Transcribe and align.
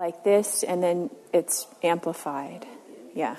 like 0.00 0.24
this, 0.24 0.62
and 0.62 0.82
then 0.82 1.10
it's 1.32 1.66
amplified. 1.82 2.66
Yeah. 3.14 3.36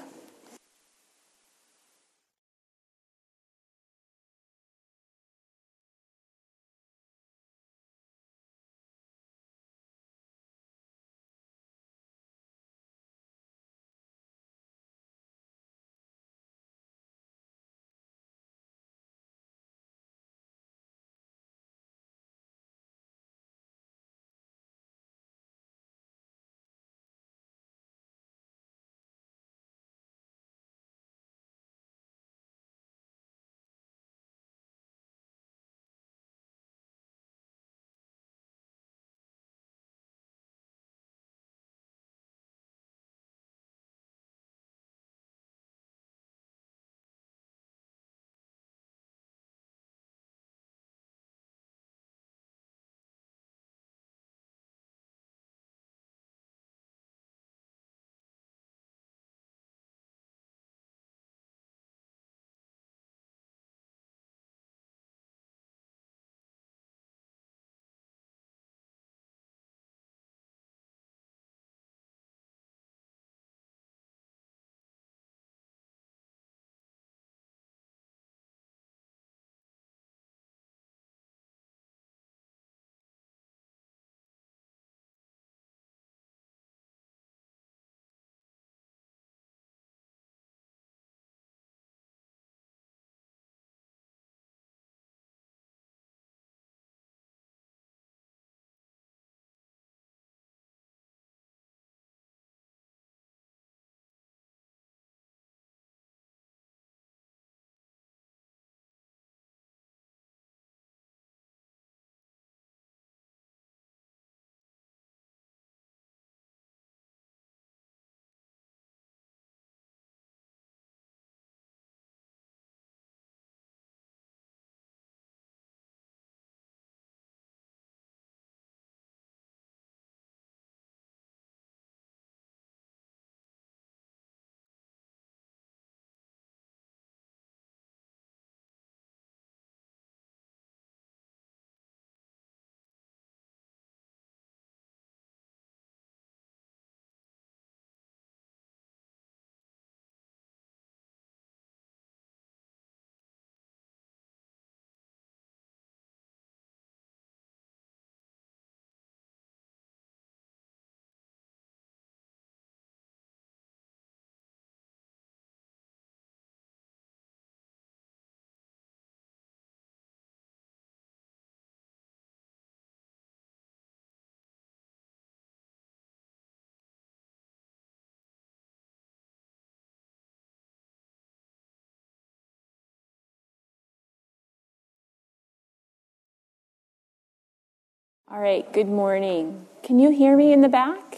All 188.32 188.40
right, 188.40 188.72
good 188.72 188.88
morning. 188.88 189.68
Can 189.84 190.00
you 190.00 190.10
hear 190.10 190.38
me 190.38 190.54
in 190.54 190.62
the 190.62 190.70
back? 190.70 191.18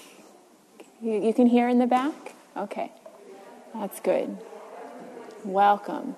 You, 1.00 1.22
you 1.22 1.32
can 1.32 1.46
hear 1.46 1.70
in 1.70 1.78
the 1.78 1.86
back? 1.86 2.34
Okay, 2.58 2.92
that's 3.72 4.00
good. 4.00 4.36
Welcome. 5.44 6.16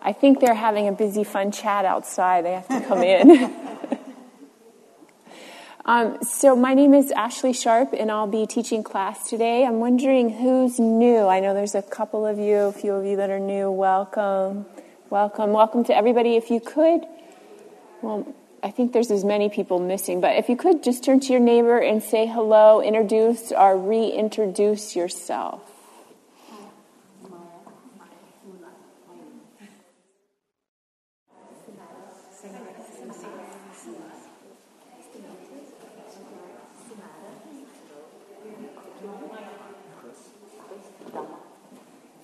I 0.00 0.14
think 0.14 0.40
they're 0.40 0.54
having 0.54 0.88
a 0.88 0.92
busy, 0.92 1.22
fun 1.22 1.52
chat 1.52 1.84
outside. 1.84 2.46
They 2.46 2.52
have 2.52 2.66
to 2.68 2.80
come 2.80 3.02
in. 3.02 3.54
um, 5.84 6.16
so, 6.22 6.56
my 6.56 6.72
name 6.72 6.94
is 6.94 7.10
Ashley 7.10 7.52
Sharp, 7.52 7.92
and 7.92 8.10
I'll 8.10 8.26
be 8.26 8.46
teaching 8.46 8.82
class 8.82 9.28
today. 9.28 9.66
I'm 9.66 9.80
wondering 9.80 10.30
who's 10.30 10.80
new. 10.80 11.26
I 11.26 11.40
know 11.40 11.52
there's 11.52 11.74
a 11.74 11.82
couple 11.82 12.26
of 12.26 12.38
you, 12.38 12.56
a 12.56 12.72
few 12.72 12.94
of 12.94 13.04
you 13.04 13.16
that 13.16 13.28
are 13.28 13.38
new. 13.38 13.70
Welcome. 13.70 14.64
Welcome. 15.10 15.52
Welcome 15.52 15.84
to 15.84 15.94
everybody. 15.94 16.36
If 16.36 16.50
you 16.50 16.58
could, 16.58 17.02
well, 18.00 18.34
I 18.64 18.70
think 18.70 18.92
there's 18.92 19.10
as 19.10 19.24
many 19.24 19.48
people 19.48 19.80
missing, 19.80 20.20
but 20.20 20.36
if 20.36 20.48
you 20.48 20.56
could 20.56 20.84
just 20.84 21.02
turn 21.04 21.18
to 21.20 21.32
your 21.32 21.40
neighbor 21.40 21.78
and 21.78 22.00
say 22.02 22.26
hello, 22.26 22.80
introduce 22.80 23.50
or 23.50 23.76
reintroduce 23.76 24.94
yourself. 24.94 25.62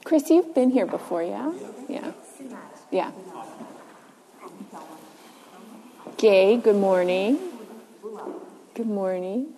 Chris, 0.05 0.31
you've 0.31 0.55
been 0.55 0.71
here 0.71 0.87
before, 0.87 1.23
yeah? 1.23 1.53
Yeah. 1.87 2.13
Yeah. 2.91 3.11
Gay, 6.19 6.57
good 6.57 6.75
morning. 6.75 7.39
Good 8.75 8.89
morning. 8.89 9.55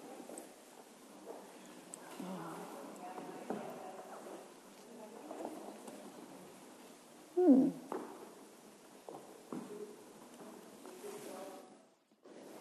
Hmm. 7.34 7.68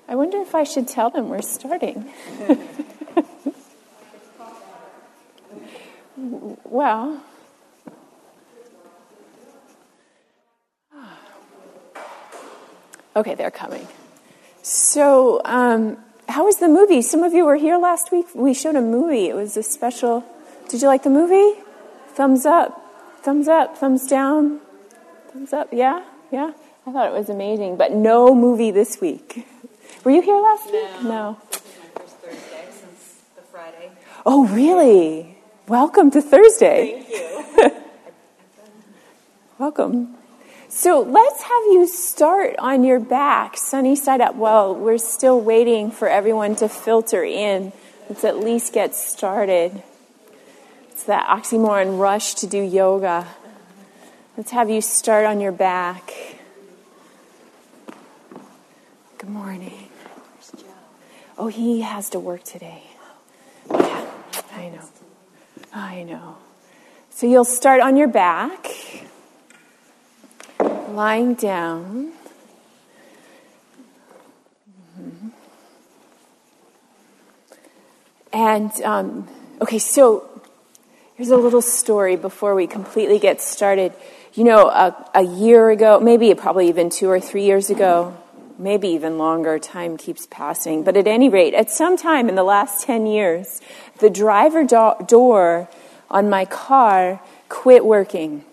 I 0.08 0.16
wonder 0.16 0.38
if 0.38 0.56
I 0.56 0.64
should 0.64 0.88
tell 0.88 1.10
them 1.10 1.28
we're 1.28 1.42
starting. 1.42 2.10
well, 6.64 7.22
Okay, 13.20 13.36
they're 13.36 13.52
coming. 13.52 13.86
So, 14.62 15.42
um, 15.44 15.98
how 16.30 16.46
was 16.46 16.60
the 16.60 16.70
movie? 16.70 17.02
Some 17.02 17.22
of 17.22 17.34
you 17.34 17.44
were 17.44 17.58
here 17.58 17.78
last 17.78 18.14
week. 18.14 18.28
We 18.34 18.54
showed 18.54 18.78
a 18.78 18.82
movie. 18.82 19.28
It 19.28 19.36
was 19.36 19.58
a 19.58 19.64
special. 19.64 20.24
Did 20.70 20.82
you 20.82 20.88
like 20.88 21.04
the 21.04 21.10
movie? 21.10 21.60
Thumbs 22.14 22.46
up, 22.46 22.80
thumbs 23.22 23.50
up, 23.50 23.78
thumbs 23.78 24.08
down, 24.08 24.62
thumbs 25.34 25.52
up. 25.52 25.68
Yeah, 25.74 26.06
yeah. 26.32 26.54
I 26.88 26.94
thought 26.94 27.08
it 27.08 27.14
was 27.14 27.28
amazing, 27.28 27.76
but 27.76 27.92
no 27.92 28.34
movie 28.34 28.72
this 28.72 29.02
week. 29.02 29.46
Were 30.06 30.12
you 30.12 30.22
here 30.22 30.40
last 30.40 30.68
no. 30.68 30.72
week? 30.72 31.04
No. 31.04 31.10
My 31.10 32.02
first 32.02 32.16
Thursday 32.20 32.68
since 32.72 33.22
the 33.36 33.42
Friday. 33.52 33.92
Oh, 34.26 34.48
really? 34.48 35.38
Welcome 35.68 36.10
to 36.12 36.22
Thursday. 36.22 37.04
Thank 37.04 37.74
you. 37.74 37.82
Welcome. 39.58 40.19
So 40.80 41.02
let's 41.02 41.42
have 41.42 41.64
you 41.74 41.86
start 41.88 42.56
on 42.58 42.86
your 42.86 43.02
back, 43.02 43.58
sunny 43.58 43.98
side 43.98 44.22
up. 44.22 44.36
Well, 44.36 44.74
we're 44.74 44.98
still 44.98 45.42
waiting 45.42 45.92
for 45.92 46.08
everyone 46.08 46.56
to 46.56 46.70
filter 46.70 47.22
in. 47.22 47.74
Let's 48.08 48.24
at 48.24 48.40
least 48.40 48.72
get 48.72 48.96
started. 48.96 49.84
It's 50.88 51.04
that 51.04 51.28
oxymoron 51.28 52.00
rush 52.00 52.34
to 52.36 52.48
do 52.48 52.62
yoga. 52.62 53.28
Let's 54.38 54.52
have 54.52 54.70
you 54.70 54.80
start 54.80 55.26
on 55.26 55.42
your 55.42 55.52
back. 55.52 56.14
Good 59.18 59.30
morning. 59.30 59.90
Oh, 61.38 61.48
he 61.48 61.82
has 61.82 62.10
to 62.12 62.22
work 62.22 62.46
today. 62.46 62.84
Yeah, 63.70 64.10
I 64.56 64.70
know. 64.70 64.86
I 65.74 66.04
know. 66.04 66.38
So 67.10 67.28
you'll 67.28 67.44
start 67.44 67.82
on 67.82 67.98
your 67.98 68.08
back, 68.08 68.66
lying 70.90 71.34
down. 71.36 72.12
Mhm. 75.00 75.32
And, 78.34 78.72
um, 78.84 79.28
okay, 79.62 79.80
so 79.80 80.28
here's 81.16 81.32
a 81.32 81.38
little 81.38 81.62
story 81.62 82.16
before 82.16 82.56
we 82.56 82.68
completely 82.68 83.20
get 83.20 83.42
started. 83.42 83.94
You 84.34 84.44
know, 84.44 84.70
a, 84.70 84.96
a 85.16 85.22
year 85.24 85.70
ago, 85.70 86.00
maybe 86.00 86.34
probably 86.36 86.70
even 86.70 86.90
two 86.90 87.10
or 87.10 87.20
three 87.20 87.44
years 87.44 87.70
ago, 87.70 88.16
maybe 88.58 88.90
even 88.90 89.18
longer, 89.18 89.58
time 89.58 89.98
keeps 89.98 90.28
passing. 90.28 90.84
But 90.84 90.98
at 90.98 91.08
any 91.08 91.30
rate, 91.30 91.54
at 91.54 91.72
some 91.72 91.98
time 91.98 92.30
in 92.30 92.36
the 92.36 92.44
last 92.44 92.86
10 92.86 93.06
years, 93.08 93.62
the 94.00 94.10
driver 94.10 94.64
do- 94.64 95.06
door 95.08 95.68
on 96.12 96.30
my 96.30 96.46
car 96.46 97.22
quit 97.48 97.86
working. 97.86 98.44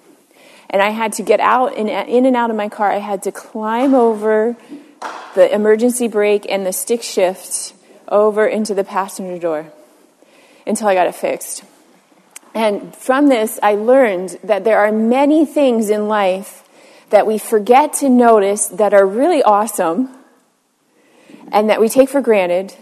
And 0.69 0.83
I 0.83 0.91
had 0.91 1.13
to 1.15 1.23
get 1.23 1.41
out 1.41 1.77
and 1.77 1.89
in 1.89 2.27
and 2.27 2.37
out 2.37 2.51
of 2.51 2.57
my 2.57 2.69
car. 2.69 2.91
I 2.91 2.99
had 2.99 3.23
to 3.23 3.33
climb 3.33 3.95
over 3.95 4.57
the 5.35 5.55
emergency 5.55 6.09
brake 6.09 6.47
and 6.49 6.67
the 6.67 6.73
stick 6.73 7.03
shift 7.03 7.75
over 8.09 8.47
into 8.47 8.75
the 8.75 8.85
passenger 8.85 9.39
door 9.39 9.73
until 10.67 10.89
I 10.89 10.95
got 10.95 11.07
it 11.07 11.15
fixed. 11.15 11.65
And 12.55 12.95
from 12.97 13.29
this, 13.29 13.59
I 13.63 13.75
learned 13.75 14.39
that 14.43 14.65
there 14.65 14.79
are 14.79 14.91
many 14.91 15.45
things 15.45 15.91
in 15.91 16.09
life 16.09 16.67
that 17.11 17.27
we 17.27 17.39
forget 17.39 17.93
to 17.95 18.09
notice 18.09 18.67
that 18.69 18.95
are 18.95 19.07
really 19.07 19.43
awesome 19.43 20.09
and 21.53 21.71
that 21.71 21.81
we 21.81 21.89
take 21.89 22.09
for 22.09 22.21
granted, 22.21 22.75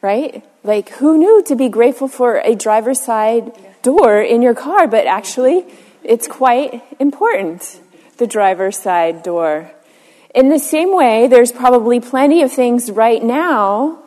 right? 0.00 0.44
Like, 0.64 0.88
who 0.88 1.18
knew 1.18 1.42
to 1.44 1.54
be 1.54 1.68
grateful 1.68 2.08
for 2.08 2.38
a 2.38 2.54
driver's 2.54 3.00
side 3.00 3.52
door 3.82 4.20
in 4.20 4.42
your 4.42 4.54
car? 4.54 4.88
But 4.88 5.06
actually, 5.06 5.66
it's 6.04 6.28
quite 6.28 6.82
important, 7.00 7.80
the 8.18 8.26
driver's 8.26 8.78
side 8.78 9.22
door. 9.22 9.70
In 10.34 10.48
the 10.48 10.58
same 10.58 10.94
way, 10.94 11.26
there's 11.28 11.52
probably 11.52 12.00
plenty 12.00 12.42
of 12.42 12.52
things 12.52 12.90
right 12.90 13.22
now 13.22 14.00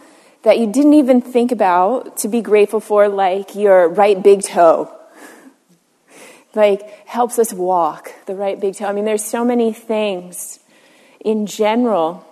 that 0.44 0.60
you 0.60 0.68
didn't 0.72 0.94
even 0.94 1.22
think 1.22 1.52
about 1.52 2.18
to 2.18 2.28
be 2.28 2.42
grateful 2.42 2.80
for, 2.80 3.08
like 3.08 3.56
your 3.56 3.90
right 3.90 4.22
big 4.22 4.44
toe. 4.44 4.94
like 6.56 7.08
helps 7.08 7.40
us 7.40 7.54
walk, 7.54 8.12
the 8.26 8.36
right 8.36 8.60
big 8.60 8.76
toe. 8.76 8.86
I 8.86 8.92
mean, 8.92 9.06
there's 9.06 9.24
so 9.24 9.46
many 9.46 9.74
things 9.74 10.60
in 11.20 11.46
general 11.46 12.26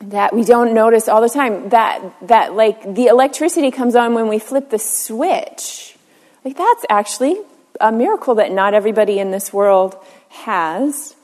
that 0.00 0.34
we 0.34 0.44
don't 0.44 0.74
notice 0.74 1.08
all 1.08 1.20
the 1.20 1.28
time. 1.28 1.68
That 1.68 2.00
that 2.22 2.54
like 2.54 2.94
the 2.94 3.06
electricity 3.06 3.70
comes 3.70 3.94
on 3.94 4.14
when 4.14 4.28
we 4.28 4.38
flip 4.38 4.70
the 4.70 4.78
switch. 4.78 5.96
Like 6.44 6.56
that's 6.56 6.84
actually 6.88 7.36
a 7.80 7.92
miracle 7.92 8.36
that 8.36 8.52
not 8.52 8.74
everybody 8.74 9.18
in 9.18 9.30
this 9.30 9.52
world 9.52 9.96
has 10.28 11.14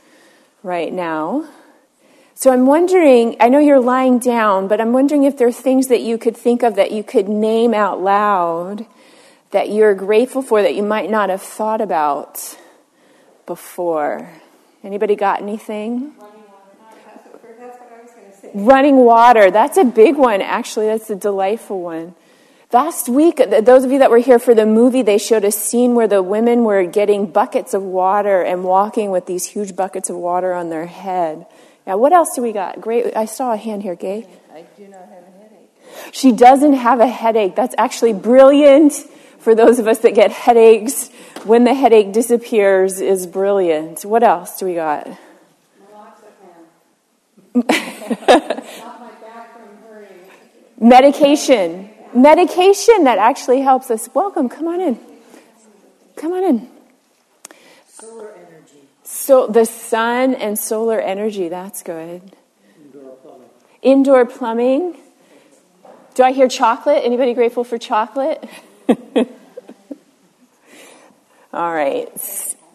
right 0.62 0.93
now. 0.93 1.49
So 2.35 2.53
I'm 2.53 2.67
wondering, 2.67 3.37
I 3.41 3.49
know 3.49 3.59
you're 3.59 3.81
lying 3.81 4.19
down, 4.21 4.69
but 4.69 4.81
I'm 4.81 4.93
wondering 4.93 5.25
if 5.25 5.37
there 5.37 5.49
are 5.49 5.53
things 5.53 5.89
that 5.89 6.03
you 6.03 6.19
could 6.19 6.37
think 6.37 6.62
of 6.62 6.77
that 6.77 6.93
you 6.93 7.03
could 7.03 7.29
name 7.29 7.75
out 7.75 8.00
loud 8.00 8.87
that 9.50 9.71
you're 9.71 9.95
grateful 9.95 10.43
for 10.43 10.62
that 10.62 10.75
you 10.75 10.83
might 10.83 11.11
not 11.11 11.31
have 11.31 11.43
thought 11.43 11.81
about 11.81 12.59
before. 13.47 14.31
Anybody 14.85 15.17
got 15.17 15.43
anything? 15.43 16.15
Running 18.55 18.97
water. 18.97 19.50
That's 19.50 19.77
a 19.77 19.85
big 19.85 20.17
one, 20.17 20.43
actually. 20.43 20.87
That's 20.87 21.11
a 21.11 21.17
delightful 21.17 21.81
one. 21.81 22.15
Last 22.70 23.09
week, 23.09 23.41
those 23.62 23.85
of 23.85 23.93
you 23.93 24.00
that 24.00 24.11
were 24.11 24.19
here 24.19 24.38
for 24.38 24.55
the 24.55 24.67
movie, 24.67 25.00
they 25.00 25.17
showed 25.17 25.43
a 25.43 25.50
scene 25.50 25.94
where 25.94 26.06
the 26.06 26.23
women 26.23 26.65
were 26.65 26.85
getting 26.85 27.25
buckets 27.25 27.73
of 27.73 27.82
water 27.82 28.43
and 28.43 28.62
walking 28.62 29.11
with 29.11 29.25
these 29.25 29.47
huge 29.47 29.75
buckets 29.75 30.11
of 30.11 30.17
water 30.17 30.53
on 30.53 30.69
their 30.69 30.85
head. 30.85 31.47
Now, 31.87 31.97
what 31.97 32.12
else 32.12 32.35
do 32.37 32.43
we 32.43 32.53
got? 32.53 32.82
Great. 32.82 33.17
I 33.17 33.25
saw 33.25 33.55
a 33.55 33.56
hand 33.56 33.82
here, 33.82 33.94
Gay. 33.94 34.29
I 34.53 34.67
do 34.76 34.87
not 34.87 35.00
have 35.00 35.23
a 35.23 35.31
headache. 35.38 35.70
She 36.12 36.31
doesn't 36.31 36.75
have 36.75 37.00
a 37.00 37.06
headache. 37.06 37.56
That's 37.56 37.75
actually 37.79 38.12
brilliant 38.12 38.93
for 39.38 39.55
those 39.55 39.79
of 39.79 39.88
us 39.88 40.00
that 40.00 40.14
get 40.14 40.31
headaches. 40.31 41.09
When 41.44 41.64
the 41.64 41.73
headache 41.73 42.12
disappears 42.12 43.00
is 43.00 43.26
brilliant. 43.26 44.05
What 44.05 44.23
else 44.23 44.59
do 44.59 44.67
we 44.67 44.75
got? 44.75 45.09
Medication. 50.79 51.88
Medication 52.19 53.05
that 53.05 53.19
actually 53.19 53.61
helps 53.61 53.93
us. 53.93 54.09
Welcome. 54.12 54.49
Come 54.49 54.67
on 54.67 54.81
in. 54.81 54.99
Come 56.17 56.32
on 56.32 56.43
in. 56.43 56.69
Solar 57.87 58.32
energy. 58.32 58.88
So 59.05 59.47
the 59.47 59.65
sun 59.65 60.35
and 60.35 60.59
solar 60.59 60.99
energy, 60.99 61.49
that's 61.49 61.85
good. 61.85 62.23
Indoor 62.82 63.12
plumbing. 63.23 63.49
Indoor 63.82 64.26
plumbing. 64.26 64.97
Do 66.15 66.25
I 66.25 66.32
hear 66.32 66.49
chocolate? 66.49 67.05
Anybody 67.05 67.35
grateful 67.35 67.62
for 67.62 67.79
chocolate? 67.79 68.43
All 71.53 71.73
right. 71.73 72.09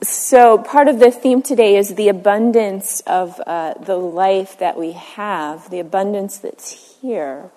So, 0.01 0.57
part 0.57 0.87
of 0.87 0.99
the 0.99 1.11
theme 1.11 1.41
today 1.41 1.75
is 1.75 1.95
the 1.95 2.07
abundance 2.07 3.01
of 3.01 3.41
uh, 3.45 3.73
the 3.73 3.97
life 3.97 4.57
that 4.59 4.77
we 4.77 4.93
have, 4.93 5.69
the 5.69 5.79
abundance 5.79 6.37
that's 6.37 6.99
here. 7.01 7.51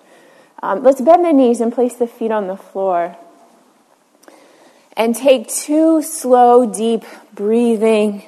Um, 0.61 0.83
let's 0.83 1.01
bend 1.01 1.23
the 1.23 1.33
knees 1.33 1.61
and 1.61 1.71
place 1.71 1.95
the 1.95 2.07
feet 2.07 2.31
on 2.31 2.47
the 2.47 2.57
floor. 2.57 3.15
And 4.95 5.15
take 5.15 5.47
two 5.47 6.01
slow, 6.01 6.65
deep 6.65 7.03
breathing 7.33 8.23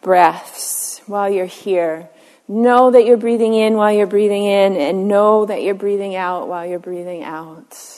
breaths 0.00 1.00
while 1.06 1.28
you're 1.28 1.46
here. 1.46 2.08
Know 2.46 2.90
that 2.90 3.04
you're 3.04 3.16
breathing 3.16 3.54
in 3.54 3.74
while 3.74 3.92
you're 3.92 4.06
breathing 4.06 4.44
in, 4.44 4.76
and 4.76 5.08
know 5.08 5.46
that 5.46 5.62
you're 5.62 5.74
breathing 5.74 6.14
out 6.14 6.48
while 6.48 6.66
you're 6.66 6.78
breathing 6.78 7.22
out. 7.22 7.91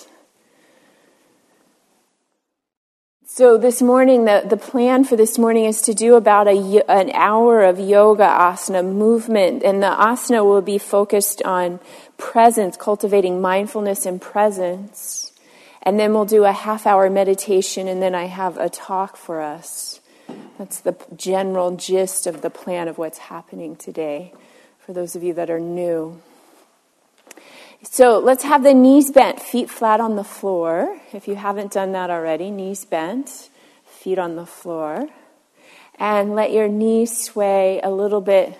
So 3.36 3.58
this 3.58 3.82
morning, 3.82 4.26
the, 4.26 4.44
the 4.48 4.56
plan 4.56 5.02
for 5.02 5.16
this 5.16 5.38
morning 5.38 5.64
is 5.64 5.80
to 5.82 5.92
do 5.92 6.14
about 6.14 6.46
a, 6.46 6.84
an 6.88 7.10
hour 7.10 7.64
of 7.64 7.80
yoga 7.80 8.22
asana 8.22 8.84
movement. 8.84 9.64
And 9.64 9.82
the 9.82 9.88
asana 9.88 10.44
will 10.44 10.62
be 10.62 10.78
focused 10.78 11.42
on 11.42 11.80
presence, 12.16 12.76
cultivating 12.76 13.40
mindfulness 13.40 14.06
and 14.06 14.22
presence. 14.22 15.32
And 15.82 15.98
then 15.98 16.14
we'll 16.14 16.26
do 16.26 16.44
a 16.44 16.52
half 16.52 16.86
hour 16.86 17.10
meditation, 17.10 17.88
and 17.88 18.00
then 18.00 18.14
I 18.14 18.26
have 18.26 18.56
a 18.56 18.68
talk 18.68 19.16
for 19.16 19.40
us. 19.40 19.98
That's 20.56 20.78
the 20.78 20.96
general 21.16 21.74
gist 21.74 22.28
of 22.28 22.40
the 22.40 22.50
plan 22.50 22.86
of 22.86 22.98
what's 22.98 23.18
happening 23.18 23.74
today 23.74 24.32
for 24.78 24.92
those 24.92 25.16
of 25.16 25.24
you 25.24 25.34
that 25.34 25.50
are 25.50 25.58
new. 25.58 26.22
So 27.86 28.18
let's 28.18 28.44
have 28.44 28.62
the 28.62 28.72
knees 28.72 29.10
bent, 29.10 29.40
feet 29.40 29.68
flat 29.68 30.00
on 30.00 30.16
the 30.16 30.24
floor. 30.24 31.00
If 31.12 31.28
you 31.28 31.36
haven't 31.36 31.72
done 31.72 31.92
that 31.92 32.10
already, 32.10 32.50
knees 32.50 32.84
bent, 32.84 33.50
feet 33.84 34.18
on 34.18 34.36
the 34.36 34.46
floor. 34.46 35.08
And 35.98 36.34
let 36.34 36.50
your 36.50 36.66
knees 36.66 37.16
sway 37.16 37.80
a 37.82 37.90
little 37.90 38.20
bit 38.20 38.58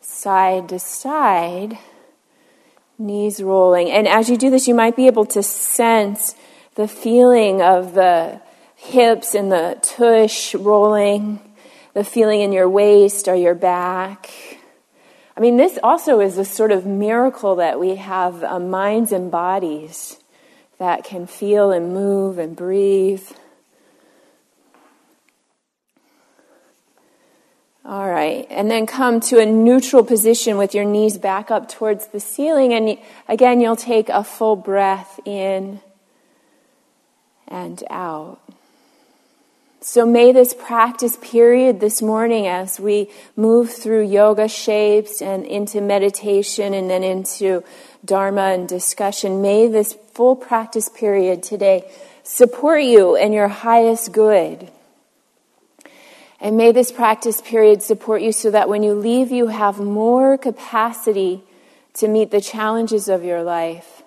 side 0.00 0.68
to 0.68 0.78
side, 0.78 1.78
knees 2.98 3.42
rolling. 3.42 3.90
And 3.90 4.06
as 4.06 4.28
you 4.28 4.36
do 4.36 4.50
this, 4.50 4.68
you 4.68 4.74
might 4.74 4.96
be 4.96 5.06
able 5.06 5.26
to 5.26 5.42
sense 5.42 6.36
the 6.74 6.86
feeling 6.86 7.62
of 7.62 7.94
the 7.94 8.40
hips 8.76 9.34
and 9.34 9.50
the 9.50 9.78
tush 9.82 10.54
rolling, 10.54 11.40
the 11.94 12.04
feeling 12.04 12.42
in 12.42 12.52
your 12.52 12.68
waist 12.68 13.28
or 13.28 13.34
your 13.34 13.54
back 13.54 14.30
mean, 15.42 15.56
this 15.56 15.78
also 15.82 16.20
is 16.20 16.38
a 16.38 16.44
sort 16.44 16.70
of 16.70 16.86
miracle 16.86 17.56
that 17.56 17.80
we 17.80 17.96
have 17.96 18.44
uh, 18.44 18.60
minds 18.60 19.10
and 19.10 19.30
bodies 19.30 20.18
that 20.78 21.02
can 21.02 21.26
feel 21.26 21.72
and 21.72 21.92
move 21.92 22.38
and 22.38 22.54
breathe. 22.54 23.26
All 27.84 28.08
right, 28.08 28.46
and 28.50 28.70
then 28.70 28.86
come 28.86 29.18
to 29.20 29.40
a 29.40 29.44
neutral 29.46 30.04
position 30.04 30.56
with 30.58 30.74
your 30.74 30.84
knees 30.84 31.18
back 31.18 31.50
up 31.50 31.68
towards 31.68 32.06
the 32.06 32.20
ceiling. 32.20 32.72
And 32.72 32.96
again, 33.26 33.60
you'll 33.60 33.74
take 33.74 34.08
a 34.08 34.22
full 34.22 34.54
breath 34.54 35.18
in 35.24 35.80
and 37.48 37.82
out. 37.90 38.40
So 39.84 40.06
may 40.06 40.30
this 40.30 40.54
practice 40.54 41.18
period 41.20 41.80
this 41.80 42.00
morning 42.00 42.46
as 42.46 42.78
we 42.78 43.10
move 43.34 43.68
through 43.68 44.02
yoga 44.06 44.46
shapes 44.46 45.20
and 45.20 45.44
into 45.44 45.80
meditation 45.80 46.72
and 46.72 46.88
then 46.88 47.02
into 47.02 47.64
Dharma 48.04 48.52
and 48.52 48.68
discussion, 48.68 49.42
may 49.42 49.66
this 49.66 49.98
full 50.14 50.36
practice 50.36 50.88
period 50.88 51.42
today 51.42 51.90
support 52.22 52.84
you 52.84 53.16
in 53.16 53.32
your 53.32 53.48
highest 53.48 54.12
good. 54.12 54.70
And 56.40 56.56
may 56.56 56.70
this 56.70 56.92
practice 56.92 57.40
period 57.40 57.82
support 57.82 58.22
you 58.22 58.30
so 58.30 58.52
that 58.52 58.68
when 58.68 58.84
you 58.84 58.94
leave, 58.94 59.32
you 59.32 59.48
have 59.48 59.80
more 59.80 60.38
capacity 60.38 61.42
to 61.94 62.06
meet 62.06 62.30
the 62.30 62.40
challenges 62.40 63.08
of 63.08 63.24
your 63.24 63.42
life 63.42 64.04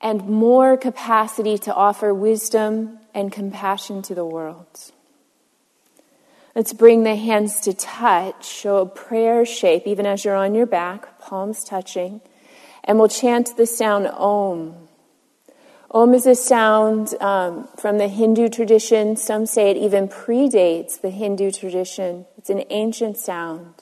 and 0.00 0.26
more 0.26 0.78
capacity 0.78 1.58
to 1.58 1.74
offer 1.74 2.14
wisdom 2.14 2.97
and 3.14 3.32
compassion 3.32 4.02
to 4.02 4.14
the 4.14 4.24
world. 4.24 4.92
Let's 6.54 6.72
bring 6.72 7.04
the 7.04 7.14
hands 7.14 7.60
to 7.60 7.72
touch, 7.72 8.44
show 8.44 8.78
a 8.78 8.86
prayer 8.86 9.46
shape, 9.46 9.86
even 9.86 10.06
as 10.06 10.24
you're 10.24 10.34
on 10.34 10.54
your 10.54 10.66
back, 10.66 11.20
palms 11.20 11.62
touching, 11.62 12.20
and 12.82 12.98
we'll 12.98 13.08
chant 13.08 13.56
the 13.56 13.66
sound 13.66 14.08
Om. 14.08 14.88
Om 15.90 16.14
is 16.14 16.26
a 16.26 16.34
sound 16.34 17.14
um, 17.20 17.68
from 17.78 17.98
the 17.98 18.08
Hindu 18.08 18.48
tradition. 18.48 19.16
Some 19.16 19.46
say 19.46 19.70
it 19.70 19.76
even 19.76 20.08
predates 20.08 21.00
the 21.00 21.10
Hindu 21.10 21.50
tradition. 21.50 22.26
It's 22.36 22.50
an 22.50 22.64
ancient 22.70 23.16
sound, 23.16 23.74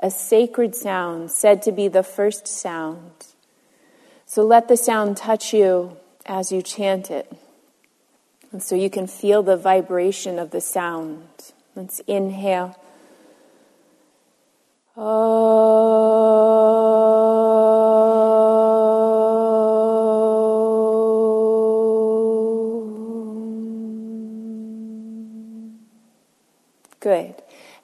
a 0.00 0.10
sacred 0.10 0.74
sound, 0.74 1.30
said 1.30 1.62
to 1.62 1.72
be 1.72 1.88
the 1.88 2.02
first 2.02 2.48
sound. 2.48 3.26
So 4.26 4.42
let 4.42 4.68
the 4.68 4.76
sound 4.76 5.16
touch 5.16 5.54
you 5.54 5.96
as 6.26 6.50
you 6.50 6.60
chant 6.60 7.10
it. 7.10 7.32
And 8.56 8.62
so 8.62 8.74
you 8.74 8.88
can 8.88 9.06
feel 9.06 9.42
the 9.42 9.58
vibration 9.58 10.38
of 10.38 10.50
the 10.50 10.62
sound. 10.62 11.28
Let's 11.74 12.00
inhale. 12.06 12.74
Oh. 14.96 15.26
Good. 27.00 27.34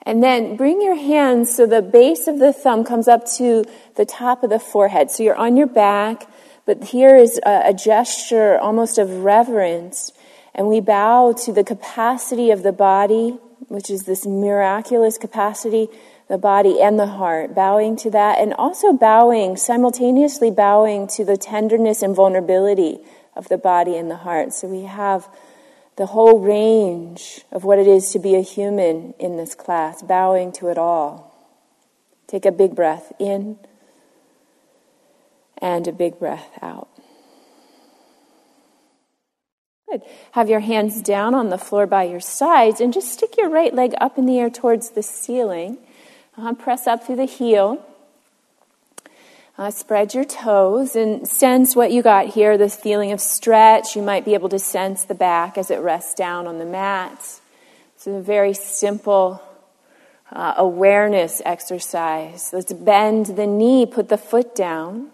And 0.01 0.23
then 0.23 0.55
bring 0.55 0.81
your 0.81 0.95
hands 0.95 1.55
so 1.55 1.67
the 1.67 1.83
base 1.83 2.25
of 2.25 2.39
the 2.39 2.51
thumb 2.51 2.83
comes 2.83 3.07
up 3.07 3.27
to 3.33 3.63
the 3.95 4.05
top 4.05 4.43
of 4.43 4.49
the 4.49 4.57
forehead. 4.57 5.11
So 5.11 5.21
you're 5.21 5.35
on 5.35 5.55
your 5.55 5.67
back, 5.67 6.27
but 6.65 6.85
here 6.85 7.15
is 7.15 7.39
a, 7.45 7.65
a 7.65 7.73
gesture 7.75 8.57
almost 8.57 8.97
of 8.97 9.23
reverence 9.23 10.11
and 10.55 10.67
we 10.67 10.79
bow 10.79 11.33
to 11.45 11.51
the 11.51 11.63
capacity 11.63 12.51
of 12.51 12.63
the 12.63 12.71
body, 12.71 13.37
which 13.67 13.89
is 13.89 14.03
this 14.03 14.25
miraculous 14.25 15.17
capacity, 15.17 15.87
the 16.27 16.37
body 16.37 16.81
and 16.81 16.99
the 16.99 17.07
heart, 17.07 17.55
bowing 17.55 17.95
to 17.97 18.11
that, 18.11 18.39
and 18.39 18.53
also 18.53 18.93
bowing, 18.93 19.57
simultaneously 19.57 20.51
bowing 20.51 21.07
to 21.07 21.25
the 21.25 21.37
tenderness 21.37 22.01
and 22.01 22.15
vulnerability 22.15 22.99
of 23.35 23.49
the 23.49 23.57
body 23.57 23.97
and 23.97 24.09
the 24.09 24.17
heart. 24.17 24.53
So 24.53 24.67
we 24.67 24.83
have 24.83 25.27
the 25.95 26.07
whole 26.07 26.39
range 26.39 27.41
of 27.51 27.63
what 27.63 27.79
it 27.79 27.87
is 27.87 28.11
to 28.11 28.19
be 28.19 28.35
a 28.35 28.41
human 28.41 29.13
in 29.19 29.37
this 29.37 29.55
class, 29.55 30.01
bowing 30.01 30.51
to 30.53 30.69
it 30.69 30.77
all. 30.77 31.31
Take 32.27 32.45
a 32.45 32.51
big 32.51 32.75
breath 32.75 33.11
in 33.19 33.57
and 35.57 35.87
a 35.87 35.91
big 35.91 36.19
breath 36.19 36.49
out. 36.61 36.92
Good. 39.93 40.01
Have 40.31 40.49
your 40.49 40.61
hands 40.61 41.03
down 41.03 41.35
on 41.35 41.49
the 41.49 41.57
floor 41.59 41.85
by 41.85 42.05
your 42.05 42.19
sides 42.19 42.81
and 42.81 42.91
just 42.91 43.13
stick 43.13 43.37
your 43.37 43.47
right 43.47 43.71
leg 43.71 43.93
up 44.01 44.17
in 44.17 44.25
the 44.25 44.39
air 44.39 44.49
towards 44.49 44.91
the 44.91 45.03
ceiling. 45.03 45.77
Uh, 46.35 46.55
press 46.55 46.87
up 46.87 47.05
through 47.05 47.17
the 47.17 47.25
heel. 47.25 47.85
Uh, 49.55 49.69
spread 49.69 50.15
your 50.15 50.23
toes 50.23 50.95
and 50.95 51.27
sense 51.27 51.75
what 51.75 51.91
you 51.91 52.01
got 52.01 52.29
here 52.29 52.57
this 52.57 52.75
feeling 52.75 53.11
of 53.11 53.21
stretch. 53.21 53.95
You 53.95 54.01
might 54.01 54.25
be 54.25 54.33
able 54.33 54.49
to 54.49 54.57
sense 54.57 55.03
the 55.03 55.13
back 55.13 55.59
as 55.59 55.69
it 55.69 55.77
rests 55.77 56.15
down 56.15 56.47
on 56.47 56.57
the 56.57 56.65
mat. 56.65 57.39
It's 57.95 58.07
a 58.07 58.19
very 58.19 58.55
simple 58.55 59.43
uh, 60.31 60.55
awareness 60.57 61.39
exercise. 61.45 62.49
Let's 62.51 62.73
bend 62.73 63.27
the 63.27 63.45
knee, 63.45 63.85
put 63.85 64.09
the 64.09 64.17
foot 64.17 64.55
down, 64.55 65.09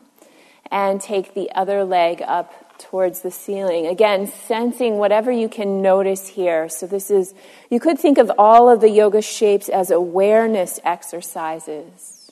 and 0.72 1.02
take 1.02 1.34
the 1.34 1.52
other 1.52 1.84
leg 1.84 2.22
up 2.26 2.69
towards 2.80 3.22
the 3.22 3.30
ceiling. 3.30 3.86
Again, 3.86 4.28
sensing 4.28 4.98
whatever 4.98 5.32
you 5.32 5.50
can 5.50 5.82
notice 5.82 6.28
here. 6.28 6.70
So, 6.70 6.88
this 6.88 7.12
is, 7.12 7.34
you 7.70 7.80
could 7.80 8.00
think 8.00 8.18
of 8.18 8.32
all 8.38 8.70
of 8.70 8.82
the 8.82 8.90
yoga 8.90 9.22
shapes 9.22 9.70
as 9.70 9.92
awareness 9.92 10.80
exercises, 10.84 12.32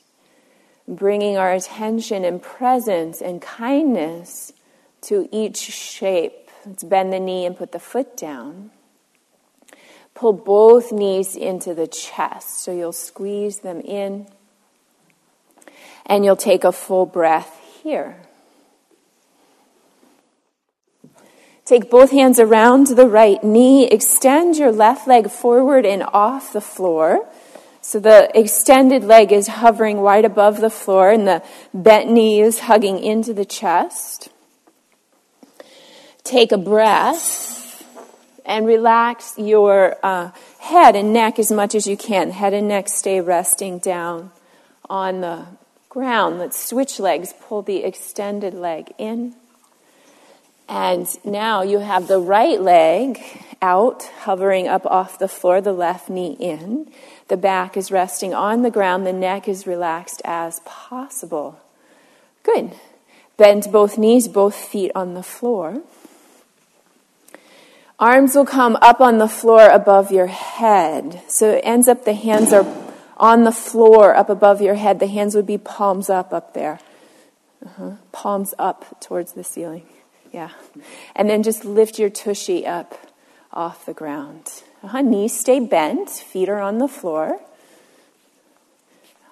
bringing 0.87 1.37
our 1.37 1.53
attention 1.53 2.23
and 2.23 2.41
presence 2.41 3.21
and 3.21 3.41
kindness 3.41 4.53
to 5.01 5.29
each 5.31 5.57
shape. 5.57 6.49
Let's 6.65 6.83
bend 6.83 7.13
the 7.13 7.19
knee 7.19 7.45
and 7.45 7.55
put 7.55 7.71
the 7.71 7.79
foot 7.79 8.17
down. 8.17 8.71
Pull 10.15 10.33
both 10.33 10.91
knees 10.91 11.35
into 11.35 11.75
the 11.75 11.87
chest. 11.87 12.63
So, 12.63 12.71
you'll 12.71 12.93
squeeze 12.93 13.59
them 13.59 13.81
in. 13.81 14.27
And 16.05 16.23
you'll 16.23 16.37
take 16.37 16.63
a 16.63 16.71
full 16.71 17.05
breath 17.05 17.61
here. 17.83 18.17
Take 21.67 21.89
both 21.89 22.11
hands 22.11 22.39
around 22.39 22.87
the 22.87 23.09
right 23.09 23.43
knee. 23.43 23.87
Extend 23.87 24.55
your 24.55 24.71
left 24.71 25.05
leg 25.05 25.29
forward 25.29 25.85
and 25.85 26.01
off 26.13 26.53
the 26.53 26.61
floor. 26.61 27.27
So 27.81 27.99
the 27.99 28.31
extended 28.33 29.03
leg 29.03 29.33
is 29.33 29.47
hovering 29.47 29.99
right 29.99 30.23
above 30.23 30.61
the 30.61 30.69
floor 30.69 31.11
and 31.11 31.27
the 31.27 31.43
bent 31.73 32.09
knee 32.09 32.39
is 32.39 32.59
hugging 32.59 33.03
into 33.03 33.33
the 33.33 33.43
chest. 33.43 34.29
Take 36.23 36.53
a 36.53 36.57
breath 36.57 37.83
and 38.45 38.65
relax 38.65 39.33
your 39.37 39.97
uh, 40.01 40.31
head 40.59 40.95
and 40.95 41.11
neck 41.11 41.37
as 41.37 41.51
much 41.51 41.75
as 41.75 41.85
you 41.85 41.97
can. 41.97 42.31
Head 42.31 42.53
and 42.53 42.69
neck 42.69 42.87
stay 42.87 43.19
resting 43.19 43.79
down 43.79 44.31
on 44.89 45.19
the 45.19 45.47
ground. 45.89 46.39
Let's 46.39 46.57
switch 46.57 46.97
legs. 46.97 47.33
Pull 47.41 47.63
the 47.63 47.83
extended 47.83 48.53
leg 48.53 48.93
in 48.97 49.35
and 50.69 51.07
now 51.23 51.61
you 51.61 51.79
have 51.79 52.07
the 52.07 52.19
right 52.19 52.59
leg 52.59 53.19
out, 53.61 54.03
hovering 54.21 54.67
up 54.67 54.85
off 54.85 55.17
the 55.17 55.27
floor, 55.27 55.61
the 55.61 55.73
left 55.73 56.09
knee 56.09 56.35
in. 56.39 56.91
The 57.27 57.37
back 57.37 57.75
is 57.77 57.91
resting 57.91 58.33
on 58.33 58.61
the 58.61 58.71
ground, 58.71 59.05
the 59.05 59.13
neck 59.13 59.47
is 59.47 59.67
relaxed 59.67 60.21
as 60.25 60.61
possible. 60.65 61.59
Good. 62.43 62.73
Bend 63.37 63.67
both 63.71 63.97
knees, 63.97 64.27
both 64.27 64.55
feet 64.55 64.91
on 64.95 65.13
the 65.13 65.23
floor. 65.23 65.81
Arms 67.99 68.35
will 68.35 68.45
come 68.45 68.77
up 68.81 69.01
on 69.01 69.17
the 69.17 69.27
floor 69.27 69.69
above 69.69 70.11
your 70.11 70.27
head. 70.27 71.21
So 71.27 71.51
it 71.51 71.61
ends 71.63 71.87
up 71.87 72.05
the 72.05 72.13
hands 72.13 72.53
are 72.53 72.65
on 73.17 73.43
the 73.43 73.51
floor 73.51 74.15
up 74.15 74.29
above 74.29 74.61
your 74.61 74.75
head. 74.75 74.99
The 74.99 75.07
hands 75.07 75.35
would 75.35 75.47
be 75.47 75.57
palms 75.57 76.09
up 76.09 76.31
up 76.31 76.53
there. 76.53 76.79
Uh-huh. 77.65 77.93
Palms 78.11 78.53
up 78.59 79.01
towards 79.01 79.33
the 79.33 79.43
ceiling. 79.43 79.83
Yeah. 80.37 80.51
And 81.15 81.27
then 81.27 81.41
just 81.41 81.65
lift 81.65 81.97
your 81.97 82.11
tushy 82.11 82.63
up 82.63 82.93
off 83.51 83.87
the 83.87 83.93
ground. 83.93 84.61
Uh-huh. 84.83 85.01
Knees 85.01 85.35
stay 85.35 85.59
bent, 85.59 86.11
feet 86.11 86.47
are 86.47 86.59
on 86.59 86.77
the 86.77 86.87
floor. 86.87 87.39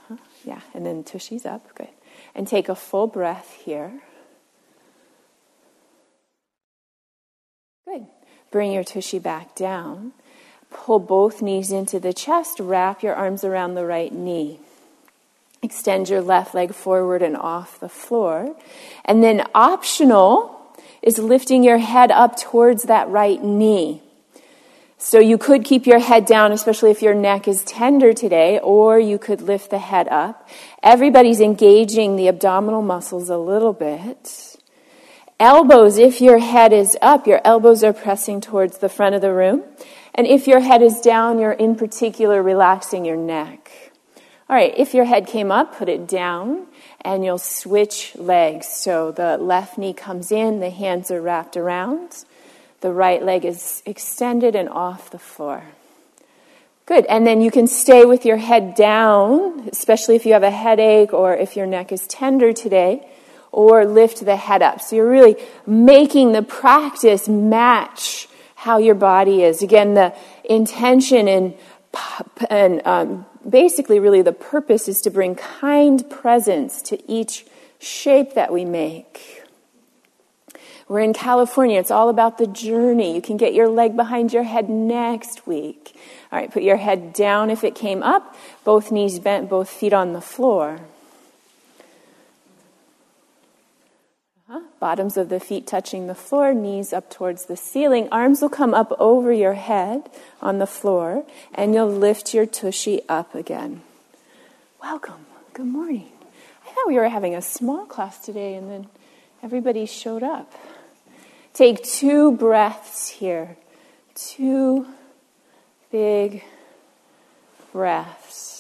Uh-huh. 0.10 0.18
Yeah, 0.44 0.62
and 0.74 0.84
then 0.84 1.04
tushy's 1.04 1.46
up. 1.46 1.76
Good. 1.76 1.90
And 2.34 2.48
take 2.48 2.70
a 2.70 2.76
full 2.76 3.06
breath 3.06 3.54
here. 3.64 4.02
Good. 7.88 8.08
Bring 8.50 8.72
your 8.72 8.84
tushy 8.84 9.20
back 9.20 9.54
down. 9.54 10.14
Pull 10.72 10.98
both 10.98 11.40
knees 11.40 11.72
into 11.72 12.00
the 12.00 12.14
chest. 12.14 12.60
Wrap 12.60 13.04
your 13.04 13.14
arms 13.14 13.44
around 13.44 13.76
the 13.76 13.86
right 13.86 14.12
knee. 14.12 14.60
Extend 15.62 16.10
your 16.10 16.22
left 16.22 16.56
leg 16.56 16.74
forward 16.74 17.22
and 17.22 17.38
off 17.38 17.80
the 17.80 17.90
floor. 17.90 18.56
And 19.06 19.24
then, 19.24 19.44
optional, 19.54 20.55
is 21.06 21.20
lifting 21.20 21.64
your 21.64 21.78
head 21.78 22.12
up 22.12 22.36
towards 22.36 22.84
that 22.84 23.08
right 23.08 23.42
knee. 23.42 24.02
So 24.98 25.20
you 25.20 25.38
could 25.38 25.64
keep 25.64 25.86
your 25.86 26.00
head 26.00 26.26
down, 26.26 26.52
especially 26.52 26.90
if 26.90 27.04
your 27.04 27.14
neck 27.14 27.48
is 27.48 27.64
tender 27.64 28.12
today, 28.12 28.60
or 28.60 29.00
you 29.00 29.20
could 29.20 29.42
lift 29.42 29.70
the 29.70 29.78
head 29.78 30.08
up. 30.08 30.50
Everybody's 30.82 31.40
engaging 31.40 32.16
the 32.16 32.28
abdominal 32.28 32.82
muscles 32.82 33.30
a 33.30 33.38
little 33.38 33.74
bit. 33.74 34.58
Elbows, 35.40 35.98
if 36.00 36.22
your 36.22 36.40
head 36.40 36.74
is 36.74 36.98
up, 37.02 37.28
your 37.28 37.42
elbows 37.46 37.84
are 37.84 37.94
pressing 37.94 38.42
towards 38.42 38.80
the 38.80 38.90
front 38.90 39.14
of 39.14 39.22
the 39.22 39.34
room. 39.34 39.64
And 40.16 40.26
if 40.26 40.48
your 40.48 40.62
head 40.62 40.82
is 40.82 41.02
down, 41.02 41.38
you're 41.40 41.52
in 41.52 41.76
particular 41.76 42.42
relaxing 42.42 43.06
your 43.06 43.18
neck. 43.18 43.70
All 44.50 44.56
right, 44.56 44.74
if 44.78 44.94
your 44.94 45.06
head 45.06 45.28
came 45.28 45.52
up, 45.52 45.76
put 45.78 45.90
it 45.90 46.08
down 46.08 46.68
and 47.06 47.24
you'll 47.24 47.38
switch 47.38 48.16
legs. 48.16 48.68
So 48.68 49.12
the 49.12 49.38
left 49.38 49.78
knee 49.78 49.94
comes 49.94 50.32
in, 50.32 50.60
the 50.60 50.72
hands 50.72 51.12
are 51.12 51.22
wrapped 51.22 51.56
around, 51.56 52.26
the 52.82 52.92
right 52.92 53.24
leg 53.24 53.46
is 53.46 53.84
extended 53.86 54.56
and 54.56 54.68
off 54.68 55.12
the 55.12 55.20
floor. 55.20 55.64
Good. 56.86 57.06
And 57.06 57.26
then 57.26 57.42
you 57.42 57.50
can 57.50 57.68
stay 57.68 58.06
with 58.06 58.26
your 58.26 58.38
head 58.38 58.76
down, 58.76 59.70
especially 59.72 60.16
if 60.16 60.26
you 60.26 60.34
have 60.34 60.44
a 60.44 60.52
headache 60.52 61.14
or 61.14 61.36
if 61.36 61.56
your 61.56 61.66
neck 61.66 61.92
is 61.92 62.06
tender 62.06 62.54
today, 62.54 63.08
or 63.52 63.86
lift 63.86 64.24
the 64.26 64.36
head 64.36 64.62
up. 64.62 64.82
So 64.82 64.98
you're 64.98 65.10
really 65.10 65.36
making 65.66 66.34
the 66.34 66.44
practice 66.44 67.28
match 67.28 68.28
how 68.56 68.78
your 68.78 68.96
body 68.96 69.44
is. 69.44 69.64
Again, 69.64 69.94
the 69.94 70.14
intention 70.44 71.28
and, 71.28 71.54
and 72.50 72.82
um, 72.86 73.26
basically, 73.50 74.00
really, 74.00 74.22
the 74.22 74.34
purpose 74.34 74.88
is 74.88 75.02
to 75.02 75.10
bring 75.10 75.36
kind 75.36 76.10
presence 76.10 76.82
to 76.84 77.12
each 77.12 77.46
shape 77.80 78.34
that 78.34 78.52
we 78.52 78.66
make. 78.66 79.44
We're 80.88 81.00
in 81.00 81.14
California. 81.14 81.80
It's 81.80 81.90
all 81.90 82.10
about 82.10 82.38
the 82.38 82.46
journey. 82.46 83.16
You 83.16 83.22
can 83.22 83.38
get 83.38 83.54
your 83.54 83.68
leg 83.68 83.96
behind 83.96 84.34
your 84.34 84.44
head 84.44 84.70
next 84.70 85.48
week. 85.48 85.96
All 86.32 86.40
right, 86.40 86.52
put 86.52 86.62
your 86.62 86.78
head 86.78 87.14
down 87.14 87.50
if 87.50 87.64
it 87.64 87.74
came 87.74 88.04
up, 88.04 88.36
both 88.64 88.92
knees 88.92 89.20
bent, 89.20 89.50
both 89.50 89.70
feet 89.70 89.94
on 89.94 90.14
the 90.14 90.22
floor. 90.22 90.82
Uh-huh. 94.48 94.60
Bottoms 94.80 95.18
of 95.18 95.30
the 95.30 95.40
feet 95.40 95.66
touching 95.66 96.06
the 96.06 96.14
floor, 96.14 96.54
knees 96.54 96.94
up 96.94 97.10
towards 97.10 97.46
the 97.46 97.58
ceiling. 97.58 98.08
Arms 98.12 98.42
will 98.42 98.50
come 98.50 98.76
up 98.76 98.94
over 99.00 99.34
your 99.34 99.56
head 99.56 100.08
on 100.40 100.60
the 100.60 100.68
floor, 100.68 101.26
and 101.56 101.74
you'll 101.74 101.90
lift 101.90 102.34
your 102.34 102.46
tushy 102.46 103.02
up 103.10 103.34
again. 103.34 103.82
Welcome. 104.84 105.26
Good 105.54 105.66
morning. 105.66 106.12
I 106.64 106.72
thought 106.72 106.88
we 106.88 106.96
were 106.96 107.10
having 107.10 107.34
a 107.34 107.42
small 107.42 107.86
class 107.86 108.24
today, 108.24 108.54
and 108.54 108.70
then 108.70 108.88
everybody 109.42 109.88
showed 109.88 110.22
up. 110.22 110.54
Take 111.54 111.84
two 111.84 112.34
breaths 112.34 113.08
here. 113.08 113.58
Two 114.14 114.86
big 115.92 116.44
breaths. 117.72 118.55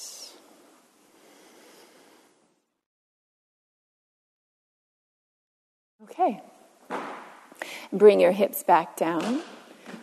Okay. 6.17 6.41
Bring 7.91 8.21
your 8.21 8.31
hips 8.31 8.63
back 8.63 8.95
down. 8.95 9.41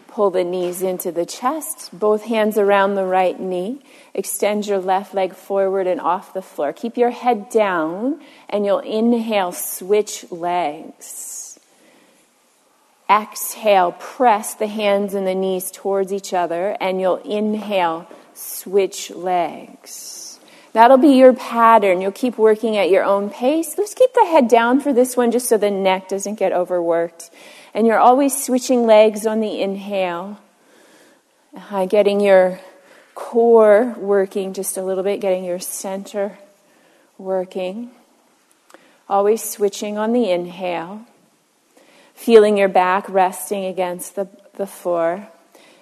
Pull 0.08 0.30
the 0.30 0.44
knees 0.44 0.82
into 0.82 1.10
the 1.10 1.24
chest, 1.24 1.88
both 1.98 2.24
hands 2.24 2.58
around 2.58 2.96
the 2.96 3.06
right 3.06 3.40
knee. 3.40 3.80
Extend 4.12 4.66
your 4.66 4.78
left 4.78 5.14
leg 5.14 5.34
forward 5.34 5.86
and 5.86 5.98
off 5.98 6.34
the 6.34 6.42
floor. 6.42 6.74
Keep 6.74 6.98
your 6.98 7.10
head 7.10 7.48
down, 7.48 8.20
and 8.50 8.66
you'll 8.66 8.80
inhale, 8.80 9.52
switch 9.52 10.30
legs. 10.30 11.58
Exhale, 13.08 13.92
press 13.92 14.54
the 14.54 14.66
hands 14.66 15.14
and 15.14 15.26
the 15.26 15.34
knees 15.34 15.70
towards 15.70 16.12
each 16.12 16.34
other, 16.34 16.76
and 16.78 17.00
you'll 17.00 17.16
inhale, 17.16 18.06
switch 18.34 19.10
legs. 19.10 20.21
That'll 20.72 20.96
be 20.96 21.14
your 21.16 21.32
pattern. 21.32 22.00
You'll 22.00 22.12
keep 22.12 22.38
working 22.38 22.76
at 22.76 22.90
your 22.90 23.04
own 23.04 23.28
pace. 23.28 23.76
Let's 23.76 23.94
keep 23.94 24.12
the 24.14 24.24
head 24.24 24.48
down 24.48 24.80
for 24.80 24.92
this 24.92 25.16
one 25.16 25.30
just 25.30 25.48
so 25.48 25.58
the 25.58 25.70
neck 25.70 26.08
doesn't 26.08 26.36
get 26.36 26.52
overworked. 26.52 27.30
And 27.74 27.86
you're 27.86 27.98
always 27.98 28.44
switching 28.44 28.86
legs 28.86 29.26
on 29.26 29.40
the 29.40 29.60
inhale, 29.60 30.40
uh, 31.70 31.86
getting 31.86 32.20
your 32.20 32.60
core 33.14 33.94
working 33.98 34.54
just 34.54 34.76
a 34.76 34.82
little 34.82 35.04
bit, 35.04 35.20
getting 35.20 35.44
your 35.44 35.60
center 35.60 36.38
working. 37.18 37.90
Always 39.08 39.42
switching 39.42 39.98
on 39.98 40.12
the 40.12 40.30
inhale 40.30 41.06
feeling 42.22 42.56
your 42.56 42.68
back 42.68 43.08
resting 43.08 43.64
against 43.64 44.14
the, 44.14 44.28
the 44.54 44.66
floor, 44.66 45.28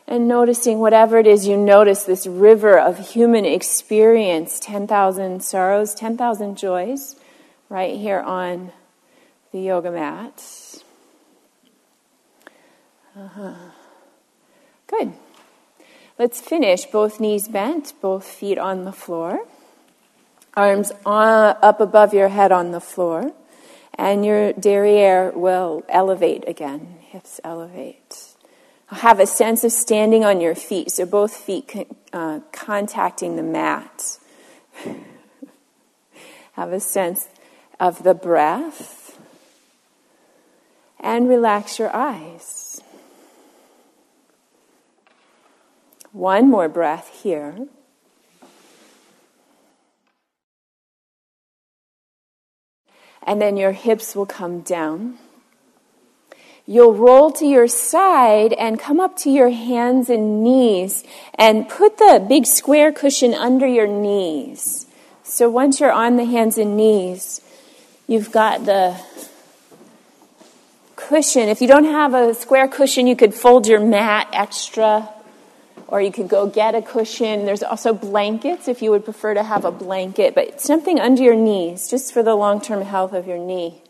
and 0.07 0.27
noticing 0.27 0.79
whatever 0.79 1.19
it 1.19 1.27
is 1.27 1.47
you 1.47 1.57
notice 1.57 2.03
this 2.03 2.27
river 2.27 2.79
of 2.79 3.11
human 3.13 3.45
experience 3.45 4.59
10,000 4.61 5.43
sorrows, 5.43 5.95
10,000 5.95 6.57
joys, 6.57 7.17
right 7.69 7.97
here 7.97 8.21
on 8.21 8.73
the 9.53 9.61
yoga 9.61 9.91
mat. 9.91 10.43
Uh-huh. 13.17 13.55
Good. 14.87 15.13
Let's 16.19 16.41
finish. 16.41 16.85
Both 16.87 17.21
knees 17.21 17.49
bent, 17.49 17.95
both 18.01 18.25
feet 18.25 18.59
on 18.59 18.85
the 18.85 18.93
floor, 18.93 19.47
arms 20.55 20.93
on, 21.07 21.57
up 21.63 21.81
above 21.81 22.13
your 22.13 22.29
head 22.29 22.53
on 22.53 22.73
the 22.73 22.81
floor 22.81 23.33
and 23.95 24.25
your 24.25 24.53
derriere 24.55 25.31
will 25.35 25.85
elevate 25.89 26.45
again. 26.49 26.97
Hips 27.01 27.39
elevate. 27.45 28.30
Have 28.91 29.21
a 29.21 29.27
sense 29.27 29.65
of 29.65 29.73
standing 29.73 30.25
on 30.25 30.41
your 30.41 30.55
feet, 30.55 30.91
so 30.91 31.07
both 31.07 31.35
feet 31.35 31.89
uh, 32.13 32.41
contacting 32.53 33.37
the 33.37 33.43
mat. 33.43 34.19
Have 36.53 36.73
a 36.73 36.81
sense 36.81 37.29
of 37.79 38.03
the 38.03 38.15
breath. 38.15 39.19
And 40.99 41.29
relax 41.29 41.79
your 41.79 41.95
eyes. 41.95 42.83
One 46.13 46.51
more 46.51 46.69
breath 46.69 47.23
here. 47.23 47.69
and 53.31 53.41
then 53.41 53.57
your 53.57 53.73
hips 53.73 54.17
will 54.17 54.27
come 54.27 54.61
down. 54.61 55.17
You'll 56.71 56.95
roll 56.95 57.33
to 57.33 57.45
your 57.45 57.67
side 57.67 58.53
and 58.53 58.79
come 58.79 59.01
up 59.01 59.17
to 59.27 59.29
your 59.29 59.51
hands 59.51 60.09
and 60.09 60.45
knees 60.45 61.03
and 61.35 61.69
put 61.69 61.99
the 61.99 62.25
big 62.29 62.47
square 62.47 62.93
cushion 62.93 63.35
under 63.35 63.67
your 63.67 63.89
knees. 63.89 64.87
So 65.25 65.51
once 65.51 65.81
you're 65.81 65.91
on 65.91 66.15
the 66.15 66.25
hands 66.25 66.59
and 66.59 66.77
knees, 66.77 67.41
you've 68.07 68.31
got 68.31 68.67
the 68.67 68.97
cushion. 70.95 71.49
If 71.49 71.61
you 71.61 71.67
don't 71.67 71.87
have 71.87 72.15
a 72.15 72.35
square 72.35 72.69
cushion, 72.69 73.09
you 73.09 73.17
could 73.17 73.35
fold 73.35 73.67
your 73.67 73.81
mat 73.81 74.29
extra 74.33 75.09
or 75.89 76.01
you 76.01 76.13
could 76.13 76.29
go 76.29 76.47
get 76.47 76.77
a 76.77 76.83
cushion. 76.83 77.47
There's 77.47 77.65
also 77.65 77.93
blankets 77.93 78.69
if 78.69 78.81
you 78.81 78.93
would 78.93 79.05
prefer 79.05 79.35
to 79.35 79.43
have 79.43 79.65
a 79.65 79.73
blanket, 79.73 80.37
but 80.37 80.61
something 80.61 81.01
under 81.01 81.21
your 81.21 81.35
knees 81.35 81.91
just 81.91 82.15
for 82.15 82.23
the 82.23 82.37
long 82.37 82.61
term 82.61 82.83
health 82.83 83.13
of 83.13 83.27
your 83.27 83.39
knee. 83.39 83.83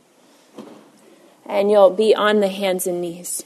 And 1.51 1.69
you'll 1.69 1.91
be 1.91 2.15
on 2.15 2.39
the 2.39 2.49
hands 2.49 2.87
and 2.87 3.01
knees. 3.01 3.43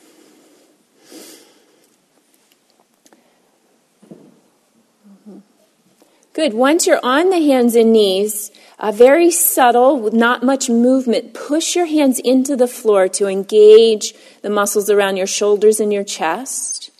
Good. 6.34 6.52
Once 6.52 6.86
you're 6.86 7.00
on 7.02 7.30
the 7.30 7.40
hands 7.40 7.74
and 7.74 7.92
knees, 7.92 8.50
a 8.78 8.92
very 8.92 9.30
subtle, 9.30 9.98
with 9.98 10.12
not 10.12 10.42
much 10.42 10.68
movement, 10.68 11.32
push 11.32 11.74
your 11.74 11.86
hands 11.86 12.18
into 12.18 12.56
the 12.56 12.66
floor 12.66 13.08
to 13.08 13.26
engage 13.26 14.14
the 14.42 14.50
muscles 14.50 14.90
around 14.90 15.16
your 15.16 15.26
shoulders 15.26 15.80
and 15.80 15.92
your 15.92 16.04
chest. 16.04 16.90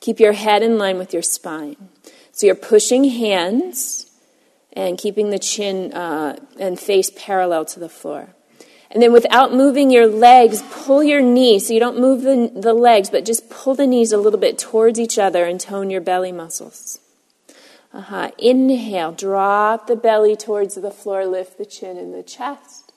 Keep 0.00 0.18
your 0.18 0.32
head 0.32 0.62
in 0.62 0.78
line 0.78 0.96
with 0.96 1.12
your 1.12 1.22
spine. 1.22 1.88
So 2.32 2.46
you're 2.46 2.54
pushing 2.54 3.04
hands 3.04 4.06
and 4.72 4.96
keeping 4.96 5.30
the 5.30 5.38
chin 5.38 5.92
uh, 5.92 6.38
and 6.58 6.80
face 6.80 7.10
parallel 7.14 7.64
to 7.66 7.80
the 7.80 7.88
floor. 7.88 8.34
And 8.94 9.02
then 9.02 9.12
without 9.12 9.52
moving 9.52 9.90
your 9.90 10.06
legs, 10.06 10.62
pull 10.70 11.02
your 11.02 11.20
knees. 11.20 11.66
So 11.66 11.74
you 11.74 11.80
don't 11.80 11.98
move 11.98 12.22
the, 12.22 12.50
the 12.54 12.72
legs, 12.72 13.10
but 13.10 13.26
just 13.26 13.50
pull 13.50 13.74
the 13.74 13.86
knees 13.86 14.12
a 14.12 14.18
little 14.18 14.38
bit 14.38 14.56
towards 14.56 14.98
each 14.98 15.18
other 15.18 15.44
and 15.44 15.60
tone 15.60 15.90
your 15.90 16.00
belly 16.00 16.32
muscles. 16.32 17.00
Uh-huh. 17.92 18.30
Inhale, 18.38 19.12
drop 19.12 19.88
the 19.88 19.96
belly 19.96 20.36
towards 20.36 20.76
the 20.76 20.90
floor, 20.90 21.26
lift 21.26 21.58
the 21.58 21.66
chin 21.66 21.98
and 21.98 22.14
the 22.14 22.22
chest. 22.22 22.92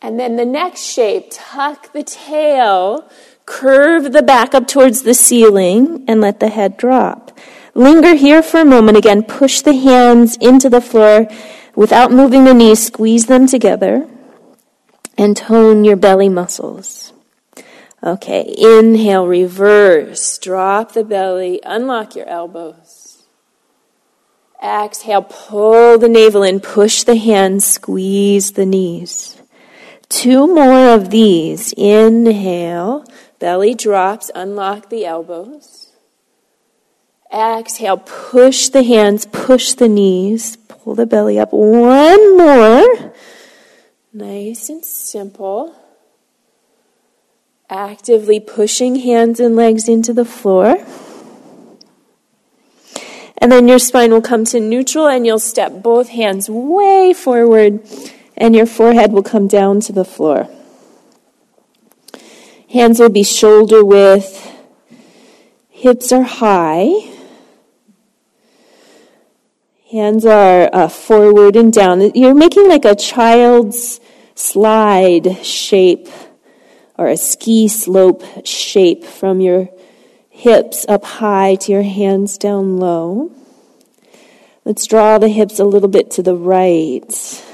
And 0.00 0.18
then 0.18 0.36
the 0.36 0.44
next 0.44 0.80
shape, 0.80 1.26
tuck 1.30 1.92
the 1.92 2.02
tail 2.02 3.10
Curve 3.46 4.12
the 4.12 4.22
back 4.22 4.54
up 4.54 4.66
towards 4.66 5.02
the 5.02 5.14
ceiling 5.14 6.04
and 6.08 6.20
let 6.20 6.40
the 6.40 6.48
head 6.48 6.76
drop. 6.76 7.38
Linger 7.74 8.14
here 8.14 8.42
for 8.42 8.60
a 8.60 8.64
moment. 8.64 8.96
Again, 8.96 9.22
push 9.22 9.60
the 9.60 9.74
hands 9.74 10.36
into 10.36 10.70
the 10.70 10.80
floor 10.80 11.28
without 11.74 12.10
moving 12.10 12.44
the 12.44 12.54
knees. 12.54 12.86
Squeeze 12.86 13.26
them 13.26 13.46
together 13.46 14.08
and 15.16 15.36
tone 15.36 15.84
your 15.84 15.96
belly 15.96 16.28
muscles. 16.28 17.12
Okay, 18.02 18.54
inhale, 18.58 19.26
reverse. 19.26 20.38
Drop 20.38 20.92
the 20.92 21.04
belly, 21.04 21.60
unlock 21.64 22.14
your 22.14 22.28
elbows. 22.28 23.22
Exhale, 24.62 25.22
pull 25.22 25.98
the 25.98 26.08
navel 26.08 26.42
in, 26.42 26.60
push 26.60 27.02
the 27.02 27.16
hands, 27.16 27.66
squeeze 27.66 28.52
the 28.52 28.66
knees. 28.66 29.40
Two 30.08 30.46
more 30.46 30.94
of 30.94 31.10
these. 31.10 31.74
Inhale. 31.76 33.04
Belly 33.38 33.74
drops, 33.74 34.30
unlock 34.34 34.88
the 34.88 35.04
elbows. 35.04 35.92
Exhale, 37.32 37.98
push 37.98 38.68
the 38.68 38.84
hands, 38.84 39.26
push 39.26 39.72
the 39.72 39.88
knees, 39.88 40.56
pull 40.56 40.94
the 40.94 41.06
belly 41.06 41.38
up. 41.38 41.52
One 41.52 42.38
more. 42.38 43.12
Nice 44.16 44.68
and 44.68 44.84
simple. 44.84 45.74
Actively 47.68 48.38
pushing 48.38 48.94
hands 48.94 49.40
and 49.40 49.56
legs 49.56 49.88
into 49.88 50.12
the 50.12 50.24
floor. 50.24 50.76
And 53.38 53.50
then 53.50 53.66
your 53.66 53.80
spine 53.80 54.12
will 54.12 54.22
come 54.22 54.44
to 54.44 54.60
neutral 54.60 55.08
and 55.08 55.26
you'll 55.26 55.40
step 55.40 55.82
both 55.82 56.10
hands 56.10 56.48
way 56.48 57.12
forward 57.12 57.84
and 58.36 58.54
your 58.54 58.66
forehead 58.66 59.10
will 59.12 59.24
come 59.24 59.48
down 59.48 59.80
to 59.80 59.92
the 59.92 60.04
floor. 60.04 60.48
Hands 62.70 62.96
will 63.00 63.08
be 63.08 63.24
shoulder 63.24 63.84
width. 63.84 64.48
Hips 65.70 66.12
are 66.12 66.22
high. 66.22 67.10
Hands 69.90 70.24
are 70.24 70.70
uh, 70.72 70.88
forward 70.88 71.56
and 71.56 71.72
down. 71.72 72.12
You're 72.14 72.34
making 72.34 72.68
like 72.68 72.84
a 72.84 72.94
child's 72.94 74.00
slide 74.34 75.44
shape 75.44 76.08
or 76.96 77.08
a 77.08 77.16
ski 77.16 77.68
slope 77.68 78.22
shape 78.46 79.04
from 79.04 79.40
your 79.40 79.68
hips 80.30 80.84
up 80.88 81.04
high 81.04 81.54
to 81.54 81.72
your 81.72 81.82
hands 81.82 82.38
down 82.38 82.78
low. 82.78 83.30
Let's 84.64 84.86
draw 84.86 85.18
the 85.18 85.28
hips 85.28 85.58
a 85.58 85.64
little 85.64 85.88
bit 85.88 86.10
to 86.12 86.22
the 86.22 86.34
right. 86.34 87.44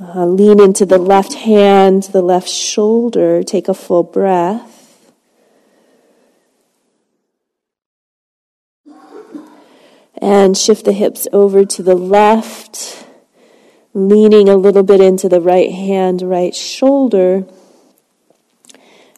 Uh, 0.00 0.26
lean 0.26 0.60
into 0.60 0.84
the 0.84 0.98
left 0.98 1.34
hand, 1.34 2.04
the 2.04 2.22
left 2.22 2.48
shoulder. 2.48 3.42
Take 3.42 3.68
a 3.68 3.74
full 3.74 4.02
breath. 4.02 4.72
And 10.18 10.56
shift 10.56 10.84
the 10.84 10.92
hips 10.92 11.28
over 11.32 11.64
to 11.64 11.82
the 11.82 11.94
left, 11.94 13.05
leaning 13.96 14.46
a 14.46 14.56
little 14.56 14.82
bit 14.82 15.00
into 15.00 15.26
the 15.26 15.40
right 15.40 15.72
hand, 15.72 16.20
right 16.20 16.54
shoulder. 16.54 17.46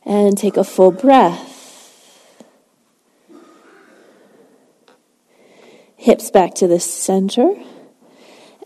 And 0.06 0.38
take 0.38 0.56
a 0.56 0.62
full 0.62 0.92
breath. 0.92 2.44
Hips 5.96 6.30
back 6.30 6.54
to 6.54 6.68
the 6.68 6.78
center. 6.78 7.54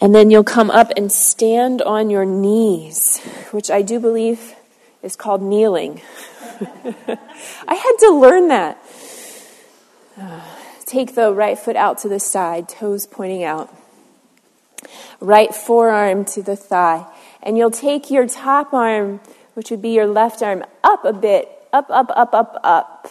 And 0.02 0.14
then 0.14 0.30
you'll 0.30 0.44
come 0.44 0.70
up 0.70 0.92
and 0.98 1.10
stand 1.10 1.80
on 1.80 2.10
your 2.10 2.26
knees, 2.26 3.18
which 3.50 3.70
I 3.70 3.80
do 3.80 3.98
believe 3.98 4.54
is 5.02 5.16
called 5.16 5.40
kneeling. 5.40 6.02
I 6.60 7.74
had 7.74 7.96
to 8.00 8.10
learn 8.10 8.48
that. 8.48 8.78
take 10.84 11.14
the 11.14 11.32
right 11.32 11.58
foot 11.58 11.76
out 11.76 11.96
to 11.98 12.08
the 12.10 12.20
side, 12.20 12.68
toes 12.68 13.06
pointing 13.06 13.42
out. 13.42 13.74
Right 15.20 15.54
forearm 15.54 16.24
to 16.26 16.42
the 16.42 16.56
thigh. 16.56 17.06
And 17.42 17.56
you'll 17.56 17.70
take 17.70 18.10
your 18.10 18.26
top 18.26 18.72
arm, 18.72 19.20
which 19.54 19.70
would 19.70 19.82
be 19.82 19.90
your 19.90 20.06
left 20.06 20.42
arm, 20.42 20.64
up 20.82 21.04
a 21.04 21.12
bit, 21.12 21.48
up, 21.72 21.86
up, 21.90 22.10
up, 22.14 22.34
up, 22.34 22.60
up. 22.62 23.08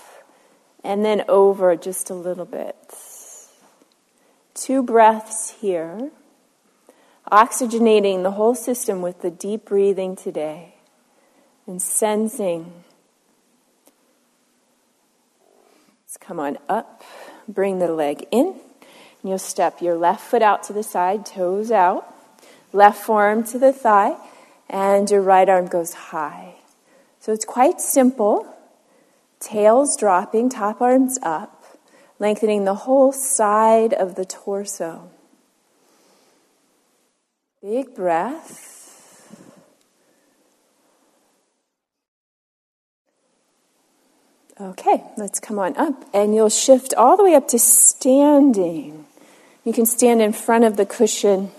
And 0.83 1.05
then 1.05 1.23
over 1.27 1.75
just 1.75 2.09
a 2.09 2.15
little 2.15 2.45
bit. 2.45 2.75
Two 4.53 4.83
breaths 4.83 5.55
here 5.61 6.11
oxygenating 7.31 8.23
the 8.23 8.31
whole 8.31 8.55
system 8.55 9.01
with 9.01 9.21
the 9.21 9.31
deep 9.31 9.65
breathing 9.65 10.15
today 10.15 10.75
and 11.65 11.81
sensing. 11.81 12.83
Let's 16.03 16.17
come 16.17 16.39
on 16.39 16.57
up, 16.67 17.03
bring 17.47 17.79
the 17.79 17.91
leg 17.91 18.27
in, 18.31 18.59
and 19.21 19.29
you'll 19.29 19.39
step 19.39 19.81
your 19.81 19.95
left 19.95 20.21
foot 20.21 20.41
out 20.41 20.63
to 20.63 20.73
the 20.73 20.83
side, 20.83 21.25
toes 21.25 21.71
out, 21.71 22.13
left 22.73 23.03
forearm 23.03 23.43
to 23.45 23.59
the 23.59 23.73
thigh, 23.73 24.15
and 24.69 25.09
your 25.09 25.21
right 25.21 25.47
arm 25.47 25.67
goes 25.67 25.93
high. 25.93 26.55
So 27.19 27.31
it's 27.31 27.45
quite 27.45 27.79
simple. 27.79 28.47
Tails 29.39 29.95
dropping, 29.97 30.49
top 30.49 30.81
arms 30.81 31.19
up, 31.21 31.77
lengthening 32.19 32.65
the 32.65 32.75
whole 32.75 33.11
side 33.11 33.93
of 33.93 34.15
the 34.15 34.25
torso. 34.25 35.09
Big 37.61 37.93
breath. 37.93 38.69
Okay, 44.59 45.03
let's 45.17 45.39
come 45.39 45.57
on 45.59 45.75
up. 45.77 46.05
And 46.13 46.35
you'll 46.35 46.49
shift 46.49 46.93
all 46.95 47.17
the 47.17 47.23
way 47.23 47.35
up 47.35 47.47
to 47.49 47.59
standing. 47.59 49.05
You 49.63 49.73
can 49.73 49.85
stand 49.85 50.21
in 50.21 50.33
front 50.33 50.63
of 50.63 50.75
the 50.75 50.85
cushion. 50.85 51.51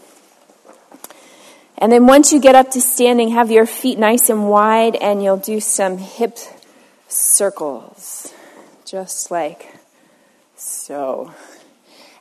And 1.79 1.93
then 1.93 2.07
once 2.07 2.33
you 2.33 2.41
get 2.41 2.55
up 2.55 2.71
to 2.73 2.81
standing, 2.81 3.31
have 3.31 3.51
your 3.51 3.67
feet 3.67 3.99
nice 3.99 4.29
and 4.29 4.49
wide, 4.49 4.97
and 4.97 5.23
you'll 5.23 5.37
do 5.37 5.61
some 5.61 5.99
hip 5.99 6.39
circles, 7.09 8.33
just 8.85 9.31
like 9.31 9.75
so. 10.57 11.33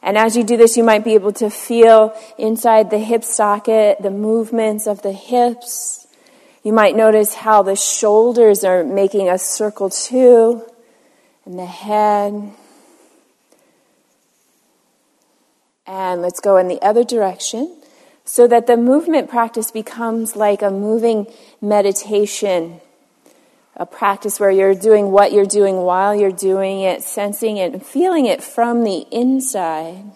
And 0.03 0.17
as 0.17 0.35
you 0.35 0.43
do 0.43 0.57
this, 0.57 0.77
you 0.77 0.83
might 0.83 1.03
be 1.03 1.13
able 1.13 1.33
to 1.33 1.49
feel 1.49 2.15
inside 2.37 2.89
the 2.89 2.97
hip 2.97 3.23
socket 3.23 4.01
the 4.01 4.11
movements 4.11 4.87
of 4.87 5.01
the 5.01 5.11
hips. 5.11 6.07
You 6.63 6.73
might 6.73 6.95
notice 6.95 7.35
how 7.35 7.63
the 7.63 7.75
shoulders 7.75 8.63
are 8.63 8.83
making 8.83 9.29
a 9.29 9.37
circle 9.37 9.89
too, 9.89 10.63
and 11.45 11.57
the 11.57 11.65
head. 11.65 12.53
And 15.91 16.21
let's 16.21 16.39
go 16.39 16.55
in 16.55 16.69
the 16.69 16.81
other 16.81 17.03
direction 17.03 17.75
so 18.23 18.47
that 18.47 18.65
the 18.65 18.77
movement 18.77 19.29
practice 19.29 19.71
becomes 19.71 20.37
like 20.37 20.61
a 20.61 20.71
moving 20.71 21.27
meditation 21.59 22.79
a 23.75 23.85
practice 23.85 24.39
where 24.39 24.51
you're 24.51 24.75
doing 24.75 25.11
what 25.11 25.31
you're 25.31 25.45
doing 25.45 25.77
while 25.77 26.13
you're 26.13 26.31
doing 26.31 26.81
it, 26.81 27.01
sensing 27.01 27.57
it, 27.57 27.73
and 27.73 27.83
feeling 27.83 28.25
it 28.25 28.43
from 28.43 28.83
the 28.83 29.07
inside. 29.11 30.11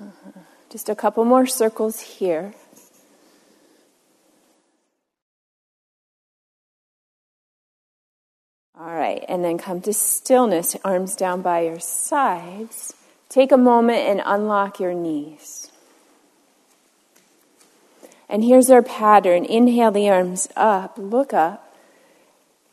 Uh-huh. 0.00 0.40
Just 0.70 0.88
a 0.88 0.94
couple 0.94 1.24
more 1.24 1.46
circles 1.46 2.00
here. 2.00 2.54
All 8.84 8.94
right, 8.94 9.24
and 9.30 9.42
then 9.42 9.56
come 9.56 9.80
to 9.80 9.94
stillness, 9.94 10.76
arms 10.84 11.16
down 11.16 11.40
by 11.40 11.60
your 11.60 11.80
sides. 11.80 12.92
Take 13.30 13.50
a 13.50 13.56
moment 13.56 14.00
and 14.00 14.20
unlock 14.22 14.78
your 14.78 14.92
knees. 14.92 15.70
And 18.28 18.44
here's 18.44 18.68
our 18.68 18.82
pattern. 18.82 19.46
Inhale 19.46 19.90
the 19.90 20.10
arms 20.10 20.50
up, 20.54 20.98
look 20.98 21.32
up. 21.32 21.74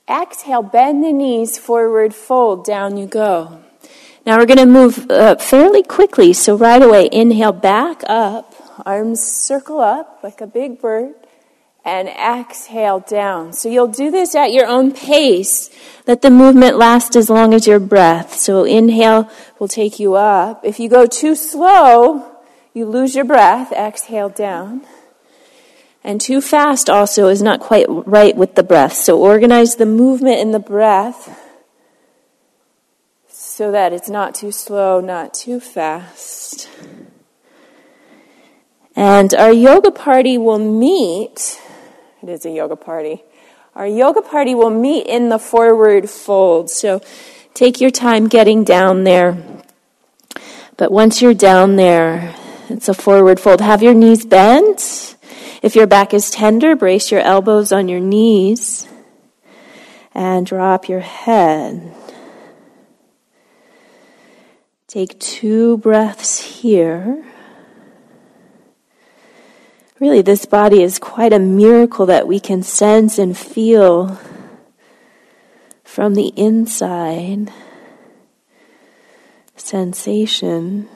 Exhale, 0.10 0.64
bend 0.64 1.02
the 1.02 1.14
knees 1.14 1.58
forward, 1.58 2.14
fold, 2.14 2.66
down 2.66 2.98
you 2.98 3.06
go. 3.06 3.64
Now 4.26 4.38
we're 4.38 4.46
going 4.46 4.58
to 4.58 4.66
move 4.66 5.10
uh, 5.10 5.38
fairly 5.38 5.82
quickly. 5.82 6.34
So 6.34 6.58
right 6.58 6.82
away, 6.82 7.08
inhale 7.10 7.54
back 7.54 8.02
up, 8.08 8.54
arms 8.86 9.24
circle 9.24 9.80
up 9.80 10.20
like 10.24 10.42
a 10.42 10.48
big 10.48 10.82
bird, 10.82 11.14
and 11.84 12.08
exhale 12.08 13.00
down. 13.00 13.54
So 13.54 13.70
you'll 13.70 13.88
do 13.88 14.12
this 14.12 14.36
at 14.36 14.54
your 14.54 14.68
own 14.68 14.92
pace. 14.92 15.70
Let 16.06 16.22
the 16.22 16.30
movement 16.30 16.78
last 16.78 17.16
as 17.16 17.30
long 17.30 17.54
as 17.54 17.66
your 17.66 17.80
breath. 17.80 18.36
So 18.36 18.64
inhale 18.64 19.30
will 19.60 19.68
take 19.68 20.00
you 20.00 20.16
up. 20.16 20.64
If 20.64 20.80
you 20.80 20.90
go 20.90 21.06
too 21.06 21.36
slow, 21.36 22.38
you 22.74 22.86
lose 22.86 23.16
your 23.16 23.26
breath. 23.26 23.72
Exhale 23.72 24.30
down. 24.30 24.86
And 26.04 26.20
too 26.20 26.42
fast 26.42 26.90
also 26.90 27.28
is 27.28 27.42
not 27.42 27.60
quite 27.60 27.86
right 27.88 28.36
with 28.36 28.56
the 28.56 28.64
breath. 28.64 28.94
So 28.94 29.20
organize 29.20 29.76
the 29.76 29.86
movement 29.86 30.40
in 30.40 30.52
the 30.52 30.60
breath 30.60 31.40
so 33.28 33.72
that 33.72 33.94
it's 33.94 34.10
not 34.10 34.34
too 34.34 34.52
slow, 34.52 35.00
not 35.00 35.34
too 35.34 35.60
fast. 35.60 36.70
And 38.96 39.34
our 39.36 39.54
yoga 39.54 39.92
party 39.92 40.38
will 40.38 40.60
meet, 40.60 41.62
it 42.22 42.30
is 42.30 42.46
a 42.46 42.50
yoga 42.50 42.76
party. 42.76 43.24
Our 43.76 43.88
yoga 43.88 44.22
party 44.22 44.54
will 44.56 44.70
meet 44.70 45.08
in 45.08 45.30
the 45.30 45.40
forward 45.40 46.10
fold. 46.10 46.70
So 46.70 47.02
take 47.54 47.80
your 47.80 47.92
time 47.92 48.28
getting 48.28 48.64
down 48.64 49.04
there. 49.04 49.38
But 50.78 50.92
once 50.92 51.22
you're 51.22 51.34
down 51.34 51.76
there, 51.76 52.36
it's 52.70 52.90
a 52.90 52.94
forward 52.94 53.40
fold. 53.40 53.62
Have 53.62 53.84
your 53.84 53.94
knees 53.94 54.26
bent 54.26 55.16
if 55.62 55.76
your 55.76 55.86
back 55.86 56.14
is 56.14 56.32
tender, 56.32 56.76
brace 56.76 57.12
your 57.12 57.22
elbows 57.22 57.72
on 57.72 57.88
your 57.88 58.00
knees 58.00 58.88
and 60.14 60.46
drop 60.46 60.90
your 60.90 61.02
head. 61.02 61.94
Take 64.88 65.20
two 65.20 65.78
breaths 65.78 66.40
here. 66.40 67.24
Really, 70.02 70.24
this 70.24 70.48
body 70.48 70.82
is 70.82 70.98
quite 70.98 71.32
a 71.32 71.38
miracle 71.38 72.08
that 72.08 72.28
we 72.28 72.40
can 72.40 72.64
sense 72.64 73.20
and 73.20 73.38
feel 73.38 74.20
from 75.84 76.16
the 76.16 76.30
inside. 76.36 77.52
Sensation. 79.56 80.90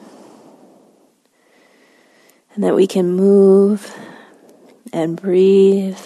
And 2.52 2.64
that 2.64 2.74
we 2.74 2.88
can 2.88 3.12
move 3.12 3.96
and 4.92 5.14
breathe 5.14 6.00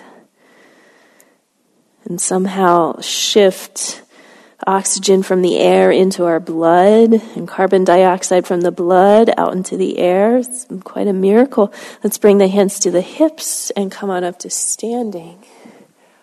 and 2.04 2.20
somehow 2.20 3.00
shift 3.00 4.02
oxygen 4.66 5.22
from 5.22 5.42
the 5.42 5.58
air 5.58 5.90
into 5.90 6.24
our 6.24 6.40
blood 6.40 7.12
and 7.36 7.48
carbon 7.48 7.84
dioxide 7.84 8.46
from 8.46 8.60
the 8.60 8.70
blood 8.70 9.30
out 9.36 9.52
into 9.52 9.76
the 9.76 9.98
air. 9.98 10.38
It's 10.38 10.66
quite 10.84 11.06
a 11.06 11.12
miracle. 11.12 11.72
Let's 12.04 12.18
bring 12.18 12.38
the 12.38 12.48
hands 12.48 12.78
to 12.80 12.90
the 12.90 13.00
hips 13.00 13.70
and 13.70 13.90
come 13.90 14.10
on 14.10 14.24
up 14.24 14.38
to 14.40 14.50
standing. 14.50 15.44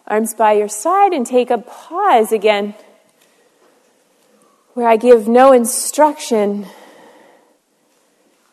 Arms 0.07 0.33
by 0.33 0.53
your 0.53 0.69
side 0.69 1.13
and 1.13 1.25
take 1.25 1.49
a 1.49 1.57
pause 1.57 2.31
again 2.31 2.75
where 4.73 4.87
I 4.87 4.95
give 4.95 5.27
no 5.27 5.53
instruction. 5.53 6.67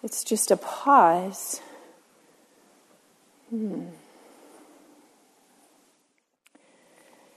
It's 0.02 0.24
just 0.24 0.50
a 0.50 0.56
pause. 0.56 1.60
Hmm. 3.50 3.82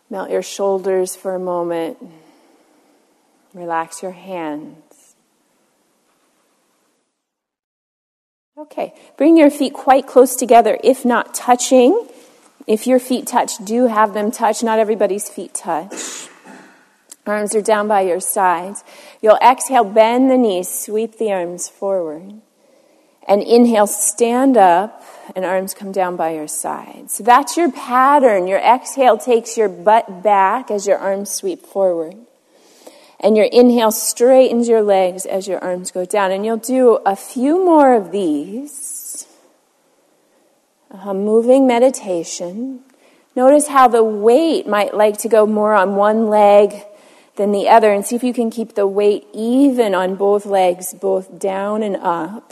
Melt 0.10 0.30
your 0.30 0.42
shoulders 0.42 1.18
for 1.18 1.36
a 1.36 1.40
moment. 1.40 1.98
Relax 3.58 4.04
your 4.04 4.12
hands. 4.12 5.16
Okay, 8.56 8.94
bring 9.18 9.36
your 9.36 9.50
feet 9.50 9.74
quite 9.74 10.06
close 10.06 10.36
together, 10.36 10.78
if 10.84 11.04
not 11.04 11.34
touching. 11.34 12.08
If 12.68 12.86
your 12.86 13.00
feet 13.00 13.26
touch, 13.26 13.54
do 13.66 13.88
have 13.88 14.14
them 14.14 14.30
touch. 14.30 14.62
Not 14.62 14.78
everybody's 14.78 15.28
feet 15.28 15.56
touch. 15.56 16.30
Arms 17.26 17.56
are 17.56 17.62
down 17.64 17.88
by 17.88 18.02
your 18.02 18.20
sides. 18.20 18.84
You'll 19.24 19.40
exhale, 19.44 19.84
bend 19.84 20.30
the 20.30 20.38
knees, 20.38 20.70
sweep 20.70 21.18
the 21.18 21.32
arms 21.32 21.68
forward. 21.68 22.40
And 23.28 23.42
inhale, 23.42 23.88
stand 23.88 24.56
up, 24.56 25.04
and 25.36 25.46
arms 25.46 25.74
come 25.74 25.92
down 25.92 26.16
by 26.16 26.36
your 26.36 26.48
side. 26.48 27.10
So 27.10 27.24
that's 27.24 27.58
your 27.58 27.72
pattern. 27.72 28.46
Your 28.46 28.60
exhale 28.60 29.18
takes 29.18 29.58
your 29.58 29.68
butt 29.68 30.22
back 30.22 30.70
as 30.70 30.86
your 30.86 31.00
arms 31.00 31.32
sweep 31.32 31.66
forward. 31.66 32.27
And 33.20 33.36
your 33.36 33.48
inhale 33.48 33.92
straightens 33.92 34.70
your 34.70 34.82
legs 34.82 35.26
as 35.26 35.48
your 35.48 35.64
arms 35.64 35.92
go 35.92 36.06
down. 36.06 36.32
And 36.32 36.46
you'll 36.46 36.58
do 36.58 37.00
a 37.06 37.16
few 37.16 37.64
more 37.64 37.96
of 37.96 38.12
these. 38.12 39.28
A 40.92 41.14
moving 41.14 41.68
meditation. 41.68 42.82
Notice 43.36 43.68
how 43.68 43.88
the 43.88 44.04
weight 44.04 44.68
might 44.68 44.96
like 44.96 45.18
to 45.20 45.30
go 45.30 45.46
more 45.46 45.74
on 45.74 45.96
one 45.96 46.28
leg 46.28 46.74
than 47.36 47.52
the 47.52 47.70
other, 47.70 47.94
and 47.94 48.04
see 48.04 48.16
if 48.16 48.24
you 48.24 48.34
can 48.34 48.50
keep 48.50 48.74
the 48.74 48.88
weight 48.88 49.28
even 49.32 49.94
on 49.94 50.16
both 50.16 50.44
legs, 50.46 50.96
both 50.96 51.38
down 51.38 51.84
and 51.84 51.96
up. 51.98 52.52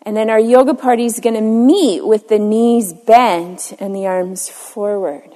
And 0.00 0.16
then 0.16 0.30
our 0.30 0.40
yoga 0.40 0.72
party 0.72 1.04
is 1.04 1.20
going 1.20 1.34
to 1.34 1.42
meet 1.42 2.06
with 2.06 2.28
the 2.28 2.38
knees 2.38 2.94
bent 2.94 3.74
and 3.78 3.94
the 3.94 4.06
arms 4.06 4.48
forward. 4.48 5.30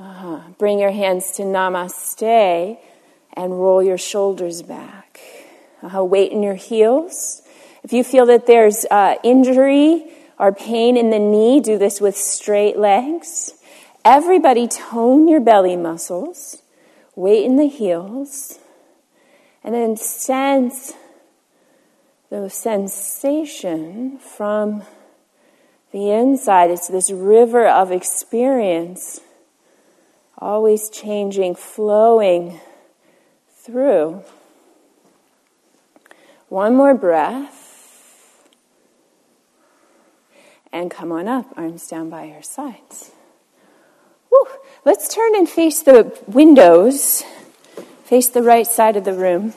Uh-huh. 0.00 0.40
Bring 0.56 0.78
your 0.78 0.92
hands 0.92 1.32
to 1.32 1.42
namaste 1.42 2.78
and 3.34 3.60
roll 3.60 3.82
your 3.82 3.98
shoulders 3.98 4.62
back. 4.62 5.20
Uh-huh. 5.82 6.02
Weight 6.02 6.32
in 6.32 6.42
your 6.42 6.54
heels. 6.54 7.42
If 7.82 7.92
you 7.92 8.02
feel 8.02 8.24
that 8.26 8.46
there's 8.46 8.86
uh, 8.90 9.16
injury 9.22 10.10
or 10.38 10.52
pain 10.52 10.96
in 10.96 11.10
the 11.10 11.18
knee, 11.18 11.60
do 11.60 11.76
this 11.76 12.00
with 12.00 12.16
straight 12.16 12.78
legs. 12.78 13.52
Everybody 14.02 14.68
tone 14.68 15.28
your 15.28 15.40
belly 15.40 15.76
muscles. 15.76 16.62
Weight 17.14 17.44
in 17.44 17.56
the 17.56 17.68
heels. 17.68 18.58
And 19.62 19.74
then 19.74 19.98
sense 19.98 20.94
the 22.30 22.48
sensation 22.48 24.16
from 24.18 24.82
the 25.92 26.10
inside. 26.10 26.70
It's 26.70 26.88
this 26.88 27.10
river 27.10 27.68
of 27.68 27.92
experience, 27.92 29.20
always 30.40 30.88
changing, 30.90 31.54
flowing 31.54 32.60
through. 33.58 34.22
One 36.48 36.74
more 36.74 36.94
breath. 36.94 37.66
And 40.72 40.90
come 40.90 41.12
on 41.12 41.28
up, 41.28 41.46
arms 41.56 41.86
down 41.88 42.10
by 42.10 42.24
your 42.24 42.42
sides. 42.42 43.10
Whew. 44.28 44.46
Let's 44.84 45.12
turn 45.12 45.34
and 45.34 45.48
face 45.48 45.82
the 45.82 46.16
windows, 46.26 47.24
face 48.04 48.28
the 48.28 48.42
right 48.42 48.66
side 48.66 48.96
of 48.96 49.04
the 49.04 49.14
room. 49.14 49.52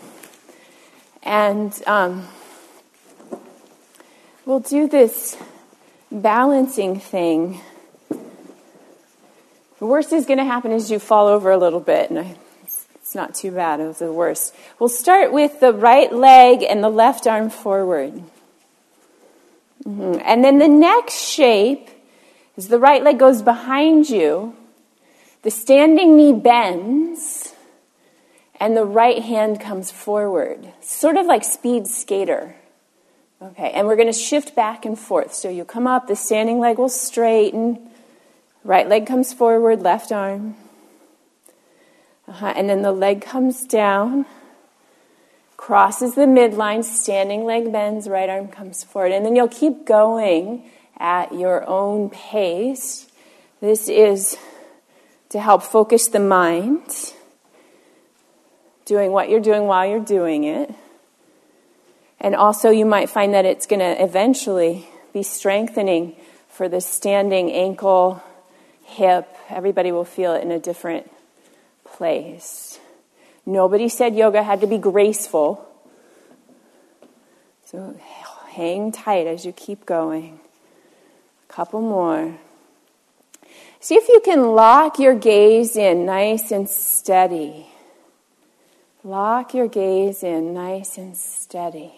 And 1.24 1.82
um, 1.88 2.28
We'll 4.46 4.60
do 4.60 4.90
this 4.90 5.38
balancing 6.12 7.00
thing. 7.00 7.62
The 9.84 9.88
worst 9.88 10.14
is 10.14 10.26
going 10.26 10.38
to 10.38 10.46
happen 10.46 10.72
is 10.72 10.90
you 10.90 10.98
fall 10.98 11.28
over 11.28 11.52
a 11.52 11.58
little 11.58 11.82
bit, 11.82 12.10
and 12.10 12.18
I, 12.18 12.38
it's 12.64 13.14
not 13.14 13.36
too 13.36 13.52
bad. 13.52 13.82
It 13.82 13.88
was 13.88 14.00
the 14.00 14.14
worst. 14.14 14.56
We'll 14.80 14.88
start 14.88 15.34
with 15.34 15.60
the 15.60 15.74
right 15.74 16.10
leg 16.10 16.64
and 16.64 16.82
the 16.82 16.88
left 16.88 17.28
arm 17.28 17.50
forward. 17.50 18.14
Mm-hmm. 19.84 20.22
And 20.24 20.42
then 20.42 20.60
the 20.60 20.70
next 20.70 21.28
shape 21.28 21.90
is 22.56 22.70
the 22.70 22.80
right 22.80 23.04
leg 23.04 23.20
goes 23.20 23.42
behind 23.42 24.10
you, 24.10 24.56
the 25.42 25.52
standing 25.52 26.16
knee 26.16 26.32
bends, 26.32 27.54
and 28.62 28.78
the 28.78 28.86
right 28.86 29.22
hand 29.22 29.60
comes 29.60 29.92
forward. 29.92 30.66
Sort 30.80 31.18
of 31.18 31.26
like 31.26 31.44
speed 31.44 31.88
skater. 31.88 32.56
Okay, 33.42 33.72
and 33.72 33.86
we're 33.86 33.98
going 33.98 34.08
to 34.08 34.18
shift 34.18 34.56
back 34.56 34.86
and 34.86 34.98
forth. 34.98 35.34
So 35.34 35.50
you 35.50 35.66
come 35.66 35.88
up, 35.88 36.08
the 36.08 36.16
standing 36.16 36.62
leg 36.62 36.78
will 36.78 36.88
straighten, 36.88 37.90
right 38.64 38.88
leg 38.88 39.06
comes 39.06 39.34
forward, 39.34 39.82
left 39.82 40.12
arm. 40.12 40.56
Uh-huh. 42.28 42.54
And 42.56 42.70
then 42.70 42.82
the 42.82 42.92
leg 42.92 43.22
comes 43.22 43.66
down, 43.66 44.26
crosses 45.58 46.16
the 46.16 46.22
midline, 46.22 46.84
standing 46.84 47.44
leg 47.44 47.72
bends, 47.72 48.08
right 48.08 48.30
arm 48.30 48.48
comes 48.48 48.84
forward. 48.84 49.12
And 49.12 49.26
then 49.26 49.36
you'll 49.36 49.48
keep 49.50 49.86
going 49.86 50.70
at 50.98 51.34
your 51.34 51.68
own 51.68 52.10
pace. 52.10 53.08
This 53.60 53.90
is 53.90 54.38
to 55.30 55.40
help 55.40 55.64
focus 55.64 56.08
the 56.08 56.20
mind, 56.20 57.14
doing 58.86 59.12
what 59.12 59.30
you're 59.30 59.40
doing 59.40 59.66
while 59.66 59.86
you're 59.86 60.00
doing 60.00 60.44
it. 60.44 60.74
And 62.20 62.36
also, 62.36 62.70
you 62.70 62.86
might 62.86 63.10
find 63.10 63.34
that 63.34 63.44
it's 63.44 63.66
going 63.66 63.82
to 63.82 64.02
eventually 64.02 64.88
be 65.12 65.24
strengthening 65.24 66.16
for 66.48 66.70
the 66.70 66.80
standing 66.80 67.52
ankle, 67.52 68.24
hip. 68.84 69.28
Everybody 69.50 69.92
will 69.92 70.06
feel 70.06 70.34
it 70.34 70.44
in 70.44 70.52
a 70.52 70.60
different 70.60 71.10
place. 71.84 72.80
Nobody 73.46 73.90
said 73.90 74.16
yoga 74.16 74.44
had 74.44 74.62
to 74.62 74.68
be 74.68 74.78
graceful. 74.78 75.68
So 77.66 77.96
hang 78.50 78.92
tight 78.92 79.28
as 79.28 79.46
you 79.46 79.52
keep 79.52 79.86
going. 79.86 80.40
A 81.50 81.54
couple 81.54 81.82
more. 81.82 82.36
See 83.80 83.96
if 83.96 84.08
you 84.08 84.22
can 84.24 84.54
lock 84.54 85.00
your 85.00 85.16
gaze 85.16 85.76
in 85.76 86.06
nice 86.06 86.52
and 86.52 86.70
steady. 86.70 87.68
Lock 89.04 89.54
your 89.54 89.68
gaze 89.68 90.24
in 90.24 90.54
nice 90.54 90.98
and 90.98 91.18
steady. 91.18 91.94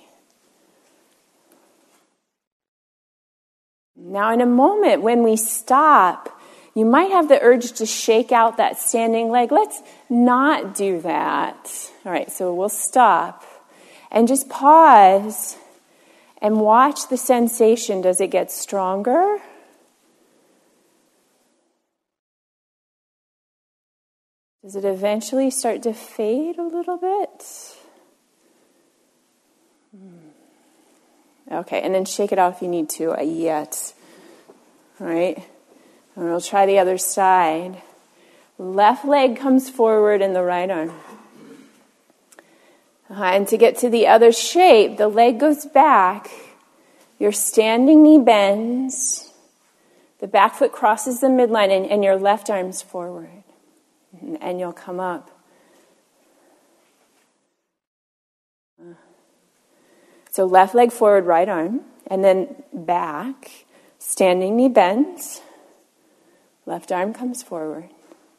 Now, 3.96 4.34
in 4.34 4.42
a 4.42 4.46
moment 4.46 5.04
when 5.04 5.24
we 5.24 5.38
stop, 5.38 6.35
you 6.76 6.84
might 6.86 7.10
have 7.10 7.30
the 7.30 7.42
urge 7.42 7.72
to 7.74 7.86
shake 7.86 8.34
out 8.34 8.58
that 8.58 8.78
standing 8.78 9.32
leg. 9.32 9.52
Let's 9.52 9.82
not 10.10 10.76
do 10.76 11.00
that. 11.02 11.90
All 12.06 12.12
right, 12.12 12.30
so 12.30 12.54
we'll 12.54 12.68
stop 12.68 13.44
and 14.12 14.28
just 14.28 14.50
pause 14.50 15.56
and 16.42 16.60
watch 16.60 17.08
the 17.10 17.18
sensation. 17.18 18.02
Does 18.02 18.20
it 18.20 18.30
get 18.30 18.52
stronger? 18.52 19.38
Does 24.62 24.76
it 24.76 24.84
eventually 24.84 25.52
start 25.52 25.82
to 25.84 25.94
fade 25.94 26.58
a 26.58 26.64
little 26.64 26.98
bit? 26.98 27.78
Hmm. 29.96 31.54
Okay, 31.54 31.82
and 31.82 31.96
then 31.96 32.04
shake 32.04 32.34
it 32.34 32.40
off 32.40 32.58
if 32.58 32.62
you 32.64 32.68
need 32.68 32.90
to, 32.90 33.12
a 33.12 33.24
yet. 33.24 33.94
All 35.00 35.08
right, 35.08 35.48
and 36.16 36.26
we'll 36.26 36.42
try 36.42 36.66
the 36.66 36.80
other 36.80 36.98
side. 36.98 37.82
Left 38.58 39.06
leg 39.06 39.38
comes 39.38 39.70
forward 39.70 40.22
and 40.22 40.36
the 40.36 40.44
right 40.44 40.70
arm. 40.70 40.94
Uh, 43.10 43.24
and 43.24 43.48
to 43.48 43.58
get 43.58 43.78
to 43.78 43.90
the 43.90 44.08
other 44.08 44.32
shape, 44.32 44.98
the 44.98 45.08
leg 45.08 45.40
goes 45.40 45.66
back, 45.66 46.30
your 47.20 47.32
standing 47.32 48.02
knee 48.02 48.20
bends, 48.20 49.32
the 50.20 50.28
back 50.28 50.56
foot 50.56 50.72
crosses 50.72 51.20
the 51.20 51.28
midline, 51.28 51.76
and, 51.76 51.86
and 51.86 52.04
your 52.04 52.18
left 52.18 52.50
arm's 52.50 52.82
forward. 52.82 53.44
And 54.42 54.60
you'll 54.60 54.74
come 54.74 55.00
up. 55.00 55.30
So 60.32 60.46
left 60.46 60.74
leg 60.76 60.92
forward, 60.92 61.26
right 61.26 61.48
arm, 61.48 61.82
and 62.08 62.24
then 62.24 62.64
back, 62.74 63.66
standing 64.00 64.58
knee 64.58 64.68
bends, 64.68 65.42
left 66.66 66.92
arm 66.92 67.14
comes 67.14 67.44
forward. 67.44 67.90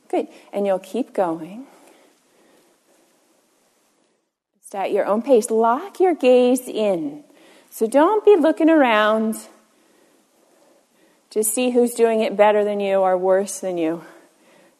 Good. 0.08 0.28
And 0.52 0.66
you'll 0.66 0.78
keep 0.78 1.12
going. 1.12 1.66
Just 4.60 4.74
at 4.74 4.92
your 4.92 5.06
own 5.06 5.22
pace. 5.22 5.50
Lock 5.50 6.00
your 6.00 6.14
gaze 6.14 6.68
in. 6.68 7.24
So 7.70 7.86
don't 7.86 8.24
be 8.24 8.36
looking 8.36 8.70
around 8.70 9.36
to 11.30 11.44
see 11.44 11.70
who's 11.70 11.94
doing 11.94 12.20
it 12.20 12.36
better 12.36 12.64
than 12.64 12.80
you 12.80 12.96
or 12.96 13.16
worse 13.16 13.60
than 13.60 13.78
you. 13.78 14.04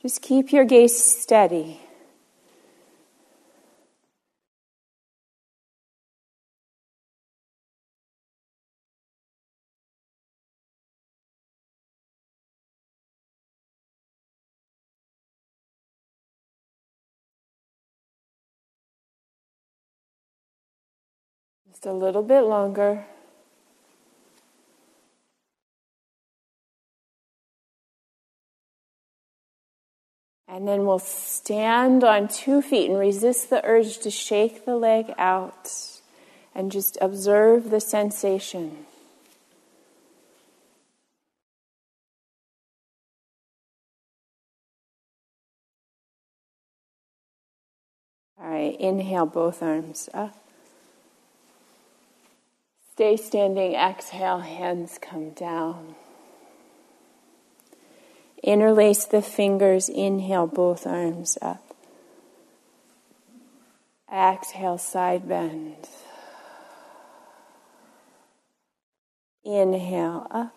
Just 0.02 0.22
keep 0.22 0.52
your 0.52 0.64
gaze 0.64 0.98
steady. 0.98 1.80
Just 21.77 21.85
a 21.85 21.93
little 21.93 22.23
bit 22.23 22.41
longer. 22.41 23.05
And 30.49 30.67
then 30.67 30.87
we'll 30.87 30.99
stand 30.99 32.03
on 32.03 32.29
two 32.29 32.62
feet 32.62 32.89
and 32.89 32.99
resist 32.99 33.51
the 33.51 33.62
urge 33.62 33.99
to 33.99 34.11
shake 34.11 34.65
the 34.65 34.75
leg 34.75 35.12
out 35.19 35.71
and 36.55 36.73
just 36.73 36.97
observe 37.03 37.69
the 37.69 37.81
sensation. 37.81 38.87
All 48.41 48.49
right, 48.49 48.81
inhale 48.81 49.27
both 49.27 49.62
arms 49.62 50.09
up. 50.15 50.45
Stay 52.96 53.18
standing, 53.18 53.74
exhale, 53.74 54.38
hands 54.38 54.98
come 55.02 55.28
down. 55.32 55.94
Interlace 58.42 59.04
the 59.04 59.20
fingers, 59.20 59.90
inhale 59.90 60.46
both 60.46 60.87
arms 60.87 61.37
up. 61.42 61.76
Exhale, 64.11 64.78
side 64.78 65.28
bend. 65.28 65.76
Inhale 69.44 70.26
up. 70.30 70.56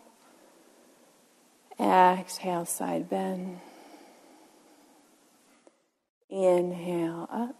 Exhale, 1.78 2.65
side 2.65 3.10
bend. 3.10 3.60
Inhale 6.30 7.28
up. 7.30 7.56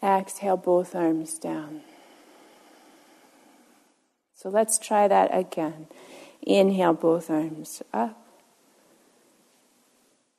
Exhale, 0.00 0.56
both 0.56 0.94
arms 0.94 1.40
down. 1.40 1.80
So 4.42 4.48
let's 4.48 4.76
try 4.76 5.06
that 5.06 5.30
again. 5.32 5.86
Inhale, 6.44 6.94
both 6.94 7.30
arms 7.30 7.80
up. 7.92 8.18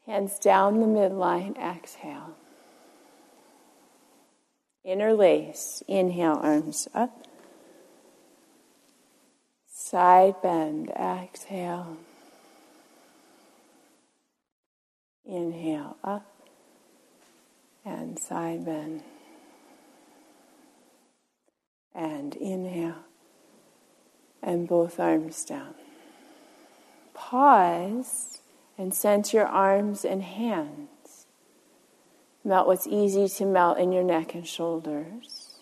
Hands 0.06 0.38
down 0.40 0.82
the 0.82 0.88
midline, 0.88 1.58
exhale. 1.58 2.36
Interlace, 4.84 5.84
inhale, 5.88 6.38
arms 6.44 6.90
up. 6.94 7.28
Side 9.72 10.36
bend, 10.44 10.90
exhale. 10.90 11.96
Inhale, 15.26 15.96
up. 16.04 16.26
And 17.86 18.20
side 18.20 18.66
bend. 18.66 19.02
And 21.96 22.36
inhale. 22.36 22.96
And 24.46 24.68
both 24.68 25.00
arms 25.00 25.46
down. 25.46 25.74
Pause 27.14 28.42
and 28.78 28.94
sense 28.94 29.34
your 29.34 29.46
arms 29.46 30.04
and 30.04 30.22
hands. 30.22 31.26
Melt 32.44 32.68
what's 32.68 32.86
easy 32.86 33.30
to 33.30 33.46
melt 33.46 33.78
in 33.78 33.94
your 33.94 34.04
neck 34.04 34.36
and 34.36 34.46
shoulders. 34.46 35.62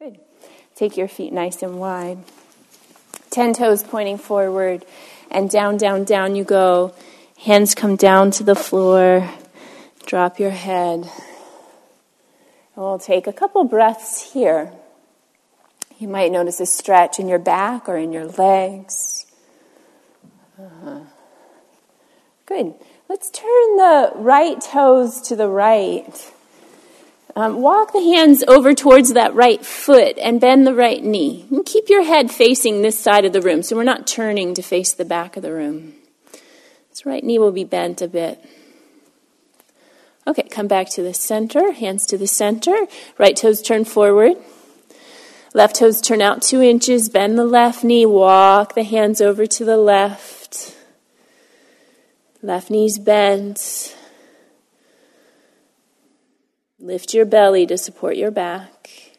Good. 0.00 0.20
Take 0.76 0.96
your 0.96 1.08
feet 1.08 1.32
nice 1.32 1.60
and 1.62 1.80
wide. 1.80 2.18
Ten 3.30 3.52
toes 3.52 3.82
pointing 3.82 4.18
forward, 4.18 4.84
and 5.30 5.50
down, 5.50 5.76
down, 5.76 6.04
down 6.04 6.36
you 6.36 6.44
go. 6.44 6.94
Hands 7.38 7.74
come 7.74 7.96
down 7.96 8.30
to 8.32 8.44
the 8.44 8.54
floor. 8.54 9.28
Drop 10.06 10.38
your 10.38 10.50
head. 10.50 11.10
We'll 12.82 12.98
take 12.98 13.28
a 13.28 13.32
couple 13.32 13.62
breaths 13.62 14.32
here. 14.32 14.72
You 16.00 16.08
might 16.08 16.32
notice 16.32 16.58
a 16.58 16.66
stretch 16.66 17.20
in 17.20 17.28
your 17.28 17.38
back 17.38 17.88
or 17.88 17.96
in 17.96 18.12
your 18.12 18.26
legs. 18.26 19.24
Uh-huh. 20.58 21.02
Good. 22.44 22.74
Let's 23.08 23.30
turn 23.30 23.76
the 23.76 24.10
right 24.16 24.60
toes 24.60 25.20
to 25.28 25.36
the 25.36 25.46
right. 25.46 26.32
Um, 27.36 27.62
walk 27.62 27.92
the 27.92 28.02
hands 28.02 28.42
over 28.48 28.74
towards 28.74 29.12
that 29.12 29.32
right 29.32 29.64
foot 29.64 30.18
and 30.18 30.40
bend 30.40 30.66
the 30.66 30.74
right 30.74 31.04
knee. 31.04 31.46
And 31.52 31.64
keep 31.64 31.88
your 31.88 32.02
head 32.02 32.32
facing 32.32 32.82
this 32.82 32.98
side 32.98 33.24
of 33.24 33.32
the 33.32 33.40
room 33.40 33.62
so 33.62 33.76
we're 33.76 33.84
not 33.84 34.08
turning 34.08 34.54
to 34.54 34.62
face 34.62 34.92
the 34.92 35.04
back 35.04 35.36
of 35.36 35.44
the 35.44 35.52
room. 35.52 35.94
This 36.90 37.06
right 37.06 37.22
knee 37.22 37.38
will 37.38 37.52
be 37.52 37.62
bent 37.62 38.02
a 38.02 38.08
bit. 38.08 38.44
Okay, 40.26 40.44
come 40.44 40.68
back 40.68 40.88
to 40.90 41.02
the 41.02 41.14
center, 41.14 41.72
hands 41.72 42.06
to 42.06 42.16
the 42.16 42.28
center. 42.28 42.86
Right 43.18 43.36
toes 43.36 43.60
turn 43.60 43.84
forward. 43.84 44.36
Left 45.52 45.76
toes 45.76 46.00
turn 46.00 46.22
out 46.22 46.42
two 46.42 46.62
inches, 46.62 47.08
bend 47.08 47.36
the 47.36 47.44
left 47.44 47.82
knee, 47.82 48.06
walk 48.06 48.74
the 48.74 48.84
hands 48.84 49.20
over 49.20 49.46
to 49.46 49.64
the 49.64 49.76
left. 49.76 50.76
Left 52.40 52.70
knee's 52.70 52.98
bent. 52.98 53.96
Lift 56.78 57.14
your 57.14 57.26
belly 57.26 57.66
to 57.66 57.76
support 57.76 58.16
your 58.16 58.30
back. 58.30 59.12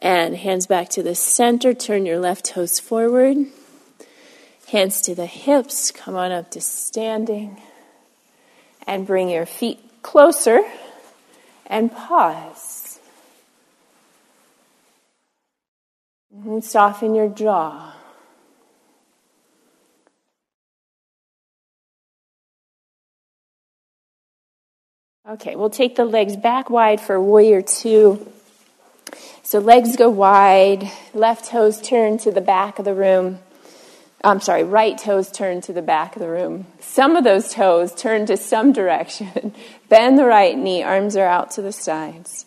And 0.00 0.36
hands 0.36 0.66
back 0.66 0.90
to 0.90 1.02
the 1.02 1.14
center, 1.14 1.74
turn 1.74 2.06
your 2.06 2.18
left 2.18 2.44
toes 2.46 2.78
forward. 2.78 3.46
Hands 4.68 5.00
to 5.02 5.14
the 5.14 5.26
hips, 5.26 5.90
come 5.90 6.16
on 6.16 6.32
up 6.32 6.50
to 6.52 6.60
standing. 6.60 7.60
And 8.86 9.06
bring 9.06 9.28
your 9.28 9.46
feet 9.46 9.80
closer 10.02 10.62
and 11.66 11.90
pause. 11.92 13.00
And 16.44 16.64
soften 16.64 17.14
your 17.14 17.28
jaw. 17.28 17.94
Okay, 25.26 25.56
we'll 25.56 25.70
take 25.70 25.96
the 25.96 26.04
legs 26.04 26.36
back 26.36 26.68
wide 26.68 27.00
for 27.00 27.18
warrior 27.18 27.62
two. 27.62 28.30
So 29.42 29.58
legs 29.58 29.96
go 29.96 30.10
wide, 30.10 30.90
left 31.14 31.46
toes 31.46 31.80
turn 31.80 32.18
to 32.18 32.30
the 32.30 32.42
back 32.42 32.78
of 32.78 32.84
the 32.84 32.94
room. 32.94 33.38
I'm 34.24 34.40
sorry, 34.40 34.64
right 34.64 34.96
toes 34.96 35.30
turn 35.30 35.60
to 35.62 35.74
the 35.74 35.82
back 35.82 36.16
of 36.16 36.20
the 36.22 36.30
room. 36.30 36.66
Some 36.80 37.14
of 37.14 37.24
those 37.24 37.52
toes 37.52 37.94
turn 37.94 38.24
to 38.26 38.38
some 38.38 38.72
direction. 38.72 39.54
Bend 39.90 40.18
the 40.18 40.24
right 40.24 40.56
knee, 40.56 40.82
arms 40.82 41.14
are 41.14 41.26
out 41.26 41.50
to 41.52 41.62
the 41.62 41.72
sides. 41.72 42.46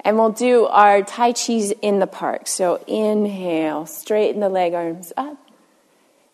And 0.00 0.16
we'll 0.18 0.32
do 0.32 0.64
our 0.64 1.02
Tai 1.02 1.32
Chi's 1.32 1.72
in 1.82 1.98
the 1.98 2.06
park. 2.06 2.46
So 2.46 2.82
inhale, 2.86 3.84
straighten 3.84 4.40
the 4.40 4.48
leg 4.48 4.72
arms 4.72 5.12
up. 5.14 5.38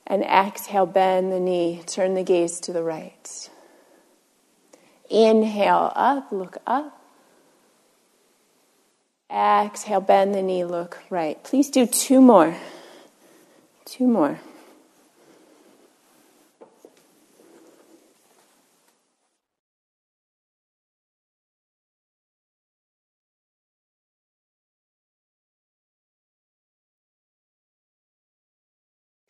And 0.06 0.22
exhale, 0.22 0.86
bend 0.86 1.32
the 1.32 1.38
knee, 1.38 1.82
turn 1.86 2.14
the 2.14 2.24
gaze 2.24 2.58
to 2.60 2.72
the 2.72 2.82
right. 2.82 3.50
Inhale 5.08 5.92
up, 5.96 6.30
look 6.30 6.58
up. 6.66 7.00
Exhale, 9.30 10.00
bend 10.00 10.34
the 10.34 10.42
knee, 10.42 10.64
look 10.64 10.98
right. 11.10 11.42
Please 11.42 11.70
do 11.70 11.86
two 11.86 12.20
more. 12.20 12.56
Two 13.84 14.06
more. 14.06 14.40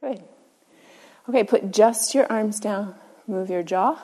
Good. 0.00 0.22
Okay, 1.30 1.44
put 1.44 1.70
just 1.70 2.12
your 2.12 2.26
arms 2.26 2.58
down. 2.58 2.96
Move 3.28 3.50
your 3.50 3.62
jaw. 3.62 4.02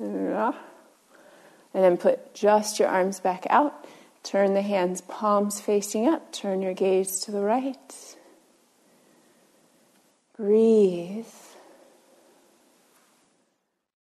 And 0.00 0.52
then 1.72 1.96
put 1.96 2.34
just 2.34 2.80
your 2.80 2.88
arms 2.88 3.20
back 3.20 3.46
out. 3.50 3.86
Turn 4.24 4.54
the 4.54 4.62
hands, 4.62 5.00
palms 5.02 5.60
facing 5.60 6.08
up. 6.08 6.32
Turn 6.32 6.60
your 6.60 6.74
gaze 6.74 7.20
to 7.20 7.30
the 7.30 7.40
right. 7.40 8.16
Breathe. 10.36 11.24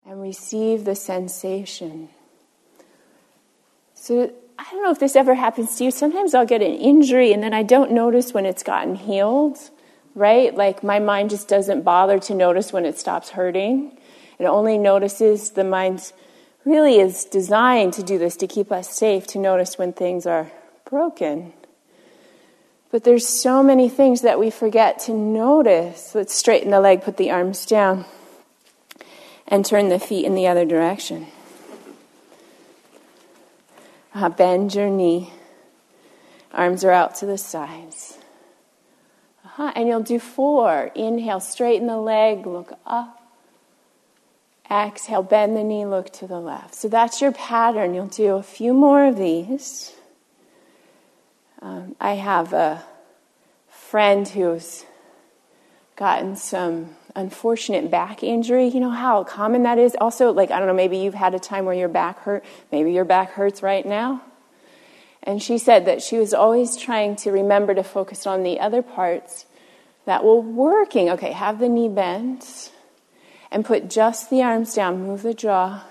And 0.05 0.21
receive 0.21 0.85
the 0.85 0.95
sensation. 0.95 2.07
So, 3.95 4.31
I 4.57 4.63
don't 4.71 4.81
know 4.81 4.91
if 4.91 4.99
this 4.99 5.17
ever 5.17 5.33
happens 5.33 5.75
to 5.75 5.83
you. 5.83 5.91
Sometimes 5.91 6.33
I'll 6.33 6.45
get 6.45 6.61
an 6.61 6.71
injury 6.71 7.33
and 7.33 7.43
then 7.43 7.53
I 7.53 7.63
don't 7.63 7.91
notice 7.91 8.33
when 8.33 8.45
it's 8.45 8.63
gotten 8.63 8.95
healed, 8.95 9.57
right? 10.15 10.55
Like 10.55 10.83
my 10.83 10.99
mind 10.99 11.29
just 11.29 11.47
doesn't 11.47 11.81
bother 11.81 12.19
to 12.19 12.35
notice 12.35 12.71
when 12.71 12.85
it 12.85 12.97
stops 12.97 13.29
hurting. 13.29 13.97
It 14.39 14.45
only 14.45 14.77
notices 14.77 15.51
the 15.51 15.63
mind's 15.63 16.13
really 16.65 16.99
is 16.99 17.25
designed 17.25 17.93
to 17.93 18.03
do 18.03 18.17
this 18.17 18.35
to 18.37 18.47
keep 18.47 18.71
us 18.71 18.89
safe, 18.89 19.27
to 19.27 19.39
notice 19.39 19.77
when 19.77 19.93
things 19.93 20.25
are 20.25 20.51
broken. 20.89 21.53
But 22.91 23.03
there's 23.03 23.27
so 23.27 23.63
many 23.63 23.89
things 23.89 24.21
that 24.21 24.39
we 24.39 24.49
forget 24.49 24.99
to 24.99 25.13
notice. 25.13 26.13
Let's 26.13 26.33
straighten 26.33 26.71
the 26.71 26.79
leg, 26.79 27.01
put 27.01 27.17
the 27.17 27.31
arms 27.31 27.65
down, 27.65 28.05
and 29.47 29.65
turn 29.65 29.89
the 29.89 29.99
feet 29.99 30.25
in 30.25 30.35
the 30.35 30.47
other 30.47 30.65
direction. 30.65 31.27
Uh, 34.13 34.29
bend 34.29 34.75
your 34.75 34.89
knee. 34.89 35.33
Arms 36.51 36.83
are 36.83 36.91
out 36.91 37.15
to 37.15 37.25
the 37.25 37.37
sides. 37.37 38.19
Uh-huh. 39.53 39.71
And 39.75 39.87
you'll 39.87 40.01
do 40.01 40.17
four. 40.17 40.91
Inhale, 40.95 41.39
straighten 41.39 41.85
the 41.85 41.97
leg, 41.97 42.47
look 42.47 42.73
up. 42.87 43.19
Exhale, 44.71 45.21
bend 45.21 45.55
the 45.55 45.63
knee, 45.63 45.85
look 45.85 46.11
to 46.13 46.25
the 46.25 46.39
left. 46.39 46.73
So 46.73 46.87
that's 46.87 47.21
your 47.21 47.31
pattern. 47.31 47.93
You'll 47.93 48.07
do 48.07 48.35
a 48.35 48.41
few 48.41 48.73
more 48.73 49.05
of 49.05 49.15
these. 49.15 49.93
Um, 51.61 51.95
I 52.01 52.13
have 52.13 52.51
a 52.51 52.83
friend 53.69 54.27
who's 54.27 54.85
gotten 55.95 56.35
some 56.35 56.95
unfortunate 57.15 57.91
back 57.91 58.23
injury. 58.23 58.69
You 58.69 58.79
know 58.79 58.89
how 58.89 59.23
common 59.23 59.61
that 59.63 59.77
is? 59.77 59.95
Also, 60.01 60.31
like, 60.33 60.49
I 60.49 60.57
don't 60.57 60.67
know, 60.67 60.73
maybe 60.73 60.97
you've 60.97 61.13
had 61.13 61.35
a 61.35 61.39
time 61.39 61.65
where 61.65 61.75
your 61.75 61.89
back 61.89 62.17
hurt. 62.19 62.43
Maybe 62.71 62.91
your 62.91 63.05
back 63.05 63.33
hurts 63.33 63.61
right 63.61 63.85
now. 63.85 64.23
And 65.23 65.41
she 65.41 65.57
said 65.57 65.85
that 65.85 66.01
she 66.01 66.17
was 66.17 66.33
always 66.33 66.75
trying 66.75 67.15
to 67.17 67.31
remember 67.31 67.73
to 67.73 67.83
focus 67.83 68.27
on 68.27 68.43
the 68.43 68.59
other 68.59 68.81
parts 68.81 69.45
that 70.05 70.23
were 70.23 70.39
working. 70.39 71.09
Okay, 71.09 71.31
have 71.31 71.59
the 71.59 71.69
knee 71.69 71.87
bent 71.87 72.71
and 73.49 73.63
put 73.63 73.89
just 73.89 74.29
the 74.29 74.43
arms 74.43 74.73
down. 74.73 75.01
Move 75.01 75.21
the 75.21 75.33
jaw. 75.33 75.85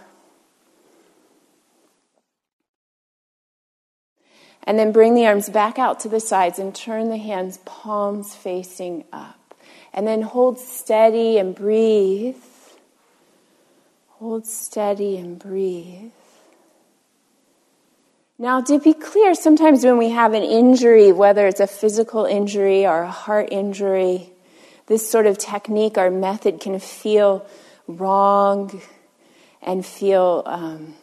And 4.65 4.79
then 4.79 4.93
bring 4.93 5.15
the 5.15 5.27
arms 5.27 5.49
back 5.49 5.79
out 5.79 5.99
to 6.01 6.09
the 6.09 6.21
sides 6.21 6.59
and 6.59 6.75
turn 6.75 7.09
the 7.09 7.17
hands 7.17 7.59
palms 7.65 8.35
facing 8.35 9.05
up. 9.13 9.55
And 9.95 10.07
then 10.07 10.23
hold 10.23 10.59
steady 10.59 11.39
and 11.39 11.55
breathe. 11.55 12.37
Hold 14.19 14.47
steady 14.47 15.17
and 15.17 15.39
breathe. 15.39 16.13
Now, 18.39 18.61
to 18.61 18.79
be 18.79 18.95
clear, 18.95 19.35
sometimes 19.35 19.85
when 19.85 19.99
we 19.99 20.11
have 20.11 20.35
an 20.35 20.43
injury, 20.43 21.13
whether 21.13 21.47
it's 21.47 21.61
a 21.61 21.67
physical 21.67 22.25
injury 22.25 22.87
or 22.87 23.03
a 23.03 23.11
heart 23.11 23.49
injury, 23.53 24.31
this 24.87 25.09
sort 25.09 25.27
of 25.27 25.39
technique 25.39 25.97
or 25.97 26.11
method 26.11 26.61
can 26.61 26.79
feel 26.81 27.47
wrong 27.87 28.83
and 29.63 29.87
feel 29.87 30.43
um, 30.47 30.95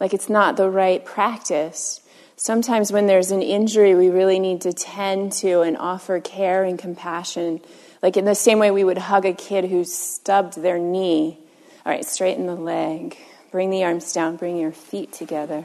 like 0.00 0.12
it's 0.12 0.28
not 0.28 0.56
the 0.56 0.68
right 0.68 1.04
practice. 1.04 2.00
Sometimes, 2.36 2.90
when 2.90 3.06
there's 3.06 3.30
an 3.30 3.42
injury, 3.42 3.94
we 3.94 4.08
really 4.08 4.38
need 4.38 4.62
to 4.62 4.72
tend 4.72 5.32
to 5.32 5.60
and 5.60 5.76
offer 5.76 6.20
care 6.20 6.64
and 6.64 6.78
compassion 6.78 7.60
like 8.02 8.16
in 8.16 8.24
the 8.24 8.34
same 8.34 8.58
way 8.58 8.70
we 8.70 8.84
would 8.84 8.98
hug 8.98 9.26
a 9.26 9.32
kid 9.32 9.66
who 9.66 9.84
stubbed 9.84 10.60
their 10.60 10.78
knee. 10.78 11.38
All 11.84 11.92
right, 11.92 12.04
straighten 12.04 12.46
the 12.46 12.54
leg. 12.54 13.16
Bring 13.50 13.70
the 13.70 13.84
arms 13.84 14.12
down. 14.12 14.36
Bring 14.36 14.56
your 14.56 14.72
feet 14.72 15.12
together. 15.12 15.64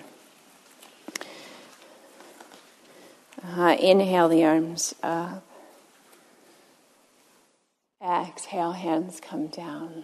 Uh, 3.47 3.75
inhale 3.79 4.27
the 4.27 4.43
arms 4.43 4.95
up. 5.03 5.43
Exhale, 8.01 8.71
hands 8.71 9.19
come 9.21 9.47
down. 9.47 10.03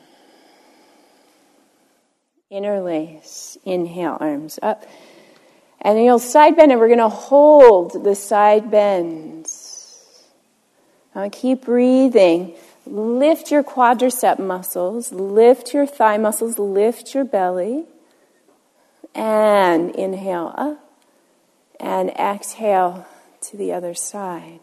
Interlace. 2.49 3.57
Inhale, 3.65 4.17
arms 4.19 4.59
up. 4.61 4.85
And 5.81 5.99
you'll 6.03 6.19
side 6.19 6.55
bend, 6.55 6.71
and 6.71 6.79
we're 6.79 6.87
going 6.87 6.99
to 6.99 7.09
hold 7.09 8.03
the 8.03 8.15
side 8.15 8.69
bends. 8.69 10.23
Uh, 11.15 11.29
keep 11.31 11.65
breathing. 11.65 12.53
Lift 12.85 13.51
your 13.51 13.63
quadricep 13.63 14.39
muscles, 14.39 15.11
lift 15.11 15.73
your 15.73 15.85
thigh 15.85 16.17
muscles, 16.17 16.59
lift 16.59 17.13
your 17.13 17.23
belly. 17.23 17.85
And 19.15 19.95
inhale 19.95 20.53
up. 20.57 20.79
And 21.79 22.11
exhale 22.11 23.07
to 23.41 23.57
the 23.57 23.73
other 23.73 23.93
side. 23.93 24.59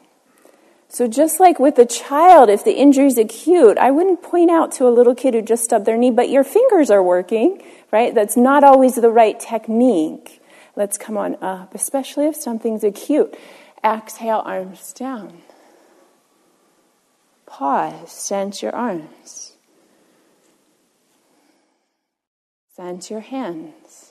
So, 0.91 1.07
just 1.07 1.39
like 1.39 1.59
with 1.59 1.79
a 1.79 1.85
child, 1.85 2.49
if 2.49 2.65
the 2.65 2.73
injury 2.73 3.09
is 3.09 3.19
acute, 3.19 3.77
I 3.77 3.91
wouldn't 3.91 4.23
point 4.23 4.51
out 4.51 4.73
to 4.73 4.89
a 4.89 4.91
little 4.91 5.15
kid 5.15 5.35
who 5.35 5.43
just 5.43 5.65
stubbed 5.65 5.85
their 5.85 5.99
knee, 5.99 6.11
but 6.11 6.31
your 6.31 6.45
fingers 6.45 6.91
are 6.91 7.03
working, 7.03 7.63
right? 7.93 8.15
That's 8.15 8.39
not 8.39 8.65
always 8.65 8.95
the 8.95 9.11
right 9.11 9.39
technique. 9.39 10.41
Let's 10.77 10.97
come 10.97 11.19
on 11.19 11.37
up, 11.43 11.75
especially 11.75 12.27
if 12.27 12.37
something's 12.37 12.85
acute. 12.85 13.37
Exhale, 13.85 14.43
arms 14.47 14.95
down. 14.95 15.43
Pause, 17.45 18.11
sense 18.11 18.63
your 18.63 18.75
arms. 18.75 19.57
Sense 22.75 23.11
your 23.11 23.21
hands. 23.21 24.08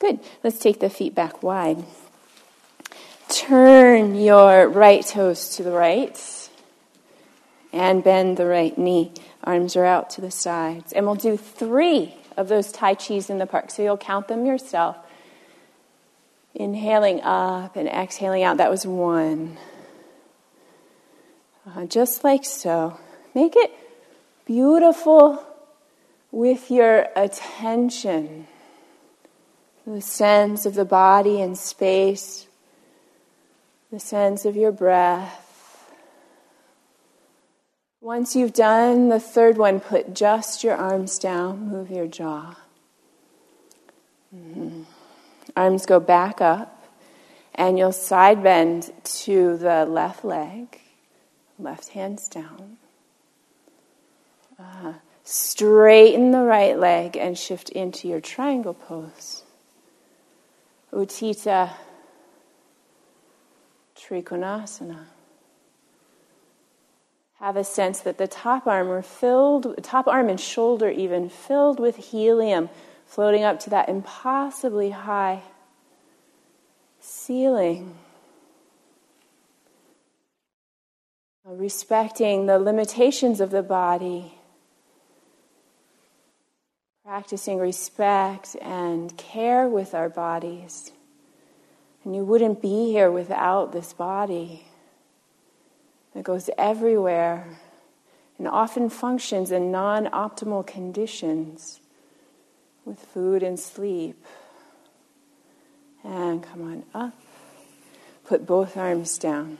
Good. 0.00 0.18
Let's 0.42 0.58
take 0.58 0.80
the 0.80 0.90
feet 0.90 1.14
back 1.14 1.42
wide. 1.42 1.84
Turn 3.28 4.16
your 4.16 4.66
right 4.68 5.06
toes 5.06 5.50
to 5.56 5.62
the 5.62 5.70
right 5.70 6.18
and 7.72 8.02
bend 8.02 8.38
the 8.38 8.46
right 8.46 8.76
knee. 8.76 9.12
Arms 9.44 9.76
are 9.76 9.84
out 9.84 10.10
to 10.10 10.20
the 10.20 10.30
sides. 10.30 10.92
And 10.92 11.06
we'll 11.06 11.14
do 11.14 11.36
three 11.36 12.16
of 12.36 12.48
those 12.48 12.72
Tai 12.72 12.94
Chis 12.94 13.30
in 13.30 13.38
the 13.38 13.46
park. 13.46 13.70
So 13.70 13.82
you'll 13.82 13.96
count 13.98 14.26
them 14.26 14.46
yourself. 14.46 14.96
Inhaling 16.54 17.20
up 17.20 17.76
and 17.76 17.86
exhaling 17.86 18.42
out. 18.42 18.56
That 18.56 18.70
was 18.70 18.86
one. 18.86 19.58
Uh, 21.66 21.84
just 21.84 22.24
like 22.24 22.44
so. 22.44 22.98
Make 23.34 23.54
it 23.54 23.70
beautiful 24.46 25.44
with 26.32 26.70
your 26.70 27.06
attention. 27.14 28.46
The 29.86 30.00
sense 30.00 30.66
of 30.66 30.74
the 30.74 30.84
body 30.84 31.40
and 31.40 31.56
space, 31.56 32.46
the 33.90 33.98
sense 33.98 34.44
of 34.44 34.54
your 34.56 34.72
breath. 34.72 35.46
Once 38.00 38.36
you've 38.36 38.52
done 38.54 39.08
the 39.08 39.20
third 39.20 39.58
one, 39.58 39.80
put 39.80 40.14
just 40.14 40.62
your 40.62 40.76
arms 40.76 41.18
down, 41.18 41.68
move 41.68 41.90
your 41.90 42.06
jaw. 42.06 42.56
Mm-hmm. 44.34 44.82
Arms 45.56 45.86
go 45.86 45.98
back 45.98 46.40
up, 46.40 46.84
and 47.54 47.78
you'll 47.78 47.92
side 47.92 48.42
bend 48.42 48.92
to 49.02 49.56
the 49.56 49.84
left 49.84 50.24
leg, 50.24 50.80
left 51.58 51.88
hands 51.88 52.28
down. 52.28 52.76
Uh, 54.58 54.94
straighten 55.24 56.30
the 56.30 56.42
right 56.42 56.78
leg 56.78 57.16
and 57.16 57.36
shift 57.36 57.70
into 57.70 58.08
your 58.08 58.20
triangle 58.20 58.74
pose. 58.74 59.39
Utthita 60.92 61.70
Trikonasana. 63.96 65.06
Have 67.38 67.56
a 67.56 67.64
sense 67.64 68.00
that 68.00 68.18
the 68.18 68.28
top 68.28 68.66
arm 68.66 68.90
are 68.90 69.02
filled, 69.02 69.82
top 69.82 70.06
arm 70.06 70.28
and 70.28 70.40
shoulder 70.40 70.90
even 70.90 71.28
filled 71.28 71.80
with 71.80 71.96
helium 71.96 72.68
floating 73.06 73.42
up 73.42 73.58
to 73.60 73.70
that 73.70 73.88
impossibly 73.88 74.90
high 74.90 75.42
ceiling. 77.00 77.96
Respecting 81.44 82.46
the 82.46 82.58
limitations 82.58 83.40
of 83.40 83.50
the 83.50 83.62
body, 83.62 84.39
practicing 87.10 87.58
respect 87.58 88.56
and 88.62 89.16
care 89.16 89.66
with 89.66 89.94
our 89.94 90.08
bodies. 90.08 90.92
And 92.04 92.14
you 92.14 92.24
wouldn't 92.24 92.62
be 92.62 92.92
here 92.92 93.10
without 93.10 93.72
this 93.72 93.92
body 93.92 94.64
that 96.14 96.22
goes 96.22 96.48
everywhere 96.56 97.48
and 98.38 98.46
often 98.46 98.88
functions 98.88 99.50
in 99.50 99.72
non 99.72 100.06
optimal 100.06 100.64
conditions 100.64 101.80
with 102.84 103.00
food 103.00 103.42
and 103.42 103.58
sleep. 103.58 104.24
And 106.04 106.44
come 106.44 106.62
on 106.62 106.84
up. 106.94 107.20
Put 108.24 108.46
both 108.46 108.76
arms 108.76 109.18
down. 109.18 109.58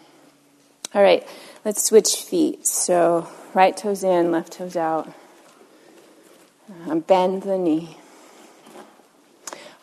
All 0.94 1.02
right, 1.02 1.26
let's 1.64 1.82
switch 1.82 2.14
feet. 2.14 2.64
So, 2.64 3.26
right 3.54 3.76
toes 3.76 4.04
in, 4.04 4.30
left 4.30 4.52
toes 4.52 4.76
out. 4.76 5.12
Uh, 6.70 6.94
bend 6.96 7.42
the 7.42 7.58
knee. 7.58 7.96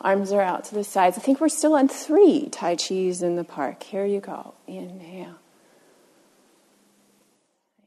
Arms 0.00 0.32
are 0.32 0.40
out 0.40 0.64
to 0.66 0.74
the 0.74 0.84
sides. 0.84 1.18
I 1.18 1.20
think 1.20 1.40
we're 1.40 1.48
still 1.48 1.74
on 1.74 1.88
three 1.88 2.48
Tai 2.50 2.76
Chi's 2.76 3.22
in 3.22 3.36
the 3.36 3.44
park. 3.44 3.82
Here 3.82 4.06
you 4.06 4.20
go. 4.20 4.54
Inhale. 4.66 5.34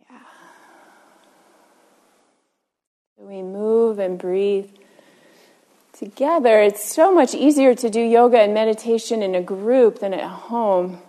Yeah. 0.09 0.17
We 3.17 3.41
move 3.41 3.97
and 3.97 4.19
breathe 4.19 4.69
together. 5.93 6.61
It's 6.61 6.83
so 6.83 7.13
much 7.13 7.33
easier 7.33 7.73
to 7.75 7.89
do 7.89 8.01
yoga 8.01 8.39
and 8.39 8.53
meditation 8.53 9.23
in 9.23 9.33
a 9.33 9.41
group 9.41 9.99
than 9.99 10.13
at 10.13 10.27
home. 10.27 10.99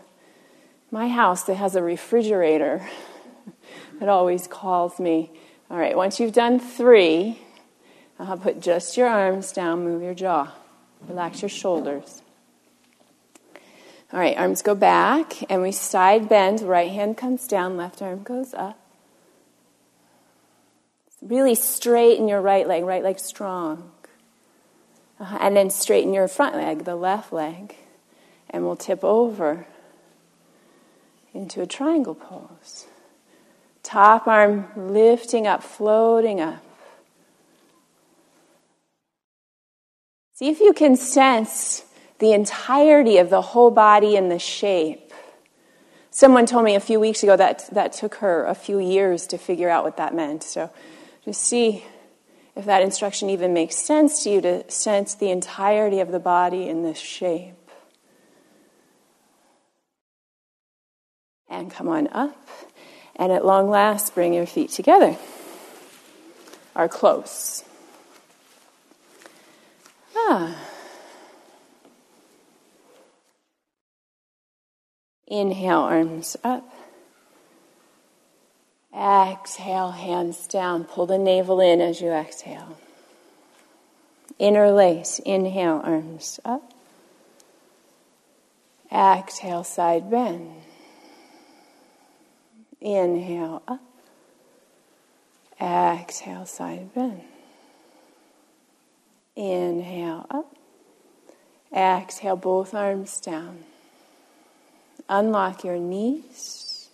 My 0.91 1.09
house 1.09 1.45
that 1.45 1.55
has 1.55 1.75
a 1.75 1.83
refrigerator 1.83 2.87
that 3.99 4.09
always 4.09 4.47
calls 4.47 5.01
me. 5.01 5.33
All 5.69 5.79
right, 5.79 5.97
once 5.97 6.21
you've 6.21 6.35
done 6.35 6.61
three, 6.61 7.41
I'll 8.19 8.39
put 8.39 8.61
just 8.61 8.97
your 8.97 9.09
arms 9.09 9.53
down, 9.53 9.85
move 9.85 10.03
your 10.03 10.15
jaw. 10.15 10.53
Relax 11.09 11.43
your 11.43 11.49
shoulders. 11.49 12.23
All 14.13 14.21
right, 14.21 14.37
arms 14.37 14.63
go 14.63 14.75
back, 14.75 15.51
and 15.51 15.63
we 15.63 15.73
side 15.73 16.29
bend. 16.29 16.61
Right 16.61 16.91
hand 16.91 17.17
comes 17.17 17.47
down, 17.47 17.77
left 17.77 18.03
arm 18.03 18.23
goes 18.23 18.53
up. 18.55 18.79
Really 21.23 21.55
straighten 21.55 22.29
your 22.29 22.41
right 22.41 22.67
leg, 22.69 22.85
right 22.85 23.03
leg 23.03 23.19
strong. 23.19 23.91
Uh-huh. 25.19 25.39
And 25.41 25.57
then 25.57 25.71
straighten 25.71 26.13
your 26.13 26.29
front 26.29 26.57
leg, 26.57 26.85
the 26.85 26.97
left 26.97 27.33
leg. 27.33 27.77
And 28.51 28.65
we'll 28.65 28.77
tip 28.77 29.03
over 29.03 29.67
into 31.33 31.63
a 31.63 31.67
triangle 31.67 32.15
pose. 32.15 32.87
Top 33.83 34.27
arm 34.27 34.67
lifting 34.77 35.47
up, 35.47 35.63
floating 35.63 36.41
up. 36.41 36.62
See 40.43 40.49
if 40.49 40.59
you 40.59 40.73
can 40.73 40.97
sense 40.97 41.85
the 42.19 42.33
entirety 42.33 43.19
of 43.19 43.31
the 43.31 43.41
whole 43.41 43.71
body 43.71 44.17
and 44.17 44.29
the 44.29 44.41
shape. 44.41 45.13
Someone 46.11 46.47
told 46.47 46.65
me 46.65 46.75
a 46.75 46.81
few 46.81 46.99
weeks 46.99 47.23
ago 47.23 47.37
that 47.37 47.69
that 47.71 47.93
took 47.93 48.17
her 48.17 48.45
a 48.47 48.57
few 48.57 48.81
years 48.81 49.29
to 49.29 49.39
figure 49.39 49.69
out 49.69 49.85
what 49.85 49.99
that 49.99 50.17
meant. 50.17 50.43
So 50.43 50.69
just 51.25 51.45
see 51.45 51.85
if 52.57 52.65
that 52.65 52.83
instruction 52.83 53.31
even 53.31 53.55
makes 53.55 53.77
sense 53.77 54.25
to 54.25 54.31
you 54.31 54.41
to 54.41 54.69
sense 54.69 55.15
the 55.15 55.31
entirety 55.31 56.01
of 56.01 56.11
the 56.11 56.19
body 56.19 56.69
in 56.69 56.83
this 56.83 56.99
shape. 56.99 57.55
And 61.49 61.71
come 61.71 61.87
on 61.87 62.09
up. 62.09 62.49
And 63.15 63.31
at 63.31 63.47
long 63.47 63.71
last, 63.71 64.13
bring 64.13 64.35
your 64.35 64.47
feet 64.47 64.71
together. 64.71 65.17
Are 66.75 66.89
close. 66.89 67.63
Ah. 70.15 70.57
Inhale, 75.27 75.79
arms 75.79 76.37
up. 76.45 76.69
Exhale, 78.95 79.93
hands 79.93 80.47
down. 80.47 80.85
Pull 80.85 81.07
the 81.07 81.19
navel 81.19 81.61
in 81.61 81.81
as 81.81 82.01
you 82.01 82.11
exhale. 82.11 82.77
Interlace. 84.39 85.19
Inhale, 85.21 85.81
arms 85.83 86.39
up. 86.45 86.71
Exhale, 88.93 89.65
side 89.65 90.11
bend. 90.11 90.53
Inhale, 92.83 93.63
up. 93.67 93.81
Exhale, 95.59 96.45
side 96.45 96.93
bend. 96.95 97.23
Inhale 99.35 100.27
up. 100.31 100.55
Exhale, 101.75 102.37
both 102.37 102.75
arms 102.75 103.19
down. 103.21 103.65
Unlock 105.09 105.65
your 105.65 105.79
knees. 105.79 106.91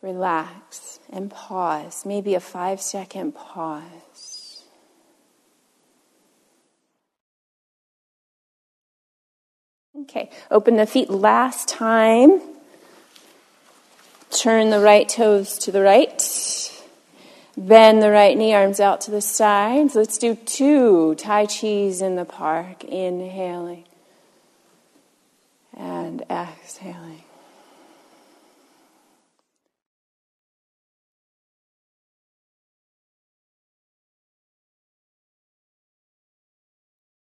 Relax 0.00 0.98
and 1.10 1.30
pause. 1.30 2.04
Maybe 2.04 2.34
a 2.34 2.40
five 2.40 2.80
second 2.80 3.34
pause. 3.34 4.64
Okay, 10.02 10.30
open 10.50 10.76
the 10.76 10.86
feet 10.86 11.10
last 11.10 11.68
time. 11.68 12.40
Turn 14.30 14.70
the 14.70 14.80
right 14.80 15.08
toes 15.08 15.58
to 15.58 15.70
the 15.70 15.82
right. 15.82 16.20
Bend 17.56 18.02
the 18.02 18.10
right 18.10 18.36
knee, 18.36 18.54
arms 18.54 18.80
out 18.80 19.00
to 19.02 19.10
the 19.10 19.20
sides. 19.20 19.94
Let's 19.94 20.16
do 20.16 20.34
two 20.34 21.14
Tai 21.16 21.46
Chi's 21.46 22.00
in 22.00 22.16
the 22.16 22.24
park. 22.24 22.82
Inhaling 22.84 23.84
and 25.76 26.22
exhaling. 26.30 27.24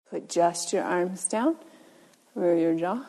Put 0.10 0.30
just 0.30 0.72
your 0.72 0.84
arms 0.84 1.28
down 1.28 1.58
over 2.36 2.56
your 2.56 2.76
jaw. 2.76 3.06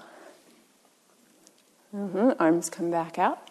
Mm-hmm. 1.95 2.31
Arms 2.41 2.71
come 2.71 2.91
back 2.91 3.19
out. 3.19 3.49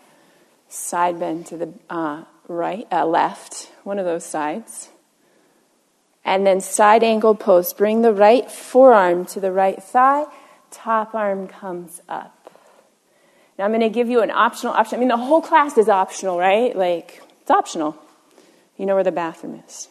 Side 0.70 1.20
bend 1.20 1.46
to 1.48 1.58
the 1.58 1.74
uh, 1.90 2.24
right, 2.48 2.88
uh, 2.92 3.06
left, 3.06 3.72
one 3.84 4.00
of 4.00 4.06
those 4.06 4.26
sides. 4.26 4.90
And 6.24 6.46
then 6.46 6.60
side 6.60 7.04
angle 7.04 7.36
pose. 7.36 7.74
Bring 7.74 8.02
the 8.02 8.14
right 8.14 8.50
forearm 8.52 9.26
to 9.28 9.40
the 9.40 9.52
right 9.52 9.82
thigh. 9.82 10.26
Top 10.72 11.16
arm 11.16 11.48
comes 11.48 12.02
up. 12.10 12.52
Now 13.58 13.66
I'm 13.66 13.72
going 13.72 13.82
to 13.82 13.90
give 13.90 14.10
you 14.10 14.22
an 14.22 14.32
optional 14.32 14.74
option. 14.74 14.98
I 14.98 15.00
mean, 15.00 15.08
the 15.08 15.18
whole 15.18 15.42
class 15.42 15.78
is 15.78 15.90
optional, 15.90 16.38
right? 16.38 16.76
Like, 16.76 17.22
it's 17.42 17.52
optional. 17.52 17.98
You 18.78 18.86
know 18.86 18.96
where 18.96 19.04
the 19.04 19.12
bathroom 19.12 19.64
is. 19.68 19.88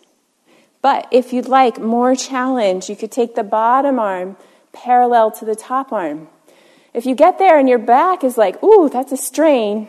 But 0.83 1.09
if 1.11 1.33
you'd 1.33 1.49
like 1.49 1.81
more 1.81 2.15
challenge, 2.15 2.89
you 2.89 2.97
could 2.97 3.11
take 3.11 3.35
the 3.35 3.43
bottom 3.43 3.99
arm 3.99 4.37
parallel 4.73 5.31
to 5.33 5.45
the 5.45 5.57
top 5.57 5.91
arm. 5.91 6.29
If 6.95 7.07
you 7.07 7.15
get 7.15 7.39
there 7.39 7.59
and 7.59 7.69
your 7.69 7.79
back 7.79 8.23
is 8.23 8.39
like, 8.39 8.63
ooh, 8.63 8.89
that's 8.89 9.11
a 9.11 9.17
strain, 9.17 9.89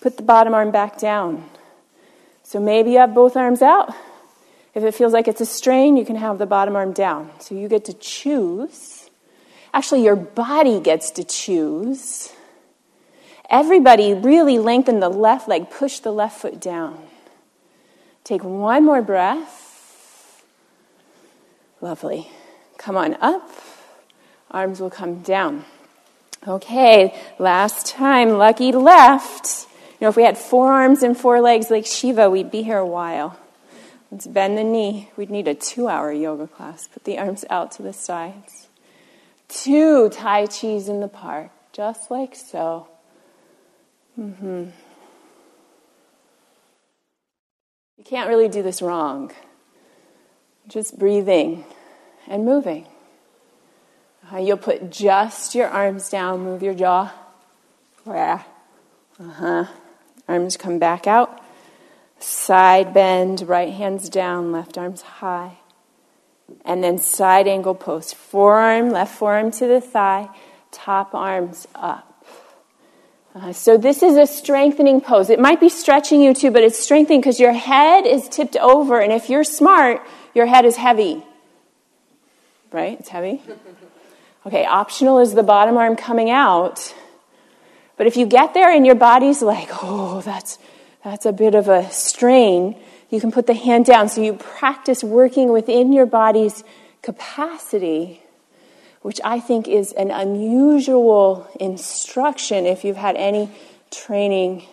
put 0.00 0.16
the 0.18 0.22
bottom 0.22 0.54
arm 0.54 0.70
back 0.70 0.98
down. 0.98 1.48
So 2.46 2.60
maybe 2.60 2.92
you 2.92 2.98
have 2.98 3.12
both 3.12 3.36
arms 3.36 3.60
out. 3.60 3.92
If 4.72 4.84
it 4.84 4.94
feels 4.94 5.12
like 5.12 5.26
it's 5.26 5.40
a 5.40 5.46
strain, 5.46 5.96
you 5.96 6.04
can 6.04 6.14
have 6.14 6.38
the 6.38 6.46
bottom 6.46 6.76
arm 6.76 6.92
down. 6.92 7.32
So 7.40 7.56
you 7.56 7.66
get 7.66 7.86
to 7.86 7.92
choose. 7.92 9.10
Actually, 9.74 10.04
your 10.04 10.14
body 10.14 10.78
gets 10.78 11.10
to 11.12 11.24
choose. 11.24 12.32
Everybody 13.50 14.14
really 14.14 14.58
lengthen 14.58 15.00
the 15.00 15.08
left 15.08 15.48
leg, 15.48 15.70
push 15.70 15.98
the 15.98 16.12
left 16.12 16.40
foot 16.40 16.60
down. 16.60 17.02
Take 18.22 18.44
one 18.44 18.84
more 18.84 19.02
breath. 19.02 20.44
Lovely. 21.80 22.30
Come 22.78 22.96
on 22.96 23.16
up. 23.20 23.50
Arms 24.52 24.80
will 24.80 24.90
come 24.90 25.18
down. 25.18 25.64
Okay, 26.46 27.12
last 27.40 27.86
time, 27.86 28.38
lucky 28.38 28.70
left. 28.70 29.65
You 29.98 30.04
know, 30.04 30.08
if 30.08 30.16
we 30.16 30.24
had 30.24 30.36
four 30.36 30.72
arms 30.72 31.02
and 31.02 31.16
four 31.16 31.40
legs 31.40 31.70
like 31.70 31.86
Shiva, 31.86 32.28
we'd 32.28 32.50
be 32.50 32.62
here 32.62 32.76
a 32.76 32.86
while. 32.86 33.38
Let's 34.10 34.26
bend 34.26 34.58
the 34.58 34.64
knee. 34.64 35.10
We'd 35.16 35.30
need 35.30 35.48
a 35.48 35.54
two 35.54 35.88
hour 35.88 36.12
yoga 36.12 36.46
class. 36.46 36.86
Put 36.86 37.04
the 37.04 37.18
arms 37.18 37.46
out 37.48 37.72
to 37.72 37.82
the 37.82 37.94
sides. 37.94 38.68
Two 39.48 40.10
Tai 40.10 40.46
Chi's 40.46 40.88
in 40.88 41.00
the 41.00 41.08
park, 41.08 41.50
just 41.72 42.10
like 42.10 42.34
so. 42.34 42.88
Mm-hmm. 44.18 44.64
You 47.96 48.04
can't 48.04 48.28
really 48.28 48.48
do 48.48 48.62
this 48.62 48.82
wrong. 48.82 49.32
Just 50.68 50.98
breathing 50.98 51.64
and 52.28 52.44
moving. 52.44 52.86
Uh, 54.30 54.38
you'll 54.38 54.56
put 54.56 54.90
just 54.90 55.54
your 55.54 55.68
arms 55.68 56.10
down, 56.10 56.40
move 56.40 56.62
your 56.62 56.74
jaw. 56.74 57.12
Yeah. 58.06 58.42
Uh 59.18 59.30
huh. 59.30 59.64
Arms 60.28 60.56
come 60.56 60.78
back 60.78 61.06
out. 61.06 61.40
Side 62.18 62.94
bend, 62.94 63.46
right 63.48 63.72
hands 63.72 64.08
down, 64.08 64.52
left 64.52 64.78
arms 64.78 65.02
high. 65.02 65.58
And 66.64 66.82
then 66.82 66.98
side 66.98 67.46
angle 67.46 67.74
pose. 67.74 68.12
Forearm, 68.12 68.90
left 68.90 69.16
forearm 69.16 69.50
to 69.52 69.66
the 69.66 69.80
thigh, 69.80 70.28
top 70.70 71.14
arms 71.14 71.66
up. 71.74 72.24
Uh, 73.34 73.52
so 73.52 73.76
this 73.76 74.02
is 74.02 74.16
a 74.16 74.26
strengthening 74.26 75.00
pose. 75.00 75.28
It 75.28 75.38
might 75.38 75.60
be 75.60 75.68
stretching 75.68 76.22
you 76.22 76.32
too, 76.32 76.50
but 76.50 76.62
it's 76.62 76.78
strengthening 76.78 77.20
because 77.20 77.38
your 77.38 77.52
head 77.52 78.06
is 78.06 78.28
tipped 78.28 78.56
over, 78.56 78.98
and 78.98 79.12
if 79.12 79.28
you're 79.28 79.44
smart, 79.44 80.00
your 80.34 80.46
head 80.46 80.64
is 80.64 80.76
heavy. 80.76 81.22
Right? 82.72 82.98
It's 82.98 83.10
heavy. 83.10 83.42
Okay, 84.46 84.64
optional 84.64 85.18
is 85.18 85.34
the 85.34 85.42
bottom 85.42 85.76
arm 85.76 85.96
coming 85.96 86.30
out. 86.30 86.94
But 87.96 88.06
if 88.06 88.16
you 88.16 88.26
get 88.26 88.54
there 88.54 88.70
and 88.70 88.84
your 88.84 88.94
body's 88.94 89.42
like, 89.42 89.68
oh, 89.82 90.20
that's 90.22 90.58
that's 91.04 91.26
a 91.26 91.32
bit 91.32 91.54
of 91.54 91.68
a 91.68 91.90
strain, 91.90 92.76
you 93.10 93.20
can 93.20 93.30
put 93.30 93.46
the 93.46 93.54
hand 93.54 93.86
down. 93.86 94.08
So 94.08 94.22
you 94.22 94.34
practice 94.34 95.04
working 95.04 95.52
within 95.52 95.92
your 95.92 96.06
body's 96.06 96.64
capacity 97.02 98.20
which 99.06 99.20
I 99.22 99.38
think 99.38 99.68
is 99.68 99.92
an 99.92 100.10
unusual 100.10 101.48
instruction 101.60 102.66
if 102.66 102.84
you've 102.84 102.96
had 102.96 103.14
any 103.14 103.48
training 103.88 104.64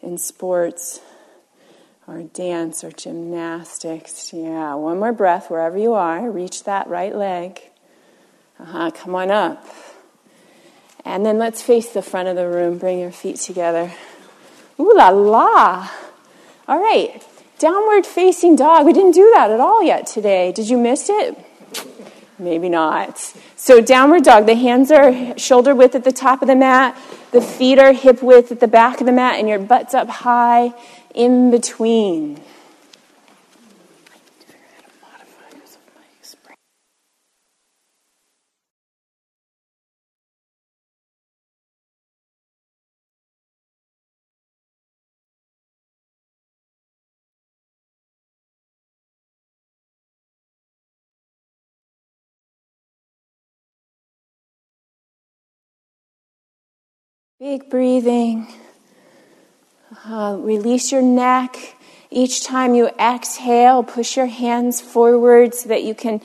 in 0.00 0.18
sports 0.18 1.00
or 2.06 2.22
dance 2.22 2.84
or 2.84 2.92
gymnastics. 2.92 4.32
Yeah, 4.32 4.74
one 4.74 5.00
more 5.00 5.12
breath 5.12 5.50
wherever 5.50 5.76
you 5.76 5.94
are. 5.94 6.30
Reach 6.30 6.62
that 6.62 6.86
right 6.86 7.12
leg. 7.12 7.60
Uh-huh, 8.60 8.92
come 8.92 9.16
on 9.16 9.32
up. 9.32 9.66
And 11.06 11.24
then 11.24 11.38
let's 11.38 11.62
face 11.62 11.90
the 11.90 12.02
front 12.02 12.26
of 12.26 12.34
the 12.34 12.48
room. 12.48 12.78
Bring 12.78 12.98
your 12.98 13.12
feet 13.12 13.36
together. 13.36 13.92
Ooh 14.80 14.92
la 14.94 15.08
la. 15.10 15.88
All 16.66 16.80
right. 16.80 17.24
Downward 17.60 18.04
facing 18.04 18.56
dog. 18.56 18.84
We 18.84 18.92
didn't 18.92 19.12
do 19.12 19.30
that 19.34 19.52
at 19.52 19.60
all 19.60 19.84
yet 19.84 20.08
today. 20.08 20.50
Did 20.50 20.68
you 20.68 20.76
miss 20.76 21.08
it? 21.08 21.38
Maybe 22.40 22.68
not. 22.68 23.18
So, 23.54 23.80
downward 23.80 24.24
dog. 24.24 24.46
The 24.46 24.56
hands 24.56 24.90
are 24.90 25.38
shoulder 25.38 25.74
width 25.74 25.94
at 25.94 26.04
the 26.04 26.12
top 26.12 26.42
of 26.42 26.48
the 26.48 26.56
mat, 26.56 26.98
the 27.30 27.40
feet 27.40 27.78
are 27.78 27.92
hip 27.92 28.22
width 28.22 28.50
at 28.50 28.60
the 28.60 28.68
back 28.68 29.00
of 29.00 29.06
the 29.06 29.12
mat, 29.12 29.38
and 29.38 29.48
your 29.48 29.58
butt's 29.58 29.94
up 29.94 30.08
high 30.08 30.74
in 31.14 31.50
between. 31.50 32.40
Big 57.46 57.70
breathing. 57.70 58.48
Uh, 60.04 60.36
release 60.40 60.90
your 60.90 61.00
neck. 61.00 61.76
Each 62.10 62.42
time 62.42 62.74
you 62.74 62.88
exhale, 62.98 63.84
push 63.84 64.16
your 64.16 64.26
hands 64.26 64.80
forward 64.80 65.54
so 65.54 65.68
that 65.68 65.84
you 65.84 65.94
can 65.94 66.20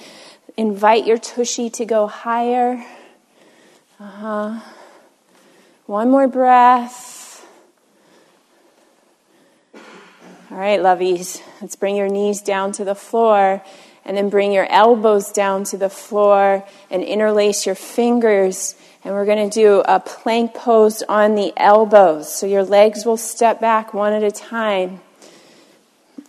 invite 0.57 1.05
your 1.05 1.19
tushy 1.19 1.69
to 1.69 1.85
go 1.85 2.07
higher. 2.07 2.83
Uh-huh. 3.99 4.61
One 5.85 6.09
more 6.09 6.27
breath. 6.27 7.47
All 9.75 10.57
right, 10.57 10.79
lovies. 10.79 11.39
Let's 11.61 11.75
bring 11.75 11.97
your 11.97 12.09
knees 12.09 12.41
down 12.41 12.71
to 12.71 12.83
the 12.83 12.95
floor 12.95 13.63
and 14.05 14.17
then 14.17 14.29
bring 14.29 14.51
your 14.51 14.65
elbows 14.71 15.31
down 15.31 15.65
to 15.65 15.77
the 15.77 15.91
floor 15.91 16.65
and 16.89 17.03
interlace 17.03 17.67
your 17.67 17.75
fingers 17.75 18.73
and 19.03 19.13
we're 19.13 19.25
going 19.25 19.49
to 19.49 19.53
do 19.53 19.81
a 19.81 19.99
plank 19.99 20.53
pose 20.53 21.01
on 21.03 21.35
the 21.35 21.53
elbows. 21.57 22.33
So 22.33 22.45
your 22.45 22.63
legs 22.63 23.05
will 23.05 23.17
step 23.17 23.59
back 23.59 23.93
one 23.93 24.13
at 24.13 24.23
a 24.23 24.31
time. 24.31 25.01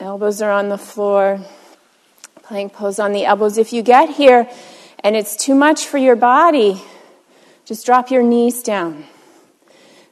Elbows 0.01 0.41
are 0.41 0.51
on 0.51 0.69
the 0.69 0.79
floor. 0.79 1.41
Plank 2.43 2.73
pose 2.73 2.99
on 2.99 3.13
the 3.13 3.25
elbows. 3.25 3.59
If 3.59 3.73
you 3.73 3.83
get 3.83 4.11
here 4.11 4.49
and 5.01 5.15
it's 5.15 5.37
too 5.37 5.55
much 5.55 5.85
for 5.87 5.99
your 5.99 6.17
body, 6.17 6.83
just 7.65 7.85
drop 7.85 8.11
your 8.11 8.23
knees 8.23 8.63
down. 8.63 9.05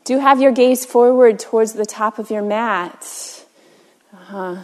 Do 0.04 0.18
have 0.18 0.40
your 0.40 0.52
gaze 0.52 0.84
forward 0.84 1.38
towards 1.38 1.72
the 1.72 1.86
top 1.86 2.18
of 2.18 2.30
your 2.30 2.42
mat. 2.42 3.44
Uh-huh. 4.12 4.56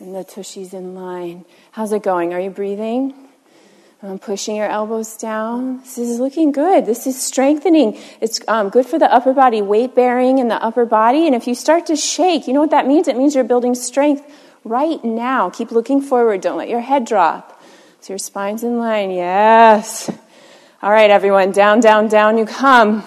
And 0.00 0.14
the 0.14 0.24
tushy's 0.24 0.74
in 0.74 0.94
line. 0.94 1.44
How's 1.72 1.92
it 1.92 2.02
going? 2.02 2.32
Are 2.32 2.40
you 2.40 2.50
breathing? 2.50 3.27
Um, 4.00 4.20
pushing 4.20 4.54
your 4.54 4.68
elbows 4.68 5.16
down. 5.16 5.78
This 5.78 5.98
is 5.98 6.20
looking 6.20 6.52
good. 6.52 6.86
This 6.86 7.04
is 7.08 7.20
strengthening. 7.20 7.98
It's 8.20 8.40
um, 8.46 8.68
good 8.68 8.86
for 8.86 8.96
the 8.96 9.12
upper 9.12 9.32
body, 9.32 9.60
weight 9.60 9.96
bearing 9.96 10.38
in 10.38 10.46
the 10.46 10.62
upper 10.62 10.86
body. 10.86 11.26
And 11.26 11.34
if 11.34 11.48
you 11.48 11.56
start 11.56 11.86
to 11.86 11.96
shake, 11.96 12.46
you 12.46 12.52
know 12.52 12.60
what 12.60 12.70
that 12.70 12.86
means? 12.86 13.08
It 13.08 13.16
means 13.16 13.34
you're 13.34 13.42
building 13.42 13.74
strength 13.74 14.22
right 14.62 15.02
now. 15.04 15.50
Keep 15.50 15.72
looking 15.72 16.00
forward. 16.00 16.42
Don't 16.42 16.56
let 16.56 16.68
your 16.68 16.78
head 16.78 17.06
drop. 17.06 17.60
So 18.00 18.12
your 18.12 18.18
spine's 18.18 18.62
in 18.62 18.78
line. 18.78 19.10
Yes. 19.10 20.08
All 20.80 20.92
right, 20.92 21.10
everyone. 21.10 21.50
Down, 21.50 21.80
down, 21.80 22.06
down 22.06 22.38
you 22.38 22.46
come. 22.46 23.02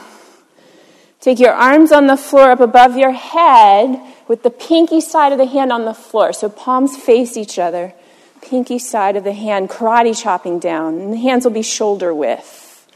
Take 1.22 1.40
your 1.40 1.54
arms 1.54 1.94
on 1.94 2.08
the 2.08 2.18
floor 2.18 2.52
up 2.52 2.60
above 2.60 2.98
your 2.98 3.12
head 3.12 3.98
with 4.28 4.44
the 4.44 4.50
pinky 4.50 5.00
side 5.00 5.32
of 5.32 5.38
the 5.38 5.46
hand 5.46 5.72
on 5.72 5.86
the 5.86 5.94
floor. 5.94 6.34
So 6.34 6.50
palms 6.50 6.98
face 6.98 7.38
each 7.38 7.58
other 7.58 7.94
pinky 8.42 8.80
side 8.80 9.16
of 9.16 9.24
the 9.24 9.34
hand, 9.34 9.70
karate 9.70 10.20
chopping 10.20 10.60
down. 10.60 11.00
And 11.00 11.14
the 11.14 11.18
hands 11.18 11.46
will 11.46 11.52
be 11.52 11.62
shoulder 11.62 12.14
width. 12.14 12.88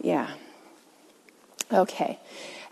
Yeah. 0.00 0.30
Okay. 1.72 2.18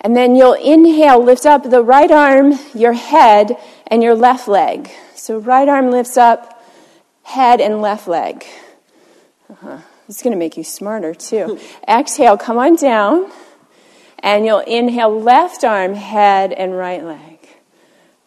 And 0.01 0.17
then 0.17 0.35
you'll 0.35 0.55
inhale, 0.55 1.23
lift 1.23 1.47
up 1.47 1.69
the 1.69 1.83
right 1.83 2.11
arm, 2.11 2.59
your 2.75 2.93
head, 2.93 3.57
and 3.87 4.03
your 4.03 4.15
left 4.15 4.49
leg. 4.49 4.91
So 5.15 5.39
right 5.39 5.69
arm 5.69 5.91
lifts 5.91 6.17
up, 6.17 6.63
head 7.23 7.61
and 7.61 7.81
left 7.81 8.09
leg. 8.09 8.45
Uh-huh. 9.49 9.79
It's 10.09 10.23
going 10.23 10.33
to 10.33 10.39
make 10.39 10.57
you 10.57 10.65
smarter 10.65 11.15
too. 11.15 11.61
Exhale, 11.89 12.37
come 12.37 12.59
on 12.59 12.77
down. 12.77 13.31
And 14.19 14.45
you'll 14.45 14.61
inhale, 14.61 15.21
left 15.21 15.65
arm, 15.65 15.95
head, 15.95 16.53
and 16.53 16.77
right 16.77 17.03
leg. 17.03 17.39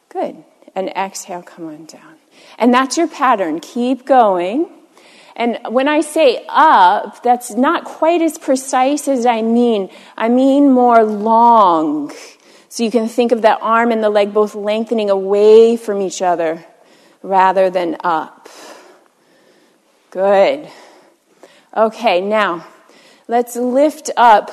Good. 0.10 0.44
And 0.76 0.90
exhale, 0.90 1.42
come 1.42 1.68
on 1.68 1.86
down. 1.86 2.15
And 2.58 2.74
that's 2.74 2.98
your 2.98 3.08
pattern. 3.08 3.60
Keep 3.60 4.06
going. 4.06 4.70
And 5.36 5.60
when 5.70 5.88
I 5.88 6.02
say 6.02 6.46
up, 6.48 7.22
that's 7.22 7.52
not 7.52 7.84
quite 7.84 8.22
as 8.22 8.38
precise 8.38 9.08
as 9.08 9.26
I 9.26 9.42
mean. 9.42 9.90
I 10.16 10.30
mean 10.30 10.72
more 10.72 11.04
long. 11.04 12.14
So 12.70 12.84
you 12.84 12.92
can 12.92 13.08
think 13.08 13.32
of 13.32 13.42
that 13.42 13.60
arm 13.62 13.92
and 13.92 14.04
the 14.04 14.10
leg 14.10 14.34
both 14.34 14.56
lengthening 14.56 15.10
away 15.10 15.76
from 15.76 16.02
each 16.02 16.22
other 16.22 16.66
rather 17.22 17.70
than 17.70 17.98
up. 18.04 18.48
Good. 20.12 20.70
Okay, 21.76 22.22
now 22.22 22.66
let's 23.28 23.58
lift 23.58 24.10
up 24.16 24.52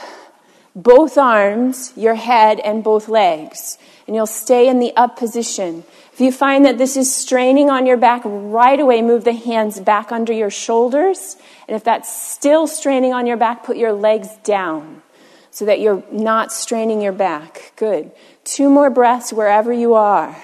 both 0.74 1.18
arms, 1.18 1.92
your 1.96 2.14
head, 2.14 2.58
and 2.60 2.82
both 2.82 3.08
legs. 3.08 3.78
And 4.06 4.16
you'll 4.16 4.26
stay 4.26 4.68
in 4.68 4.80
the 4.80 4.92
up 4.96 5.16
position. 5.16 5.84
You 6.22 6.30
find 6.30 6.64
that 6.66 6.78
this 6.78 6.96
is 6.96 7.12
straining 7.12 7.68
on 7.68 7.84
your 7.84 7.96
back, 7.96 8.22
right 8.24 8.78
away 8.78 9.02
move 9.02 9.24
the 9.24 9.32
hands 9.32 9.80
back 9.80 10.12
under 10.12 10.32
your 10.32 10.50
shoulders. 10.50 11.36
And 11.66 11.74
if 11.74 11.82
that's 11.82 12.14
still 12.14 12.66
straining 12.66 13.12
on 13.12 13.26
your 13.26 13.36
back, 13.36 13.64
put 13.64 13.76
your 13.76 13.92
legs 13.92 14.28
down 14.44 15.02
so 15.50 15.64
that 15.64 15.80
you're 15.80 16.04
not 16.12 16.52
straining 16.52 17.00
your 17.00 17.12
back. 17.12 17.72
Good. 17.74 18.12
Two 18.44 18.70
more 18.70 18.88
breaths 18.88 19.32
wherever 19.32 19.72
you 19.72 19.94
are. 19.94 20.36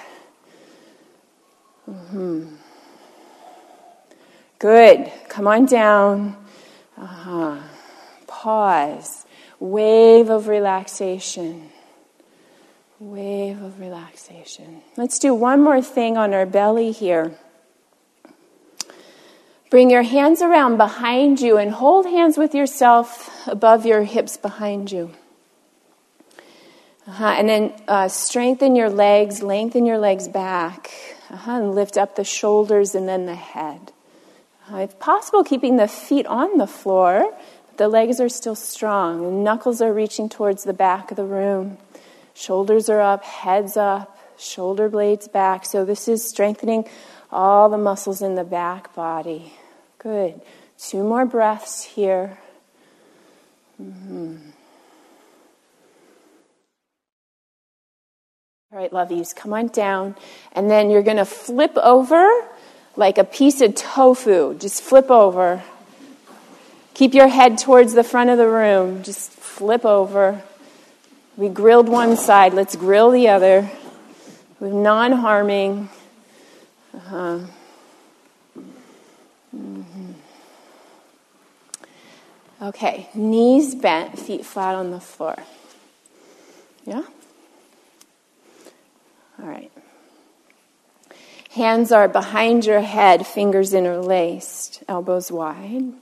Mm-hmm. 1.89 2.55
Good. 4.59 5.11
Come 5.29 5.47
on 5.47 5.65
down. 5.65 6.35
Uh-huh. 6.97 7.57
Pause. 8.27 9.25
Wave 9.59 10.29
of 10.29 10.49
relaxation. 10.49 11.68
Wave 12.99 13.61
of 13.61 13.79
relaxation. 13.79 14.81
Let's 14.97 15.19
do 15.19 15.33
one 15.33 15.61
more 15.61 15.81
thing 15.81 16.17
on 16.17 16.33
our 16.33 16.45
belly 16.45 16.91
here. 16.91 17.31
Bring 19.69 19.89
your 19.89 20.01
hands 20.01 20.41
around 20.41 20.75
behind 20.75 21.39
you 21.39 21.57
and 21.57 21.71
hold 21.71 22.05
hands 22.05 22.37
with 22.37 22.53
yourself 22.53 23.47
above 23.47 23.85
your 23.85 24.03
hips 24.03 24.35
behind 24.35 24.91
you. 24.91 25.11
Uh-huh. 27.07 27.25
And 27.25 27.47
then 27.47 27.73
uh, 27.87 28.09
strengthen 28.09 28.75
your 28.75 28.89
legs, 28.89 29.41
lengthen 29.41 29.85
your 29.85 29.97
legs 29.97 30.27
back, 30.27 30.91
uh-huh. 31.29 31.51
and 31.51 31.75
lift 31.75 31.97
up 31.97 32.17
the 32.17 32.25
shoulders 32.25 32.95
and 32.95 33.07
then 33.07 33.25
the 33.25 33.35
head. 33.35 33.93
Uh, 34.71 34.77
if 34.77 34.99
possible, 34.99 35.43
keeping 35.43 35.77
the 35.77 35.87
feet 35.87 36.25
on 36.25 36.57
the 36.57 36.67
floor, 36.67 37.33
but 37.67 37.77
the 37.77 37.87
legs 37.87 38.19
are 38.19 38.29
still 38.29 38.55
strong. 38.55 39.23
The 39.23 39.31
knuckles 39.31 39.81
are 39.81 39.93
reaching 39.93 40.27
towards 40.27 40.65
the 40.65 40.73
back 40.73 41.11
of 41.11 41.17
the 41.17 41.23
room. 41.23 41.77
Shoulders 42.39 42.87
are 42.87 43.01
up, 43.01 43.25
heads 43.25 43.75
up, 43.75 44.17
shoulder 44.37 44.87
blades 44.87 45.27
back. 45.27 45.65
So 45.65 45.83
this 45.83 46.07
is 46.07 46.23
strengthening 46.23 46.87
all 47.29 47.67
the 47.67 47.77
muscles 47.77 48.21
in 48.21 48.35
the 48.35 48.45
back 48.45 48.95
body. 48.95 49.51
Good. 49.97 50.39
Two 50.77 51.03
more 51.03 51.25
breaths 51.25 51.83
here. 51.83 52.37
Mm-hmm. 53.81 54.37
All 58.71 58.79
right, 58.79 58.91
lovies, 58.91 59.35
come 59.35 59.51
on 59.51 59.67
down. 59.67 60.15
And 60.53 60.71
then 60.71 60.89
you're 60.89 61.03
going 61.03 61.17
to 61.17 61.25
flip 61.25 61.75
over 61.75 62.25
like 62.95 63.17
a 63.17 63.25
piece 63.25 63.59
of 63.59 63.75
tofu. 63.75 64.57
Just 64.57 64.81
flip 64.81 65.11
over. 65.11 65.61
Keep 66.93 67.15
your 67.15 67.27
head 67.27 67.57
towards 67.57 67.91
the 67.91 68.03
front 68.05 68.29
of 68.29 68.37
the 68.37 68.47
room. 68.47 69.03
Just 69.03 69.29
flip 69.31 69.83
over. 69.83 70.41
We 71.39 71.47
grilled 71.47 71.87
one 71.87 72.17
side, 72.17 72.53
let's 72.53 72.75
grill 72.75 73.11
the 73.11 73.29
other 73.29 73.71
with 74.59 74.73
non 74.73 75.13
harming. 75.13 75.87
Uh-huh. 76.93 77.39
Mm-hmm. 79.55 80.11
Okay, 82.61 83.07
knees 83.13 83.73
bent, 83.73 84.19
feet 84.19 84.45
flat 84.45 84.75
on 84.75 84.91
the 84.91 84.99
floor. 84.99 85.37
Yeah? 86.83 87.03
All 89.41 89.47
right. 89.47 89.71
Hands 91.51 91.89
are 91.93 92.09
behind 92.09 92.65
your 92.65 92.81
head, 92.81 93.25
fingers 93.25 93.73
interlaced, 93.73 94.83
elbows 94.89 95.31
wide. 95.31 95.93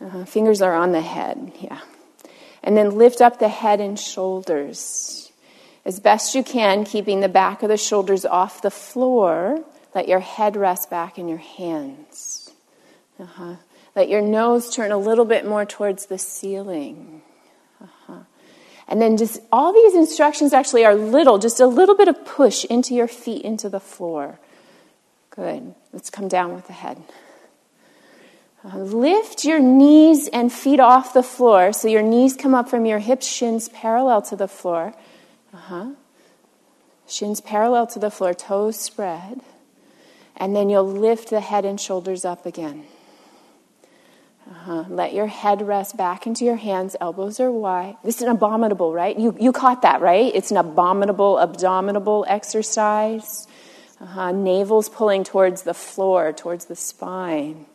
Uh, 0.00 0.24
fingers 0.26 0.62
are 0.62 0.76
on 0.76 0.92
the 0.92 1.00
head, 1.00 1.50
yeah. 1.58 1.80
And 2.62 2.76
then 2.76 2.96
lift 2.96 3.20
up 3.20 3.38
the 3.38 3.48
head 3.48 3.80
and 3.80 3.98
shoulders. 3.98 5.32
As 5.84 5.98
best 5.98 6.34
you 6.34 6.44
can, 6.44 6.84
keeping 6.84 7.20
the 7.20 7.28
back 7.28 7.62
of 7.62 7.68
the 7.68 7.76
shoulders 7.76 8.24
off 8.24 8.62
the 8.62 8.70
floor, 8.70 9.64
let 9.94 10.08
your 10.08 10.20
head 10.20 10.56
rest 10.56 10.88
back 10.88 11.18
in 11.18 11.28
your 11.28 11.38
hands. 11.38 12.52
Uh-huh. 13.18 13.56
Let 13.94 14.08
your 14.08 14.22
nose 14.22 14.74
turn 14.74 14.92
a 14.92 14.96
little 14.96 15.24
bit 15.24 15.46
more 15.46 15.64
towards 15.64 16.06
the 16.06 16.18
ceiling. 16.18 17.22
Uh-huh. 17.82 18.20
And 18.88 19.02
then 19.02 19.16
just 19.16 19.40
all 19.50 19.72
these 19.72 19.94
instructions 19.94 20.52
actually 20.52 20.84
are 20.84 20.94
little, 20.94 21.38
just 21.38 21.60
a 21.60 21.66
little 21.66 21.96
bit 21.96 22.08
of 22.08 22.24
push 22.24 22.64
into 22.64 22.94
your 22.94 23.08
feet, 23.08 23.42
into 23.42 23.68
the 23.68 23.80
floor. 23.80 24.38
Good. 25.30 25.74
Let's 25.92 26.10
come 26.10 26.28
down 26.28 26.54
with 26.54 26.66
the 26.66 26.74
head. 26.74 27.02
Lift 28.64 29.44
your 29.44 29.58
knees 29.58 30.28
and 30.28 30.52
feet 30.52 30.78
off 30.78 31.12
the 31.12 31.22
floor 31.22 31.72
so 31.72 31.88
your 31.88 32.02
knees 32.02 32.36
come 32.36 32.54
up 32.54 32.68
from 32.68 32.86
your 32.86 33.00
hips, 33.00 33.26
shins 33.26 33.68
parallel 33.68 34.22
to 34.22 34.36
the 34.36 34.46
floor. 34.46 34.94
Uh-huh. 35.52 35.90
Shins 37.08 37.40
parallel 37.40 37.88
to 37.88 37.98
the 37.98 38.10
floor, 38.10 38.32
toes 38.32 38.78
spread. 38.78 39.40
And 40.36 40.54
then 40.54 40.70
you'll 40.70 40.86
lift 40.86 41.30
the 41.30 41.40
head 41.40 41.64
and 41.64 41.80
shoulders 41.80 42.24
up 42.24 42.46
again. 42.46 42.84
Uh-huh. 44.48 44.84
Let 44.88 45.12
your 45.12 45.26
head 45.26 45.66
rest 45.66 45.96
back 45.96 46.26
into 46.26 46.44
your 46.44 46.56
hands, 46.56 46.94
elbows 47.00 47.40
are 47.40 47.50
wide. 47.50 47.96
This 48.04 48.16
is 48.16 48.22
an 48.22 48.28
abominable, 48.28 48.92
right? 48.92 49.18
You, 49.18 49.36
you 49.40 49.50
caught 49.50 49.82
that, 49.82 50.00
right? 50.00 50.32
It's 50.34 50.52
an 50.52 50.56
abominable, 50.56 51.38
abdominal 51.40 52.24
exercise. 52.28 53.46
Uh-huh. 54.00 54.30
Navel's 54.30 54.88
pulling 54.88 55.24
towards 55.24 55.62
the 55.62 55.74
floor, 55.74 56.32
towards 56.32 56.66
the 56.66 56.76
spine. 56.76 57.66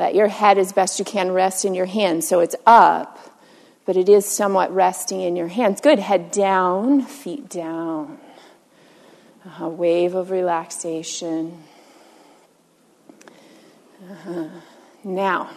Let 0.00 0.14
your 0.14 0.28
head 0.28 0.56
as 0.56 0.72
best 0.72 0.98
you 0.98 1.04
can 1.04 1.32
rest 1.32 1.66
in 1.66 1.74
your 1.74 1.84
hands. 1.84 2.26
So 2.26 2.40
it's 2.40 2.56
up, 2.64 3.18
but 3.84 3.98
it 3.98 4.08
is 4.08 4.24
somewhat 4.24 4.74
resting 4.74 5.20
in 5.20 5.36
your 5.36 5.48
hands. 5.48 5.82
Good. 5.82 5.98
Head 5.98 6.30
down, 6.30 7.02
feet 7.02 7.50
down. 7.50 8.18
A 9.58 9.68
wave 9.68 10.14
of 10.14 10.30
relaxation. 10.30 11.64
Uh-huh. 14.10 14.48
Now, 15.04 15.50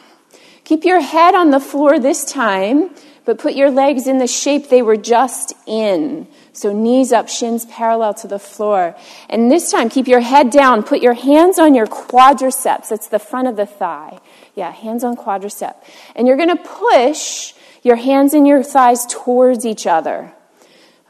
keep 0.64 0.84
your 0.84 1.02
head 1.02 1.36
on 1.36 1.52
the 1.52 1.60
floor 1.60 2.00
this 2.00 2.26
time, 2.26 2.90
but 3.26 3.38
put 3.38 3.54
your 3.54 3.72
legs 3.72 4.08
in 4.08 4.18
the 4.18 4.28
shape 4.28 4.70
they 4.70 4.82
were 4.82 4.98
just 4.98 5.54
in. 5.66 6.28
So 6.52 6.72
knees 6.72 7.12
up, 7.12 7.30
shins 7.30 7.66
parallel 7.66 8.14
to 8.16 8.28
the 8.28 8.40
floor. 8.40 8.96
And 9.30 9.50
this 9.50 9.72
time, 9.72 9.90
keep 9.90 10.08
your 10.08 10.20
head 10.20 10.52
down. 10.52 10.84
Put 10.84 11.02
your 11.02 11.14
hands 11.14 11.58
on 11.58 11.74
your 11.74 11.88
quadriceps. 11.88 12.90
That's 12.90 13.08
the 13.08 13.20
front 13.20 13.48
of 13.48 13.56
the 13.56 13.66
thigh. 13.66 14.20
Yeah, 14.56 14.72
hands 14.72 15.04
on 15.04 15.16
quadricep. 15.16 15.76
And 16.16 16.28
you're 16.28 16.38
going 16.38 16.56
to 16.56 16.64
push 16.64 17.54
your 17.82 17.96
hands 17.96 18.34
and 18.34 18.48
your 18.48 18.62
thighs 18.62 19.06
towards 19.08 19.66
each 19.66 19.88
other. 19.88 20.34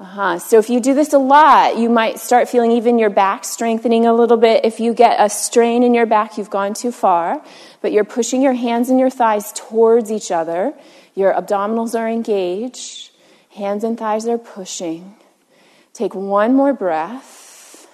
Uh-huh. 0.03 0.37
So 0.37 0.59
if 0.59 0.69
you 0.69 0.81
do 0.81 0.93
this 0.93 1.13
a 1.13 1.17
lot, 1.17 1.77
you 1.77 1.89
might 1.89 2.19
start 2.19 2.49
feeling 2.49 2.71
even 2.71 2.99
your 2.99 3.09
back 3.09 3.45
strengthening 3.45 4.05
a 4.05 4.13
little 4.13 4.35
bit. 4.35 4.65
If 4.65 4.81
you 4.81 4.93
get 4.93 5.15
a 5.17 5.29
strain 5.29 5.81
in 5.81 5.93
your 5.93 6.05
back, 6.05 6.37
you've 6.37 6.49
gone 6.49 6.73
too 6.73 6.91
far. 6.91 7.41
But 7.81 7.93
you're 7.93 8.03
pushing 8.03 8.41
your 8.41 8.51
hands 8.51 8.89
and 8.89 8.99
your 8.99 9.09
thighs 9.09 9.53
towards 9.53 10.11
each 10.11 10.29
other. 10.29 10.73
Your 11.15 11.33
abdominals 11.33 11.97
are 11.97 12.09
engaged. 12.09 13.11
Hands 13.51 13.81
and 13.81 13.97
thighs 13.97 14.27
are 14.27 14.37
pushing. 14.37 15.15
Take 15.93 16.13
one 16.13 16.53
more 16.53 16.73
breath. 16.73 17.87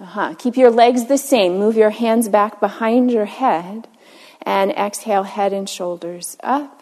Uh-huh. 0.00 0.36
Keep 0.38 0.56
your 0.56 0.70
legs 0.70 1.04
the 1.04 1.18
same. 1.18 1.58
Move 1.58 1.76
your 1.76 1.90
hands 1.90 2.30
back 2.30 2.60
behind 2.60 3.12
your 3.12 3.26
head. 3.26 3.86
And 4.40 4.70
exhale, 4.70 5.24
head 5.24 5.52
and 5.52 5.68
shoulders 5.68 6.38
up. 6.42 6.77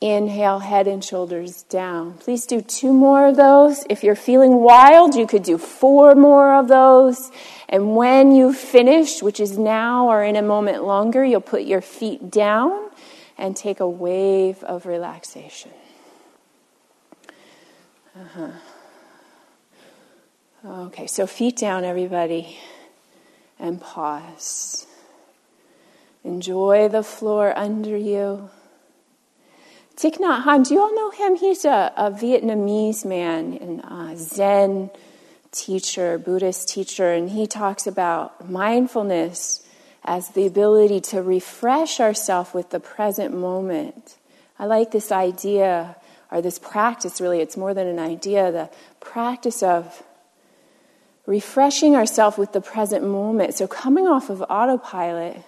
Inhale, 0.00 0.60
head 0.60 0.86
and 0.86 1.04
shoulders 1.04 1.64
down. 1.64 2.14
Please 2.14 2.46
do 2.46 2.62
two 2.62 2.90
more 2.90 3.26
of 3.26 3.36
those. 3.36 3.84
If 3.90 4.02
you're 4.02 4.14
feeling 4.14 4.56
wild, 4.56 5.14
you 5.14 5.26
could 5.26 5.42
do 5.42 5.58
four 5.58 6.14
more 6.14 6.54
of 6.54 6.68
those. 6.68 7.30
And 7.68 7.94
when 7.94 8.32
you 8.32 8.54
finish, 8.54 9.22
which 9.22 9.38
is 9.40 9.58
now 9.58 10.08
or 10.08 10.24
in 10.24 10.36
a 10.36 10.42
moment 10.42 10.84
longer, 10.84 11.22
you'll 11.22 11.42
put 11.42 11.64
your 11.64 11.82
feet 11.82 12.30
down 12.30 12.90
and 13.36 13.54
take 13.54 13.78
a 13.78 13.88
wave 13.88 14.64
of 14.64 14.86
relaxation. 14.86 15.72
Uh-huh. 18.18 18.50
Okay, 20.64 21.06
so 21.06 21.26
feet 21.26 21.56
down, 21.56 21.84
everybody, 21.84 22.58
and 23.58 23.80
pause. 23.80 24.86
Enjoy 26.24 26.88
the 26.88 27.02
floor 27.02 27.56
under 27.56 27.96
you. 27.96 28.50
Thich 30.00 30.16
Nhat 30.16 30.44
Hanh, 30.44 30.66
do 30.66 30.72
you 30.72 30.80
all 30.80 30.94
know 30.94 31.10
him? 31.10 31.36
He's 31.36 31.66
a, 31.66 31.92
a 31.94 32.10
Vietnamese 32.10 33.04
man 33.04 33.58
and 33.60 33.80
a 33.80 34.12
uh, 34.12 34.14
Zen 34.16 34.88
teacher, 35.52 36.16
Buddhist 36.16 36.70
teacher, 36.70 37.12
and 37.12 37.28
he 37.28 37.46
talks 37.46 37.86
about 37.86 38.48
mindfulness 38.48 39.62
as 40.02 40.30
the 40.30 40.46
ability 40.46 41.02
to 41.12 41.20
refresh 41.20 42.00
ourselves 42.00 42.54
with 42.54 42.70
the 42.70 42.80
present 42.80 43.36
moment. 43.36 44.16
I 44.58 44.64
like 44.64 44.90
this 44.90 45.12
idea, 45.12 45.96
or 46.32 46.40
this 46.40 46.58
practice 46.58 47.20
really, 47.20 47.40
it's 47.40 47.58
more 47.58 47.74
than 47.74 47.86
an 47.86 47.98
idea, 47.98 48.50
the 48.50 48.70
practice 49.00 49.62
of 49.62 50.02
refreshing 51.26 51.94
ourselves 51.94 52.38
with 52.38 52.54
the 52.54 52.62
present 52.62 53.04
moment. 53.04 53.52
So 53.52 53.66
coming 53.66 54.06
off 54.06 54.30
of 54.30 54.40
autopilot 54.48 55.44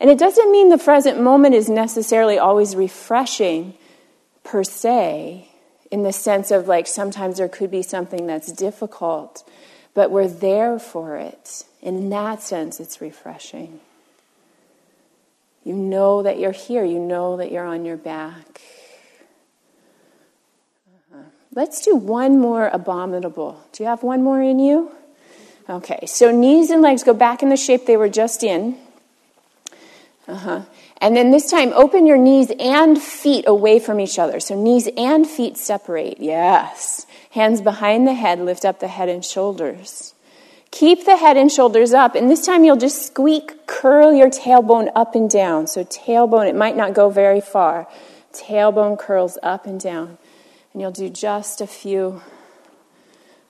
and 0.00 0.10
it 0.10 0.18
doesn't 0.18 0.52
mean 0.52 0.68
the 0.68 0.78
present 0.78 1.20
moment 1.20 1.54
is 1.54 1.68
necessarily 1.68 2.38
always 2.38 2.76
refreshing 2.76 3.74
per 4.48 4.64
se, 4.64 5.46
in 5.90 6.02
the 6.04 6.12
sense 6.12 6.50
of 6.50 6.66
like 6.66 6.86
sometimes 6.86 7.36
there 7.36 7.48
could 7.48 7.70
be 7.70 7.82
something 7.82 8.26
that's 8.26 8.50
difficult, 8.50 9.46
but 9.92 10.10
we're 10.10 10.28
there 10.28 10.78
for 10.78 11.16
it. 11.16 11.64
And 11.82 11.96
in 11.98 12.10
that 12.10 12.40
sense, 12.42 12.80
it's 12.80 13.00
refreshing. 13.00 13.80
You 15.64 15.74
know 15.74 16.22
that 16.22 16.38
you're 16.38 16.52
here, 16.52 16.82
you 16.82 16.98
know 16.98 17.36
that 17.36 17.52
you're 17.52 17.66
on 17.66 17.84
your 17.84 17.98
back. 17.98 18.62
Uh-huh. 21.12 21.24
Let's 21.54 21.84
do 21.84 21.94
one 21.94 22.40
more 22.40 22.68
abominable. 22.72 23.62
Do 23.72 23.82
you 23.82 23.88
have 23.90 24.02
one 24.02 24.22
more 24.24 24.40
in 24.40 24.58
you? 24.58 24.90
Okay, 25.68 26.06
so 26.06 26.30
knees 26.30 26.70
and 26.70 26.80
legs 26.80 27.02
go 27.02 27.12
back 27.12 27.42
in 27.42 27.50
the 27.50 27.56
shape 27.58 27.84
they 27.84 27.98
were 27.98 28.08
just 28.08 28.42
in. 28.42 28.78
Uh-huh. 30.26 30.62
And 31.00 31.16
then 31.16 31.30
this 31.30 31.50
time, 31.50 31.72
open 31.74 32.06
your 32.06 32.16
knees 32.16 32.50
and 32.58 33.00
feet 33.00 33.44
away 33.46 33.78
from 33.78 34.00
each 34.00 34.18
other. 34.18 34.40
So 34.40 34.60
knees 34.60 34.88
and 34.96 35.26
feet 35.26 35.56
separate. 35.56 36.18
Yes. 36.18 37.06
Hands 37.30 37.60
behind 37.60 38.06
the 38.06 38.14
head, 38.14 38.40
lift 38.40 38.64
up 38.64 38.80
the 38.80 38.88
head 38.88 39.08
and 39.08 39.24
shoulders. 39.24 40.14
Keep 40.70 41.06
the 41.06 41.16
head 41.16 41.36
and 41.36 41.50
shoulders 41.50 41.92
up. 41.92 42.14
And 42.14 42.30
this 42.30 42.44
time 42.44 42.64
you'll 42.64 42.76
just 42.76 43.06
squeak, 43.06 43.66
curl 43.66 44.12
your 44.12 44.28
tailbone 44.28 44.90
up 44.94 45.14
and 45.14 45.30
down. 45.30 45.66
So 45.66 45.84
tailbone, 45.84 46.48
it 46.48 46.56
might 46.56 46.76
not 46.76 46.94
go 46.94 47.10
very 47.10 47.40
far. 47.40 47.86
Tailbone 48.32 48.98
curls 48.98 49.38
up 49.42 49.66
and 49.66 49.80
down. 49.80 50.18
And 50.72 50.82
you'll 50.82 50.90
do 50.90 51.08
just 51.08 51.60
a 51.60 51.66
few 51.66 52.22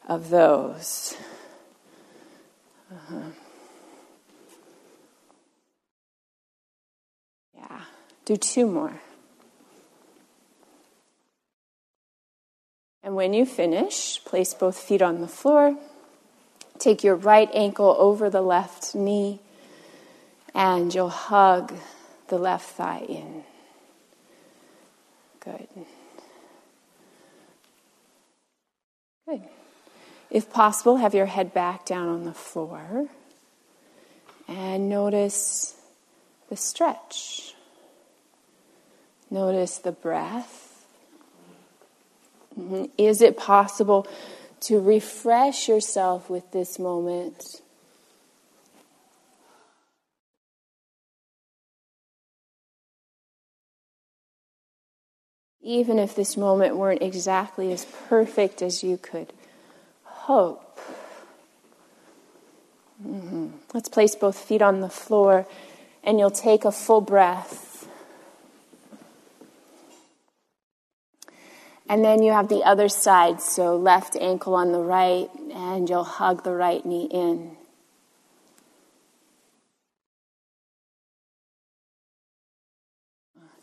of 0.07 0.31
those. 0.31 1.17
Uh-huh. 2.93 3.21
Do 8.29 8.37
two 8.37 8.67
more. 8.67 8.93
And 13.03 13.17
when 13.17 13.33
you 13.33 13.47
finish, 13.47 14.23
place 14.23 14.53
both 14.53 14.79
feet 14.79 15.01
on 15.01 15.23
the 15.23 15.27
floor. 15.27 15.79
Take 16.79 17.03
your 17.03 17.15
right 17.15 17.49
ankle 17.55 17.97
over 17.99 18.29
the 18.29 18.43
left 18.43 18.95
knee, 18.95 19.41
and 20.55 20.95
you'll 20.95 21.09
hug 21.09 21.73
the 22.27 22.37
left 22.37 22.69
thigh 22.69 23.07
in. 23.09 23.45
Good. 25.41 25.69
Good. 29.27 29.43
If 30.31 30.53
possible, 30.53 30.99
have 30.99 31.15
your 31.15 31.25
head 31.25 31.55
back 31.55 31.87
down 31.87 32.11
on 32.11 32.27
the 32.27 32.35
floor 32.35 33.09
and 34.47 34.91
notice 34.91 35.77
the 36.51 36.57
stretch. 36.59 37.55
Notice 39.31 39.79
the 39.79 39.93
breath. 39.93 40.85
Mm-hmm. 42.59 42.87
Is 42.97 43.21
it 43.21 43.37
possible 43.37 44.07
to 44.61 44.81
refresh 44.81 45.69
yourself 45.69 46.29
with 46.29 46.51
this 46.53 46.79
moment? 46.79 47.61
Even 55.61 55.99
if 55.99 56.17
this 56.17 56.37
moment 56.37 56.77
weren't 56.77 57.03
exactly 57.03 57.73
as 57.73 57.85
perfect 57.85 58.63
as 58.63 58.83
you 58.83 58.97
could 58.97 59.33
hope. 60.05 60.81
Mm-hmm. 63.07 63.49
Let's 63.75 63.89
place 63.89 64.17
both 64.17 64.39
feet 64.39 64.63
on 64.63 64.81
the 64.81 64.89
floor 64.89 65.47
and 66.03 66.19
you'll 66.19 66.31
take 66.31 66.65
a 66.65 66.73
full 66.73 67.01
breath. 67.01 67.68
And 71.89 72.05
then 72.05 72.23
you 72.23 72.33
have 72.33 72.49
the 72.49 72.65
other 72.65 72.89
side, 72.89 73.41
so 73.41 73.77
left 73.77 74.15
ankle 74.17 74.55
on 74.55 74.73
the 74.73 74.81
right, 74.81 75.31
and 75.55 75.89
you'll 75.89 76.05
hug 76.05 76.45
the 76.45 76.53
right 76.53 76.85
knee 76.85 77.09
in. 77.11 77.57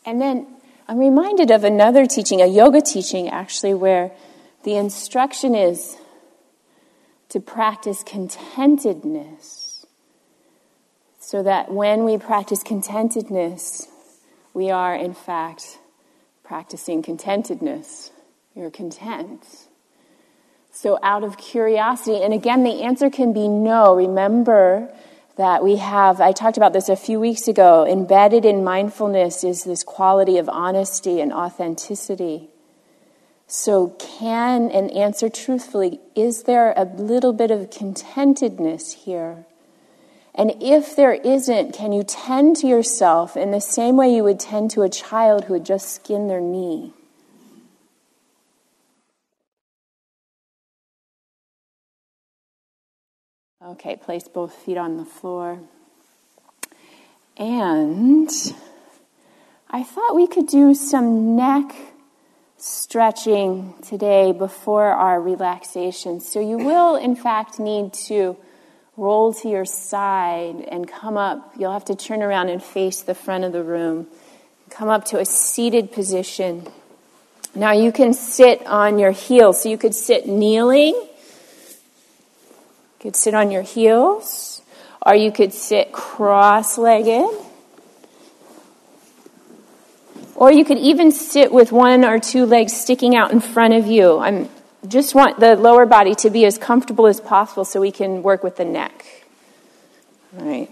And 0.06 0.20
then 0.20 0.48
I'm 0.88 0.98
reminded 0.98 1.52
of 1.52 1.64
another 1.64 2.06
teaching, 2.06 2.42
a 2.42 2.48
yoga 2.48 2.82
teaching 2.82 3.30
actually, 3.30 3.74
where 3.74 4.12
the 4.64 4.76
instruction 4.76 5.54
is 5.56 5.96
to 7.30 7.40
practice 7.40 8.04
contentedness. 8.04 9.86
So 11.20 11.42
that 11.42 11.72
when 11.72 12.06
we 12.06 12.18
practice 12.18 12.64
contentedness, 12.64 13.88
we 14.54 14.70
are 14.70 14.96
in 14.96 15.14
fact 15.14 15.80
practicing 16.44 17.02
contentedness. 17.02 18.12
You're 18.56 18.72
content. 18.72 19.46
So, 20.72 20.98
out 21.04 21.24
of 21.24 21.38
curiosity, 21.38 22.24
and 22.24 22.34
again, 22.34 22.64
the 22.64 22.84
answer 22.84 23.10
can 23.10 23.34
be 23.34 23.50
no. 23.50 23.96
Remember 23.96 24.94
that 25.36 25.62
we 25.62 25.76
have, 25.76 26.22
I 26.22 26.32
talked 26.32 26.56
about 26.56 26.72
this 26.72 26.88
a 26.88 26.96
few 26.96 27.20
weeks 27.20 27.50
ago, 27.50 27.86
embedded 27.86 28.46
in 28.46 28.64
mindfulness 28.64 29.44
is 29.44 29.66
this 29.66 29.84
quality 29.84 30.38
of 30.38 30.48
honesty 30.48 31.20
and 31.20 31.34
authenticity. 31.34 32.50
So, 33.48 33.90
can 34.00 34.72
and 34.72 34.90
answer 34.92 35.30
truthfully, 35.30 36.00
is 36.16 36.44
there 36.44 36.74
a 36.78 36.86
little 36.86 37.34
bit 37.34 37.52
of 37.52 37.70
contentedness 37.70 39.04
here? 39.04 39.46
And 40.34 40.54
if 40.62 40.96
there 40.96 41.14
isn't, 41.14 41.74
can 41.74 41.92
you 41.92 42.04
tend 42.04 42.56
to 42.58 42.68
yourself 42.68 43.36
in 43.36 43.52
the 43.52 43.62
same 43.62 43.98
way 43.98 44.16
you 44.16 44.24
would 44.24 44.40
tend 44.40 44.72
to 44.72 44.82
a 44.84 44.90
child 44.90 45.46
who 45.46 45.54
had 45.54 45.66
just 45.66 45.90
skinned 45.94 46.30
their 46.30 46.42
knee? 46.42 46.94
Okay, 53.68 53.96
place 53.96 54.28
both 54.28 54.54
feet 54.54 54.78
on 54.78 54.98
the 54.98 55.06
floor. 55.06 55.60
And 57.36 58.30
I 59.72 59.82
thought 59.82 60.16
we 60.16 60.28
could 60.28 60.46
do 60.46 60.76
some 60.76 61.36
neck 61.36 61.74
stretching 62.58 63.74
today 63.82 64.34
before 64.34 64.86
our 64.86 65.20
relaxation. 65.20 66.20
So 66.20 66.40
you 66.40 66.60
will, 66.60 66.96
in 66.96 67.16
fact, 67.16 67.58
need 67.58 67.94
to 68.06 68.38
roll 68.98 69.34
to 69.34 69.50
your 69.50 69.66
side 69.66 70.64
and 70.68 70.88
come 70.88 71.18
up. 71.18 71.56
You'll 71.58 71.74
have 71.74 71.86
to 71.86 71.96
turn 71.96 72.22
around 72.22 72.50
and 72.50 72.62
face 72.62 73.02
the 73.02 73.16
front 73.16 73.46
of 73.46 73.52
the 73.52 73.64
room. 73.64 74.06
Come 74.70 74.90
up 74.90 75.06
to 75.06 75.18
a 75.18 75.26
seated 75.26 75.92
position. 75.92 76.68
Now 77.56 77.72
you 77.72 77.92
can 77.92 78.14
sit 78.14 78.64
on 78.68 79.00
your 79.00 79.12
heels. 79.12 79.64
So 79.64 79.70
you 79.70 79.80
could 79.80 79.96
sit 79.96 80.28
kneeling. 80.28 80.94
You 83.06 83.12
could 83.12 83.18
sit 83.18 83.36
on 83.36 83.52
your 83.52 83.62
heels. 83.62 84.64
Or 85.06 85.14
you 85.14 85.32
could 85.32 85.54
sit 85.54 85.92
cross 85.92 86.76
legged. 86.80 87.30
Or 90.34 90.52
you 90.52 90.66
could 90.66 90.80
even 90.80 91.12
sit 91.12 91.52
with 91.52 91.72
one 91.72 92.04
or 92.04 92.18
two 92.18 92.48
legs 92.48 92.74
sticking 92.74 93.16
out 93.16 93.32
in 93.32 93.42
front 93.42 93.76
of 93.76 93.86
you. 93.86 94.18
I 94.18 94.50
just 94.88 95.14
want 95.14 95.40
the 95.40 95.56
lower 95.56 95.86
body 95.86 96.16
to 96.16 96.32
be 96.32 96.46
as 96.46 96.58
comfortable 96.58 97.06
as 97.06 97.22
possible 97.22 97.64
so 97.64 97.80
we 97.80 97.92
can 97.92 98.24
work 98.24 98.44
with 98.44 98.56
the 98.56 98.66
neck. 98.66 99.06
All 100.40 100.48
right. 100.48 100.72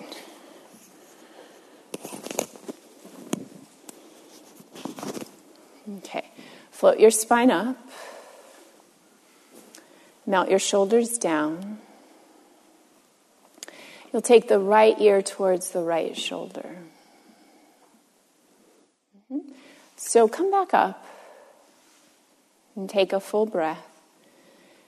Okay. 6.00 6.26
Float 6.72 7.00
your 7.00 7.12
spine 7.12 7.52
up. 7.52 7.78
Melt 10.26 10.50
your 10.50 10.58
shoulders 10.58 11.20
down. 11.20 11.78
You'll 14.14 14.22
take 14.22 14.47
the 14.47 14.59
right 14.59 14.95
ear 15.01 15.24
towards 15.24 15.72
the 15.72 15.82
right 15.82 16.16
shoulder. 16.16 16.78
Mm-hmm. 19.32 19.51
So 19.97 20.28
come 20.28 20.51
back 20.51 20.74
up 20.74 21.03
and 22.76 22.88
take 22.88 23.11
a 23.11 23.20
full 23.20 23.47
breath. 23.47 23.84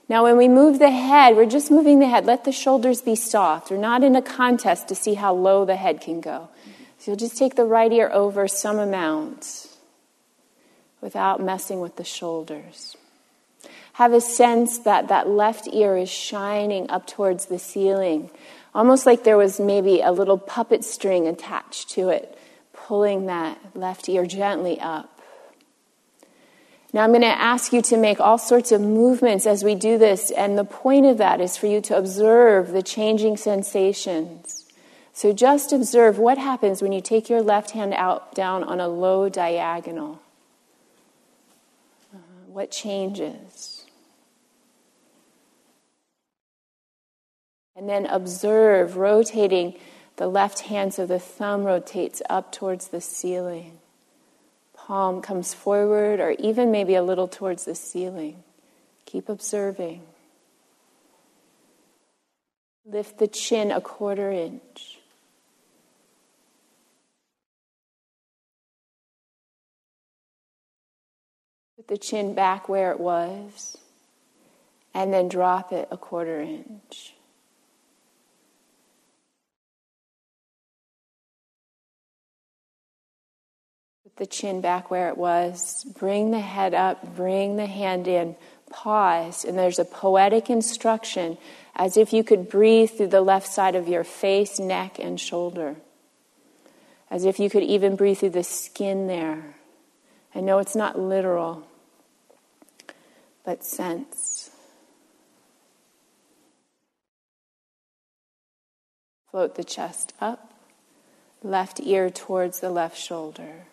Now, 0.07 0.23
when 0.23 0.38
we 0.38 0.47
move 0.47 0.78
the 0.78 0.91
head, 0.91 1.36
we're 1.36 1.47
just 1.47 1.71
moving 1.71 1.97
the 1.97 2.07
head. 2.07 2.28
Let 2.28 2.43
the 2.43 2.51
shoulders 2.51 3.01
be 3.01 3.15
soft. 3.15 3.71
We're 3.71 3.78
not 3.78 4.03
in 4.03 4.15
a 4.15 4.21
contest 4.21 4.88
to 4.89 4.95
see 4.95 5.15
how 5.15 5.34
low 5.34 5.65
the 5.65 5.76
head 5.76 5.99
can 5.99 6.21
go. 6.21 6.49
So 6.99 7.11
you'll 7.11 7.17
just 7.17 7.38
take 7.38 7.55
the 7.55 7.65
right 7.65 7.91
ear 7.91 8.11
over 8.13 8.47
some 8.47 8.78
amount 8.78 9.67
without 11.01 11.41
messing 11.41 11.80
with 11.80 11.95
the 11.95 12.03
shoulders. 12.03 12.95
Have 13.93 14.13
a 14.13 14.21
sense 14.21 14.80
that 14.80 15.07
that 15.07 15.28
left 15.28 15.67
ear 15.71 15.97
is 15.97 16.09
shining 16.09 16.89
up 16.89 17.07
towards 17.07 17.45
the 17.45 17.57
ceiling, 17.57 18.30
almost 18.76 19.05
like 19.05 19.23
there 19.23 19.38
was 19.38 19.59
maybe 19.59 20.01
a 20.01 20.11
little 20.11 20.38
puppet 20.38 20.84
string 20.84 21.28
attached 21.28 21.89
to 21.91 22.09
it 22.09 22.38
pulling 22.73 23.26
that 23.26 23.57
left 23.73 24.07
ear 24.07 24.26
gently 24.26 24.80
up. 24.80 25.11
Now, 26.93 27.03
I'm 27.03 27.09
going 27.09 27.21
to 27.21 27.28
ask 27.28 27.73
you 27.73 27.82
to 27.84 27.97
make 27.97 28.21
all 28.21 28.38
sorts 28.38 28.71
of 28.71 28.80
movements 28.80 29.45
as 29.45 29.63
we 29.63 29.76
do 29.76 29.97
this, 29.97 30.32
and 30.32 30.57
the 30.57 30.63
point 30.63 31.05
of 31.05 31.17
that 31.17 31.41
is 31.41 31.57
for 31.57 31.67
you 31.67 31.82
to 31.82 31.97
observe 31.97 32.71
the 32.71 32.84
changing 32.84 33.36
sensations. 33.38 34.65
So, 35.11 35.34
just 35.34 35.73
observe 35.73 36.19
what 36.19 36.38
happens 36.38 36.82
when 36.82 36.93
you 36.93 37.01
take 37.01 37.30
your 37.30 37.41
left 37.41 37.71
hand 37.71 37.93
out 37.95 38.34
down 38.34 38.63
on 38.63 38.80
a 38.80 38.88
low 38.88 39.28
diagonal. 39.28 40.21
Uh, 42.13 42.19
what 42.47 42.71
changes? 42.71 43.74
And 47.76 47.89
then 47.89 48.05
observe 48.05 48.95
rotating 48.95 49.76
the 50.15 50.28
left 50.28 50.61
hand, 50.61 50.93
so 50.93 51.05
the 51.05 51.19
thumb 51.19 51.65
rotates 51.65 52.21
up 52.30 52.51
towards 52.51 52.88
the 52.88 53.01
ceiling. 53.01 53.80
Palm 54.73 55.21
comes 55.21 55.53
forward, 55.53 56.19
or 56.19 56.32
even 56.32 56.71
maybe 56.71 56.95
a 56.95 57.03
little 57.03 57.28
towards 57.28 57.65
the 57.65 57.76
ceiling. 57.76 58.43
Keep 59.05 59.28
observing. 59.28 60.03
Lift 62.86 63.17
the 63.17 63.28
chin 63.28 63.71
a 63.71 63.82
quarter 63.82 64.32
inch. 64.32 64.99
Put 71.76 71.88
the 71.88 71.97
chin 71.97 72.36
back 72.36 72.69
where 72.69 72.91
it 72.91 72.99
was, 72.99 73.76
and 74.93 75.11
then 75.11 75.28
drop 75.28 75.73
it 75.73 75.89
a 75.91 75.97
quarter 75.97 76.39
inch. 76.39 77.14
The 84.18 84.26
chin 84.26 84.61
back 84.61 84.89
where 84.89 85.09
it 85.09 85.18
was. 85.18 85.84
Bring 85.97 86.32
the 86.32 86.39
head 86.39 86.74
up, 86.74 87.16
bring 87.16 87.57
the 87.57 87.66
hand 87.66 88.07
in, 88.07 88.36
pause, 88.70 89.43
and 89.43 89.57
there's 89.57 89.80
a 89.80 89.86
poetic 89.86 90.49
instruction 90.49 91.38
as 91.76 91.97
if 91.97 92.13
you 92.13 92.24
could 92.24 92.49
breathe 92.49 92.91
through 92.91 93.07
the 93.07 93.22
left 93.22 93.47
side 93.47 93.76
of 93.76 93.88
your 93.88 94.03
face, 94.03 94.59
neck, 94.59 94.97
and 94.99 95.20
shoulder. 95.20 95.76
As 97.11 97.26
if 97.26 97.39
you 97.39 97.49
could 97.49 97.63
even 97.63 97.95
breathe 97.95 98.20
through 98.20 98.32
the 98.32 98.43
skin 98.43 99.07
there. 99.07 99.55
I 100.34 100.41
know 100.41 100.59
it's 100.59 100.76
not 100.76 100.99
literal, 100.99 101.66
but 103.43 103.63
sense. 103.63 104.49
Float 109.30 109.55
the 109.55 109.63
chest 109.63 110.13
up, 110.22 110.53
left 111.43 111.80
ear 111.82 112.09
towards 112.09 112.61
the 112.61 112.70
left 112.70 112.97
shoulder. 112.97 113.66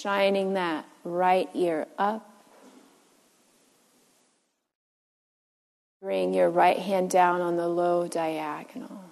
Shining 0.00 0.54
that 0.54 0.84
right 1.04 1.48
ear 1.54 1.86
up. 1.98 2.26
Bring 6.00 6.32
your 6.32 6.48
right 6.48 6.78
hand 6.78 7.10
down 7.10 7.40
on 7.40 7.56
the 7.56 7.68
low 7.68 8.08
diagonal. 8.08 9.04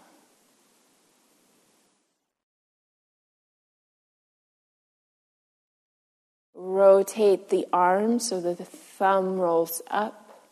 Rotate 6.55 7.51
the 7.51 7.66
arm 7.72 8.18
so 8.18 8.41
that 8.41 8.59
the 8.59 8.64
thumb 8.64 9.39
rolls 9.39 9.82
up, 9.91 10.43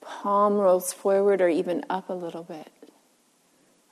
palm 0.00 0.54
rolls 0.54 0.92
forward 0.92 1.40
or 1.40 1.48
even 1.48 1.84
up 1.90 2.08
a 2.08 2.14
little 2.14 2.42
bit. 2.42 2.72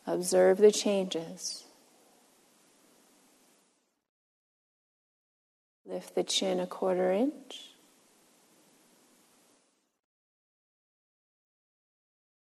Observe 0.06 0.58
the 0.58 0.72
changes. 0.72 1.64
Lift 5.86 6.14
the 6.14 6.24
chin 6.24 6.60
a 6.60 6.66
quarter 6.66 7.10
inch. 7.10 7.70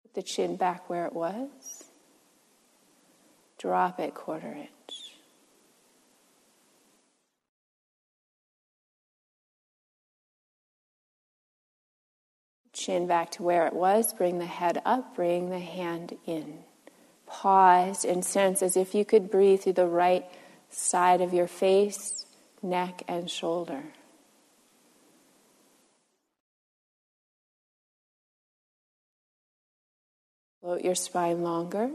Put 0.04 0.14
the 0.14 0.24
chin 0.24 0.56
back 0.56 0.90
where 0.90 1.06
it 1.06 1.14
was. 1.14 1.84
Drop 3.58 4.00
it 4.00 4.14
quarter 4.14 4.52
inch. 4.52 4.70
Chin 12.74 13.08
back 13.08 13.32
to 13.32 13.44
where 13.44 13.68
it 13.68 13.74
was. 13.74 14.14
Bring 14.14 14.40
the 14.40 14.46
head 14.46 14.82
up. 14.86 15.16
Bring 15.16 15.50
the 15.50 15.60
hand 15.60 16.18
in. 16.26 16.60
Pause 17.26 18.06
and 18.06 18.26
sense 18.26 18.64
as 18.64 18.76
if 18.76 18.96
you 18.96 19.06
could 19.06 19.30
breathe 19.30 19.62
through 19.62 19.74
the 19.74 19.86
right 19.86 20.26
side 20.70 21.22
of 21.22 21.34
your 21.34 21.48
face, 21.48 22.19
neck, 22.62 23.04
and 23.08 23.30
shoulder. 23.30 23.84
Float 30.62 30.84
your 30.84 30.96
spine 30.96 31.42
longer. 31.42 31.90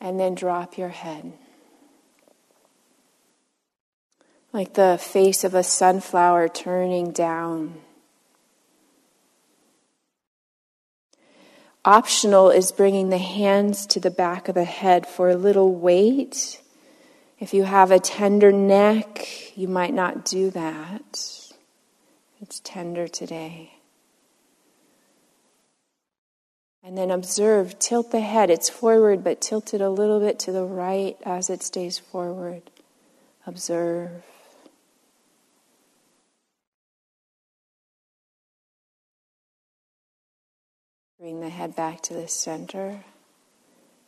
And 0.00 0.18
then 0.18 0.34
drop 0.34 0.78
your 0.78 0.88
head. 0.88 1.32
Like 4.52 4.74
the 4.74 4.98
face 5.00 5.44
of 5.44 5.54
a 5.54 5.62
sunflower 5.62 6.48
turning 6.48 7.12
down. 7.12 7.80
Optional 11.84 12.50
is 12.50 12.72
bringing 12.72 13.08
the 13.08 13.18
hands 13.18 13.86
to 13.86 14.00
the 14.00 14.10
back 14.10 14.48
of 14.48 14.54
the 14.54 14.64
head 14.64 15.06
for 15.06 15.30
a 15.30 15.36
little 15.36 15.74
weight. 15.74 16.60
If 17.40 17.54
you 17.54 17.64
have 17.64 17.90
a 17.90 17.98
tender 17.98 18.52
neck, 18.52 19.56
you 19.56 19.66
might 19.66 19.94
not 19.94 20.26
do 20.26 20.50
that. 20.50 21.50
It's 22.42 22.60
tender 22.62 23.08
today. 23.08 23.72
And 26.84 26.98
then 26.98 27.10
observe, 27.10 27.78
tilt 27.78 28.10
the 28.10 28.20
head. 28.20 28.50
It's 28.50 28.68
forward, 28.68 29.24
but 29.24 29.40
tilt 29.40 29.72
it 29.72 29.80
a 29.80 29.88
little 29.88 30.20
bit 30.20 30.38
to 30.40 30.52
the 30.52 30.64
right 30.64 31.16
as 31.24 31.48
it 31.48 31.62
stays 31.62 31.98
forward. 31.98 32.62
Observe. 33.46 34.22
Bring 41.18 41.40
the 41.40 41.48
head 41.48 41.74
back 41.74 42.02
to 42.02 42.14
the 42.14 42.28
center 42.28 43.04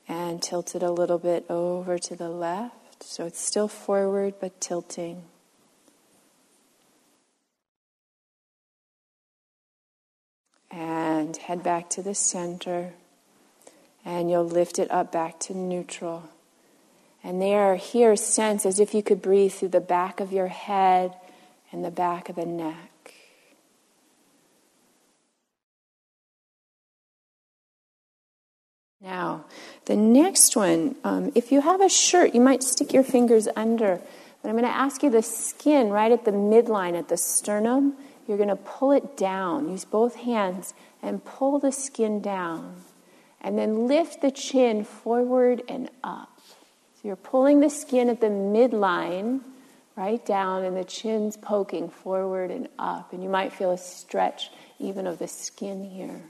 and 0.07 0.43
tilt 0.43 0.75
it 0.75 0.83
a 0.83 0.91
little 0.91 1.19
bit 1.19 1.47
over 1.49 1.99
to 1.99 2.15
the 2.15 2.29
left. 2.29 2.82
So 3.05 3.27
it's 3.27 3.41
still 3.41 3.69
forward 3.69 4.35
but 4.41 4.61
tilting. 4.61 5.25
And 10.71 11.37
head 11.37 11.63
back 11.63 11.91
to 11.91 12.03
the 12.03 12.15
center. 12.15 12.95
And 14.05 14.31
you'll 14.31 14.47
lift 14.47 14.79
it 14.79 14.91
up 14.91 15.13
back 15.13 15.39
to 15.41 15.55
neutral. 15.55 16.31
And 17.23 17.41
there, 17.41 17.77
here, 17.77 18.17
sense 18.17 18.67
as 18.67 18.81
if 18.81 18.95
you 18.95 19.03
could 19.03 19.23
breathe 19.23 19.53
through 19.53 19.69
the 19.69 19.81
back 19.81 20.21
of 20.21 20.33
your 20.33 20.49
head 20.49 21.15
and 21.71 21.85
the 21.85 21.91
back 21.91 22.29
of 22.29 22.37
the 22.37 22.47
neck. 22.47 22.92
Now, 29.03 29.45
the 29.87 29.97
next 29.97 30.55
one, 30.55 30.95
um, 31.03 31.33
if 31.35 31.51
you 31.51 31.61
have 31.61 31.81
a 31.81 31.89
shirt, 31.89 32.35
you 32.35 32.41
might 32.41 32.63
stick 32.63 32.93
your 32.93 33.03
fingers 33.03 33.49
under. 33.57 34.01
But 34.41 34.49
I'm 34.49 34.55
going 34.55 34.65
to 34.65 34.77
ask 34.77 35.03
you 35.03 35.11
the 35.11 35.23
skin 35.23 35.91
right 35.91 36.13
at 36.13 36.25
the 36.25 36.31
midline, 36.31 36.97
at 36.97 37.09
the 37.09 37.17
sternum. 37.17 37.95
You're 38.29 38.37
going 38.37 38.49
to 38.49 38.57
pull 38.57 38.93
it 38.93 39.17
down. 39.17 39.69
Use 39.69 39.85
both 39.85 40.15
hands 40.15 40.73
and 41.03 41.25
pull 41.25 41.59
the 41.59 41.73
skin 41.73 42.21
down. 42.21 42.77
And 43.41 43.59
then 43.59 43.89
lift 43.89 44.23
the 44.23 44.31
chin 44.31 44.85
forward 44.85 45.63
and 45.69 45.91
up. 46.05 46.31
So 46.95 47.09
you're 47.09 47.17
pulling 47.17 47.59
the 47.59 47.71
skin 47.71 48.09
at 48.09 48.21
the 48.21 48.29
midline, 48.29 49.41
right 49.97 50.25
down, 50.25 50.65
and 50.65 50.77
the 50.77 50.85
chin's 50.85 51.37
poking 51.37 51.89
forward 51.89 52.53
and 52.53 52.69
up. 52.79 53.13
And 53.13 53.21
you 53.21 53.29
might 53.29 53.53
feel 53.53 53.73
a 53.73 53.79
stretch 53.79 54.51
even 54.79 55.09
of 55.09 55.19
the 55.19 55.27
skin 55.27 55.83
here. 55.83 56.23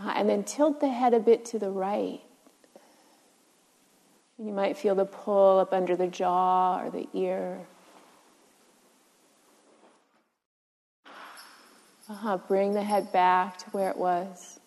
Uh, 0.00 0.12
and 0.16 0.28
then 0.28 0.42
tilt 0.42 0.80
the 0.80 0.88
head 0.88 1.14
a 1.14 1.20
bit 1.20 1.44
to 1.44 1.58
the 1.58 1.70
right. 1.70 2.20
You 4.38 4.52
might 4.52 4.76
feel 4.76 4.94
the 4.94 5.04
pull 5.04 5.60
up 5.60 5.72
under 5.72 5.94
the 5.94 6.08
jaw 6.08 6.80
or 6.82 6.90
the 6.90 7.08
ear. 7.14 7.60
Uh-huh. 12.10 12.38
Bring 12.48 12.74
the 12.74 12.82
head 12.82 13.12
back 13.12 13.58
to 13.58 13.70
where 13.70 13.90
it 13.90 13.96
was. 13.96 14.58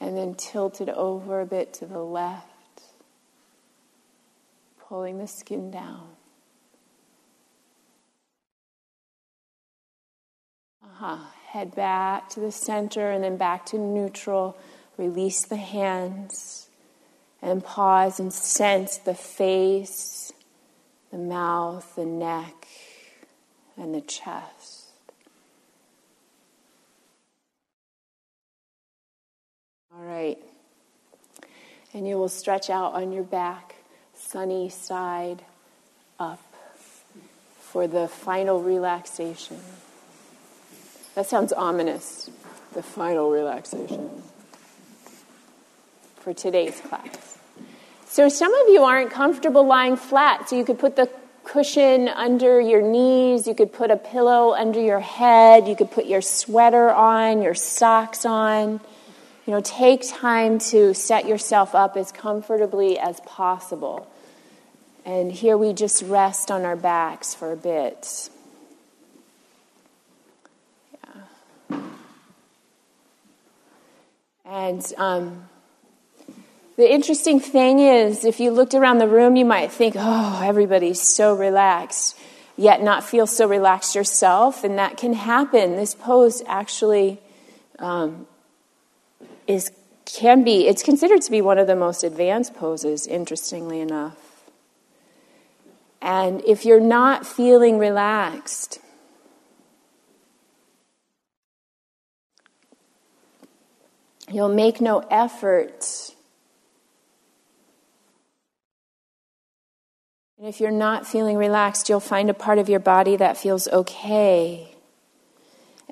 And 0.00 0.16
then 0.16 0.34
tilt 0.34 0.80
it 0.80 0.88
over 0.88 1.40
a 1.40 1.46
bit 1.46 1.72
to 1.74 1.86
the 1.86 1.98
left, 1.98 2.82
pulling 4.88 5.18
the 5.18 5.26
skin 5.26 5.70
down. 5.70 6.08
Uh-huh 10.84 11.37
head 11.50 11.74
back 11.74 12.28
to 12.28 12.40
the 12.40 12.52
center 12.52 13.10
and 13.10 13.24
then 13.24 13.36
back 13.36 13.64
to 13.66 13.78
neutral. 13.78 14.56
Release 14.98 15.44
the 15.44 15.56
hands 15.56 16.68
and 17.40 17.64
pause 17.64 18.20
and 18.20 18.32
sense 18.32 18.98
the 18.98 19.14
face, 19.14 20.32
the 21.10 21.16
mouth, 21.16 21.94
the 21.96 22.04
neck, 22.04 22.66
and 23.76 23.94
the 23.94 24.00
chest. 24.02 24.88
All 29.94 30.04
right. 30.04 30.38
And 31.94 32.06
you 32.06 32.18
will 32.18 32.28
stretch 32.28 32.68
out 32.68 32.92
on 32.92 33.10
your 33.10 33.24
back, 33.24 33.76
sunny 34.14 34.68
side 34.68 35.42
up, 36.20 36.42
for 37.58 37.86
the 37.86 38.06
final 38.06 38.62
relaxation. 38.62 39.60
That 41.18 41.26
sounds 41.26 41.52
ominous, 41.52 42.30
the 42.74 42.82
final 42.84 43.28
relaxation 43.28 44.08
for 46.20 46.32
today's 46.32 46.78
class. 46.78 47.38
So, 48.06 48.28
some 48.28 48.54
of 48.54 48.68
you 48.68 48.84
aren't 48.84 49.10
comfortable 49.10 49.66
lying 49.66 49.96
flat, 49.96 50.48
so 50.48 50.56
you 50.56 50.64
could 50.64 50.78
put 50.78 50.94
the 50.94 51.10
cushion 51.42 52.06
under 52.06 52.60
your 52.60 52.82
knees, 52.82 53.48
you 53.48 53.56
could 53.56 53.72
put 53.72 53.90
a 53.90 53.96
pillow 53.96 54.54
under 54.54 54.80
your 54.80 55.00
head, 55.00 55.66
you 55.66 55.74
could 55.74 55.90
put 55.90 56.06
your 56.06 56.20
sweater 56.20 56.88
on, 56.88 57.42
your 57.42 57.56
socks 57.56 58.24
on. 58.24 58.80
You 59.44 59.54
know, 59.54 59.60
take 59.60 60.08
time 60.08 60.60
to 60.70 60.94
set 60.94 61.26
yourself 61.26 61.74
up 61.74 61.96
as 61.96 62.12
comfortably 62.12 62.96
as 62.96 63.18
possible. 63.22 64.08
And 65.04 65.32
here 65.32 65.56
we 65.56 65.72
just 65.72 66.00
rest 66.04 66.52
on 66.52 66.64
our 66.64 66.76
backs 66.76 67.34
for 67.34 67.50
a 67.50 67.56
bit. 67.56 68.30
And 74.48 74.82
um, 74.96 75.48
the 76.76 76.90
interesting 76.90 77.38
thing 77.38 77.80
is, 77.80 78.24
if 78.24 78.40
you 78.40 78.50
looked 78.50 78.74
around 78.74 78.98
the 78.98 79.08
room, 79.08 79.36
you 79.36 79.44
might 79.44 79.70
think, 79.70 79.94
oh, 79.98 80.42
everybody's 80.42 81.02
so 81.02 81.34
relaxed, 81.34 82.16
yet 82.56 82.82
not 82.82 83.04
feel 83.04 83.26
so 83.26 83.46
relaxed 83.46 83.94
yourself. 83.94 84.64
And 84.64 84.78
that 84.78 84.96
can 84.96 85.12
happen. 85.12 85.76
This 85.76 85.94
pose 85.94 86.42
actually 86.46 87.20
um, 87.78 88.26
is 89.46 89.70
can 90.04 90.42
be 90.42 90.66
it's 90.66 90.82
considered 90.82 91.20
to 91.20 91.30
be 91.30 91.42
one 91.42 91.58
of 91.58 91.66
the 91.66 91.76
most 91.76 92.02
advanced 92.02 92.54
poses 92.54 93.06
interestingly 93.06 93.78
enough 93.78 94.16
and 96.00 96.42
if 96.46 96.64
you're 96.64 96.80
not 96.80 97.26
feeling 97.26 97.78
relaxed 97.78 98.80
You'll 104.30 104.48
make 104.48 104.80
no 104.80 105.00
effort. 105.10 106.12
And 110.38 110.46
if 110.46 110.60
you're 110.60 110.70
not 110.70 111.06
feeling 111.06 111.36
relaxed, 111.36 111.88
you'll 111.88 112.00
find 112.00 112.30
a 112.30 112.34
part 112.34 112.58
of 112.58 112.68
your 112.68 112.80
body 112.80 113.16
that 113.16 113.36
feels 113.36 113.66
okay. 113.68 114.74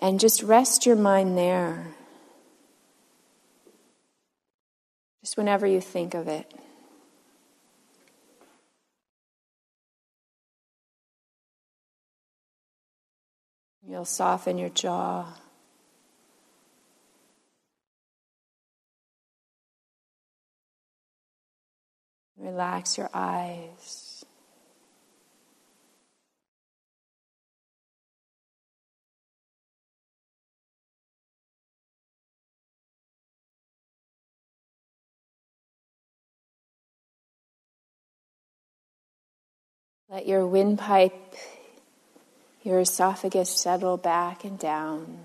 And 0.01 0.21
just 0.21 0.43
rest 0.43 0.87
your 0.87 0.97
mind 0.97 1.37
there. 1.37 1.95
Just 5.23 5.37
whenever 5.37 5.67
you 5.67 5.81
think 5.81 6.15
of 6.15 6.29
it. 6.29 6.53
You'll 13.89 14.05
soften 14.05 14.59
your 14.59 14.69
jaw. 14.69 15.33
Relax 22.39 22.99
your 22.99 23.09
eyes. 23.15 24.25
Let 40.09 40.29
your 40.29 40.47
windpipe, 40.47 41.35
your 42.63 42.81
esophagus 42.81 43.51
settle 43.51 43.97
back 43.97 44.45
and 44.45 44.57
down. 44.57 45.19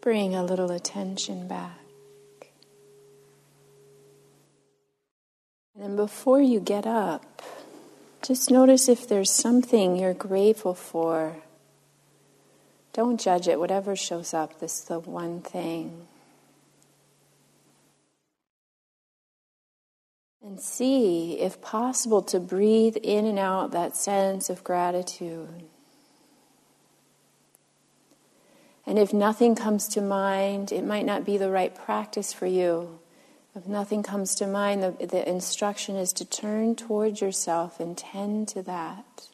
Bring 0.00 0.34
a 0.34 0.42
little 0.42 0.70
attention 0.70 1.48
back. 1.48 1.78
And 5.80 5.96
before 5.96 6.40
you 6.40 6.60
get 6.60 6.86
up, 6.86 7.42
just 8.22 8.50
notice 8.50 8.88
if 8.88 9.08
there's 9.08 9.30
something 9.30 9.96
you're 9.96 10.14
grateful 10.14 10.74
for. 10.74 11.36
Don't 12.92 13.20
judge 13.20 13.46
it, 13.46 13.60
whatever 13.60 13.94
shows 13.94 14.34
up, 14.34 14.58
this 14.58 14.80
is 14.80 14.84
the 14.86 14.98
one 14.98 15.40
thing. 15.40 16.08
And 20.42 20.60
see, 20.60 21.38
if 21.38 21.60
possible, 21.60 22.22
to 22.22 22.40
breathe 22.40 22.96
in 22.96 23.26
and 23.26 23.38
out 23.38 23.70
that 23.72 23.96
sense 23.96 24.50
of 24.50 24.64
gratitude. 24.64 25.64
And 28.88 28.98
if 28.98 29.12
nothing 29.12 29.54
comes 29.54 29.86
to 29.88 30.00
mind, 30.00 30.72
it 30.72 30.82
might 30.82 31.04
not 31.04 31.26
be 31.26 31.36
the 31.36 31.50
right 31.50 31.74
practice 31.74 32.32
for 32.32 32.46
you. 32.46 33.00
If 33.54 33.66
nothing 33.66 34.02
comes 34.02 34.34
to 34.36 34.46
mind, 34.46 34.82
the, 34.82 35.06
the 35.06 35.28
instruction 35.28 35.94
is 35.96 36.10
to 36.14 36.24
turn 36.24 36.74
towards 36.74 37.20
yourself 37.20 37.80
and 37.80 37.98
tend 37.98 38.48
to 38.48 38.62
that 38.62 39.28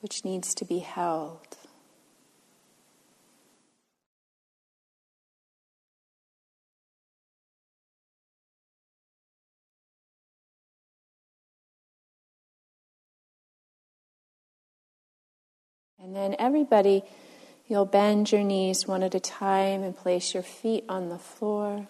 which 0.00 0.24
needs 0.24 0.54
to 0.54 0.64
be 0.64 0.78
held. 0.78 1.56
And 16.00 16.14
then 16.14 16.36
everybody, 16.38 17.02
you'll 17.70 17.86
bend 17.86 18.32
your 18.32 18.42
knees 18.42 18.88
one 18.88 19.00
at 19.04 19.14
a 19.14 19.20
time 19.20 19.84
and 19.84 19.96
place 19.96 20.34
your 20.34 20.42
feet 20.42 20.84
on 20.88 21.08
the 21.08 21.18
floor. 21.18 21.86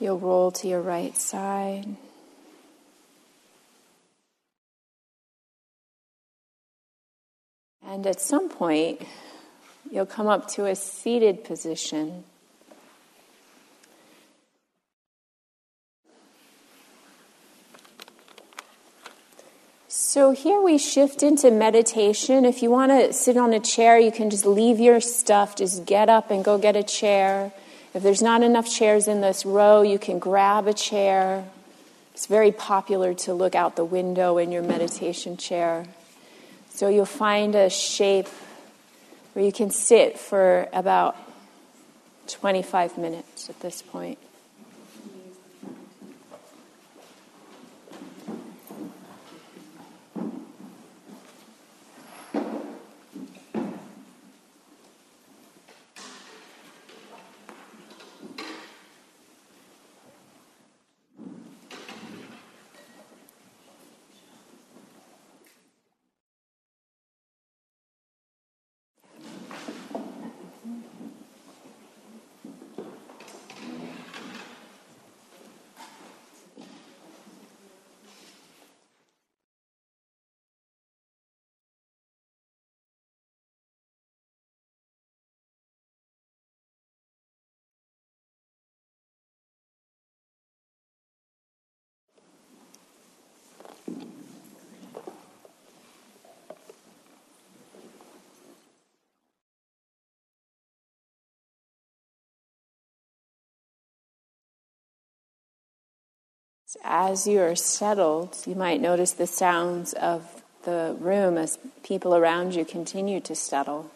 You'll 0.00 0.18
roll 0.18 0.50
to 0.52 0.66
your 0.66 0.80
right 0.80 1.14
side. 1.14 1.94
And 7.86 8.06
at 8.06 8.20
some 8.20 8.48
point, 8.48 9.02
you'll 9.90 10.06
come 10.06 10.26
up 10.26 10.48
to 10.52 10.64
a 10.64 10.74
seated 10.74 11.44
position. 11.44 12.24
So 20.14 20.30
here 20.30 20.62
we 20.62 20.78
shift 20.78 21.24
into 21.24 21.50
meditation. 21.50 22.44
If 22.44 22.62
you 22.62 22.70
want 22.70 22.92
to 22.92 23.12
sit 23.12 23.36
on 23.36 23.52
a 23.52 23.58
chair, 23.58 23.98
you 23.98 24.12
can 24.12 24.30
just 24.30 24.46
leave 24.46 24.78
your 24.78 25.00
stuff, 25.00 25.56
just 25.56 25.86
get 25.86 26.08
up 26.08 26.30
and 26.30 26.44
go 26.44 26.56
get 26.56 26.76
a 26.76 26.84
chair. 26.84 27.52
If 27.94 28.04
there's 28.04 28.22
not 28.22 28.44
enough 28.44 28.70
chairs 28.70 29.08
in 29.08 29.22
this 29.22 29.44
row, 29.44 29.82
you 29.82 29.98
can 29.98 30.20
grab 30.20 30.68
a 30.68 30.72
chair. 30.72 31.44
It's 32.12 32.26
very 32.26 32.52
popular 32.52 33.12
to 33.26 33.34
look 33.34 33.56
out 33.56 33.74
the 33.74 33.84
window 33.84 34.38
in 34.38 34.52
your 34.52 34.62
meditation 34.62 35.36
chair. 35.36 35.84
So 36.70 36.86
you'll 36.86 37.06
find 37.06 37.56
a 37.56 37.68
shape 37.68 38.28
where 39.32 39.44
you 39.44 39.50
can 39.50 39.70
sit 39.70 40.16
for 40.16 40.68
about 40.72 41.16
25 42.28 42.98
minutes 42.98 43.50
at 43.50 43.58
this 43.58 43.82
point. 43.82 44.18
As 106.82 107.26
you 107.26 107.40
are 107.40 107.54
settled, 107.54 108.36
you 108.46 108.54
might 108.54 108.80
notice 108.80 109.12
the 109.12 109.26
sounds 109.26 109.92
of 109.92 110.42
the 110.64 110.96
room 110.98 111.38
as 111.38 111.58
people 111.82 112.14
around 112.14 112.54
you 112.54 112.64
continue 112.64 113.20
to 113.20 113.34
settle. 113.34 113.90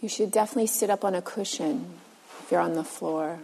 You 0.00 0.08
should 0.08 0.30
definitely 0.30 0.68
sit 0.68 0.88
up 0.88 1.04
on 1.04 1.14
a 1.14 1.20
cushion 1.20 1.98
if 2.42 2.50
you're 2.50 2.60
on 2.60 2.74
the 2.74 2.84
floor. 2.84 3.40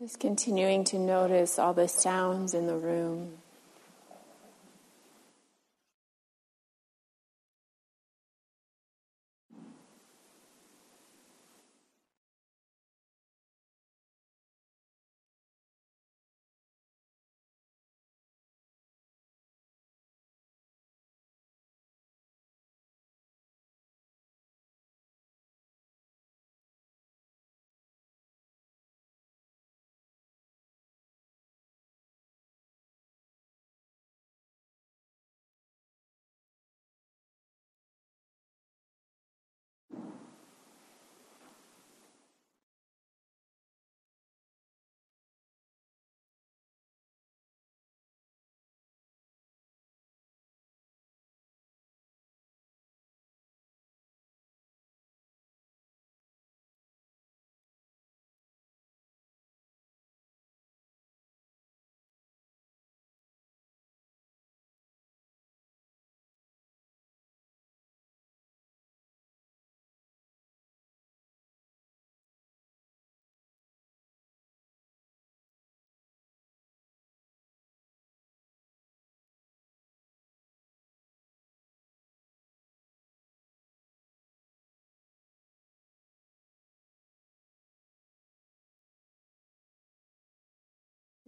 Just 0.00 0.18
continuing 0.18 0.84
to 0.84 0.98
notice 0.98 1.58
all 1.58 1.74
the 1.74 1.86
sounds 1.86 2.54
in 2.54 2.66
the 2.66 2.78
room. 2.78 3.39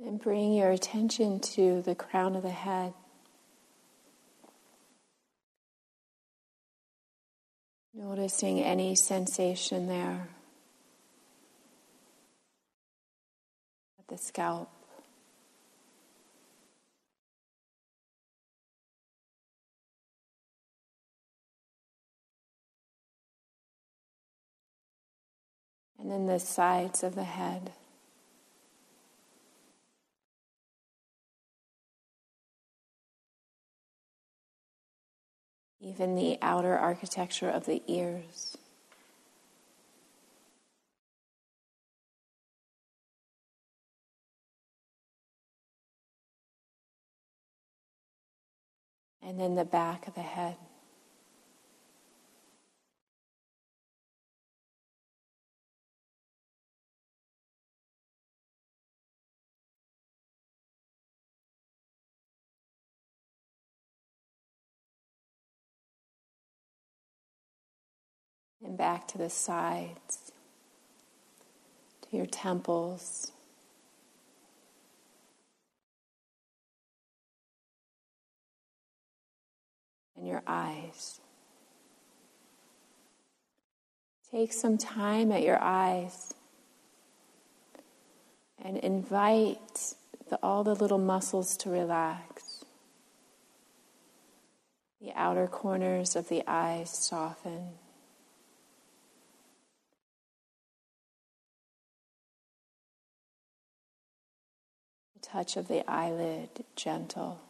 And 0.04 0.20
bring 0.20 0.52
your 0.52 0.70
attention 0.70 1.38
to 1.40 1.80
the 1.82 1.94
crown 1.94 2.34
of 2.34 2.42
the 2.42 2.50
head. 2.50 2.92
Noticing 7.94 8.58
any 8.60 8.96
sensation 8.96 9.86
there 9.86 10.28
at 13.98 14.08
the 14.08 14.18
scalp. 14.18 14.70
And 26.00 26.10
then 26.10 26.26
the 26.26 26.40
sides 26.40 27.04
of 27.04 27.14
the 27.14 27.22
head. 27.22 27.70
Even 35.82 36.14
the 36.14 36.38
outer 36.40 36.78
architecture 36.78 37.50
of 37.50 37.66
the 37.66 37.82
ears. 37.88 38.56
And 49.20 49.40
then 49.40 49.56
the 49.56 49.64
back 49.64 50.06
of 50.06 50.14
the 50.14 50.20
head. 50.20 50.56
And 68.64 68.78
back 68.78 69.09
to 69.09 69.18
the 69.18 69.30
sides, 69.30 70.32
to 72.10 72.16
your 72.16 72.26
temples. 72.26 73.32
And 80.16 80.28
your 80.28 80.43
eyes. 80.47 81.20
Take 84.30 84.52
some 84.52 84.78
time 84.78 85.32
at 85.32 85.43
your 85.43 85.60
eyes 85.60 86.32
and 88.64 88.78
invite 88.78 89.94
the, 90.30 90.39
all 90.43 90.64
the 90.64 90.74
little 90.74 90.98
muscles 90.98 91.56
to 91.59 91.70
relax. 91.70 92.64
The 95.01 95.12
outer 95.14 95.48
corners 95.48 96.14
of 96.14 96.28
the 96.28 96.44
eyes 96.47 96.90
soften. 96.90 97.70
Touch 105.32 105.56
of 105.56 105.66
the 105.66 105.88
eyelid 105.90 106.50
gentle. 106.76 107.40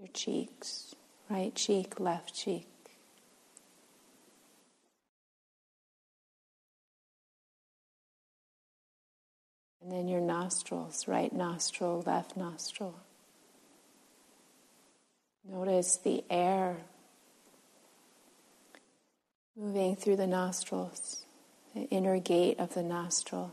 your 0.00 0.08
cheeks, 0.14 0.94
right 1.28 1.54
cheek, 1.54 2.00
left 2.00 2.34
cheek. 2.34 2.66
And 9.82 9.92
then 9.92 10.08
your 10.08 10.22
nostrils, 10.22 11.06
right 11.06 11.32
nostril, 11.32 12.02
left 12.06 12.34
nostril. 12.34 12.94
Notice 15.48 15.96
the 15.96 16.24
air 16.30 16.76
moving 19.56 19.96
through 19.96 20.16
the 20.16 20.26
nostrils, 20.26 21.24
the 21.74 21.82
inner 21.84 22.18
gate 22.18 22.58
of 22.58 22.74
the 22.74 22.82
nostril. 22.82 23.52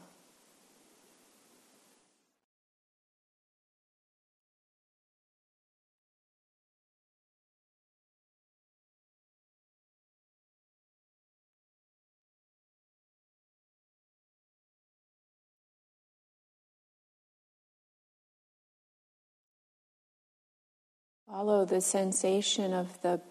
Follow 21.37 21.65
the 21.65 21.81
sensation 21.81 22.73
of 22.73 22.99
the 23.03 23.21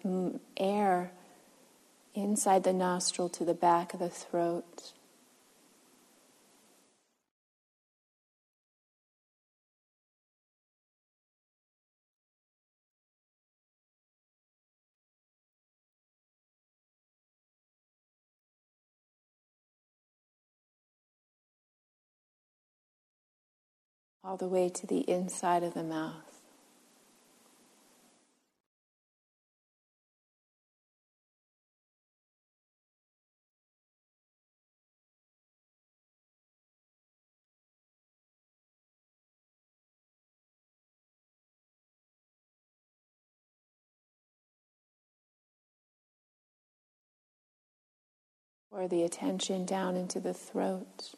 air 0.55 1.11
inside 2.15 2.63
the 2.63 2.71
nostril 2.71 3.27
to 3.27 3.43
the 3.43 3.53
back 3.53 3.93
of 3.93 3.99
the 3.99 4.07
throat. 4.07 4.93
All 24.23 24.37
the 24.37 24.47
way 24.47 24.69
to 24.69 24.87
the 24.87 24.99
inside 25.09 25.63
of 25.63 25.73
the 25.73 25.83
mouth. 25.83 26.26
Or 48.77 48.87
the 48.87 49.01
attention 49.01 49.65
down 49.65 49.95
into 49.95 50.19
the 50.19 50.35
throat. 50.35 51.15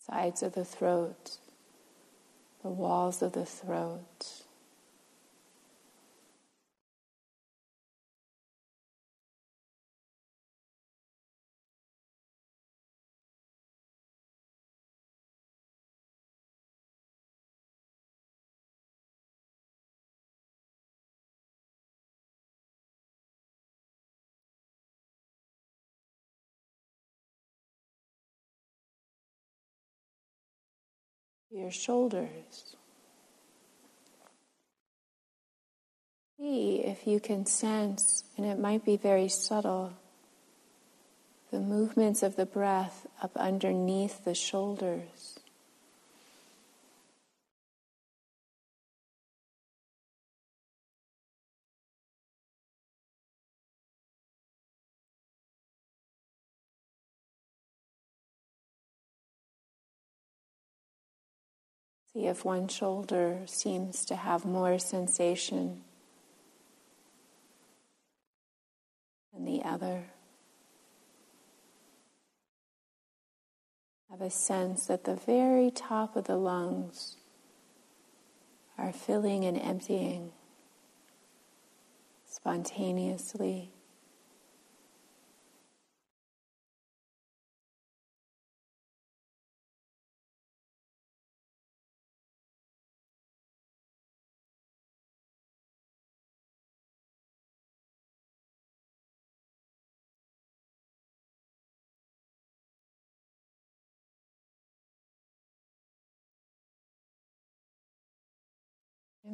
Sides 0.00 0.42
of 0.42 0.54
the 0.54 0.64
throat, 0.64 1.36
the 2.62 2.70
walls 2.70 3.20
of 3.20 3.32
the 3.32 3.44
throat. 3.44 4.47
Your 31.58 31.70
shoulders. 31.70 32.76
See 36.38 36.76
if 36.84 37.06
you 37.06 37.18
can 37.18 37.46
sense, 37.46 38.24
and 38.36 38.46
it 38.46 38.58
might 38.58 38.84
be 38.84 38.96
very 38.96 39.28
subtle, 39.28 39.94
the 41.50 41.60
movements 41.60 42.22
of 42.22 42.36
the 42.36 42.46
breath 42.46 43.06
up 43.22 43.36
underneath 43.36 44.24
the 44.24 44.34
shoulders. 44.34 45.37
See 62.18 62.26
if 62.26 62.44
one 62.44 62.66
shoulder 62.66 63.42
seems 63.46 64.04
to 64.06 64.16
have 64.16 64.44
more 64.44 64.80
sensation 64.80 65.84
than 69.32 69.44
the 69.44 69.62
other. 69.62 70.06
Have 74.10 74.20
a 74.20 74.30
sense 74.30 74.86
that 74.86 75.04
the 75.04 75.14
very 75.14 75.70
top 75.70 76.16
of 76.16 76.24
the 76.24 76.34
lungs 76.34 77.18
are 78.76 78.92
filling 78.92 79.44
and 79.44 79.56
emptying 79.56 80.32
spontaneously. 82.28 83.70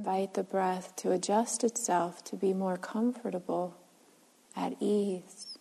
Invite 0.06 0.34
the 0.34 0.42
breath 0.42 0.94
to 0.96 1.12
adjust 1.12 1.64
itself 1.64 2.22
to 2.24 2.36
be 2.36 2.52
more 2.52 2.76
comfortable, 2.76 3.74
at 4.54 4.74
ease. 4.78 5.56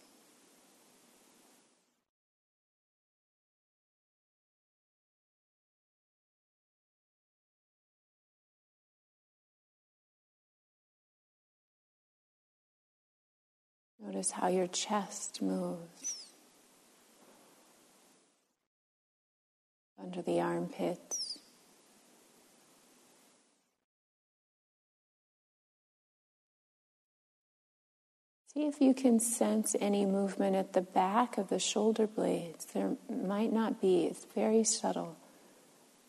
Notice 14.06 14.32
how 14.32 14.49
your 14.49 14.68
chest 14.68 15.41
moves 15.41 16.34
under 19.98 20.22
the 20.22 20.41
armpits. 20.41 21.23
See 28.53 28.67
if 28.67 28.80
you 28.80 28.93
can 28.93 29.19
sense 29.19 29.75
any 29.80 30.05
movement 30.05 30.55
at 30.55 30.73
the 30.73 30.81
back 30.81 31.38
of 31.39 31.49
the 31.49 31.57
shoulder 31.59 32.05
blades. 32.05 32.65
There 32.65 32.97
might 33.09 33.51
not 33.51 33.81
be, 33.81 34.05
it's 34.05 34.25
very 34.35 34.63
subtle. 34.63 35.15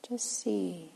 Just 0.06 0.40
see. 0.40 0.93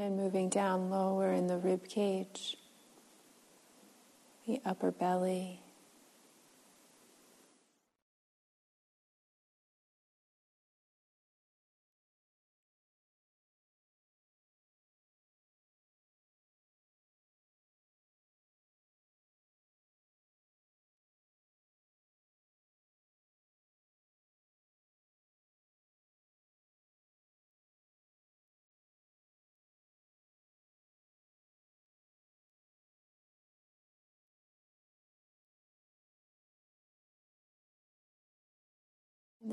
Then 0.00 0.16
moving 0.16 0.48
down 0.48 0.90
lower 0.90 1.32
in 1.32 1.46
the 1.46 1.58
rib 1.58 1.88
cage, 1.88 2.56
the 4.46 4.60
upper 4.64 4.90
belly. 4.90 5.60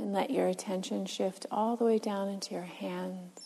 And 0.05 0.13
let 0.13 0.29
your 0.29 0.45
attention 0.45 1.07
shift 1.07 1.47
all 1.49 1.75
the 1.75 1.83
way 1.83 1.97
down 1.97 2.29
into 2.29 2.53
your 2.53 2.61
hands. 2.61 3.41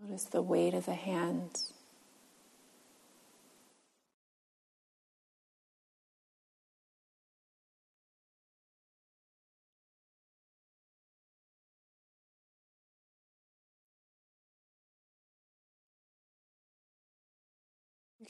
Notice 0.00 0.24
the 0.24 0.40
weight 0.40 0.72
of 0.72 0.86
the 0.86 0.94
hands. 0.94 1.73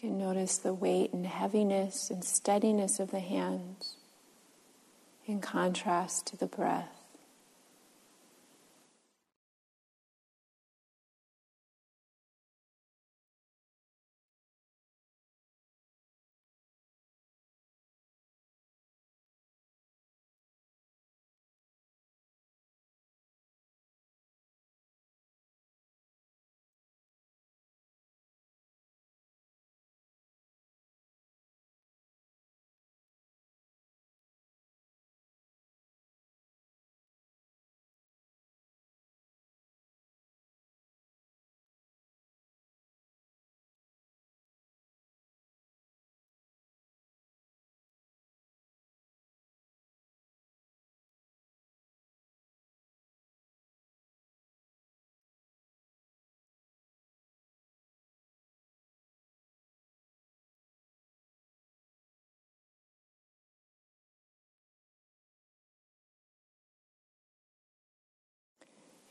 Can 0.04 0.18
notice 0.18 0.58
the 0.58 0.74
weight 0.74 1.14
and 1.14 1.26
heaviness 1.26 2.10
and 2.10 2.22
steadiness 2.22 3.00
of 3.00 3.10
the 3.10 3.20
hands 3.20 3.96
in 5.24 5.40
contrast 5.40 6.26
to 6.26 6.36
the 6.36 6.46
breath. 6.46 7.03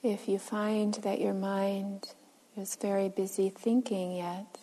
If 0.04 0.28
you 0.28 0.38
find 0.38 0.96
that 0.96 1.22
your 1.22 1.34
mind 1.34 2.10
is 2.58 2.76
very 2.76 3.08
busy 3.08 3.50
thinking 3.50 4.18
yet, 4.18 4.58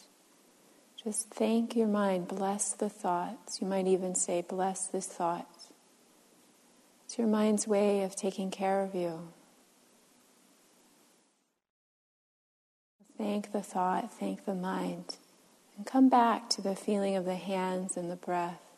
just 1.03 1.31
thank 1.31 1.75
your 1.75 1.87
mind, 1.87 2.29
bless 2.29 2.75
the 2.75 2.91
thoughts. 2.91 3.59
You 3.59 3.67
might 3.67 3.87
even 3.87 4.15
say, 4.15 4.45
bless 4.47 4.87
this 4.87 5.07
thought. 5.07 5.49
It's 7.07 7.17
your 7.17 7.27
mind's 7.27 7.67
way 7.67 8.03
of 8.03 8.15
taking 8.15 8.51
care 8.51 8.83
of 8.83 8.95
you. 8.95 9.29
Thank 13.17 13.53
the 13.53 13.63
thought, 13.63 14.13
thank 14.13 14.45
the 14.45 14.55
mind, 14.55 15.17
and 15.77 15.87
come 15.87 16.11
back 16.11 16.51
to 16.51 16.61
the 16.61 16.77
feeling 16.77 17.17
of 17.17 17.25
the 17.25 17.37
hands 17.37 17.97
and 17.97 18.11
the 18.11 18.17
breath. 18.17 18.70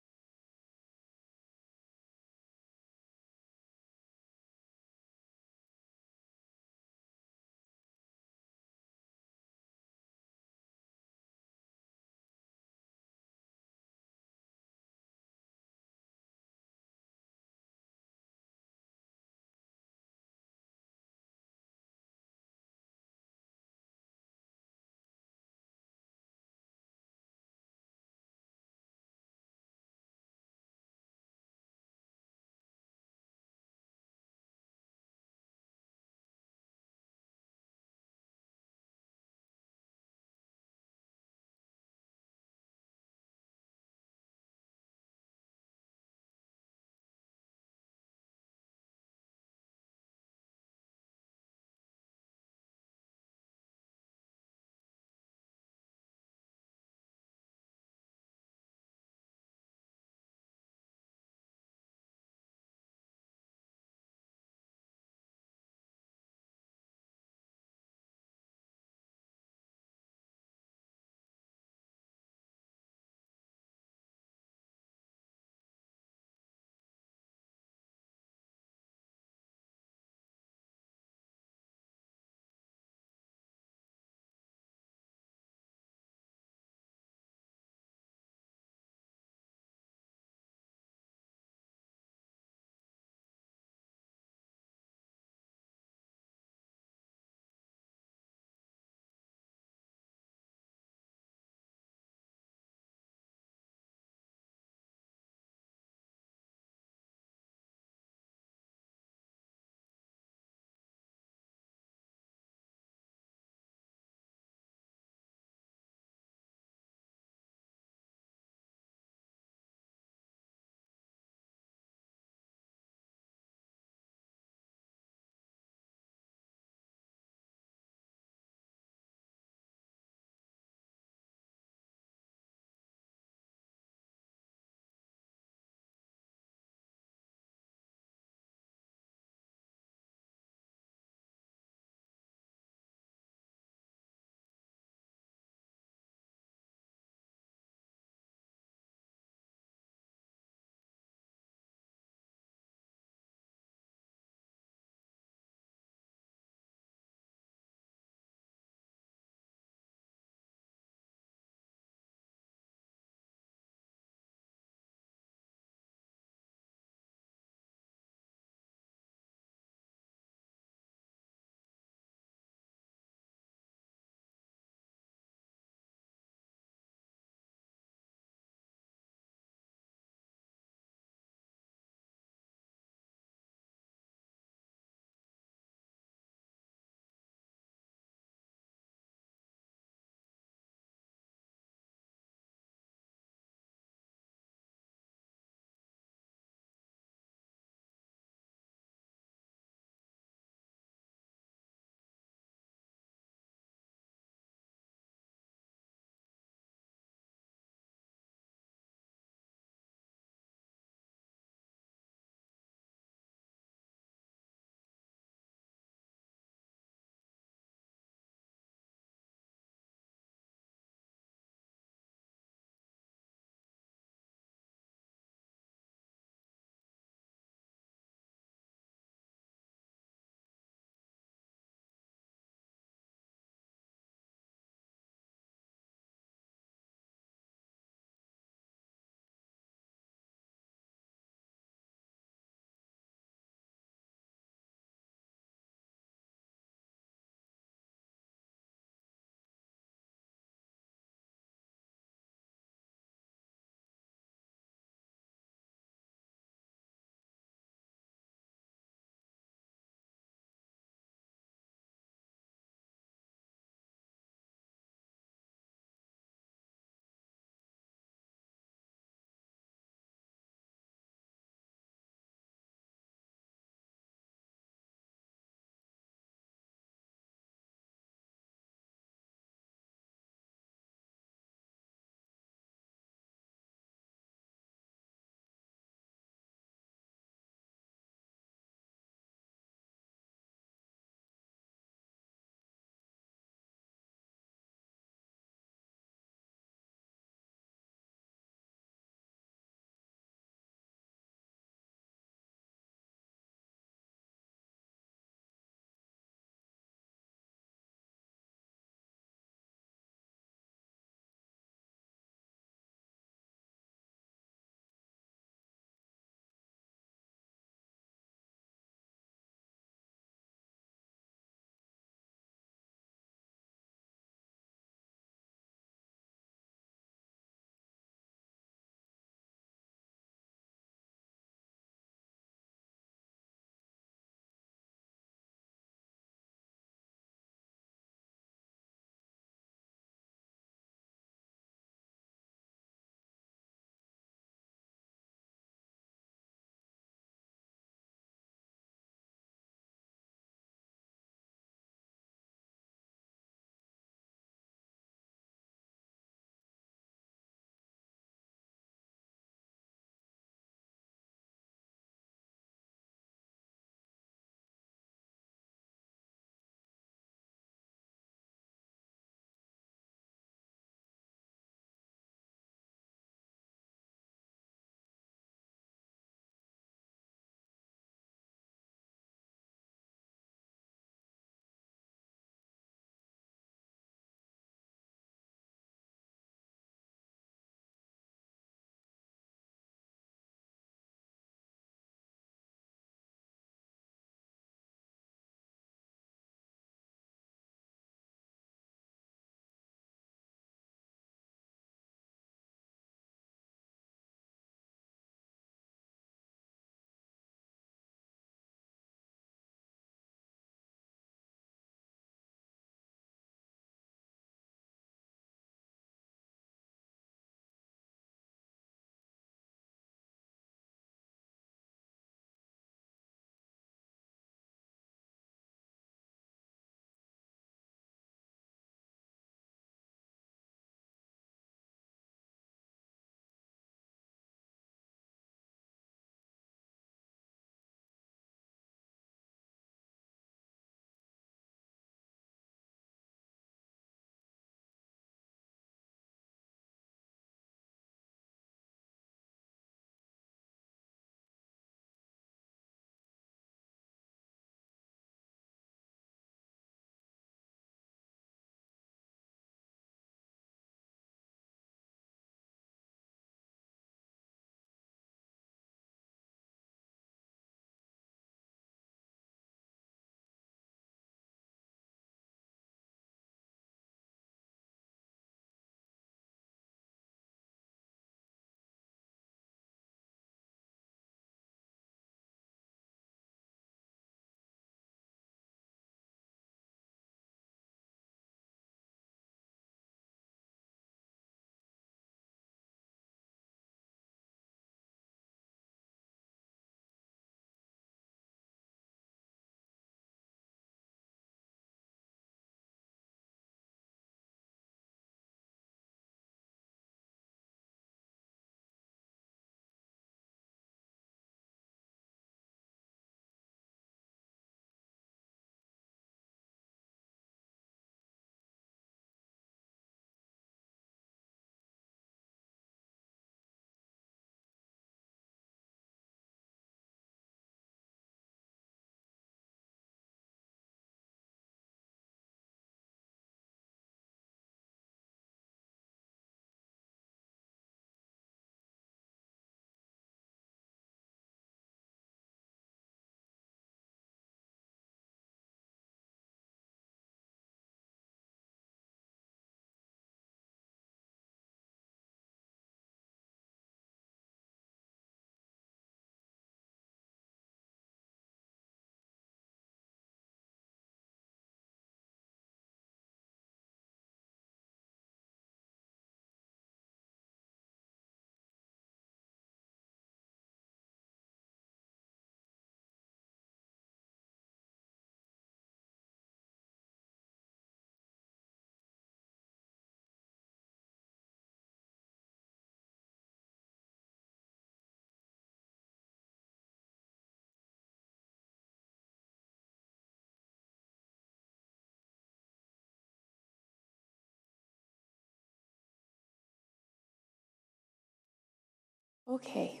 Okay. 599.50 600.00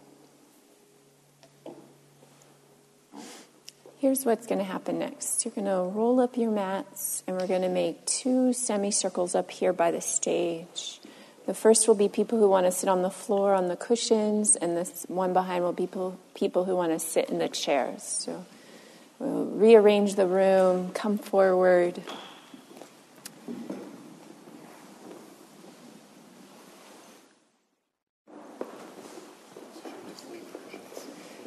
Here's 3.98 4.24
what's 4.24 4.46
going 4.46 4.60
to 4.60 4.64
happen 4.64 5.00
next. 5.00 5.44
You're 5.44 5.52
going 5.52 5.66
to 5.66 5.90
roll 5.92 6.20
up 6.20 6.36
your 6.36 6.52
mats, 6.52 7.24
and 7.26 7.36
we're 7.36 7.48
going 7.48 7.62
to 7.62 7.68
make 7.68 8.06
two 8.06 8.52
semicircles 8.52 9.34
up 9.34 9.50
here 9.50 9.72
by 9.72 9.90
the 9.90 10.00
stage. 10.00 11.00
The 11.46 11.54
first 11.54 11.88
will 11.88 11.96
be 11.96 12.08
people 12.08 12.38
who 12.38 12.48
want 12.48 12.66
to 12.66 12.70
sit 12.70 12.88
on 12.88 13.02
the 13.02 13.10
floor 13.10 13.52
on 13.54 13.66
the 13.66 13.74
cushions, 13.74 14.54
and 14.54 14.76
this 14.76 15.04
one 15.08 15.32
behind 15.32 15.64
will 15.64 15.72
be 15.72 15.88
people, 15.88 16.16
people 16.34 16.64
who 16.64 16.76
want 16.76 16.92
to 16.92 17.00
sit 17.00 17.28
in 17.28 17.38
the 17.38 17.48
chairs. 17.48 18.04
So 18.04 18.46
we'll 19.18 19.46
rearrange 19.46 20.14
the 20.14 20.28
room, 20.28 20.92
come 20.92 21.18
forward. 21.18 22.00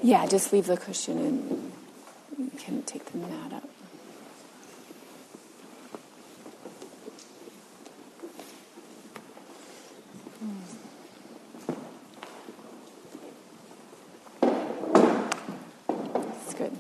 Yeah, 0.06 0.26
just 0.26 0.52
leave 0.52 0.66
the 0.66 0.76
cushion 0.76 1.18
and 1.18 1.72
you 2.38 2.52
can 2.60 2.84
take 2.84 3.06
the 3.06 3.20
mat 3.20 3.54
up. 3.54 3.70
That's 16.42 16.54
good. 16.54 16.78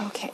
Okay. 0.00 0.30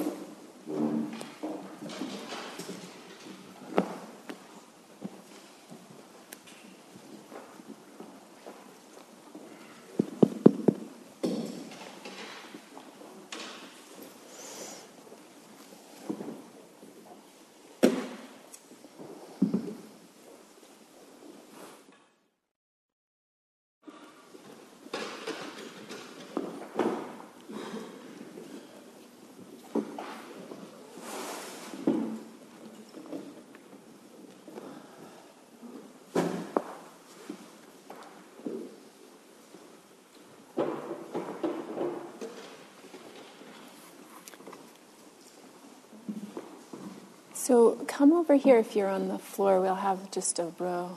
So 47.46 47.76
come 47.86 48.12
over 48.12 48.34
here 48.34 48.58
if 48.58 48.74
you're 48.74 48.88
on 48.88 49.06
the 49.06 49.20
floor. 49.20 49.60
We'll 49.60 49.76
have 49.76 50.10
just 50.10 50.40
a 50.40 50.50
row. 50.58 50.96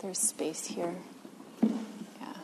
There's 0.00 0.18
space 0.18 0.66
here. 0.66 0.94
Yeah. 1.62 2.34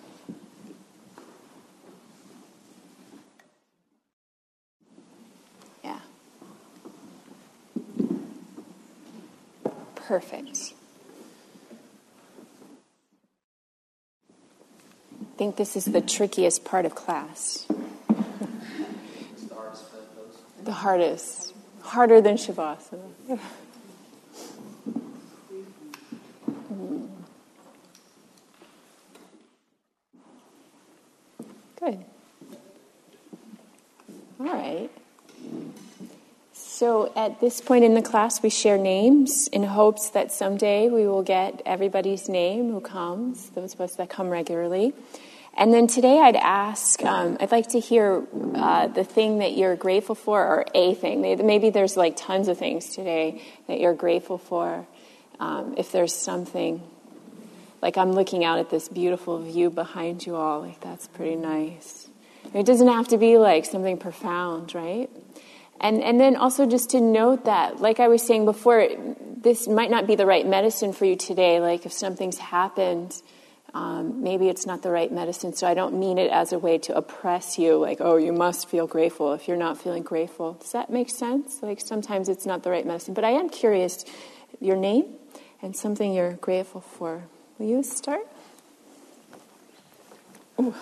Yeah. 5.84 6.00
Perfect. 9.94 10.72
I 15.20 15.36
think 15.36 15.56
this 15.56 15.76
is 15.76 15.84
the 15.84 16.00
trickiest 16.00 16.64
part 16.64 16.86
of 16.86 16.94
class. 16.94 17.66
The 20.62 20.72
hardest. 20.72 21.53
Harder 21.84 22.20
than 22.20 22.36
Shavasana. 22.36 23.38
Good. 31.78 32.04
All 34.40 34.46
right. 34.46 34.90
So 36.52 37.12
at 37.14 37.40
this 37.40 37.60
point 37.60 37.84
in 37.84 37.94
the 37.94 38.02
class, 38.02 38.42
we 38.42 38.50
share 38.50 38.78
names 38.78 39.46
in 39.48 39.62
hopes 39.62 40.10
that 40.10 40.32
someday 40.32 40.88
we 40.88 41.06
will 41.06 41.22
get 41.22 41.62
everybody's 41.64 42.28
name 42.28 42.72
who 42.72 42.80
comes, 42.80 43.50
those 43.50 43.74
of 43.74 43.80
us 43.82 43.94
that 43.96 44.08
come 44.08 44.30
regularly. 44.30 44.94
And 45.56 45.72
then 45.72 45.86
today 45.86 46.18
I'd 46.18 46.36
ask, 46.36 47.02
um, 47.04 47.36
I'd 47.38 47.52
like 47.52 47.68
to 47.68 47.80
hear 47.80 48.24
uh, 48.54 48.88
the 48.88 49.04
thing 49.04 49.38
that 49.38 49.56
you're 49.56 49.76
grateful 49.76 50.16
for, 50.16 50.44
or 50.44 50.66
a 50.74 50.94
thing. 50.94 51.20
Maybe 51.20 51.70
there's 51.70 51.96
like 51.96 52.16
tons 52.16 52.48
of 52.48 52.58
things 52.58 52.90
today 52.90 53.40
that 53.68 53.78
you're 53.78 53.94
grateful 53.94 54.38
for. 54.38 54.84
Um, 55.38 55.74
if 55.78 55.92
there's 55.92 56.14
something, 56.14 56.82
like 57.82 57.96
I'm 57.96 58.12
looking 58.12 58.44
out 58.44 58.58
at 58.58 58.70
this 58.70 58.88
beautiful 58.88 59.38
view 59.38 59.70
behind 59.70 60.26
you 60.26 60.34
all, 60.34 60.62
like 60.62 60.80
that's 60.80 61.06
pretty 61.06 61.36
nice. 61.36 62.08
It 62.52 62.66
doesn't 62.66 62.88
have 62.88 63.08
to 63.08 63.18
be 63.18 63.38
like 63.38 63.64
something 63.64 63.98
profound, 63.98 64.74
right? 64.74 65.08
And, 65.80 66.02
and 66.02 66.20
then 66.20 66.36
also 66.36 66.66
just 66.66 66.90
to 66.90 67.00
note 67.00 67.44
that, 67.44 67.80
like 67.80 68.00
I 68.00 68.08
was 68.08 68.26
saying 68.26 68.44
before, 68.44 68.88
this 69.36 69.68
might 69.68 69.90
not 69.90 70.06
be 70.06 70.14
the 70.14 70.26
right 70.26 70.46
medicine 70.46 70.92
for 70.92 71.04
you 71.04 71.16
today. 71.16 71.60
Like 71.60 71.86
if 71.86 71.92
something's 71.92 72.38
happened, 72.38 73.20
um, 73.74 74.22
maybe 74.22 74.48
it's 74.48 74.66
not 74.66 74.82
the 74.82 74.90
right 74.90 75.10
medicine. 75.10 75.52
So 75.52 75.66
I 75.66 75.74
don't 75.74 75.98
mean 75.98 76.16
it 76.16 76.30
as 76.30 76.52
a 76.52 76.58
way 76.58 76.78
to 76.78 76.96
oppress 76.96 77.58
you, 77.58 77.76
like, 77.76 77.98
oh, 78.00 78.16
you 78.16 78.32
must 78.32 78.68
feel 78.68 78.86
grateful 78.86 79.32
if 79.32 79.48
you're 79.48 79.56
not 79.56 79.76
feeling 79.76 80.04
grateful. 80.04 80.52
Does 80.54 80.70
that 80.72 80.90
make 80.90 81.10
sense? 81.10 81.60
Like 81.60 81.80
sometimes 81.80 82.28
it's 82.28 82.46
not 82.46 82.62
the 82.62 82.70
right 82.70 82.86
medicine. 82.86 83.14
But 83.14 83.24
I 83.24 83.30
am 83.30 83.48
curious 83.48 84.04
your 84.60 84.76
name 84.76 85.06
and 85.60 85.76
something 85.76 86.14
you're 86.14 86.34
grateful 86.34 86.82
for. 86.82 87.24
Will 87.58 87.66
you 87.66 87.82
start? 87.82 88.26
Ooh. 90.60 90.72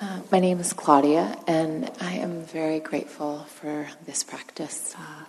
Uh, 0.00 0.20
my 0.32 0.40
name 0.40 0.58
is 0.58 0.72
Claudia, 0.72 1.36
and 1.46 1.90
I 2.00 2.14
am 2.14 2.42
very 2.44 2.80
grateful 2.80 3.40
for 3.40 3.88
this 4.06 4.24
practice. 4.24 4.94
Uh. 4.96 5.24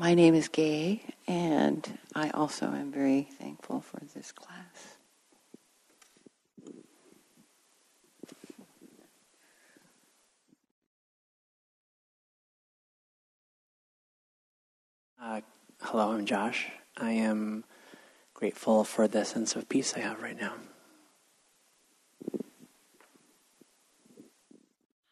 My 0.00 0.14
name 0.14 0.34
is 0.34 0.48
Gay, 0.48 1.02
and 1.28 1.86
I 2.14 2.30
also 2.30 2.64
am 2.68 2.90
very 2.90 3.28
thankful 3.38 3.82
for 3.82 4.00
this 4.14 4.32
class. 4.32 4.96
Uh, 15.22 15.42
hello, 15.82 16.12
I'm 16.12 16.24
Josh. 16.24 16.68
I 16.96 17.12
am 17.12 17.64
grateful 18.32 18.84
for 18.84 19.06
the 19.06 19.26
sense 19.26 19.54
of 19.54 19.68
peace 19.68 19.92
I 19.94 20.00
have 20.00 20.22
right 20.22 20.40
now. 20.40 20.54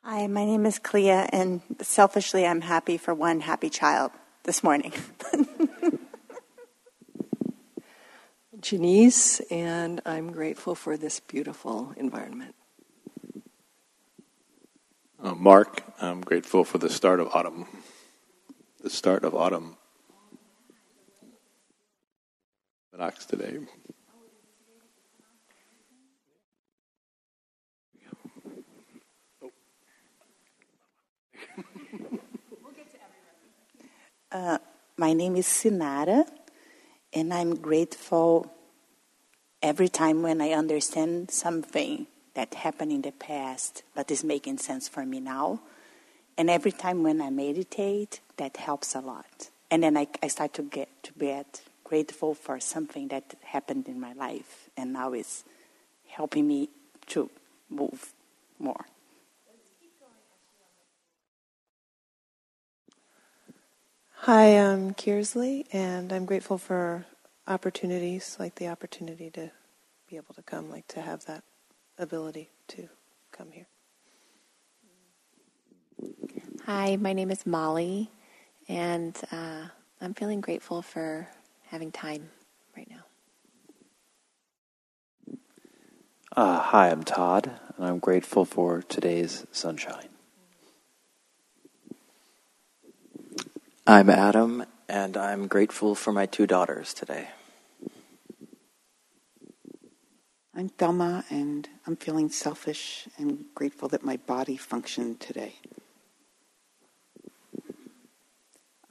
Hi, 0.02 0.26
my 0.28 0.46
name 0.46 0.64
is 0.64 0.78
Clea, 0.78 1.10
and 1.10 1.60
selfishly, 1.82 2.46
I'm 2.46 2.62
happy 2.62 2.96
for 2.96 3.12
one 3.12 3.40
happy 3.40 3.68
child 3.68 4.12
this 4.48 4.64
morning. 4.64 4.94
Janice, 8.62 9.40
and 9.50 10.00
I'm 10.06 10.32
grateful 10.32 10.74
for 10.74 10.96
this 10.96 11.20
beautiful 11.20 11.92
environment. 11.98 12.54
Uh, 15.22 15.34
Mark, 15.34 15.82
I'm 16.00 16.22
grateful 16.22 16.64
for 16.64 16.78
the 16.78 16.88
start 16.88 17.20
of 17.20 17.28
autumn. 17.34 17.66
The 18.80 18.88
start 18.88 19.22
of 19.22 19.34
autumn. 19.34 19.76
Equinox 22.94 23.26
today. 23.26 23.58
Uh, 34.30 34.58
my 34.98 35.14
name 35.14 35.36
is 35.36 35.46
Sinara, 35.46 36.28
and 37.14 37.32
I'm 37.32 37.54
grateful 37.54 38.52
every 39.62 39.88
time 39.88 40.20
when 40.20 40.42
I 40.42 40.50
understand 40.50 41.30
something 41.30 42.06
that 42.34 42.52
happened 42.52 42.92
in 42.92 43.00
the 43.00 43.12
past 43.12 43.84
but 43.94 44.10
is 44.10 44.22
making 44.22 44.58
sense 44.58 44.86
for 44.86 45.06
me 45.06 45.18
now. 45.18 45.60
And 46.36 46.50
every 46.50 46.72
time 46.72 47.02
when 47.02 47.22
I 47.22 47.30
meditate, 47.30 48.20
that 48.36 48.58
helps 48.58 48.94
a 48.94 49.00
lot. 49.00 49.48
And 49.70 49.82
then 49.82 49.96
I, 49.96 50.06
I 50.22 50.28
start 50.28 50.52
to 50.54 50.62
get 50.62 50.90
to 51.04 51.12
get 51.18 51.62
grateful 51.82 52.34
for 52.34 52.60
something 52.60 53.08
that 53.08 53.34
happened 53.42 53.88
in 53.88 53.98
my 53.98 54.12
life, 54.12 54.68
and 54.76 54.92
now 54.92 55.14
it's 55.14 55.42
helping 56.06 56.46
me 56.46 56.68
to 57.06 57.30
move 57.70 58.12
more. 58.58 58.84
Hi, 64.22 64.58
I'm 64.58 64.94
Kearsley, 64.94 65.66
and 65.72 66.12
I'm 66.12 66.26
grateful 66.26 66.58
for 66.58 67.06
opportunities 67.46 68.36
like 68.40 68.56
the 68.56 68.68
opportunity 68.68 69.30
to 69.30 69.50
be 70.10 70.16
able 70.16 70.34
to 70.34 70.42
come, 70.42 70.70
like 70.70 70.88
to 70.88 71.02
have 71.02 71.24
that 71.26 71.44
ability 71.98 72.50
to 72.68 72.88
come 73.32 73.52
here. 73.52 73.66
Hi, 76.66 76.96
my 76.96 77.12
name 77.14 77.30
is 77.30 77.46
Molly, 77.46 78.10
and 78.68 79.16
uh, 79.32 79.66
I'm 80.00 80.14
feeling 80.14 80.40
grateful 80.40 80.82
for 80.82 81.28
having 81.68 81.92
time 81.92 82.30
right 82.76 82.88
now. 82.90 83.04
Uh, 86.36 86.60
hi, 86.60 86.90
I'm 86.90 87.04
Todd, 87.04 87.52
and 87.76 87.86
I'm 87.86 87.98
grateful 88.00 88.44
for 88.46 88.82
today's 88.82 89.46
sunshine. 89.52 90.08
I'm 93.88 94.10
Adam, 94.10 94.66
and 94.86 95.16
I'm 95.16 95.46
grateful 95.46 95.94
for 95.94 96.12
my 96.12 96.26
two 96.26 96.46
daughters 96.46 96.92
today. 96.92 97.28
I'm 100.54 100.68
Thelma, 100.68 101.24
and 101.30 101.66
I'm 101.86 101.96
feeling 101.96 102.28
selfish 102.28 103.08
and 103.16 103.46
grateful 103.54 103.88
that 103.88 104.04
my 104.04 104.18
body 104.18 104.58
functioned 104.58 105.20
today. 105.20 105.54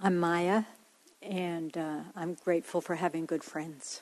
I'm 0.02 0.18
Maya, 0.18 0.64
and 1.22 1.78
uh, 1.78 1.99
I'm 2.15 2.36
grateful 2.44 2.82
for 2.82 2.95
having 2.95 3.28
good 3.28 3.44
friends. 3.44 4.02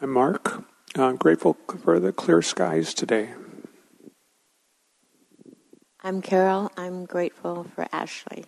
I'm 0.00 0.10
Mark. 0.12 0.64
I'm 0.96 1.16
grateful 1.16 1.56
for 1.84 2.00
the 2.00 2.12
clear 2.12 2.42
skies 2.42 2.94
today. 2.94 3.30
I'm 6.00 6.22
Carol. 6.22 6.70
I'm 6.76 7.06
grateful 7.06 7.66
for 7.74 7.88
Ashley. 7.90 8.44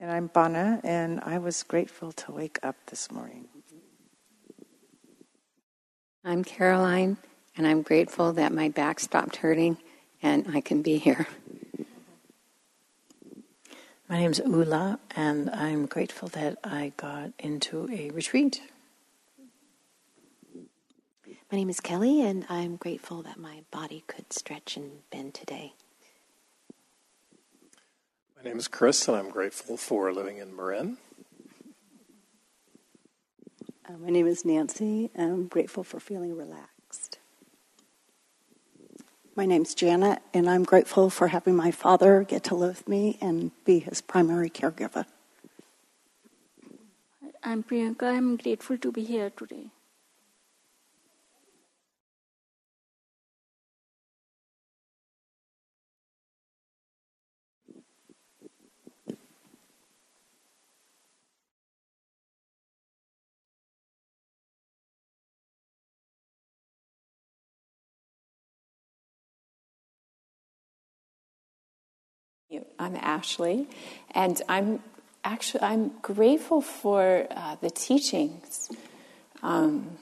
And 0.00 0.10
I'm 0.10 0.26
Bana, 0.26 0.80
and 0.82 1.20
I 1.20 1.38
was 1.38 1.62
grateful 1.62 2.10
to 2.10 2.32
wake 2.32 2.58
up 2.64 2.74
this 2.86 3.08
morning. 3.12 3.46
I'm 6.24 6.42
Caroline, 6.42 7.18
and 7.56 7.64
I'm 7.64 7.82
grateful 7.82 8.32
that 8.32 8.52
my 8.52 8.68
back 8.68 8.98
stopped 8.98 9.36
hurting 9.36 9.78
and 10.20 10.48
I 10.52 10.60
can 10.60 10.82
be 10.82 10.98
here. 10.98 11.28
My 14.08 14.18
name 14.18 14.32
is 14.32 14.42
Ula, 14.44 14.98
and 15.14 15.48
I'm 15.50 15.86
grateful 15.86 16.28
that 16.28 16.58
I 16.64 16.92
got 16.96 17.30
into 17.38 17.88
a 17.90 18.10
retreat. 18.10 18.60
My 21.52 21.58
name 21.58 21.68
is 21.68 21.80
Kelly, 21.80 22.22
and 22.22 22.46
I'm 22.48 22.76
grateful 22.76 23.20
that 23.24 23.38
my 23.38 23.60
body 23.70 24.04
could 24.06 24.32
stretch 24.32 24.78
and 24.78 25.02
bend 25.10 25.34
today. 25.34 25.74
My 28.34 28.42
name 28.42 28.56
is 28.56 28.68
Chris, 28.68 29.06
and 29.06 29.18
I'm 29.18 29.28
grateful 29.28 29.76
for 29.76 30.10
living 30.14 30.38
in 30.38 30.56
Marin. 30.56 30.96
Uh, 33.86 33.98
my 33.98 34.08
name 34.08 34.26
is 34.26 34.46
Nancy, 34.46 35.10
and 35.14 35.30
I'm 35.30 35.46
grateful 35.46 35.84
for 35.84 36.00
feeling 36.00 36.34
relaxed. 36.34 37.18
My 39.36 39.44
name's 39.44 39.74
Janet, 39.74 40.20
and 40.32 40.48
I'm 40.48 40.64
grateful 40.64 41.10
for 41.10 41.28
having 41.28 41.54
my 41.54 41.70
father 41.70 42.22
get 42.22 42.44
to 42.44 42.54
live 42.54 42.78
with 42.78 42.88
me 42.88 43.18
and 43.20 43.50
be 43.66 43.80
his 43.80 44.00
primary 44.00 44.48
caregiver. 44.48 45.04
I'm 47.44 47.62
Priyanka. 47.62 48.04
I'm 48.04 48.36
grateful 48.38 48.78
to 48.78 48.90
be 48.90 49.04
here 49.04 49.28
today. 49.28 49.66
I'm 72.78 72.96
Ashley, 72.96 73.66
and 74.14 74.40
I'm 74.48 74.80
actually 75.24 75.62
I'm 75.62 75.92
grateful 76.02 76.60
for 76.60 77.26
uh, 77.30 77.56
the 77.60 77.70
teachings. 77.70 78.70
Um, 79.42 79.98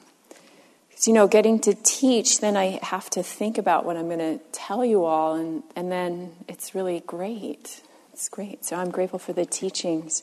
you 1.07 1.15
know, 1.15 1.27
getting 1.27 1.59
to 1.61 1.74
teach, 1.74 2.41
then 2.41 2.57
I 2.57 2.78
have 2.82 3.09
to 3.11 3.23
think 3.23 3.57
about 3.57 3.85
what 3.85 3.97
I'm 3.97 4.07
going 4.07 4.19
to 4.19 4.39
tell 4.53 4.85
you 4.85 5.05
all, 5.05 5.35
and, 5.35 5.62
and 5.74 5.91
then 5.91 6.32
it's 6.47 6.74
really 6.74 7.03
great. 7.07 7.81
It's 8.12 8.28
great. 8.28 8.65
So 8.65 8.77
I'm 8.77 8.91
grateful 8.91 9.19
for 9.19 9.32
the 9.32 9.47
teachings 9.47 10.23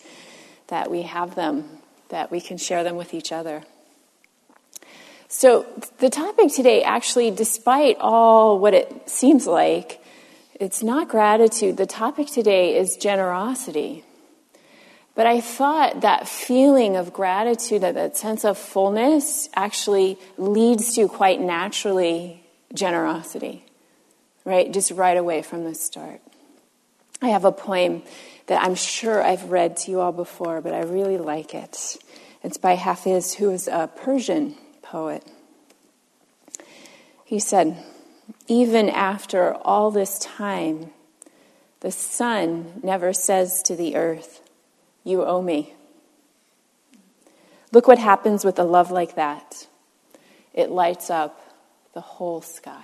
that 0.67 0.91
we 0.91 1.03
have 1.03 1.35
them, 1.35 1.65
that 2.09 2.29
we 2.29 2.41
can 2.41 2.57
share 2.57 2.83
them 2.83 2.95
with 2.95 3.13
each 3.13 3.31
other. 3.31 3.63
So 5.29 5.65
the 5.97 6.09
topic 6.09 6.53
today, 6.53 6.83
actually, 6.83 7.31
despite 7.31 7.97
all 7.99 8.59
what 8.59 8.73
it 8.73 9.09
seems 9.09 9.47
like, 9.47 9.99
it's 10.59 10.81
not 10.81 11.07
gratitude. 11.07 11.77
The 11.77 11.85
topic 11.85 12.27
today 12.27 12.77
is 12.77 12.97
generosity. 12.97 14.03
But 15.15 15.25
I 15.25 15.41
thought 15.41 16.01
that 16.01 16.27
feeling 16.27 16.95
of 16.95 17.13
gratitude, 17.13 17.81
that, 17.81 17.95
that 17.95 18.17
sense 18.17 18.45
of 18.45 18.57
fullness, 18.57 19.49
actually 19.55 20.19
leads 20.37 20.93
to 20.95 21.07
quite 21.07 21.41
naturally 21.41 22.43
generosity, 22.73 23.65
right? 24.45 24.71
Just 24.71 24.91
right 24.91 25.17
away 25.17 25.41
from 25.41 25.63
the 25.63 25.73
start. 25.73 26.21
I 27.21 27.29
have 27.29 27.45
a 27.45 27.51
poem 27.51 28.03
that 28.45 28.61
I'm 28.61 28.75
sure 28.75 29.23
I've 29.23 29.45
read 29.45 29.77
to 29.77 29.91
you 29.91 30.01
all 30.01 30.11
before, 30.11 30.61
but 30.61 30.73
I 30.73 30.81
really 30.81 31.17
like 31.17 31.55
it. 31.55 31.97
It's 32.43 32.57
by 32.57 32.75
Hafiz, 32.75 33.33
who 33.33 33.49
is 33.49 33.67
a 33.67 33.89
Persian 33.95 34.55
poet. 34.83 35.23
He 37.25 37.39
said, 37.39 37.83
even 38.47 38.89
after 38.89 39.53
all 39.53 39.91
this 39.91 40.19
time, 40.19 40.91
the 41.81 41.91
sun 41.91 42.79
never 42.81 43.13
says 43.13 43.61
to 43.63 43.75
the 43.75 43.95
earth, 43.95 44.41
You 45.03 45.23
owe 45.23 45.41
me. 45.41 45.73
Look 47.71 47.87
what 47.87 47.99
happens 47.99 48.45
with 48.45 48.57
a 48.57 48.63
love 48.63 48.91
like 48.91 49.15
that 49.15 49.67
it 50.53 50.71
lights 50.71 51.11
up 51.11 51.39
the 51.93 52.01
whole 52.01 52.41
sky. 52.41 52.83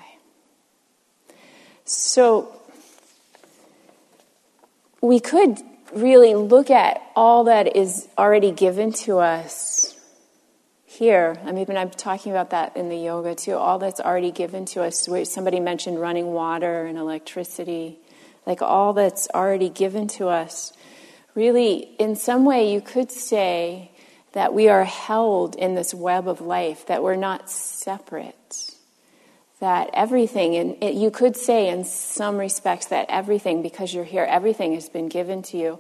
So, 1.86 2.62
we 5.02 5.20
could 5.20 5.60
really 5.94 6.36
look 6.36 6.70
at 6.70 7.02
all 7.16 7.46
that 7.46 7.76
is 7.76 8.08
already 8.18 8.52
given 8.52 8.94
to 8.94 9.18
us 9.18 9.96
here. 10.94 11.38
I 11.46 11.52
mean, 11.52 11.66
I'm 11.76 11.90
talking 11.90 12.32
about 12.32 12.52
that 12.52 12.78
in 12.78 12.90
the 12.90 12.98
yoga 12.98 13.36
too. 13.36 13.56
All 13.56 13.80
that's 13.80 14.00
already 14.00 14.32
given 14.32 14.66
to 14.68 14.84
us. 14.84 15.10
Somebody 15.30 15.60
mentioned 15.60 16.00
running 16.00 16.28
water 16.34 16.86
and 16.86 16.98
electricity, 16.98 17.98
like 18.46 18.62
all 18.62 18.94
that's 18.94 19.28
already 19.34 19.70
given 19.70 20.08
to 20.10 20.28
us. 20.28 20.72
Really, 21.36 21.90
in 21.98 22.16
some 22.16 22.46
way, 22.46 22.72
you 22.72 22.80
could 22.80 23.12
say 23.12 23.92
that 24.34 24.54
we 24.54 24.70
are 24.70 24.84
held 24.84 25.56
in 25.56 25.76
this 25.76 25.94
web 25.94 26.28
of 26.28 26.42
life, 26.42 26.86
that 26.88 27.02
we're 27.02 27.16
not 27.16 27.50
separate. 27.50 28.70
That 29.60 29.90
everything, 29.94 30.56
and 30.56 31.00
you 31.00 31.10
could 31.10 31.36
say 31.38 31.70
in 31.70 31.86
some 31.86 32.38
respects 32.38 32.88
that 32.88 33.08
everything, 33.10 33.62
because 33.62 33.94
you're 33.94 34.04
here, 34.04 34.26
everything 34.26 34.74
has 34.74 34.90
been 34.90 35.08
given 35.08 35.42
to 35.44 35.58
you. 35.58 35.80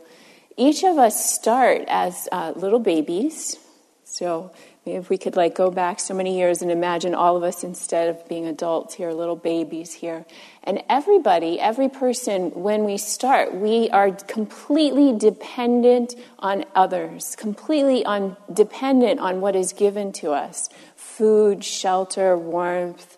Each 0.55 0.83
of 0.83 0.97
us 0.97 1.29
start 1.33 1.83
as 1.87 2.27
uh, 2.31 2.53
little 2.55 2.79
babies. 2.79 3.57
So 4.05 4.51
if 4.85 5.09
we 5.09 5.17
could 5.17 5.35
like 5.37 5.55
go 5.55 5.71
back 5.71 5.99
so 5.99 6.13
many 6.13 6.37
years 6.37 6.61
and 6.61 6.69
imagine 6.69 7.15
all 7.15 7.37
of 7.37 7.43
us 7.43 7.63
instead 7.63 8.09
of 8.09 8.27
being 8.27 8.45
adults 8.47 8.93
here, 8.93 9.11
little 9.11 9.37
babies 9.37 9.93
here. 9.93 10.25
And 10.63 10.83
everybody, 10.89 11.59
every 11.59 11.87
person, 11.87 12.51
when 12.51 12.83
we 12.83 12.97
start, 12.97 13.53
we 13.53 13.89
are 13.91 14.11
completely 14.11 15.17
dependent 15.17 16.15
on 16.39 16.65
others, 16.75 17.35
completely 17.37 18.03
on, 18.03 18.35
dependent 18.51 19.21
on 19.21 19.39
what 19.39 19.55
is 19.55 19.71
given 19.71 20.11
to 20.13 20.31
us 20.31 20.69
food, 20.95 21.63
shelter, 21.63 22.37
warmth, 22.37 23.17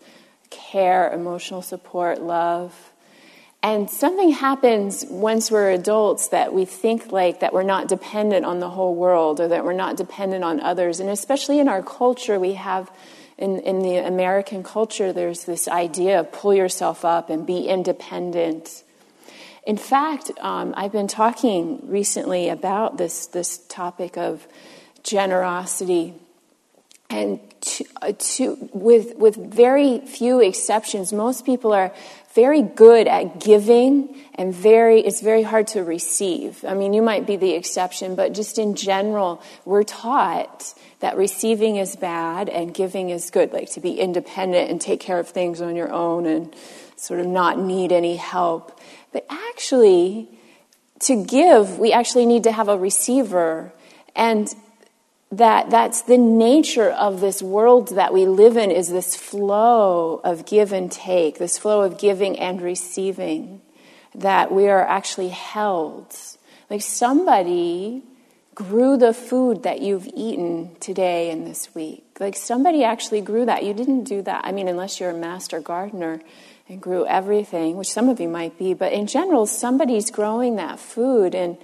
care, 0.50 1.12
emotional 1.12 1.62
support, 1.62 2.22
love. 2.22 2.92
And 3.66 3.90
something 3.90 4.30
happens 4.30 5.04
once 5.10 5.50
we're 5.50 5.72
adults 5.72 6.28
that 6.28 6.54
we 6.54 6.66
think 6.66 7.12
like 7.12 7.40
that 7.40 7.52
we're 7.52 7.64
not 7.64 7.88
dependent 7.88 8.46
on 8.46 8.60
the 8.60 8.70
whole 8.70 8.94
world 8.94 9.40
or 9.40 9.48
that 9.48 9.66
we're 9.66 9.74
not 9.74 9.98
dependent 9.98 10.44
on 10.44 10.60
others. 10.60 11.00
And 11.00 11.10
especially 11.10 11.58
in 11.58 11.68
our 11.68 11.82
culture, 11.82 12.40
we 12.40 12.54
have, 12.54 12.92
in, 13.40 13.58
in 13.62 13.80
the 13.80 13.96
American 13.96 14.62
culture, 14.62 15.12
there's 15.12 15.46
this 15.46 15.68
idea 15.68 16.20
of 16.20 16.32
pull 16.32 16.54
yourself 16.54 17.04
up 17.04 17.32
and 17.32 17.48
be 17.48 17.68
independent. 17.68 18.84
in 19.66 19.78
fact, 19.78 20.30
um, 20.42 20.76
I've 20.78 20.92
been 20.92 21.08
talking 21.08 21.90
recently 21.90 22.50
about 22.50 22.98
this, 23.00 23.26
this 23.26 23.58
topic 23.68 24.16
of 24.16 24.48
generosity. 25.02 26.14
And 27.10 27.40
to, 27.62 27.86
uh, 28.04 28.12
to, 28.12 28.70
with, 28.74 29.16
with 29.16 29.38
very 29.38 30.02
few 30.02 30.40
exceptions, 30.40 31.12
most 31.12 31.48
people 31.48 31.74
are 31.74 31.92
very 32.36 32.62
good 32.62 33.08
at 33.08 33.40
giving 33.40 34.14
and 34.36 34.54
very, 34.54 35.00
it's 35.00 35.22
very 35.22 35.42
hard 35.42 35.68
to 35.68 35.84
receive. 35.84 36.64
I 36.68 36.74
mean, 36.74 36.92
you 36.94 37.02
might 37.02 37.26
be 37.26 37.38
the 37.38 37.54
exception, 37.54 38.16
but 38.16 38.34
just 38.34 38.60
in 38.60 38.76
general, 38.76 39.42
we're 39.64 39.84
taught 39.84 40.74
that 41.00 41.16
receiving 41.16 41.78
is 41.78 41.96
bad 41.96 42.50
and 42.50 42.74
giving 42.74 43.10
is 43.10 43.32
good, 43.32 43.54
like 43.54 43.72
to 43.72 43.80
be 43.80 44.00
independent 44.00 44.70
and 44.70 44.82
take 44.82 45.00
care 45.00 45.18
of 45.18 45.30
things 45.30 45.62
on 45.62 45.78
your 45.78 45.92
own 45.94 46.26
and 46.26 46.54
sort 46.98 47.22
of 47.22 47.26
not 47.26 47.58
need 47.58 47.94
any 47.94 48.18
help. 48.18 48.78
But 49.14 49.26
actually, 49.30 50.28
to 51.00 51.24
give, 51.24 51.80
we 51.80 51.94
actually 51.94 52.26
need 52.26 52.44
to 52.44 52.52
have 52.52 52.68
a 52.68 52.78
receiver. 52.78 53.72
And 54.14 54.54
that 55.38 55.70
that's 55.70 56.02
the 56.04 56.18
nature 56.18 56.90
of 56.90 57.22
this 57.22 57.42
world 57.42 57.90
that 57.96 58.14
we 58.14 58.26
live 58.26 58.58
in 58.58 58.72
is 58.72 58.90
this 58.90 59.16
flow 59.16 60.22
of 60.24 60.46
give 60.46 60.72
and 60.72 60.92
take, 60.92 61.38
this 61.38 61.58
flow 61.58 61.82
of 61.82 61.98
giving 61.98 62.38
and 62.40 62.62
receiving, 62.62 63.62
that 64.14 64.52
we 64.52 64.68
are 64.68 64.86
actually 64.86 65.30
held. 65.30 66.16
Like 66.70 66.82
somebody 66.82 68.04
grew 68.56 68.98
the 68.98 69.14
food 69.14 69.64
that 69.64 69.82
you've 69.82 70.08
eaten 70.16 70.76
today 70.80 71.30
and 71.30 71.46
this 71.46 71.76
week. 71.76 72.06
Like 72.20 72.36
somebody 72.36 72.84
actually 72.84 73.22
grew 73.22 73.46
that. 73.46 73.64
You 73.64 73.74
didn't 73.74 74.06
do 74.06 74.22
that. 74.22 74.46
I 74.46 74.52
mean, 74.54 74.70
unless 74.70 75.00
you're 75.00 75.10
a 75.10 75.18
master 75.18 75.60
gardener 75.60 76.22
and 76.70 76.82
grew 76.82 77.06
everything, 77.06 77.76
which 77.76 77.92
some 77.92 78.08
of 78.08 78.20
you 78.20 78.30
might 78.30 78.58
be, 78.58 78.74
but 78.74 78.94
in 78.94 79.08
general, 79.08 79.46
somebody's 79.46 80.10
growing 80.10 80.56
that 80.56 80.80
food 80.80 81.36
and 81.36 81.58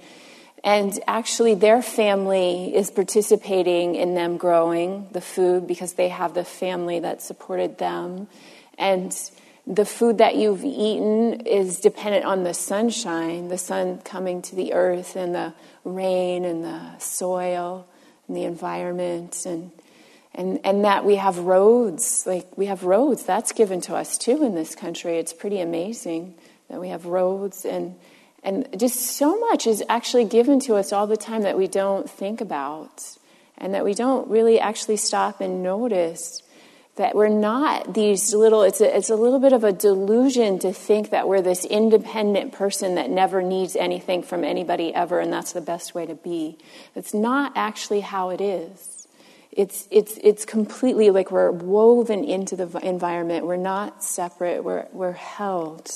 and 0.64 0.96
actually, 1.08 1.54
their 1.54 1.82
family 1.82 2.74
is 2.74 2.90
participating 2.90 3.96
in 3.96 4.14
them 4.14 4.36
growing 4.36 5.08
the 5.10 5.20
food 5.20 5.66
because 5.66 5.94
they 5.94 6.08
have 6.08 6.34
the 6.34 6.44
family 6.44 7.00
that 7.00 7.20
supported 7.20 7.78
them. 7.78 8.28
And 8.78 9.12
the 9.66 9.84
food 9.84 10.18
that 10.18 10.36
you've 10.36 10.64
eaten 10.64 11.40
is 11.46 11.80
dependent 11.80 12.24
on 12.24 12.44
the 12.44 12.54
sunshine, 12.54 13.48
the 13.48 13.58
sun 13.58 13.98
coming 13.98 14.40
to 14.42 14.54
the 14.54 14.72
earth, 14.72 15.16
and 15.16 15.34
the 15.34 15.52
rain, 15.84 16.44
and 16.44 16.62
the 16.62 16.98
soil, 16.98 17.88
and 18.28 18.36
the 18.36 18.44
environment. 18.44 19.44
And, 19.44 19.72
and, 20.32 20.60
and 20.64 20.84
that 20.84 21.04
we 21.04 21.16
have 21.16 21.38
roads, 21.38 22.24
like 22.24 22.46
we 22.56 22.66
have 22.66 22.84
roads, 22.84 23.24
that's 23.24 23.50
given 23.50 23.80
to 23.82 23.96
us 23.96 24.16
too 24.16 24.44
in 24.44 24.54
this 24.54 24.76
country. 24.76 25.18
It's 25.18 25.32
pretty 25.32 25.60
amazing 25.60 26.34
that 26.68 26.80
we 26.80 26.90
have 26.90 27.04
roads 27.06 27.64
and 27.64 27.96
and 28.42 28.68
just 28.76 28.96
so 28.96 29.38
much 29.38 29.66
is 29.66 29.84
actually 29.88 30.24
given 30.24 30.58
to 30.60 30.74
us 30.74 30.92
all 30.92 31.06
the 31.06 31.16
time 31.16 31.42
that 31.42 31.56
we 31.56 31.68
don't 31.68 32.10
think 32.10 32.40
about 32.40 33.16
and 33.56 33.74
that 33.74 33.84
we 33.84 33.94
don't 33.94 34.28
really 34.28 34.58
actually 34.58 34.96
stop 34.96 35.40
and 35.40 35.62
notice 35.62 36.42
that 36.96 37.14
we're 37.14 37.28
not 37.28 37.94
these 37.94 38.34
little 38.34 38.62
it's 38.62 38.80
a, 38.80 38.96
it's 38.96 39.08
a 39.08 39.14
little 39.14 39.38
bit 39.38 39.52
of 39.52 39.64
a 39.64 39.72
delusion 39.72 40.58
to 40.58 40.72
think 40.72 41.10
that 41.10 41.26
we're 41.26 41.40
this 41.40 41.64
independent 41.64 42.52
person 42.52 42.96
that 42.96 43.08
never 43.08 43.40
needs 43.40 43.76
anything 43.76 44.22
from 44.22 44.44
anybody 44.44 44.92
ever 44.92 45.20
and 45.20 45.32
that's 45.32 45.52
the 45.52 45.60
best 45.60 45.94
way 45.94 46.04
to 46.04 46.14
be. 46.14 46.58
It's 46.94 47.14
not 47.14 47.52
actually 47.54 48.00
how 48.00 48.30
it 48.30 48.40
is. 48.40 49.06
It's 49.52 49.86
it's 49.90 50.18
it's 50.22 50.44
completely 50.44 51.10
like 51.10 51.30
we're 51.30 51.50
woven 51.50 52.24
into 52.24 52.56
the 52.56 52.78
environment. 52.78 53.46
We're 53.46 53.56
not 53.56 54.02
separate. 54.02 54.64
We're 54.64 54.86
we're 54.92 55.12
held. 55.12 55.90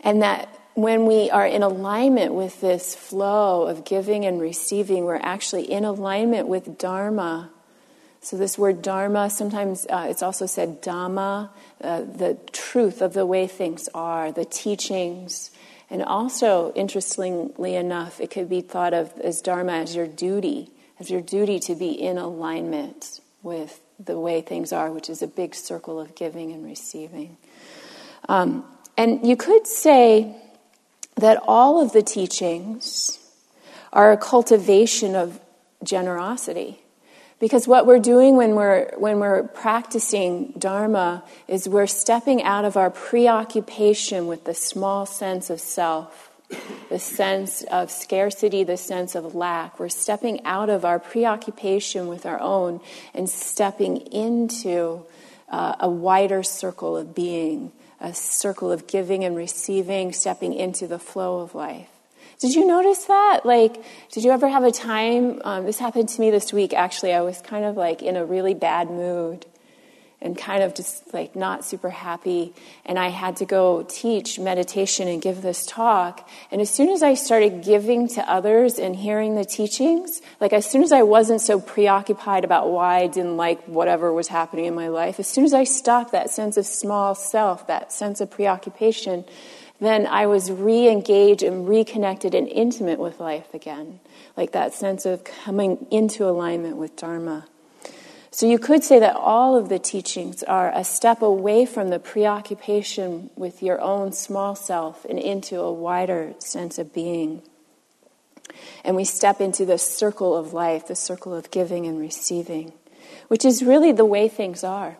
And 0.00 0.22
that 0.22 0.59
when 0.74 1.06
we 1.06 1.30
are 1.30 1.46
in 1.46 1.62
alignment 1.62 2.34
with 2.34 2.60
this 2.60 2.94
flow 2.94 3.66
of 3.66 3.84
giving 3.84 4.24
and 4.24 4.40
receiving, 4.40 5.04
we're 5.04 5.16
actually 5.16 5.70
in 5.70 5.84
alignment 5.84 6.48
with 6.48 6.78
Dharma. 6.78 7.50
So, 8.20 8.36
this 8.36 8.58
word 8.58 8.82
Dharma, 8.82 9.30
sometimes 9.30 9.86
uh, 9.88 10.06
it's 10.08 10.22
also 10.22 10.46
said 10.46 10.82
Dhamma, 10.82 11.50
uh, 11.82 12.02
the 12.02 12.38
truth 12.52 13.00
of 13.00 13.14
the 13.14 13.26
way 13.26 13.46
things 13.46 13.88
are, 13.94 14.30
the 14.30 14.44
teachings. 14.44 15.50
And 15.88 16.02
also, 16.02 16.72
interestingly 16.74 17.74
enough, 17.74 18.20
it 18.20 18.30
could 18.30 18.48
be 18.48 18.60
thought 18.60 18.94
of 18.94 19.12
as 19.18 19.40
Dharma 19.40 19.72
as 19.72 19.96
your 19.96 20.06
duty, 20.06 20.70
as 21.00 21.10
your 21.10 21.20
duty 21.20 21.58
to 21.60 21.74
be 21.74 21.90
in 21.90 22.16
alignment 22.16 23.20
with 23.42 23.80
the 23.98 24.18
way 24.18 24.40
things 24.40 24.72
are, 24.72 24.92
which 24.92 25.10
is 25.10 25.22
a 25.22 25.26
big 25.26 25.54
circle 25.54 25.98
of 25.98 26.14
giving 26.14 26.52
and 26.52 26.64
receiving. 26.64 27.36
Um, 28.28 28.64
and 28.96 29.26
you 29.26 29.36
could 29.36 29.66
say, 29.66 30.36
that 31.20 31.42
all 31.46 31.80
of 31.80 31.92
the 31.92 32.02
teachings 32.02 33.18
are 33.92 34.12
a 34.12 34.16
cultivation 34.16 35.14
of 35.14 35.40
generosity. 35.82 36.80
Because 37.38 37.66
what 37.66 37.86
we're 37.86 37.98
doing 37.98 38.36
when 38.36 38.54
we're, 38.54 38.90
when 38.98 39.18
we're 39.18 39.44
practicing 39.44 40.52
Dharma 40.58 41.24
is 41.48 41.66
we're 41.66 41.86
stepping 41.86 42.42
out 42.42 42.66
of 42.66 42.76
our 42.76 42.90
preoccupation 42.90 44.26
with 44.26 44.44
the 44.44 44.52
small 44.52 45.06
sense 45.06 45.48
of 45.48 45.58
self, 45.58 46.30
the 46.90 46.98
sense 46.98 47.62
of 47.62 47.90
scarcity, 47.90 48.62
the 48.62 48.76
sense 48.76 49.14
of 49.14 49.34
lack. 49.34 49.80
We're 49.80 49.88
stepping 49.88 50.44
out 50.44 50.68
of 50.68 50.84
our 50.84 50.98
preoccupation 50.98 52.08
with 52.08 52.26
our 52.26 52.38
own 52.40 52.80
and 53.14 53.28
stepping 53.28 53.96
into 53.96 55.06
uh, 55.48 55.76
a 55.80 55.88
wider 55.88 56.42
circle 56.42 56.94
of 56.96 57.14
being 57.14 57.72
a 58.00 58.14
circle 58.14 58.72
of 58.72 58.86
giving 58.86 59.24
and 59.24 59.36
receiving, 59.36 60.12
stepping 60.12 60.54
into 60.54 60.86
the 60.86 60.98
flow 60.98 61.40
of 61.40 61.54
life. 61.54 61.88
Did 62.38 62.54
you 62.54 62.66
notice 62.66 63.04
that? 63.04 63.40
Like, 63.44 63.84
did 64.10 64.24
you 64.24 64.30
ever 64.30 64.48
have 64.48 64.64
a 64.64 64.72
time? 64.72 65.42
Um, 65.44 65.66
this 65.66 65.78
happened 65.78 66.08
to 66.10 66.20
me 66.20 66.30
this 66.30 66.52
week, 66.52 66.72
actually. 66.72 67.12
I 67.12 67.20
was 67.20 67.42
kind 67.42 67.66
of 67.66 67.76
like 67.76 68.02
in 68.02 68.16
a 68.16 68.24
really 68.24 68.54
bad 68.54 68.90
mood 68.90 69.44
and 70.22 70.36
kind 70.36 70.62
of 70.62 70.74
just 70.74 71.14
like 71.14 71.34
not 71.34 71.64
super 71.64 71.90
happy. 71.90 72.52
And 72.84 72.98
I 72.98 73.08
had 73.08 73.36
to 73.36 73.46
go 73.46 73.84
teach 73.88 74.38
meditation 74.38 75.08
and 75.08 75.22
give 75.22 75.40
this 75.40 75.64
talk. 75.64 76.28
And 76.50 76.60
as 76.60 76.68
soon 76.68 76.90
as 76.90 77.02
I 77.02 77.14
started 77.14 77.62
giving 77.62 78.06
to 78.08 78.30
others 78.30 78.78
and 78.78 78.94
hearing 78.94 79.34
the 79.34 79.44
teachings, 79.44 80.20
like 80.40 80.52
as 80.52 80.70
soon 80.70 80.82
as 80.82 80.92
I 80.92 81.02
wasn't 81.02 81.40
so 81.40 81.58
preoccupied 81.60 82.44
about 82.44 82.70
why 82.70 82.98
I 82.98 83.06
didn't 83.06 83.36
like 83.38 83.64
whatever 83.64 84.12
was 84.12 84.28
happening 84.28 84.66
in 84.66 84.74
my 84.74 84.88
life, 84.88 85.18
as 85.18 85.26
soon 85.26 85.44
as 85.44 85.54
I 85.54 85.64
stopped 85.64 86.12
that 86.12 86.30
sense 86.30 86.56
of 86.56 86.66
small 86.66 87.14
self, 87.14 87.66
that 87.66 87.92
sense 87.92 88.20
of 88.20 88.30
preoccupation, 88.30 89.24
then 89.80 90.06
I 90.06 90.26
was 90.26 90.52
re 90.52 90.88
engaged 90.88 91.42
and 91.42 91.66
reconnected 91.66 92.34
and 92.34 92.46
intimate 92.46 92.98
with 92.98 93.18
life 93.18 93.54
again. 93.54 94.00
Like 94.36 94.52
that 94.52 94.74
sense 94.74 95.06
of 95.06 95.24
coming 95.24 95.86
into 95.90 96.28
alignment 96.28 96.76
with 96.76 96.96
Dharma. 96.96 97.46
So 98.32 98.46
you 98.46 98.58
could 98.60 98.84
say 98.84 99.00
that 99.00 99.16
all 99.16 99.56
of 99.56 99.68
the 99.68 99.80
teachings 99.80 100.44
are 100.44 100.70
a 100.72 100.84
step 100.84 101.20
away 101.20 101.66
from 101.66 101.88
the 101.88 101.98
preoccupation 101.98 103.30
with 103.34 103.62
your 103.62 103.80
own 103.80 104.12
small 104.12 104.54
self 104.54 105.04
and 105.04 105.18
into 105.18 105.58
a 105.60 105.72
wider 105.72 106.34
sense 106.38 106.78
of 106.78 106.94
being. 106.94 107.42
And 108.84 108.94
we 108.94 109.04
step 109.04 109.40
into 109.40 109.64
the 109.64 109.78
circle 109.78 110.36
of 110.36 110.52
life, 110.52 110.86
the 110.86 110.94
circle 110.94 111.34
of 111.34 111.50
giving 111.50 111.86
and 111.86 112.00
receiving, 112.00 112.72
which 113.28 113.44
is 113.44 113.64
really 113.64 113.90
the 113.90 114.04
way 114.04 114.28
things 114.28 114.62
are. 114.62 114.96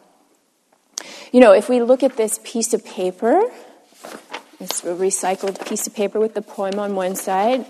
You 1.32 1.40
know, 1.40 1.52
if 1.52 1.68
we 1.68 1.80
look 1.80 2.02
at 2.02 2.16
this 2.16 2.40
piece 2.42 2.74
of 2.74 2.84
paper, 2.84 3.42
it's 4.58 4.82
a 4.82 4.88
recycled 4.88 5.64
piece 5.66 5.86
of 5.86 5.94
paper 5.94 6.18
with 6.18 6.34
the 6.34 6.42
poem 6.42 6.78
on 6.80 6.96
one 6.96 7.14
side, 7.14 7.64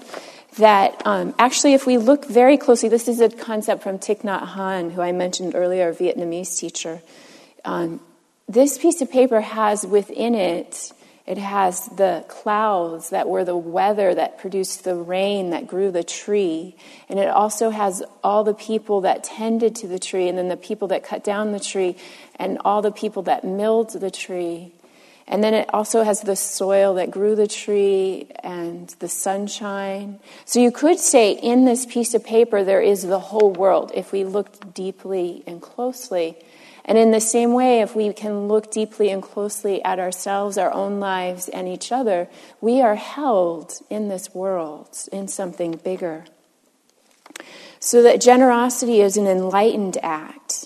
that 0.57 1.03
um, 1.07 1.35
actually, 1.39 1.75
if 1.75 1.87
we 1.87 1.99
look 1.99 2.27
very 2.27 2.57
closely, 2.57 2.89
this 2.89 3.09
is 3.09 3.21
a 3.21 3.29
concept 3.29 3.83
from 3.83 3.99
Thich 3.99 4.23
Nhat 4.23 4.47
Hanh, 4.49 4.93
who 4.93 5.01
I 5.01 5.13
mentioned 5.13 5.55
earlier, 5.55 5.91
a 5.91 5.95
Vietnamese 5.95 6.59
teacher. 6.59 7.01
Um, 7.65 8.01
this 8.49 8.79
piece 8.79 9.01
of 9.01 9.11
paper 9.11 9.41
has 9.41 9.87
within 9.87 10.35
it, 10.35 10.93
it 11.27 11.39
has 11.39 11.87
the 11.87 12.25
clouds 12.27 13.11
that 13.11 13.29
were 13.29 13.45
the 13.45 13.57
weather 13.57 14.13
that 14.13 14.39
produced 14.39 14.83
the 14.83 14.97
rain 14.97 15.51
that 15.51 15.69
grew 15.69 15.93
the 15.93 16.03
tree. 16.03 16.75
And 17.09 17.21
it 17.21 17.29
also 17.29 17.71
has 17.71 18.03
all 18.25 18.43
the 18.43 18.55
people 18.55 19.03
that 19.03 19.23
tended 19.23 19.77
to 19.77 19.87
the 19.87 20.01
tree, 20.01 20.29
and 20.29 20.37
then 20.37 20.49
the 20.49 20.57
people 20.57 20.89
that 20.89 21.05
cut 21.05 21.23
down 21.23 21.53
the 21.53 21.61
tree, 21.61 21.97
and 22.37 22.59
all 22.65 22.83
the 22.83 22.91
people 22.91 23.23
that 23.23 23.45
milled 23.45 23.93
the 23.93 24.11
tree. 24.11 24.73
And 25.31 25.45
then 25.45 25.55
it 25.55 25.73
also 25.73 26.03
has 26.03 26.23
the 26.23 26.35
soil 26.35 26.95
that 26.95 27.13
grew 27.13 27.37
the 27.37 27.47
tree 27.47 28.27
and 28.43 28.89
the 28.99 29.09
sunshine. 29.09 30.19
So 30.45 30.59
you 30.59 30.73
could 30.73 30.99
say 30.99 31.31
in 31.31 31.65
this 31.65 31.87
piece 31.87 32.15
of 32.15 32.25
paper 32.25 32.65
there 32.65 32.83
is 32.83 33.05
the 33.05 33.21
whole 33.21 33.53
world 33.53 33.93
if 33.95 34.11
we 34.11 34.25
looked 34.25 34.75
deeply 34.75 35.45
and 35.47 35.63
closely. 35.63 36.37
And 36.85 36.99
in 36.99 37.13
the 37.13 37.21
same 37.21 37.53
way, 37.53 37.81
if 37.81 37.95
we 37.95 38.13
can 38.13 38.49
look 38.49 38.73
deeply 38.73 39.11
and 39.11 39.23
closely 39.23 39.85
at 39.85 40.01
ourselves, 40.01 40.59
our 40.59 40.75
own 40.75 40.99
lives, 40.99 41.49
and 41.49 41.69
each 41.69 41.93
other, 41.93 42.29
we 42.61 42.81
are 42.81 42.97
held 42.97 43.75
in 43.89 44.09
this 44.09 44.35
world, 44.35 44.89
in 45.13 45.29
something 45.29 45.77
bigger. 45.85 46.25
So 47.79 48.03
that 48.03 48.21
generosity 48.21 49.01
is 49.01 49.17
an 49.17 49.29
enlightened 49.29 49.97
act 50.03 50.60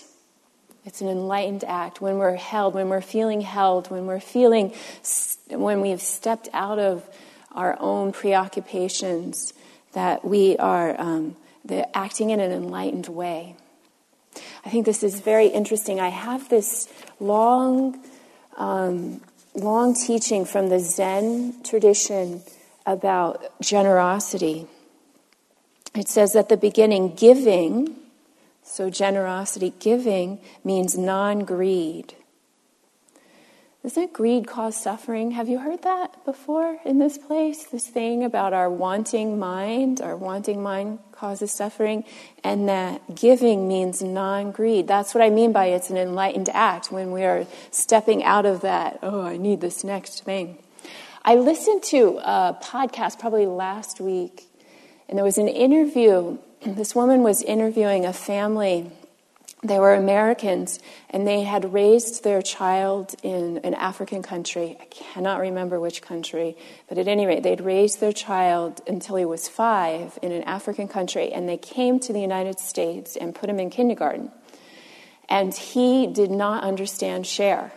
It's 0.85 1.01
an 1.01 1.07
enlightened 1.07 1.63
act 1.63 1.99
when 1.99 2.19
we're 2.19 2.35
held, 2.35 2.75
when 2.75 2.89
we're 2.89 3.01
feeling 3.01 3.41
held, 3.41 3.89
when 3.89 4.05
we're 4.05 4.19
feeling, 4.19 4.71
when 5.49 5.81
we've 5.81 6.01
stepped 6.01 6.47
out 6.53 6.77
of 6.77 7.03
our 7.51 7.75
own 7.79 8.11
preoccupations, 8.11 9.53
that 9.93 10.23
we 10.23 10.57
are 10.57 10.99
um, 11.01 11.35
acting 11.95 12.29
in 12.29 12.39
an 12.39 12.51
enlightened 12.51 13.07
way. 13.07 13.55
I 14.63 14.69
think 14.69 14.85
this 14.85 15.01
is 15.03 15.21
very 15.21 15.47
interesting. 15.47 15.99
I 15.99 16.09
have 16.09 16.49
this 16.49 16.87
long, 17.19 17.99
um, 18.55 19.21
long 19.55 19.95
teaching 19.95 20.45
from 20.45 20.69
the 20.69 20.79
Zen 20.79 21.63
tradition 21.63 22.43
about 22.85 23.59
generosity. 23.59 24.67
It 25.95 26.09
says 26.09 26.35
at 26.35 26.49
the 26.49 26.57
beginning, 26.57 27.15
giving, 27.15 27.95
so 28.65 28.89
generosity, 28.89 29.73
giving 29.79 30.39
means 30.63 30.97
non 30.97 31.45
greed. 31.45 32.15
Doesn't 33.85 34.13
greed 34.13 34.47
cause 34.47 34.75
suffering? 34.75 35.29
Have 35.31 35.47
you 35.47 35.59
heard 35.59 35.83
that 35.83 36.25
before 36.25 36.79
in 36.83 36.97
this 36.97 37.19
place? 37.19 37.65
This 37.65 37.85
thing 37.85 38.23
about 38.23 38.51
our 38.51 38.67
wanting 38.67 39.37
mind, 39.37 40.01
our 40.01 40.17
wanting 40.17 40.63
mind 40.63 40.97
causes 41.11 41.51
suffering, 41.51 42.03
and 42.43 42.67
that 42.67 43.13
giving 43.13 43.67
means 43.67 44.01
non 44.01 44.51
greed. 44.51 44.87
That's 44.87 45.13
what 45.13 45.23
I 45.23 45.29
mean 45.29 45.51
by 45.51 45.67
it's 45.67 45.91
an 45.91 45.97
enlightened 45.97 46.49
act 46.49 46.91
when 46.91 47.11
we 47.11 47.23
are 47.23 47.45
stepping 47.69 48.23
out 48.23 48.47
of 48.47 48.61
that, 48.61 48.97
oh, 49.03 49.21
I 49.21 49.37
need 49.37 49.61
this 49.61 49.83
next 49.83 50.23
thing. 50.23 50.57
I 51.23 51.35
listened 51.35 51.83
to 51.83 52.17
a 52.23 52.57
podcast 52.59 53.19
probably 53.19 53.45
last 53.45 54.01
week, 54.01 54.49
and 55.07 55.15
there 55.15 55.23
was 55.23 55.37
an 55.37 55.47
interview. 55.47 56.39
This 56.65 56.95
woman 56.95 57.21
was 57.21 57.43
interviewing 57.43 58.05
a 58.05 58.13
family 58.13 58.91
they 59.63 59.79
were 59.79 59.93
Americans 59.95 60.79
and 61.09 61.27
they 61.27 61.41
had 61.41 61.73
raised 61.73 62.23
their 62.23 62.41
child 62.41 63.15
in 63.23 63.59
an 63.63 63.73
African 63.73 64.21
country. 64.21 64.77
I 64.79 64.85
cannot 64.85 65.39
remember 65.39 65.79
which 65.79 66.01
country, 66.01 66.55
but 66.87 66.97
at 66.97 67.07
any 67.07 67.25
rate, 67.25 67.41
they'd 67.41 67.61
raised 67.61 67.99
their 67.99 68.11
child 68.11 68.81
until 68.87 69.15
he 69.15 69.25
was 69.25 69.47
five 69.47 70.19
in 70.21 70.31
an 70.31 70.43
African 70.43 70.87
country 70.87 71.31
and 71.31 71.49
they 71.49 71.57
came 71.57 71.99
to 72.01 72.13
the 72.13 72.19
United 72.21 72.59
States 72.59 73.15
and 73.15 73.33
put 73.33 73.49
him 73.49 73.59
in 73.59 73.69
kindergarten. 73.69 74.31
And 75.27 75.53
he 75.53 76.05
did 76.05 76.29
not 76.29 76.63
understand 76.63 77.25
share. 77.25 77.71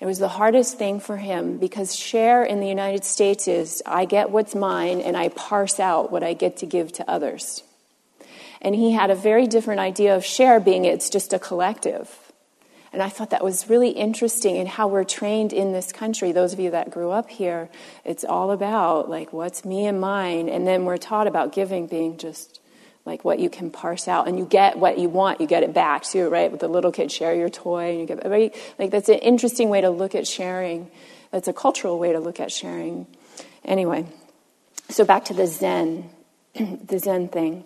It 0.00 0.06
was 0.06 0.18
the 0.18 0.28
hardest 0.28 0.78
thing 0.78 0.98
for 0.98 1.18
him 1.18 1.58
because 1.58 1.94
share 1.94 2.42
in 2.42 2.60
the 2.60 2.68
United 2.68 3.04
States 3.04 3.46
is 3.46 3.82
I 3.84 4.06
get 4.06 4.30
what's 4.30 4.54
mine 4.54 5.00
and 5.00 5.16
I 5.16 5.28
parse 5.28 5.78
out 5.78 6.10
what 6.10 6.22
I 6.22 6.32
get 6.32 6.58
to 6.58 6.66
give 6.66 6.92
to 6.94 7.10
others. 7.10 7.62
And 8.62 8.74
he 8.74 8.92
had 8.92 9.10
a 9.10 9.14
very 9.14 9.46
different 9.46 9.80
idea 9.80 10.16
of 10.16 10.24
share 10.24 10.60
being 10.60 10.84
it's 10.84 11.10
just 11.10 11.32
a 11.32 11.38
collective. 11.38 12.32
And 12.92 13.02
I 13.02 13.08
thought 13.08 13.30
that 13.30 13.42
was 13.42 13.68
really 13.68 13.90
interesting 13.90 14.56
in 14.56 14.66
how 14.66 14.86
we're 14.86 15.04
trained 15.04 15.52
in 15.52 15.72
this 15.72 15.92
country. 15.92 16.30
Those 16.30 16.52
of 16.52 16.60
you 16.60 16.70
that 16.70 16.90
grew 16.90 17.10
up 17.10 17.28
here, 17.30 17.70
it's 18.04 18.22
all 18.22 18.50
about 18.50 19.10
like 19.10 19.32
what's 19.32 19.64
me 19.64 19.86
and 19.86 20.00
mine. 20.00 20.48
And 20.48 20.66
then 20.66 20.84
we're 20.84 20.98
taught 20.98 21.26
about 21.26 21.52
giving 21.52 21.86
being 21.86 22.18
just 22.18 22.60
like 23.04 23.24
what 23.24 23.40
you 23.40 23.50
can 23.50 23.70
parse 23.70 24.06
out 24.06 24.28
and 24.28 24.38
you 24.38 24.44
get 24.44 24.78
what 24.78 24.98
you 24.98 25.08
want, 25.08 25.40
you 25.40 25.46
get 25.46 25.62
it 25.62 25.74
back 25.74 26.04
too, 26.04 26.28
right? 26.28 26.52
With 26.52 26.60
the 26.60 26.68
little 26.68 26.92
kid, 26.92 27.10
share 27.10 27.34
your 27.34 27.48
toy 27.48 27.90
and 27.90 28.00
you 28.00 28.06
get 28.06 28.24
right? 28.28 28.54
Like 28.78 28.90
that's 28.90 29.08
an 29.08 29.18
interesting 29.18 29.70
way 29.70 29.80
to 29.80 29.90
look 29.90 30.14
at 30.14 30.26
sharing. 30.26 30.90
That's 31.32 31.48
a 31.48 31.52
cultural 31.52 31.98
way 31.98 32.12
to 32.12 32.20
look 32.20 32.38
at 32.38 32.52
sharing. 32.52 33.06
Anyway, 33.64 34.06
so 34.90 35.04
back 35.04 35.24
to 35.26 35.34
the 35.34 35.46
Zen, 35.46 36.10
the 36.54 36.98
Zen 36.98 37.28
thing. 37.28 37.64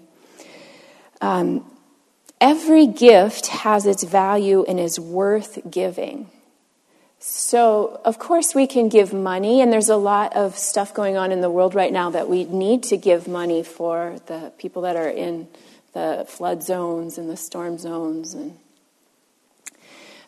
Um, 1.20 1.64
every 2.40 2.86
gift 2.86 3.48
has 3.48 3.86
its 3.86 4.04
value 4.04 4.64
and 4.66 4.78
is 4.78 5.00
worth 5.00 5.58
giving. 5.70 6.30
So, 7.18 8.00
of 8.04 8.18
course, 8.18 8.54
we 8.54 8.66
can 8.66 8.88
give 8.88 9.12
money, 9.12 9.60
and 9.60 9.72
there's 9.72 9.88
a 9.88 9.96
lot 9.96 10.36
of 10.36 10.56
stuff 10.56 10.94
going 10.94 11.16
on 11.16 11.32
in 11.32 11.40
the 11.40 11.50
world 11.50 11.74
right 11.74 11.92
now 11.92 12.10
that 12.10 12.28
we 12.28 12.44
need 12.44 12.84
to 12.84 12.96
give 12.96 13.26
money 13.26 13.62
for 13.62 14.18
the 14.26 14.52
people 14.58 14.82
that 14.82 14.96
are 14.96 15.08
in 15.08 15.48
the 15.92 16.24
flood 16.28 16.62
zones 16.62 17.18
and 17.18 17.28
the 17.28 17.36
storm 17.36 17.78
zones. 17.78 18.34
And... 18.34 18.56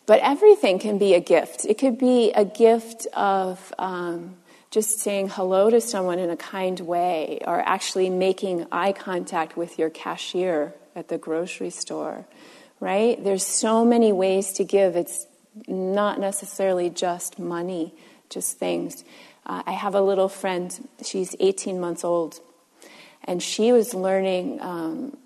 But 0.06 0.20
everything 0.23 0.78
can 0.78 0.98
be 0.98 1.15
a 1.15 1.20
gift. 1.20 1.66
It 1.66 1.78
could 1.78 1.98
be 1.98 2.32
a 2.32 2.44
gift 2.44 3.06
of 3.12 3.73
um, 3.78 4.38
just 4.70 4.98
saying 4.98 5.30
hello 5.30 5.70
to 5.70 5.80
someone 5.80 6.18
in 6.18 6.28
a 6.30 6.36
kind 6.36 6.78
way, 6.80 7.40
or 7.46 7.60
actually 7.60 8.10
making 8.10 8.66
eye 8.70 8.92
contact 8.92 9.56
with 9.56 9.78
your 9.78 9.88
cashier 9.88 10.74
at 10.94 11.08
the 11.08 11.16
grocery 11.16 11.70
store, 11.70 12.26
right? 12.80 13.22
There's 13.22 13.46
so 13.46 13.84
many 13.84 14.12
ways 14.12 14.52
to 14.54 14.64
give. 14.64 14.94
It's 14.94 15.26
not 15.66 16.20
necessarily 16.20 16.90
just 16.90 17.38
money, 17.38 17.94
just 18.28 18.58
things. 18.58 19.04
Uh, 19.46 19.62
I 19.66 19.72
have 19.72 19.94
a 19.94 20.02
little 20.02 20.28
friend, 20.28 20.86
she's 21.02 21.34
18 21.40 21.80
months 21.80 22.04
old, 22.04 22.40
and 23.24 23.42
she 23.42 23.72
was 23.72 23.94
learning. 23.94 24.60
Um, 24.60 25.16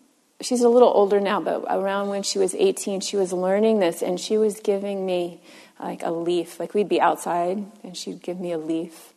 she's 0.41 0.63
a 0.63 0.69
little 0.69 0.93
older 0.95 1.19
now, 1.19 1.41
but 1.41 1.65
around 1.69 2.09
when 2.09 2.23
she 2.23 2.39
was 2.39 2.55
18, 2.55 3.01
she 3.01 3.17
was 3.17 3.33
learning 3.33 3.81
this, 3.81 4.03
and 4.03 4.21
she 4.21 4.39
was 4.39 4.61
giving 4.61 5.05
me 5.05 5.41
like 5.81 6.05
a 6.05 6.13
leaf. 6.13 6.61
Like 6.61 6.75
we'd 6.75 6.89
be 6.89 7.01
outside, 7.01 7.67
and 7.83 7.97
she'd 7.97 8.23
give 8.23 8.39
me 8.39 8.53
a 8.53 8.59
leaf 8.59 9.12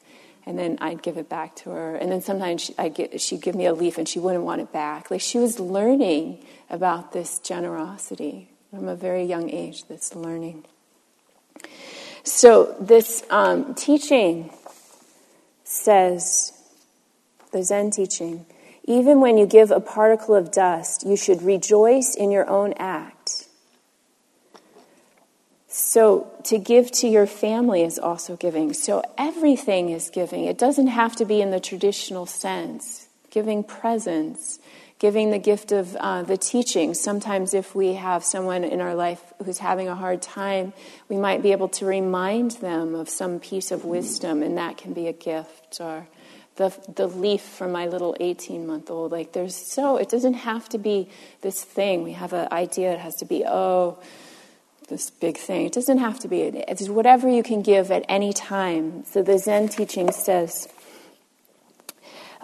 and 0.45 0.59
then 0.59 0.77
I'd 0.79 1.01
give 1.01 1.17
it 1.17 1.27
back 1.27 1.55
to 1.57 1.71
her. 1.71 1.95
And 1.95 2.11
then 2.11 2.21
sometimes 2.21 2.61
she, 2.61 2.75
I'd 2.77 2.93
get, 2.93 3.19
she'd 3.19 3.41
give 3.41 3.55
me 3.55 3.65
a 3.65 3.73
leaf 3.73 3.97
and 3.97 4.07
she 4.07 4.19
wouldn't 4.19 4.43
want 4.43 4.61
it 4.61 4.71
back. 4.71 5.09
Like 5.09 5.21
she 5.21 5.39
was 5.39 5.59
learning 5.59 6.45
about 6.69 7.13
this 7.13 7.39
generosity 7.39 8.49
from 8.69 8.87
a 8.87 8.95
very 8.95 9.23
young 9.23 9.49
age, 9.49 9.85
this 9.85 10.15
learning. 10.15 10.65
So 12.23 12.75
this 12.79 13.23
um, 13.29 13.73
teaching 13.75 14.51
says, 15.63 16.51
the 17.51 17.63
Zen 17.63 17.89
teaching, 17.89 18.45
even 18.83 19.19
when 19.21 19.37
you 19.37 19.47
give 19.47 19.71
a 19.71 19.79
particle 19.79 20.35
of 20.35 20.51
dust, 20.51 21.05
you 21.05 21.17
should 21.17 21.41
rejoice 21.41 22.15
in 22.15 22.29
your 22.29 22.47
own 22.47 22.73
act 22.77 23.14
so, 25.77 26.31
to 26.45 26.57
give 26.57 26.89
to 26.93 27.07
your 27.09 27.27
family 27.27 27.83
is 27.83 27.99
also 27.99 28.37
giving. 28.37 28.71
So, 28.71 29.03
everything 29.17 29.89
is 29.89 30.09
giving. 30.09 30.45
It 30.45 30.57
doesn't 30.57 30.87
have 30.87 31.17
to 31.17 31.25
be 31.25 31.41
in 31.41 31.51
the 31.51 31.59
traditional 31.59 32.25
sense. 32.25 33.09
Giving 33.29 33.61
presents, 33.61 34.59
giving 34.99 35.31
the 35.31 35.37
gift 35.37 35.73
of 35.73 35.93
uh, 35.97 36.23
the 36.23 36.37
teaching. 36.37 36.93
Sometimes, 36.93 37.53
if 37.53 37.75
we 37.75 37.95
have 37.95 38.23
someone 38.23 38.63
in 38.63 38.79
our 38.79 38.95
life 38.95 39.33
who's 39.43 39.57
having 39.57 39.89
a 39.89 39.95
hard 39.95 40.21
time, 40.21 40.71
we 41.09 41.17
might 41.17 41.43
be 41.43 41.51
able 41.51 41.67
to 41.67 41.85
remind 41.85 42.51
them 42.51 42.95
of 42.95 43.09
some 43.09 43.41
piece 43.41 43.69
of 43.69 43.83
wisdom, 43.83 44.43
and 44.43 44.57
that 44.57 44.77
can 44.77 44.93
be 44.93 45.09
a 45.09 45.13
gift. 45.13 45.81
Or 45.81 46.07
the, 46.55 46.73
the 46.95 47.07
leaf 47.07 47.41
from 47.41 47.73
my 47.73 47.87
little 47.87 48.15
18 48.21 48.65
month 48.65 48.89
old. 48.89 49.11
Like, 49.11 49.33
there's 49.33 49.57
so, 49.57 49.97
it 49.97 50.07
doesn't 50.07 50.35
have 50.35 50.69
to 50.69 50.77
be 50.77 51.09
this 51.41 51.61
thing. 51.61 52.03
We 52.03 52.13
have 52.13 52.31
an 52.31 52.47
idea 52.53 52.93
it 52.93 52.99
has 52.99 53.15
to 53.15 53.25
be, 53.25 53.43
oh, 53.45 53.99
this 54.87 55.09
big 55.09 55.37
thing. 55.37 55.65
It 55.65 55.73
doesn't 55.73 55.97
have 55.97 56.19
to 56.19 56.27
be. 56.27 56.41
It's 56.41 56.89
whatever 56.89 57.27
you 57.29 57.43
can 57.43 57.61
give 57.61 57.91
at 57.91 58.05
any 58.07 58.33
time. 58.33 59.03
So 59.05 59.21
the 59.23 59.37
Zen 59.37 59.69
teaching 59.69 60.11
says 60.11 60.67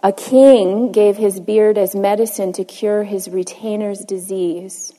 A 0.04 0.12
king 0.12 0.92
gave 0.92 1.18
his 1.18 1.40
beard 1.40 1.78
as 1.78 1.96
medicine 1.96 2.54
to 2.54 2.64
cure 2.64 3.04
his 3.04 3.30
retainer's 3.30 4.00
disease. 4.00 4.94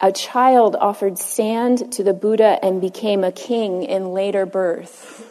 A 0.00 0.12
child 0.12 0.76
offered 0.80 1.18
sand 1.18 1.92
to 1.92 2.02
the 2.02 2.14
Buddha 2.14 2.58
and 2.62 2.80
became 2.80 3.22
a 3.22 3.32
king 3.32 3.82
in 3.82 4.12
later 4.12 4.46
birth. 4.46 5.29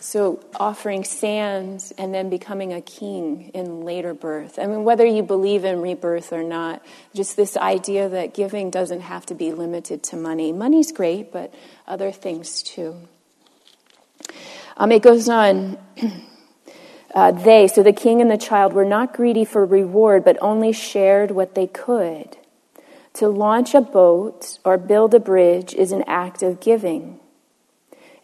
So, 0.00 0.44
offering 0.54 1.02
sands 1.02 1.92
and 1.98 2.14
then 2.14 2.30
becoming 2.30 2.72
a 2.72 2.80
king 2.80 3.50
in 3.52 3.80
later 3.80 4.14
birth. 4.14 4.58
I 4.58 4.66
mean, 4.66 4.84
whether 4.84 5.04
you 5.04 5.24
believe 5.24 5.64
in 5.64 5.82
rebirth 5.82 6.32
or 6.32 6.44
not, 6.44 6.84
just 7.14 7.36
this 7.36 7.56
idea 7.56 8.08
that 8.08 8.32
giving 8.32 8.70
doesn't 8.70 9.00
have 9.00 9.26
to 9.26 9.34
be 9.34 9.52
limited 9.52 10.04
to 10.04 10.16
money. 10.16 10.52
Money's 10.52 10.92
great, 10.92 11.32
but 11.32 11.52
other 11.86 12.12
things 12.12 12.62
too. 12.62 12.96
Um, 14.76 14.92
it 14.92 15.02
goes 15.02 15.28
on. 15.28 15.78
Uh, 17.14 17.32
they, 17.32 17.66
so 17.66 17.82
the 17.82 17.92
king 17.92 18.20
and 18.20 18.30
the 18.30 18.36
child, 18.36 18.74
were 18.74 18.84
not 18.84 19.14
greedy 19.14 19.42
for 19.44 19.64
reward, 19.64 20.22
but 20.22 20.36
only 20.42 20.72
shared 20.72 21.30
what 21.30 21.54
they 21.54 21.66
could. 21.66 22.36
To 23.14 23.28
launch 23.28 23.74
a 23.74 23.80
boat 23.80 24.58
or 24.62 24.76
build 24.76 25.14
a 25.14 25.18
bridge 25.18 25.74
is 25.74 25.90
an 25.90 26.04
act 26.06 26.42
of 26.42 26.60
giving. 26.60 27.18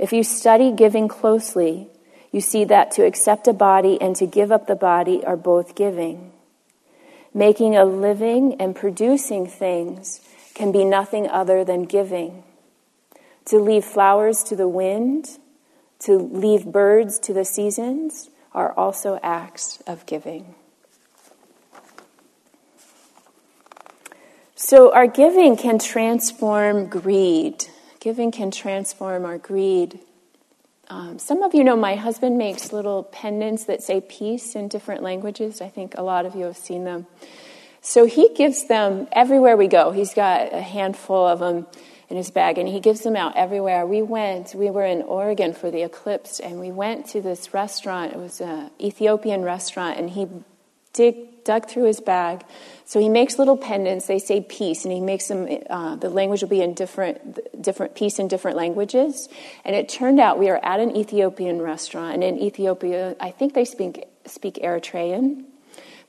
If 0.05 0.13
you 0.13 0.23
study 0.23 0.71
giving 0.71 1.09
closely, 1.09 1.89
you 2.31 2.43
see 2.43 2.67
that 2.67 2.91
to 2.91 3.07
accept 3.07 3.49
a 3.49 3.55
body 3.55 3.99
and 4.03 4.15
to 4.17 4.27
give 4.27 4.53
up 4.53 4.67
the 4.67 4.77
body 4.77 5.25
are 5.25 5.35
both 5.35 5.75
giving. 5.75 6.31
Making 7.33 7.75
a 7.75 7.87
living 7.87 8.61
and 8.61 8.77
producing 8.77 9.47
things 9.47 10.21
can 10.53 10.73
be 10.73 10.85
nothing 10.85 11.27
other 11.27 11.65
than 11.65 11.85
giving. 11.85 12.45
To 13.47 13.59
leave 13.59 13.83
flowers 13.83 14.43
to 14.43 14.55
the 14.55 14.69
wind, 14.69 15.39
to 16.01 16.19
leave 16.19 16.67
birds 16.67 17.19
to 17.21 17.33
the 17.33 17.47
seasons, 17.47 18.29
are 18.53 18.75
also 18.75 19.19
acts 19.23 19.83
of 19.87 20.05
giving. 20.05 20.55
So, 24.55 24.93
our 24.93 25.07
giving 25.07 25.57
can 25.57 25.79
transform 25.79 26.89
greed. 26.91 27.65
Giving 28.05 28.33
can 28.33 28.51
transform 28.51 29.25
our 29.25 29.39
greed. 29.39 29.99
Um, 30.89 31.19
some 31.19 31.43
of 31.43 31.55
you 31.55 31.65
know 31.65 31.75
my 31.75 31.95
husband 31.95 32.37
makes 32.37 32.71
little 32.71 33.05
pendants 33.05 33.65
that 33.65 33.83
say 33.83 34.03
peace 34.03 34.55
in 34.55 34.69
different 34.69 35.03
languages. 35.03 35.63
I 35.63 35.71
think 35.71 35.95
a 35.97 36.03
lot 36.03 36.27
of 36.27 36.35
you 36.35 36.45
have 36.45 36.59
seen 36.59 36.85
them. 36.85 37.07
So 37.81 38.05
he 38.05 38.29
gives 38.35 38.69
them 38.69 39.09
everywhere 39.11 39.57
we 39.57 39.69
go. 39.69 39.91
He's 39.91 40.13
got 40.13 40.53
a 40.53 40.61
handful 40.61 41.27
of 41.27 41.39
them 41.39 41.67
in 42.11 42.19
his 42.19 42.31
bag, 42.31 42.59
and 42.59 42.69
he 42.69 42.79
gives 42.79 43.01
them 43.01 43.17
out 43.17 43.37
everywhere. 43.37 43.87
We 43.87 44.03
went, 44.03 44.55
we 44.55 44.69
were 44.69 44.85
in 44.85 45.01
Oregon 45.01 45.55
for 45.55 45.71
the 45.71 45.81
eclipse, 45.81 46.41
and 46.41 46.61
we 46.61 46.71
went 46.71 47.07
to 47.07 47.23
this 47.23 47.55
restaurant. 47.55 48.13
It 48.13 48.19
was 48.19 48.43
an 48.43 48.71
Ethiopian 48.79 49.45
restaurant, 49.45 49.99
and 49.99 50.11
he 50.11 50.29
dig, 50.93 51.29
dug 51.45 51.69
through 51.69 51.85
his 51.85 52.01
bag. 52.01 52.45
So 52.85 53.01
he 53.01 53.09
makes 53.09 53.39
little 53.39 53.57
pendants. 53.57 54.07
They 54.07 54.19
say 54.19 54.41
peace, 54.41 54.85
and 54.85 54.93
he 54.93 55.01
makes 55.01 55.29
them. 55.29 55.49
Uh, 55.71 55.97
the 55.97 56.11
language 56.11 56.43
will 56.43 56.49
be 56.49 56.63
in 56.63 56.75
different, 56.75 57.63
different 57.63 57.95
peace 57.95 58.19
in 58.19 58.29
different 58.29 58.57
languages. 58.57 59.29
And 59.65 59.75
it 59.75 59.89
turned 59.89 60.21
out 60.21 60.39
we 60.39 60.51
are 60.51 60.61
at 60.63 60.81
an 60.81 60.97
Ethiopian 60.97 61.63
restaurant, 61.63 62.15
and 62.15 62.25
in 62.25 62.39
Ethiopia, 62.39 63.17
I 63.21 63.31
think 63.31 63.55
they 63.55 63.65
speak 63.65 64.05
speak 64.27 64.55
Eritrean. 64.57 65.45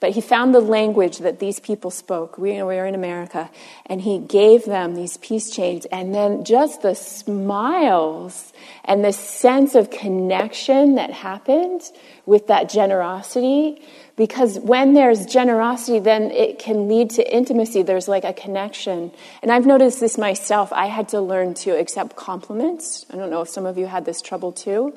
But 0.01 0.11
he 0.11 0.21
found 0.21 0.53
the 0.53 0.59
language 0.59 1.19
that 1.19 1.39
these 1.39 1.59
people 1.59 1.89
spoke. 1.89 2.37
We, 2.37 2.51
we 2.51 2.61
were 2.63 2.85
in 2.85 2.95
America. 2.95 3.49
And 3.85 4.01
he 4.01 4.19
gave 4.19 4.65
them 4.65 4.93
these 4.93 5.17
peace 5.17 5.49
chains. 5.49 5.85
And 5.85 6.13
then 6.13 6.43
just 6.43 6.81
the 6.81 6.95
smiles 6.95 8.51
and 8.83 9.03
the 9.05 9.13
sense 9.13 9.73
of 9.73 9.89
connection 9.89 10.95
that 10.95 11.11
happened 11.11 11.81
with 12.25 12.47
that 12.47 12.69
generosity. 12.69 13.81
Because 14.17 14.57
when 14.59 14.93
there's 14.93 15.25
generosity, 15.25 15.99
then 15.99 16.31
it 16.31 16.57
can 16.57 16.87
lead 16.87 17.09
to 17.11 17.35
intimacy. 17.35 17.81
There's 17.81 18.07
like 18.07 18.23
a 18.23 18.31
connection. 18.31 19.11
And 19.41 19.51
I've 19.51 19.65
noticed 19.65 19.99
this 19.99 20.17
myself. 20.17 20.71
I 20.71 20.85
had 20.85 21.09
to 21.09 21.19
learn 21.19 21.53
to 21.55 21.71
accept 21.71 22.15
compliments. 22.15 23.05
I 23.11 23.17
don't 23.17 23.29
know 23.29 23.41
if 23.41 23.49
some 23.49 23.65
of 23.65 23.77
you 23.77 23.87
had 23.87 24.05
this 24.05 24.21
trouble 24.21 24.53
too. 24.53 24.93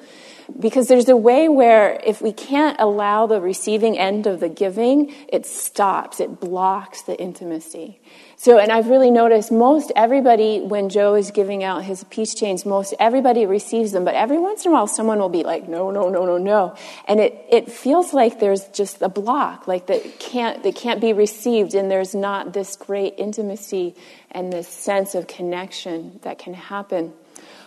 Because 0.59 0.87
there's 0.87 1.09
a 1.09 1.17
way 1.17 1.49
where 1.49 2.01
if 2.07 2.23
we 2.23 2.33
can't 2.33 2.79
allow 2.79 3.27
the 3.27 3.41
receiving 3.41 3.99
end 3.99 4.29
of 4.29 4.39
the 4.39 4.49
giving, 4.49 5.13
it 5.29 5.47
stops, 5.47 6.21
it 6.21 6.39
blocks 6.39 7.03
the 7.03 7.21
intimacy. 7.21 7.99
So, 8.41 8.57
and 8.59 8.71
I've 8.71 8.87
really 8.89 9.11
noticed 9.11 9.51
most 9.51 9.91
everybody, 9.97 10.61
when 10.61 10.91
Joe 10.91 11.17
is 11.17 11.33
giving 11.33 11.65
out 11.65 11.83
his 11.83 12.05
peace 12.05 12.37
chains, 12.37 12.65
most 12.65 12.95
everybody 13.01 13.47
receives 13.47 13.91
them, 13.91 14.05
but 14.05 14.15
every 14.15 14.39
once 14.39 14.65
in 14.65 14.71
a 14.71 14.75
while 14.75 14.87
someone 14.87 15.19
will 15.19 15.29
be 15.29 15.43
like, 15.43 15.69
no, 15.69 15.91
no, 15.91 16.09
no, 16.09 16.25
no, 16.25 16.39
no. 16.39 16.77
And 17.09 17.19
it, 17.19 17.45
it 17.51 17.69
feels 17.69 18.15
like 18.15 18.39
there's 18.39 18.65
just 18.69 19.03
a 19.03 19.09
block, 19.09 19.67
like 19.67 19.89
that 19.89 20.21
can't, 20.21 20.63
that 20.63 20.77
can't 20.77 21.01
be 21.01 21.13
received, 21.13 21.75
and 21.75 21.91
there's 21.91 22.15
not 22.15 22.53
this 22.53 22.77
great 22.77 23.15
intimacy 23.19 23.97
and 24.31 24.53
this 24.53 24.69
sense 24.69 25.17
of 25.17 25.27
connection 25.27 26.21
that 26.23 26.39
can 26.39 26.55
happen 26.55 27.15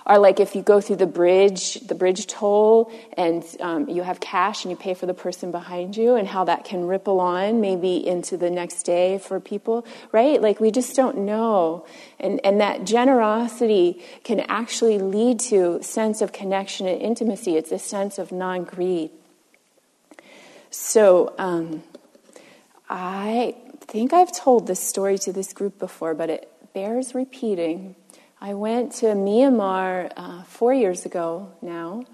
are 0.06 0.20
like 0.20 0.40
if 0.40 0.56
you 0.56 0.62
go 0.62 0.82
through 0.82 0.98
the 0.98 1.08
bridge, 1.08 1.76
the 1.88 1.96
bridge 1.96 2.28
toll, 2.28 2.92
and 3.18 3.44
um, 3.60 3.90
you 3.90 4.04
have 4.04 4.20
cash 4.20 4.64
and 4.64 4.72
you 4.72 4.78
pay 4.78 4.94
for 4.94 5.06
the 5.06 5.14
person 5.14 5.52
behind 5.52 5.96
you, 5.96 6.16
and 6.16 6.28
how 6.28 6.44
that 6.46 6.66
can 6.66 6.88
ripple 6.88 7.20
on 7.20 7.62
maybe 7.62 8.06
into 8.06 8.38
the 8.38 8.50
next 8.50 8.84
day 8.84 9.18
for 9.18 9.40
people, 9.40 9.86
right? 10.12 10.42
Like 10.42 10.60
we 10.60 10.72
just 10.72 10.96
don't 10.96 11.20
know. 11.20 11.86
And, 12.20 12.40
and 12.44 12.62
that 12.62 12.86
generosity 12.86 14.02
can 14.24 14.40
actually 14.42 14.98
lead 14.98 15.40
to 15.42 15.82
sense 15.84 16.22
of 16.22 16.32
connection 16.32 16.88
and 16.88 17.02
intimacy. 17.02 17.56
It's 17.58 17.72
a 17.72 17.80
sense 17.80 18.18
of 18.18 18.32
non 18.32 18.64
greed. 18.64 19.12
So 20.72 21.36
um, 21.38 21.84
I 22.90 23.56
think 23.82 24.14
I've 24.14 24.32
told 24.32 24.68
this 24.68 24.80
story 24.80 25.18
to 25.20 25.34
this 25.34 25.52
group 25.54 25.78
before, 25.78 26.14
but 26.14 26.30
it 26.30 26.50
bears 26.74 27.14
repeating. 27.14 27.96
I 28.44 28.56
went 28.56 28.94
to 28.94 29.06
Myanmar 29.06 30.12
uh, 30.18 30.42
four 30.46 30.74
years 30.74 31.06
ago 31.06 31.52
now, 31.62 32.06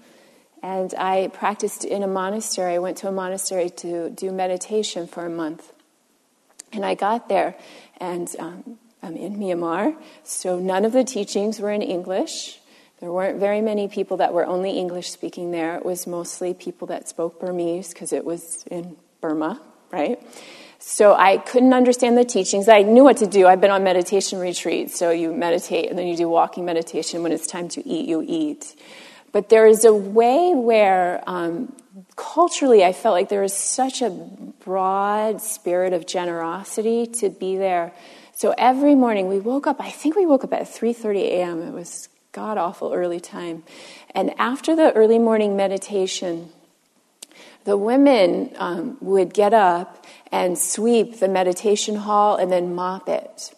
and 0.62 0.92
I 0.92 1.28
practiced 1.28 1.86
in 1.86 2.02
a 2.02 2.06
monastery. 2.06 2.74
I 2.74 2.78
went 2.80 2.98
to 2.98 3.08
a 3.08 3.12
monastery 3.12 3.70
to 3.70 4.10
do 4.10 4.30
meditation 4.30 5.06
for 5.06 5.24
a 5.24 5.30
month. 5.30 5.72
And 6.70 6.84
I 6.84 6.96
got 6.96 7.30
there, 7.30 7.56
and 7.96 8.28
um, 8.38 8.78
I'm 9.02 9.16
in 9.16 9.38
Myanmar, 9.38 9.96
so 10.22 10.58
none 10.58 10.84
of 10.84 10.92
the 10.92 11.02
teachings 11.02 11.60
were 11.60 11.72
in 11.72 11.80
English. 11.80 12.60
There 13.00 13.10
weren't 13.10 13.40
very 13.40 13.62
many 13.62 13.88
people 13.88 14.18
that 14.18 14.34
were 14.34 14.44
only 14.44 14.72
English 14.72 15.10
speaking 15.10 15.50
there. 15.50 15.76
It 15.76 15.86
was 15.86 16.06
mostly 16.06 16.52
people 16.52 16.88
that 16.88 17.08
spoke 17.08 17.40
Burmese 17.40 17.94
because 17.94 18.12
it 18.12 18.26
was 18.26 18.64
in 18.70 18.98
Burma, 19.22 19.62
right? 19.90 20.20
So 20.78 21.14
I 21.14 21.38
couldn't 21.38 21.74
understand 21.74 22.16
the 22.16 22.24
teachings. 22.24 22.68
I 22.68 22.82
knew 22.82 23.02
what 23.02 23.18
to 23.18 23.26
do. 23.26 23.46
I've 23.46 23.60
been 23.60 23.70
on 23.70 23.82
meditation 23.82 24.38
retreats. 24.38 24.96
So 24.96 25.10
you 25.10 25.32
meditate 25.32 25.90
and 25.90 25.98
then 25.98 26.06
you 26.06 26.16
do 26.16 26.28
walking 26.28 26.64
meditation. 26.64 27.22
When 27.22 27.32
it's 27.32 27.46
time 27.46 27.68
to 27.70 27.86
eat, 27.86 28.08
you 28.08 28.24
eat. 28.26 28.76
But 29.32 29.48
there 29.48 29.66
is 29.66 29.84
a 29.84 29.92
way 29.92 30.54
where 30.54 31.22
um, 31.26 31.74
culturally 32.16 32.84
I 32.84 32.92
felt 32.92 33.14
like 33.14 33.28
there 33.28 33.42
was 33.42 33.52
such 33.52 34.02
a 34.02 34.10
broad 34.10 35.42
spirit 35.42 35.92
of 35.92 36.06
generosity 36.06 37.06
to 37.06 37.28
be 37.28 37.56
there. 37.56 37.92
So 38.34 38.54
every 38.56 38.94
morning 38.94 39.26
we 39.26 39.40
woke 39.40 39.66
up, 39.66 39.80
I 39.80 39.90
think 39.90 40.14
we 40.14 40.26
woke 40.26 40.44
up 40.44 40.52
at 40.52 40.62
3:30 40.62 41.22
a.m. 41.22 41.62
It 41.62 41.72
was 41.72 42.08
god 42.32 42.56
awful 42.56 42.92
early 42.92 43.20
time. 43.20 43.64
And 44.14 44.32
after 44.38 44.76
the 44.76 44.92
early 44.92 45.18
morning 45.18 45.56
meditation, 45.56 46.50
the 47.68 47.76
women 47.76 48.50
um, 48.56 48.96
would 49.02 49.34
get 49.34 49.52
up 49.52 50.06
and 50.32 50.56
sweep 50.56 51.18
the 51.18 51.28
meditation 51.28 51.96
hall 51.96 52.36
and 52.36 52.50
then 52.50 52.74
mop 52.74 53.10
it. 53.10 53.52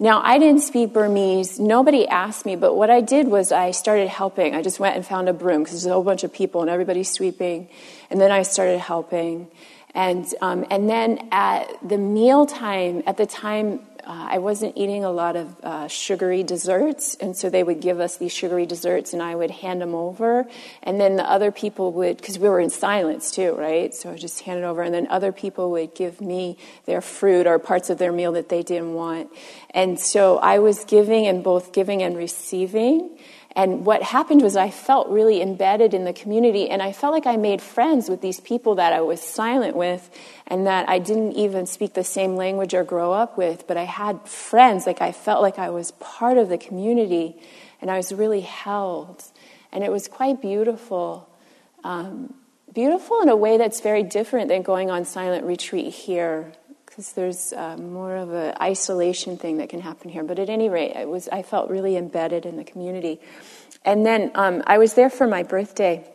Now, 0.00 0.20
I 0.24 0.38
didn't 0.38 0.62
speak 0.62 0.92
Burmese. 0.92 1.60
Nobody 1.60 2.08
asked 2.08 2.44
me, 2.44 2.56
but 2.56 2.74
what 2.74 2.90
I 2.90 3.00
did 3.00 3.28
was 3.28 3.52
I 3.52 3.70
started 3.70 4.08
helping. 4.08 4.56
I 4.56 4.62
just 4.62 4.80
went 4.80 4.96
and 4.96 5.06
found 5.06 5.28
a 5.28 5.32
broom 5.32 5.62
because 5.62 5.84
there's 5.84 5.86
a 5.86 5.94
whole 5.94 6.02
bunch 6.02 6.24
of 6.24 6.32
people 6.32 6.62
and 6.62 6.68
everybody's 6.68 7.08
sweeping. 7.08 7.68
And 8.10 8.20
then 8.20 8.32
I 8.32 8.42
started 8.42 8.80
helping. 8.80 9.46
And, 9.94 10.26
um, 10.40 10.66
and 10.68 10.90
then 10.90 11.28
at 11.30 11.68
the 11.88 11.96
meal 11.96 12.46
time, 12.46 13.04
at 13.06 13.16
the 13.16 13.26
time 13.26 13.86
uh, 14.06 14.28
I 14.30 14.38
wasn't 14.38 14.76
eating 14.76 15.04
a 15.04 15.10
lot 15.10 15.36
of 15.36 15.64
uh, 15.64 15.88
sugary 15.88 16.42
desserts, 16.42 17.14
and 17.16 17.36
so 17.36 17.50
they 17.50 17.62
would 17.62 17.80
give 17.80 18.00
us 18.00 18.16
these 18.16 18.32
sugary 18.32 18.66
desserts, 18.66 19.12
and 19.12 19.22
I 19.22 19.34
would 19.34 19.50
hand 19.50 19.80
them 19.80 19.94
over, 19.94 20.46
and 20.82 21.00
then 21.00 21.16
the 21.16 21.28
other 21.28 21.50
people 21.50 21.92
would, 21.92 22.18
because 22.18 22.38
we 22.38 22.48
were 22.48 22.60
in 22.60 22.70
silence 22.70 23.30
too, 23.30 23.54
right? 23.54 23.94
So 23.94 24.10
I 24.10 24.16
just 24.16 24.40
hand 24.40 24.58
it 24.58 24.64
over, 24.64 24.82
and 24.82 24.94
then 24.94 25.06
other 25.08 25.32
people 25.32 25.70
would 25.72 25.94
give 25.94 26.20
me 26.20 26.58
their 26.86 27.00
fruit 27.00 27.46
or 27.46 27.58
parts 27.58 27.90
of 27.90 27.98
their 27.98 28.12
meal 28.12 28.32
that 28.32 28.48
they 28.48 28.62
didn't 28.62 28.94
want, 28.94 29.30
and 29.70 29.98
so 29.98 30.38
I 30.38 30.58
was 30.58 30.84
giving 30.84 31.26
and 31.26 31.42
both 31.42 31.72
giving 31.72 32.02
and 32.02 32.16
receiving. 32.16 33.10
And 33.56 33.86
what 33.86 34.02
happened 34.02 34.42
was 34.42 34.56
I 34.56 34.70
felt 34.70 35.08
really 35.08 35.40
embedded 35.40 35.94
in 35.94 36.04
the 36.04 36.12
community, 36.12 36.68
and 36.68 36.82
I 36.82 36.92
felt 36.92 37.12
like 37.12 37.26
I 37.26 37.36
made 37.36 37.62
friends 37.62 38.08
with 38.08 38.20
these 38.20 38.40
people 38.40 38.74
that 38.76 38.92
I 38.92 39.00
was 39.00 39.20
silent 39.20 39.76
with, 39.76 40.10
and 40.46 40.66
that 40.66 40.88
I 40.88 40.98
didn't 40.98 41.32
even 41.32 41.66
speak 41.66 41.94
the 41.94 42.02
same 42.02 42.34
language 42.34 42.74
or 42.74 42.82
grow 42.82 43.12
up 43.12 43.38
with, 43.38 43.66
but 43.68 43.76
I 43.76 43.84
had 43.84 44.20
friends. 44.26 44.86
Like 44.86 45.00
I 45.00 45.12
felt 45.12 45.40
like 45.40 45.58
I 45.58 45.70
was 45.70 45.92
part 45.92 46.36
of 46.36 46.48
the 46.48 46.58
community, 46.58 47.36
and 47.80 47.90
I 47.90 47.96
was 47.96 48.12
really 48.12 48.40
held. 48.40 49.22
And 49.70 49.84
it 49.84 49.92
was 49.92 50.08
quite 50.08 50.40
beautiful. 50.42 51.28
Um, 51.84 52.34
beautiful 52.72 53.20
in 53.22 53.28
a 53.28 53.36
way 53.36 53.56
that's 53.56 53.80
very 53.80 54.02
different 54.02 54.48
than 54.48 54.62
going 54.62 54.90
on 54.90 55.04
silent 55.04 55.44
retreat 55.44 55.94
here 55.94 56.52
because 56.94 57.12
there's 57.14 57.52
uh, 57.52 57.76
more 57.76 58.14
of 58.14 58.30
an 58.32 58.54
isolation 58.60 59.36
thing 59.36 59.56
that 59.56 59.68
can 59.68 59.80
happen 59.80 60.10
here. 60.10 60.22
But 60.22 60.38
at 60.38 60.48
any 60.48 60.68
rate, 60.68 60.92
I 60.94 61.06
was 61.06 61.28
I 61.28 61.42
felt 61.42 61.68
really 61.68 61.96
embedded 61.96 62.46
in 62.46 62.56
the 62.56 62.62
community, 62.62 63.20
and 63.84 64.06
then 64.06 64.30
um, 64.36 64.62
I 64.64 64.78
was 64.78 64.94
there 64.94 65.10
for 65.10 65.26
my 65.26 65.42
birthday, 65.42 66.06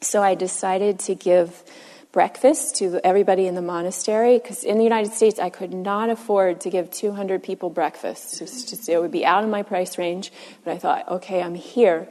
so 0.00 0.20
I 0.20 0.34
decided 0.34 0.98
to 1.00 1.14
give 1.14 1.62
breakfast 2.10 2.74
to 2.78 3.00
everybody 3.04 3.46
in 3.46 3.54
the 3.54 3.62
monastery 3.62 4.36
because 4.36 4.64
in 4.64 4.78
the 4.78 4.82
United 4.82 5.12
States 5.12 5.38
I 5.38 5.48
could 5.48 5.72
not 5.72 6.10
afford 6.10 6.62
to 6.62 6.70
give 6.70 6.90
200 6.90 7.40
people 7.40 7.70
breakfast. 7.70 8.42
It, 8.42 8.46
just, 8.46 8.88
it 8.88 9.00
would 9.00 9.12
be 9.12 9.24
out 9.24 9.44
of 9.44 9.50
my 9.50 9.62
price 9.62 9.96
range, 9.96 10.32
but 10.64 10.72
I 10.72 10.78
thought, 10.78 11.08
okay, 11.08 11.40
I'm 11.40 11.54
here 11.54 12.08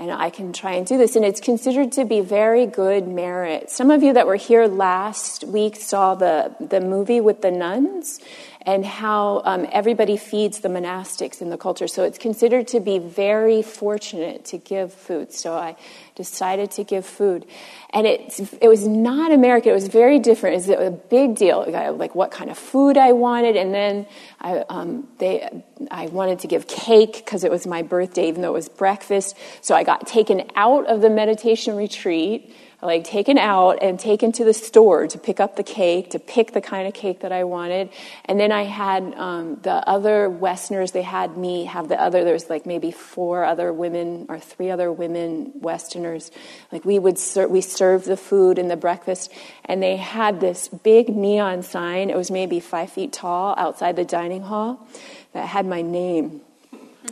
and 0.00 0.10
I 0.10 0.30
can 0.30 0.54
try 0.54 0.72
and 0.72 0.86
do 0.86 0.96
this. 0.96 1.14
And 1.14 1.24
it's 1.26 1.40
considered 1.40 1.92
to 1.92 2.06
be 2.06 2.22
very 2.22 2.64
good 2.64 3.06
merit. 3.06 3.70
Some 3.70 3.90
of 3.90 4.02
you 4.02 4.14
that 4.14 4.26
were 4.26 4.36
here 4.36 4.66
last 4.66 5.44
week 5.44 5.76
saw 5.76 6.14
the, 6.14 6.54
the 6.58 6.80
movie 6.80 7.20
with 7.20 7.42
the 7.42 7.50
nuns 7.50 8.18
and 8.62 8.84
how 8.84 9.42
um, 9.44 9.66
everybody 9.72 10.16
feeds 10.16 10.60
the 10.60 10.68
monastics 10.68 11.40
in 11.40 11.48
the 11.50 11.56
culture. 11.56 11.88
So 11.88 12.04
it's 12.04 12.18
considered 12.18 12.68
to 12.68 12.80
be 12.80 12.98
very 12.98 13.62
fortunate 13.62 14.44
to 14.46 14.58
give 14.58 14.92
food. 14.92 15.32
So 15.32 15.54
I 15.54 15.76
decided 16.14 16.70
to 16.72 16.84
give 16.84 17.06
food. 17.06 17.46
And 17.90 18.06
it, 18.06 18.38
it 18.60 18.68
was 18.68 18.86
not 18.86 19.32
American, 19.32 19.70
it 19.70 19.74
was 19.74 19.88
very 19.88 20.18
different. 20.18 20.54
It 20.54 20.68
was 20.68 20.88
a 20.88 20.90
big 20.90 21.36
deal, 21.36 21.64
like 21.96 22.14
what 22.14 22.30
kind 22.30 22.50
of 22.50 22.58
food 22.58 22.98
I 22.98 23.12
wanted. 23.12 23.56
And 23.56 23.72
then 23.72 24.06
I, 24.40 24.58
um, 24.68 25.08
they, 25.18 25.62
I 25.90 26.06
wanted 26.06 26.40
to 26.40 26.46
give 26.46 26.66
cake 26.66 27.22
because 27.24 27.44
it 27.44 27.50
was 27.50 27.66
my 27.66 27.82
birthday, 27.82 28.28
even 28.28 28.42
though 28.42 28.50
it 28.50 28.52
was 28.52 28.68
breakfast. 28.68 29.36
So 29.62 29.74
I 29.74 29.84
got 29.84 30.06
taken 30.06 30.50
out 30.54 30.86
of 30.86 31.00
the 31.00 31.10
meditation 31.10 31.76
retreat. 31.76 32.54
Like 32.82 33.04
taken 33.04 33.38
out 33.38 33.82
and 33.82 33.98
taken 33.98 34.32
to 34.32 34.44
the 34.44 34.54
store 34.54 35.06
to 35.06 35.18
pick 35.18 35.40
up 35.40 35.56
the 35.56 35.62
cake, 35.62 36.10
to 36.10 36.18
pick 36.18 36.52
the 36.52 36.60
kind 36.60 36.88
of 36.88 36.94
cake 36.94 37.20
that 37.20 37.32
I 37.32 37.44
wanted. 37.44 37.90
And 38.24 38.40
then 38.40 38.52
I 38.52 38.64
had 38.64 39.14
um, 39.14 39.58
the 39.62 39.72
other 39.88 40.28
Westerners, 40.28 40.92
they 40.92 41.02
had 41.02 41.36
me 41.36 41.64
have 41.66 41.88
the 41.88 42.00
other, 42.00 42.24
there 42.24 42.32
was 42.32 42.48
like 42.48 42.66
maybe 42.66 42.90
four 42.90 43.44
other 43.44 43.72
women 43.72 44.26
or 44.28 44.38
three 44.38 44.70
other 44.70 44.90
women 44.90 45.52
Westerners. 45.56 46.30
Like 46.72 46.84
we 46.84 46.98
would, 46.98 47.18
ser- 47.18 47.48
we 47.48 47.60
served 47.60 48.06
the 48.06 48.16
food 48.16 48.58
and 48.58 48.70
the 48.70 48.76
breakfast, 48.76 49.32
and 49.64 49.82
they 49.82 49.96
had 49.96 50.40
this 50.40 50.68
big 50.68 51.08
neon 51.08 51.62
sign. 51.62 52.10
It 52.10 52.16
was 52.16 52.30
maybe 52.30 52.60
five 52.60 52.90
feet 52.90 53.12
tall 53.12 53.54
outside 53.58 53.96
the 53.96 54.04
dining 54.04 54.42
hall 54.42 54.88
that 55.32 55.46
had 55.46 55.66
my 55.66 55.82
name 55.82 56.40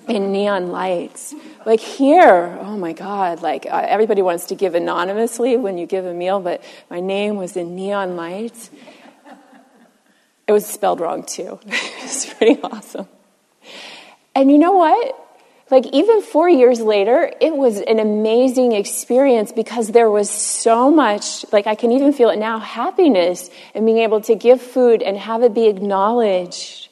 in 0.08 0.32
neon 0.32 0.68
lights. 0.68 1.34
Like 1.66 1.80
here, 1.80 2.58
oh 2.60 2.76
my 2.76 2.92
God, 2.92 3.42
like 3.42 3.66
uh, 3.66 3.84
everybody 3.88 4.22
wants 4.22 4.46
to 4.46 4.54
give 4.54 4.74
anonymously 4.74 5.56
when 5.56 5.78
you 5.78 5.86
give 5.86 6.06
a 6.06 6.14
meal, 6.14 6.40
but 6.40 6.62
my 6.90 7.00
name 7.00 7.36
was 7.36 7.56
in 7.56 7.74
neon 7.74 8.16
lights. 8.16 8.70
It 10.46 10.52
was 10.52 10.66
spelled 10.66 11.00
wrong 11.00 11.24
too. 11.24 11.60
it's 11.66 12.32
pretty 12.34 12.60
awesome. 12.62 13.08
And 14.34 14.50
you 14.50 14.58
know 14.58 14.72
what? 14.72 15.24
Like, 15.70 15.86
even 15.88 16.22
four 16.22 16.48
years 16.48 16.80
later, 16.80 17.30
it 17.42 17.54
was 17.54 17.80
an 17.80 17.98
amazing 17.98 18.72
experience 18.72 19.52
because 19.52 19.88
there 19.88 20.10
was 20.10 20.30
so 20.30 20.90
much, 20.90 21.44
like, 21.52 21.66
I 21.66 21.74
can 21.74 21.92
even 21.92 22.14
feel 22.14 22.30
it 22.30 22.38
now 22.38 22.58
happiness 22.58 23.50
in 23.74 23.84
being 23.84 23.98
able 23.98 24.22
to 24.22 24.34
give 24.34 24.62
food 24.62 25.02
and 25.02 25.18
have 25.18 25.42
it 25.42 25.52
be 25.52 25.66
acknowledged 25.66 26.87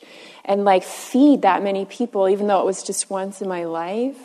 and 0.46 0.64
like 0.64 0.84
feed 0.84 1.42
that 1.42 1.62
many 1.62 1.84
people, 1.84 2.28
even 2.28 2.46
though 2.46 2.60
it 2.60 2.64
was 2.64 2.82
just 2.82 3.10
once 3.10 3.42
in 3.42 3.48
my 3.48 3.64
life. 3.64 4.16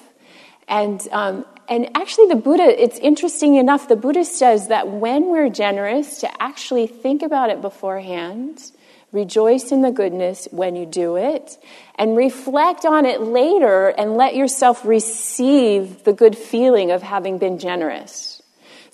And, 0.68 1.06
um, 1.12 1.46
and 1.68 1.90
actually, 1.98 2.28
the 2.28 2.36
Buddha, 2.36 2.82
it's 2.82 2.98
interesting 3.00 3.56
enough, 3.56 3.90
the 3.90 3.96
Buddha 3.96 4.24
says 4.24 4.70
that 4.70 4.88
when 4.88 5.26
we're 5.26 5.50
generous, 5.50 6.20
to 6.20 6.42
actually 6.42 6.88
think 6.88 7.24
about 7.24 7.50
it 7.50 7.62
beforehand, 7.62 8.72
rejoice 9.12 9.72
in 9.72 9.82
the 9.82 9.92
goodness 9.92 10.48
when 10.52 10.76
you 10.76 10.86
do 10.86 11.18
it, 11.18 11.58
and 11.96 12.16
reflect 12.16 12.86
on 12.86 13.06
it 13.06 13.22
later 13.22 13.90
and 13.90 14.16
let 14.16 14.36
yourself 14.36 14.86
receive 14.86 16.04
the 16.04 16.14
good 16.14 16.38
feeling 16.38 16.92
of 16.92 17.02
having 17.02 17.38
been 17.38 17.58
generous. 17.58 18.41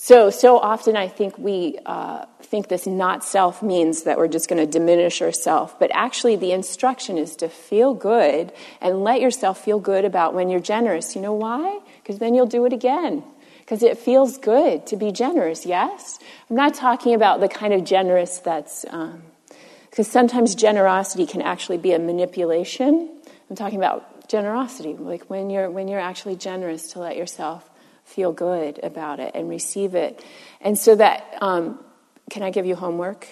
So, 0.07 0.29
so 0.29 0.57
often 0.57 0.95
I 0.95 1.09
think 1.09 1.37
we 1.37 1.79
uh, 1.85 2.27
think 2.41 2.69
this 2.69 2.87
not 2.87 3.25
self 3.25 3.61
means 3.61 4.03
that 4.03 4.17
we're 4.17 4.29
just 4.29 4.47
going 4.47 4.65
to 4.65 4.65
diminish 4.65 5.21
ourselves, 5.21 5.73
but 5.81 5.91
actually 5.93 6.37
the 6.37 6.53
instruction 6.53 7.17
is 7.17 7.35
to 7.35 7.49
feel 7.49 7.93
good 7.93 8.53
and 8.79 9.03
let 9.03 9.19
yourself 9.19 9.61
feel 9.61 9.81
good 9.81 10.05
about 10.05 10.33
when 10.33 10.47
you're 10.47 10.61
generous. 10.61 11.13
You 11.13 11.21
know 11.21 11.33
why? 11.33 11.81
Because 12.01 12.19
then 12.19 12.35
you'll 12.35 12.45
do 12.45 12.63
it 12.65 12.71
again. 12.71 13.21
Because 13.59 13.83
it 13.83 13.97
feels 13.97 14.37
good 14.37 14.87
to 14.87 14.95
be 14.95 15.11
generous, 15.11 15.65
yes? 15.65 16.19
I'm 16.49 16.55
not 16.55 16.73
talking 16.73 17.13
about 17.13 17.41
the 17.41 17.49
kind 17.49 17.73
of 17.73 17.83
generous 17.83 18.39
that's, 18.39 18.85
because 18.85 19.99
um, 19.99 20.05
sometimes 20.05 20.55
generosity 20.55 21.25
can 21.25 21.41
actually 21.41 21.79
be 21.79 21.91
a 21.91 21.99
manipulation. 21.99 23.09
I'm 23.49 23.57
talking 23.57 23.77
about 23.77 24.29
generosity, 24.29 24.93
like 24.93 25.25
when 25.25 25.49
you're, 25.49 25.69
when 25.69 25.89
you're 25.89 25.99
actually 25.99 26.37
generous 26.37 26.93
to 26.93 26.99
let 26.99 27.17
yourself 27.17 27.69
feel 28.07 28.31
good 28.31 28.79
about 28.81 29.19
it 29.19 29.35
and 29.35 29.49
receive 29.49 29.93
it. 29.93 30.23
And 30.61 30.77
so 30.77 30.95
that, 30.95 31.37
um, 31.41 31.83
can 32.29 32.41
I 32.41 32.49
give 32.49 32.65
you 32.65 32.75
homework? 32.75 33.27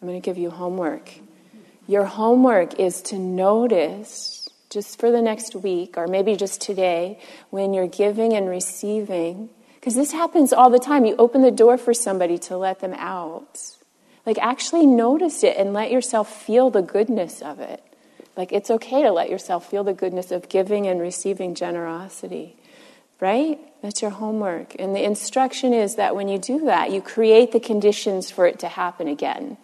I'm 0.00 0.08
going 0.08 0.20
to 0.20 0.24
give 0.24 0.38
you 0.38 0.50
homework. 0.50 1.10
Your 1.86 2.04
homework 2.04 2.80
is 2.80 3.02
to 3.02 3.18
notice, 3.18 4.48
just 4.70 4.98
for 4.98 5.10
the 5.10 5.20
next 5.20 5.54
week, 5.54 5.96
or 5.98 6.06
maybe 6.08 6.36
just 6.36 6.62
today, 6.62 7.20
when 7.50 7.74
you're 7.74 7.86
giving 7.86 8.32
and 8.32 8.48
receiving, 8.48 9.50
because 9.74 9.94
this 9.94 10.12
happens 10.12 10.52
all 10.52 10.70
the 10.70 10.78
time. 10.78 11.04
You 11.04 11.14
open 11.16 11.42
the 11.42 11.50
door 11.50 11.76
for 11.76 11.92
somebody 11.92 12.38
to 12.38 12.56
let 12.56 12.80
them 12.80 12.94
out. 12.94 13.60
Like, 14.24 14.38
actually 14.38 14.86
notice 14.86 15.44
it 15.44 15.58
and 15.58 15.74
let 15.74 15.90
yourself 15.90 16.34
feel 16.44 16.70
the 16.70 16.80
goodness 16.80 17.42
of 17.42 17.60
it. 17.60 17.82
Like, 18.36 18.52
it's 18.52 18.70
okay 18.70 19.02
to 19.02 19.12
let 19.12 19.28
yourself 19.28 19.70
feel 19.70 19.84
the 19.84 19.92
goodness 19.92 20.30
of 20.30 20.48
giving 20.48 20.86
and 20.86 21.00
receiving 21.00 21.54
generosity 21.54 22.56
right? 23.24 23.58
That's 23.80 24.02
your 24.02 24.10
homework. 24.10 24.76
And 24.78 24.94
the 24.94 25.02
instruction 25.02 25.72
is 25.72 25.96
that 25.96 26.14
when 26.14 26.28
you 26.28 26.36
do 26.36 26.66
that, 26.66 26.92
you 26.92 27.00
create 27.00 27.52
the 27.52 27.58
conditions 27.58 28.30
for 28.30 28.46
it 28.46 28.58
to 28.58 28.68
happen 28.68 29.08
again, 29.08 29.56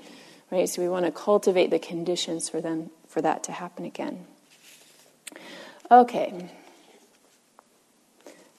right? 0.51 0.67
So 0.67 0.81
we 0.81 0.89
want 0.89 1.05
to 1.05 1.13
cultivate 1.13 1.69
the 1.69 1.79
conditions 1.79 2.49
for 2.49 2.63
them 2.63 2.89
for 3.07 3.21
that 3.21 3.45
to 3.45 3.53
happen 3.53 3.85
again. 3.85 4.25
Okay. 5.91 6.49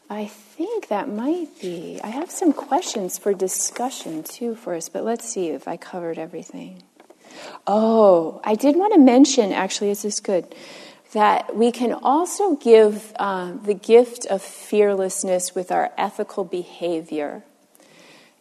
I 0.07 0.25
think 0.27 0.89
that 0.89 1.09
might 1.09 1.49
be. 1.59 1.99
I 2.03 2.09
have 2.09 2.29
some 2.29 2.53
questions 2.53 3.17
for 3.17 3.33
discussion 3.33 4.21
too 4.21 4.53
for 4.53 4.75
us, 4.75 4.87
but 4.87 5.03
let's 5.03 5.27
see 5.27 5.47
if 5.47 5.67
I 5.67 5.77
covered 5.77 6.19
everything. 6.19 6.83
Oh, 7.65 8.39
I 8.43 8.53
did 8.53 8.75
want 8.75 8.93
to 8.93 8.99
mention 8.99 9.51
actually, 9.51 9.89
this 9.89 10.05
is 10.05 10.19
good 10.19 10.53
that 11.13 11.55
we 11.55 11.71
can 11.71 11.93
also 11.93 12.55
give 12.55 13.13
uh, 13.17 13.53
the 13.63 13.73
gift 13.73 14.25
of 14.27 14.41
fearlessness 14.41 15.53
with 15.53 15.71
our 15.71 15.91
ethical 15.97 16.43
behavior. 16.43 17.43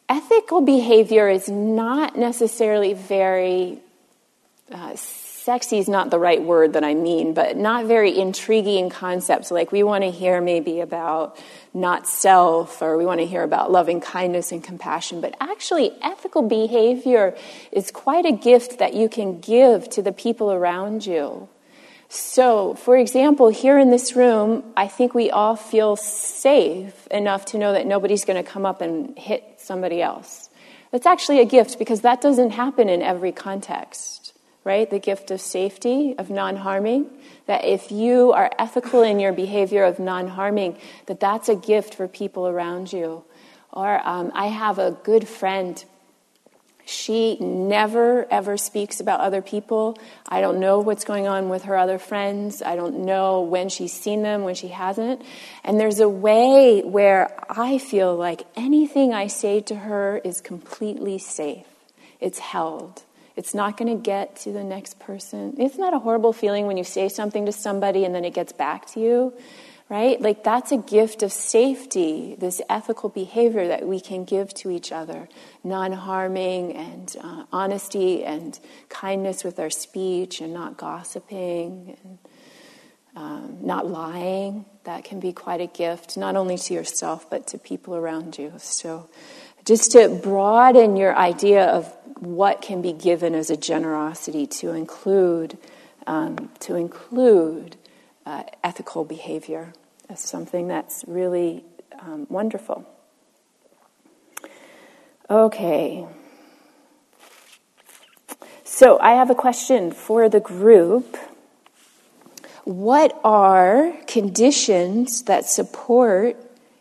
Ethical 0.09 0.61
behavior 0.61 1.29
is 1.29 1.49
not 1.49 2.17
necessarily 2.17 2.95
very 2.95 3.79
uh, 4.71 4.95
sexy, 4.95 5.79
is 5.79 5.89
not 5.89 6.11
the 6.11 6.19
right 6.19 6.43
word 6.43 6.75
that 6.75 6.85
I 6.85 6.95
mean, 6.95 7.35
but 7.35 7.57
not 7.57 7.87
very 7.87 8.17
intriguing 8.17 8.91
concepts. 8.91 9.51
Like 9.51 9.73
we 9.73 9.83
want 9.83 10.05
to 10.05 10.11
hear 10.11 10.41
maybe 10.41 10.81
about 10.81 11.37
not 11.75 12.07
self, 12.07 12.83
or 12.83 12.97
we 12.97 13.05
want 13.05 13.21
to 13.21 13.27
hear 13.27 13.43
about 13.43 13.73
loving 13.73 14.01
kindness 14.01 14.53
and 14.53 14.63
compassion. 14.63 15.21
But 15.21 15.35
actually, 15.41 15.93
ethical 16.03 16.43
behavior 16.43 17.37
is 17.73 17.91
quite 17.91 18.27
a 18.27 18.33
gift 18.33 18.79
that 18.79 18.95
you 18.95 19.09
can 19.09 19.41
give 19.41 19.89
to 19.91 20.03
the 20.03 20.13
people 20.13 20.53
around 20.53 21.07
you. 21.07 21.49
So, 22.13 22.75
for 22.75 22.97
example, 22.97 23.51
here 23.51 23.79
in 23.79 23.91
this 23.91 24.17
room, 24.17 24.65
I 24.77 24.89
think 24.89 25.15
we 25.15 25.31
all 25.31 25.55
feel 25.55 25.95
safe 25.95 27.07
enough 27.07 27.45
to 27.47 27.59
know 27.59 27.73
that 27.73 27.87
nobody's 27.87 28.25
going 28.25 28.43
to 28.43 28.51
come 28.51 28.67
up 28.67 28.81
and 28.81 29.17
hit 29.17 29.45
somebody 29.59 30.03
else. 30.03 30.51
That's 30.91 31.07
actually 31.07 31.39
a 31.39 31.45
gift 31.45 31.79
because 31.79 32.01
that 32.01 32.21
doesn't 32.21 32.51
happen 32.51 32.89
in 32.89 33.01
every 33.01 33.31
context, 33.31 34.33
right? 34.65 34.91
The 34.91 34.99
gift 34.99 35.31
of 35.31 35.41
safety, 35.41 36.17
of 36.19 36.31
non 36.31 36.57
harming. 36.57 37.09
That 37.47 37.65
if 37.65 37.93
you 37.93 38.33
are 38.33 38.51
ethical 38.59 39.03
in 39.03 39.21
your 39.21 39.33
behavior 39.33 39.85
of 39.85 40.01
non 40.01 40.27
harming, 40.27 40.79
that 41.07 41.21
that's 41.21 41.49
a 41.49 41.55
gift 41.55 41.95
for 41.95 42.09
people 42.09 42.49
around 42.49 42.93
you. 42.93 43.23
Or 43.73 44.05
um, 44.05 44.33
I 44.35 44.47
have 44.47 44.81
a 44.81 44.91
good 45.05 45.29
friend 45.29 45.85
she 46.85 47.37
never, 47.39 48.27
ever 48.31 48.57
speaks 48.57 49.01
about 49.01 49.21
other 49.21 49.43
people. 49.43 49.99
I 50.27 50.41
don't 50.41 50.61
know 50.61 50.81
what's 50.81 51.05
going 51.05 51.29
on 51.29 51.49
with 51.49 51.65
her 51.65 51.77
other 51.77 51.99
friends. 51.99 52.63
I 52.63 52.77
don't 52.77 53.01
know 53.05 53.43
when 53.43 53.69
she's 53.69 53.93
seen 53.93 54.23
them, 54.23 54.45
when 54.45 54.55
she 54.55 54.69
hasn't. 54.69 55.23
And 55.65 55.79
there's 55.79 56.01
a 56.01 56.09
way 56.09 56.83
where 56.83 57.37
I 57.49 57.79
feel 57.79 58.17
like 58.17 58.47
anything 58.57 59.13
I 59.13 59.27
say 59.27 59.61
to 59.63 59.75
her 59.75 60.21
is 60.25 60.41
completely 60.41 61.19
safe. 61.19 61.67
It's 62.21 62.39
held. 62.39 63.03
It's 63.37 63.55
not 63.55 63.77
going 63.77 63.97
to 63.97 64.03
get 64.03 64.37
to 64.41 64.53
the 64.53 64.65
next 64.65 64.99
person. 64.99 65.55
It's 65.59 65.79
not 65.79 65.93
that 65.93 65.97
a 65.97 66.01
horrible 66.01 66.33
feeling 66.33 66.67
when 66.67 66.77
you 66.77 66.85
say 66.85 67.09
something 67.09 67.47
to 67.47 67.53
somebody 67.53 68.05
and 68.05 68.15
then 68.15 68.25
it 68.25 68.35
gets 68.35 68.53
back 68.53 68.87
to 68.93 69.01
you 69.01 69.33
right? 69.91 70.21
Like 70.21 70.45
that's 70.45 70.71
a 70.71 70.77
gift 70.77 71.25
of 71.25 71.33
safety, 71.33 72.37
this 72.39 72.63
ethical 72.71 73.09
behavior 73.09 73.67
that 73.67 73.87
we 73.87 74.01
can 74.01 74.25
give 74.25 74.55
to 74.55 74.71
each 74.71 74.93
other, 74.93 75.29
non 75.65 75.91
harming 75.93 76.77
and 76.77 77.15
uh, 77.21 77.45
honesty 77.53 78.25
and 78.25 78.59
kindness 78.89 79.43
with 79.43 79.59
our 79.59 79.69
speech 79.69 80.41
and 80.41 80.55
not 80.55 80.77
gossiping 80.77 81.99
and 82.05 82.19
um, 83.17 83.59
not 83.63 83.89
lying. 83.89 84.65
That 84.85 85.03
can 85.03 85.19
be 85.19 85.33
quite 85.33 85.61
a 85.61 85.67
gift, 85.67 86.17
not 86.17 86.37
only 86.37 86.57
to 86.57 86.73
yourself, 86.73 87.29
but 87.29 87.49
to 87.49 87.59
people 87.59 87.97
around 87.97 88.39
you. 88.39 88.53
So, 88.59 89.11
just 89.67 89.91
to 89.93 90.09
broaden 90.09 90.97
your 90.97 91.17
idea 91.17 91.65
of 91.67 91.93
what 92.21 92.63
can 92.63 92.81
be 92.81 92.93
given 92.93 93.35
as 93.35 93.51
a 93.51 93.57
generosity 93.57 94.47
to 94.47 94.71
include, 94.71 95.59
um, 96.07 96.49
to 96.61 96.77
include 96.77 97.77
uh, 98.25 98.45
ethical 98.63 99.05
behavior 99.05 99.73
as 100.11 100.21
something 100.21 100.67
that's 100.67 101.05
really 101.07 101.65
um, 102.01 102.27
wonderful. 102.29 102.85
Okay. 105.29 106.07
So 108.65 108.99
I 108.99 109.13
have 109.13 109.31
a 109.31 109.35
question 109.35 109.93
for 109.93 110.29
the 110.29 110.41
group. 110.41 111.17
What 112.65 113.19
are 113.23 113.93
conditions 114.07 115.23
that 115.23 115.45
support 115.45 116.37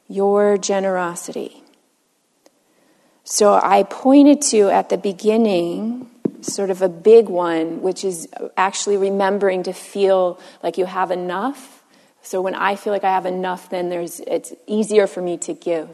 your 0.07 0.57
generosity? 0.57 1.63
So 3.23 3.59
I 3.61 3.83
pointed 3.83 4.41
to 4.53 4.69
at 4.69 4.89
the 4.89 4.97
beginning 4.97 6.09
sort 6.41 6.71
of 6.71 6.81
a 6.81 6.89
big 6.89 7.29
one, 7.29 7.81
which 7.81 8.03
is 8.03 8.27
actually 8.57 8.97
remembering 8.97 9.61
to 9.63 9.73
feel 9.73 10.39
like 10.63 10.77
you 10.79 10.85
have 10.85 11.11
enough 11.11 11.78
So 12.29 12.41
when 12.41 12.53
I 12.53 12.75
feel 12.75 12.93
like 12.93 13.03
I 13.03 13.09
have 13.09 13.25
enough, 13.25 13.71
then 13.71 13.89
there's, 13.89 14.19
it's 14.19 14.53
easier 14.67 15.07
for 15.07 15.19
me 15.19 15.35
to 15.39 15.53
give. 15.55 15.89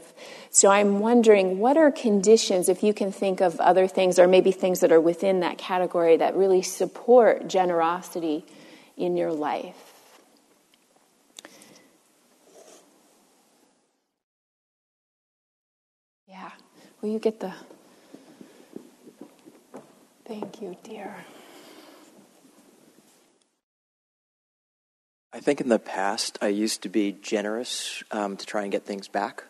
So 0.49 0.70
I'm 0.70 0.99
wondering 0.99 1.60
what 1.60 1.78
are 1.78 1.90
conditions, 1.94 2.68
if 2.68 2.84
you 2.84 2.94
can 2.94 3.14
think 3.14 3.40
of 3.40 3.57
other 3.62 3.88
things 3.88 4.20
or 4.20 4.28
maybe 4.28 4.52
things 4.52 4.82
that 4.82 4.91
are 4.91 4.99
within 4.99 5.40
that 5.40 5.57
category 5.57 6.18
that 6.18 6.36
really 6.36 6.62
support 6.62 7.48
generosity 7.48 8.44
in 8.98 9.16
your 9.16 9.32
life? 9.32 9.94
Yeah. 16.28 16.52
Will 17.02 17.12
you 17.12 17.20
get 17.20 17.40
the. 17.40 17.53
Thank 20.26 20.62
you, 20.62 20.76
dear. 20.84 21.16
I 25.36 25.41
think 25.41 25.60
in 25.60 25.68
the 25.68 25.80
past 25.80 26.38
I 26.41 26.48
used 26.48 26.84
to 26.84 26.90
be 26.90 27.12
generous 27.12 28.02
um, 28.10 28.38
to 28.38 28.45
try 28.45 28.64
and 28.64 28.72
get 28.72 28.86
things 28.86 29.10
back. 29.10 29.44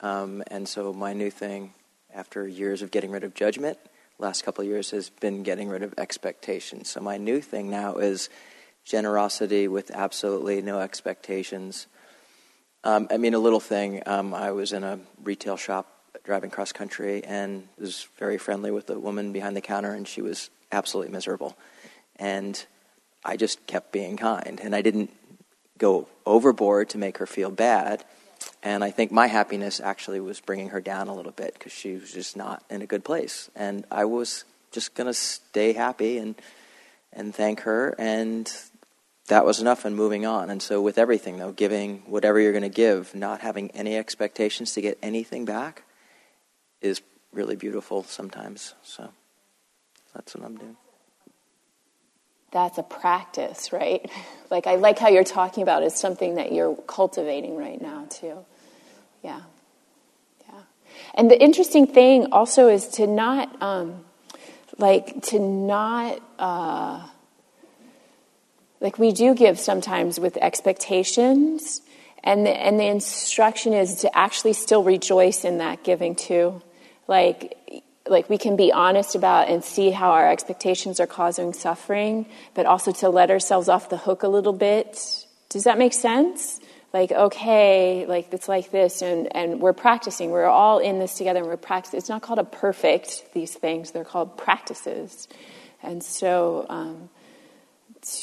Um, 0.00 0.42
and 0.46 0.66
so 0.66 0.90
my 0.94 1.12
new 1.12 1.30
thing, 1.30 1.74
after 2.14 2.48
years 2.48 2.80
of 2.80 2.90
getting 2.90 3.10
rid 3.10 3.22
of 3.22 3.34
judgment, 3.34 3.76
last 4.18 4.42
couple 4.42 4.62
of 4.62 4.68
years 4.68 4.92
has 4.92 5.10
been 5.10 5.42
getting 5.42 5.68
rid 5.68 5.82
of 5.82 5.92
expectations. 5.98 6.88
So 6.88 7.02
my 7.02 7.18
new 7.18 7.42
thing 7.42 7.68
now 7.68 7.96
is 7.96 8.30
generosity 8.86 9.68
with 9.68 9.90
absolutely 9.90 10.62
no 10.62 10.80
expectations. 10.80 11.88
Um, 12.82 13.06
I 13.10 13.18
mean, 13.18 13.34
a 13.34 13.38
little 13.38 13.60
thing. 13.60 14.02
Um, 14.06 14.32
I 14.32 14.52
was 14.52 14.72
in 14.72 14.82
a 14.82 14.98
retail 15.22 15.58
shop 15.58 15.92
driving 16.24 16.48
cross 16.48 16.72
country 16.72 17.22
and 17.22 17.68
was 17.78 18.08
very 18.18 18.38
friendly 18.38 18.70
with 18.70 18.86
the 18.86 18.98
woman 18.98 19.34
behind 19.34 19.56
the 19.56 19.60
counter, 19.60 19.92
and 19.92 20.08
she 20.08 20.22
was 20.22 20.48
absolutely 20.72 21.12
miserable. 21.12 21.54
And 22.18 22.64
I 23.26 23.36
just 23.36 23.66
kept 23.66 23.92
being 23.92 24.16
kind, 24.16 24.60
and 24.62 24.74
I 24.74 24.82
didn't 24.82 25.10
go 25.78 26.08
overboard 26.24 26.88
to 26.90 26.98
make 26.98 27.18
her 27.18 27.26
feel 27.26 27.50
bad. 27.50 28.04
And 28.62 28.82
I 28.82 28.90
think 28.90 29.12
my 29.12 29.26
happiness 29.26 29.80
actually 29.80 30.20
was 30.20 30.40
bringing 30.40 30.70
her 30.70 30.80
down 30.80 31.08
a 31.08 31.14
little 31.14 31.32
bit 31.32 31.54
because 31.54 31.72
she 31.72 31.94
was 31.94 32.12
just 32.12 32.36
not 32.36 32.64
in 32.70 32.82
a 32.82 32.86
good 32.86 33.04
place. 33.04 33.50
And 33.54 33.84
I 33.90 34.04
was 34.04 34.44
just 34.72 34.94
going 34.94 35.06
to 35.06 35.14
stay 35.14 35.72
happy 35.72 36.18
and 36.18 36.34
and 37.12 37.34
thank 37.34 37.60
her 37.60 37.94
and 37.98 38.52
that 39.28 39.44
was 39.44 39.60
enough 39.60 39.84
and 39.84 39.96
moving 39.96 40.26
on. 40.26 40.50
And 40.50 40.62
so 40.62 40.80
with 40.80 40.98
everything 40.98 41.38
though, 41.38 41.52
giving 41.52 42.02
whatever 42.06 42.38
you're 42.38 42.52
going 42.52 42.62
to 42.62 42.68
give, 42.68 43.14
not 43.14 43.40
having 43.40 43.70
any 43.72 43.96
expectations 43.96 44.72
to 44.74 44.80
get 44.80 44.98
anything 45.02 45.44
back 45.44 45.82
is 46.80 47.00
really 47.32 47.56
beautiful 47.56 48.04
sometimes. 48.04 48.74
So 48.82 49.10
that's 50.14 50.34
what 50.34 50.44
I'm 50.44 50.56
doing. 50.56 50.76
That's 52.52 52.78
a 52.78 52.82
practice, 52.82 53.72
right? 53.72 54.10
Like 54.48 54.68
I 54.68 54.76
like 54.76 55.00
how 55.00 55.08
you're 55.08 55.24
talking 55.24 55.64
about 55.64 55.82
is 55.82 55.96
something 55.96 56.36
that 56.36 56.52
you're 56.52 56.76
cultivating 56.86 57.56
right 57.56 57.82
now 57.82 58.06
too. 58.08 58.44
Yeah. 59.24 59.40
Yeah. 60.48 60.60
And 61.14 61.28
the 61.28 61.42
interesting 61.42 61.88
thing 61.88 62.28
also 62.30 62.68
is 62.68 62.86
to 62.90 63.08
not 63.08 63.60
um, 63.60 64.04
like 64.78 65.20
to 65.30 65.40
not 65.40 66.22
uh, 66.38 67.04
like 68.80 69.00
we 69.00 69.10
do 69.10 69.34
give 69.34 69.58
sometimes 69.58 70.20
with 70.20 70.36
expectations 70.36 71.80
and 72.22 72.46
the, 72.46 72.50
and 72.50 72.78
the 72.78 72.86
instruction 72.86 73.72
is 73.72 73.96
to 74.02 74.16
actually 74.16 74.52
still 74.52 74.84
rejoice 74.84 75.44
in 75.44 75.58
that 75.58 75.82
giving 75.82 76.14
too 76.14 76.62
like 77.08 77.82
like 78.08 78.28
we 78.28 78.38
can 78.38 78.56
be 78.56 78.72
honest 78.72 79.14
about 79.14 79.48
and 79.48 79.62
see 79.64 79.90
how 79.90 80.10
our 80.10 80.30
expectations 80.30 81.00
are 81.00 81.06
causing 81.06 81.52
suffering 81.52 82.26
but 82.54 82.66
also 82.66 82.92
to 82.92 83.08
let 83.08 83.30
ourselves 83.30 83.68
off 83.68 83.88
the 83.88 83.96
hook 83.96 84.22
a 84.22 84.28
little 84.28 84.52
bit. 84.52 85.26
Does 85.48 85.64
that 85.64 85.78
make 85.78 85.92
sense? 85.92 86.60
Like 86.92 87.12
okay 87.12 88.06
like 88.06 88.32
it's 88.32 88.48
like 88.48 88.70
this 88.70 89.02
and 89.02 89.34
and 89.34 89.60
we're 89.60 89.72
practicing. 89.72 90.30
We're 90.30 90.46
all 90.46 90.78
in 90.78 90.98
this 90.98 91.14
together 91.14 91.40
and 91.40 91.48
we're 91.48 91.56
practicing 91.56 91.98
it's 91.98 92.08
not 92.08 92.22
called 92.22 92.38
a 92.38 92.44
perfect 92.44 93.32
these 93.34 93.54
things. 93.54 93.90
They're 93.90 94.04
called 94.04 94.36
practices. 94.36 95.28
And 95.82 96.02
so 96.02 96.66
um, 96.68 97.10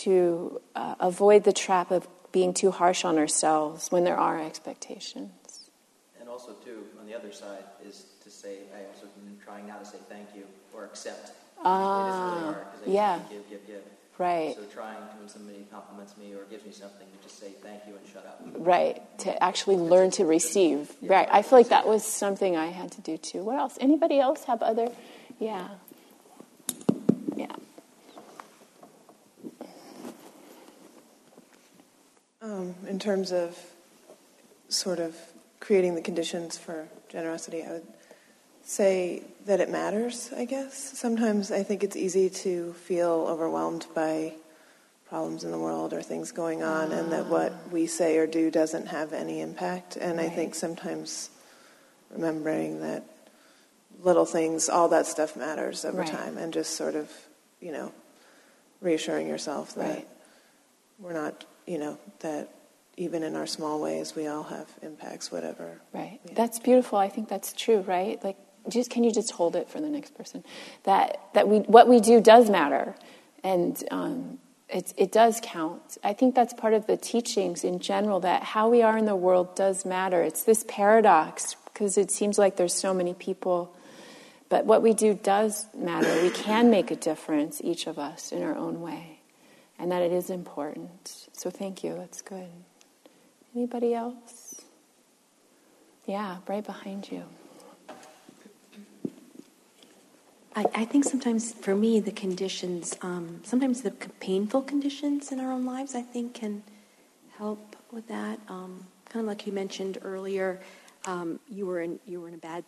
to 0.02 0.62
uh, 0.76 0.96
avoid 1.00 1.44
the 1.44 1.54
trap 1.54 1.92
of 1.92 2.08
being 2.32 2.54
too 2.54 2.72
harsh 2.72 3.06
on 3.06 3.18
ourselves 3.18 3.92
when 3.92 4.04
there 4.04 4.18
are 4.18 4.42
expectations. 4.42 5.70
And 6.20 6.28
also 6.28 6.54
too 6.66 6.84
on 7.00 7.06
the 7.06 7.14
other 7.14 7.32
side 7.32 7.64
is 7.86 8.06
to 8.24 8.32
say 8.32 8.60
i 8.76 8.86
also 8.88 9.03
trying 9.44 9.68
now 9.68 9.78
to 9.78 9.86
say 9.86 9.98
thank 10.10 10.28
you 10.36 10.44
or 10.74 10.86
accept 10.86 11.32
ah 11.64 12.56
really 12.82 12.96
yeah 12.96 13.20
give 13.30 13.50
give 13.50 13.68
give 13.68 13.84
Right. 14.18 14.56
So 14.56 14.64
trying 14.66 14.98
to, 14.98 15.18
when 15.18 15.28
somebody 15.28 15.66
compliments 15.72 16.16
me 16.18 16.34
or 16.34 16.44
gives 16.46 16.66
me 16.66 16.72
something, 16.72 17.08
to 17.08 17.24
just 17.28 17.40
say 17.40 17.50
thank 17.64 17.82
you 17.88 17.96
and 17.96 18.08
shut 18.08 18.26
up. 18.26 18.40
Right. 18.58 19.02
To 19.20 19.44
actually 19.44 19.78
learn 19.78 20.12
to 20.12 20.26
receive. 20.26 20.92
Right. 21.02 21.28
I 21.32 21.42
feel 21.42 21.58
like 21.58 21.70
that 21.70 21.88
was 21.88 22.06
something 22.06 22.56
I 22.56 22.68
had 22.68 22.92
to 22.92 23.02
do 23.02 23.18
too. 23.18 23.44
What 23.44 23.58
else? 23.58 23.78
Anybody 23.82 24.20
else 24.20 24.44
have 24.44 24.62
other? 24.62 24.90
Yeah. 25.40 25.68
Yeah. 27.36 27.48
Um, 32.42 32.76
in 32.88 33.00
terms 33.00 33.32
of 33.32 33.58
sort 34.70 35.00
of 35.00 35.16
creating 35.60 35.96
the 35.96 36.02
conditions 36.02 36.58
for 36.58 36.88
generosity, 37.10 37.64
I 37.64 37.72
would 37.72 37.88
say 38.64 39.24
that 39.46 39.60
it 39.60 39.70
matters, 39.70 40.32
I 40.36 40.46
guess. 40.46 40.98
Sometimes 40.98 41.52
I 41.52 41.64
think 41.64 41.84
it's 41.84 41.96
easy 41.96 42.30
to 42.30 42.74
feel 42.74 43.28
overwhelmed 43.30 43.86
by 43.94 44.34
problems 45.08 45.44
in 45.44 45.52
the 45.52 45.60
world 45.60 45.94
or 45.94 46.02
things 46.02 46.32
going 46.32 46.64
on, 46.64 46.92
and 46.92 47.12
that 47.12 47.28
what 47.28 47.52
ah. 47.54 47.70
we 47.72 47.86
say 47.86 48.18
or 48.18 48.26
do 48.26 48.50
doesn't 48.50 48.88
have 48.88 49.14
any 49.14 49.42
impact. 49.42 49.96
And 49.96 50.20
I 50.20 50.30
think 50.30 50.56
sometimes 50.56 51.30
remembering 52.10 52.80
that 52.80 53.04
little 54.02 54.26
things, 54.26 54.70
all 54.70 54.88
that 54.90 55.06
stuff 55.06 55.36
matters 55.36 55.86
over 55.86 56.00
Right. 56.00 56.08
time, 56.08 56.38
and 56.38 56.52
just 56.54 56.76
sort 56.76 56.96
of, 56.96 57.12
you 57.60 57.72
know, 57.72 57.92
reassuring 58.82 59.28
yourself 59.28 59.76
that 59.76 59.98
Right. 59.98 60.08
we're 61.00 61.14
not, 61.14 61.46
you 61.68 61.78
know, 61.78 61.98
that 62.20 62.50
even 62.98 63.24
in 63.24 63.36
our 63.36 63.48
small 63.48 63.80
ways, 63.80 64.16
we 64.16 64.28
all 64.28 64.44
have 64.44 64.68
impacts, 64.82 65.32
whatever. 65.32 65.82
Right. 65.94 66.20
That's 66.34 66.60
beautiful. 66.60 66.98
I 66.98 67.10
think 67.10 67.28
that's 67.30 67.54
true, 67.54 67.82
right? 67.82 68.24
Like 68.24 68.38
just 68.70 68.90
can 68.90 69.04
you 69.04 69.12
just 69.12 69.32
hold 69.32 69.56
it 69.56 69.70
for 69.70 69.82
the 69.82 69.90
next 69.90 70.16
person? 70.16 70.44
That 70.84 71.20
that 71.34 71.48
we 71.48 71.60
what 71.60 71.88
we 71.88 72.00
do 72.00 72.22
does 72.22 72.50
matter. 72.50 72.96
And 73.44 73.82
um, 73.92 74.40
it, 74.70 74.94
it 74.98 75.12
does 75.12 75.40
count. 75.44 75.98
I 76.04 76.14
think 76.14 76.34
that's 76.34 76.54
part 76.54 76.74
of 76.74 76.88
the 76.88 76.98
teachings 76.98 77.64
in 77.64 77.80
general 77.80 78.22
that 78.22 78.44
how 78.44 78.70
we 78.70 78.82
are 78.82 78.98
in 78.98 79.06
the 79.06 79.16
world 79.16 79.56
does 79.56 79.86
matter. 79.86 80.22
It's 80.24 80.44
this 80.44 80.66
paradox 80.68 81.56
because 81.66 81.98
it 81.98 82.10
seems 82.10 82.38
like 82.38 82.56
there's 82.56 82.74
so 82.74 82.94
many 82.94 83.14
people, 83.14 83.76
but 84.50 84.66
what 84.66 84.82
we 84.82 84.94
do 84.94 85.14
does 85.14 85.66
matter. 85.76 86.22
We 86.22 86.30
can 86.30 86.70
make 86.70 86.92
a 86.92 86.96
difference, 86.96 87.62
each 87.64 87.88
of 87.88 88.00
us, 88.00 88.32
in 88.32 88.44
our 88.44 88.56
own 88.56 88.82
way, 88.82 89.20
and 89.78 89.92
that 89.92 90.02
it 90.02 90.12
is 90.12 90.30
important. 90.30 91.28
So 91.34 91.50
thank 91.50 91.84
you. 91.84 91.96
That's 91.96 92.22
good. 92.22 92.50
Anybody 93.56 93.94
else? 93.94 94.62
Yeah, 96.06 96.38
right 96.48 96.66
behind 96.66 97.12
you. 97.12 97.24
I, 100.56 100.66
I 100.76 100.86
think 100.86 101.04
sometimes 101.04 101.54
for 101.54 101.76
me 101.76 102.00
the 102.00 102.12
conditions, 102.12 102.96
um, 103.02 103.40
sometimes 103.44 103.82
the 103.82 103.92
painful 103.92 104.62
conditions 104.62 105.32
in 105.32 105.40
our 105.40 105.52
own 105.52 105.66
lives, 105.66 105.96
I 105.96 106.02
think 106.02 106.36
can 106.36 106.64
help 107.38 107.76
with 107.92 108.08
that. 108.08 108.40
Um, 108.48 108.86
kind 109.10 109.24
of 109.24 109.28
like 109.28 109.48
you 109.48 109.54
mentioned 109.54 109.98
earlier, 110.04 110.60
um, 111.06 111.40
you 111.50 111.66
were 111.66 111.82
in 111.82 112.00
you 112.06 112.22
were 112.22 112.28
in 112.28 112.36
a 112.36 112.38
bad, 112.38 112.64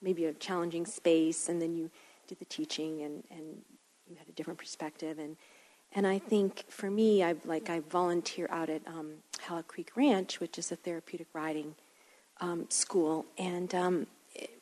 maybe 0.00 0.26
a 0.26 0.32
challenging 0.34 0.86
space, 0.86 1.48
and 1.48 1.60
then 1.60 1.74
you 1.74 1.90
did 2.28 2.38
the 2.38 2.44
teaching, 2.44 3.02
and, 3.02 3.24
and 3.30 3.62
you 4.08 4.16
had 4.16 4.28
a 4.28 4.32
different 4.32 4.58
perspective, 4.58 5.18
and 5.18 5.36
and 5.94 6.06
I 6.06 6.18
think 6.18 6.64
for 6.68 6.90
me, 6.90 7.22
I 7.22 7.34
like 7.44 7.68
I 7.68 7.80
volunteer 7.80 8.48
out 8.50 8.70
at 8.70 8.86
um, 8.86 9.14
Halleck 9.40 9.68
Creek 9.68 9.90
Ranch, 9.96 10.40
which 10.40 10.56
is 10.58 10.72
a 10.72 10.76
therapeutic 10.76 11.26
riding 11.34 11.74
um, 12.40 12.66
school, 12.70 13.26
and 13.36 13.74
um, 13.74 14.06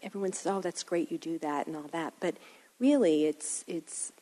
everyone 0.03 0.33
says, 0.33 0.47
"Oh, 0.47 0.61
that's 0.61 0.83
great, 0.83 1.11
you 1.11 1.19
do 1.19 1.39
that 1.39 1.67
and 1.67 1.77
all 1.77 1.89
that." 1.93 2.15
But 2.21 2.37
really, 2.79 3.27
it's 3.27 3.65
it's 3.67 4.13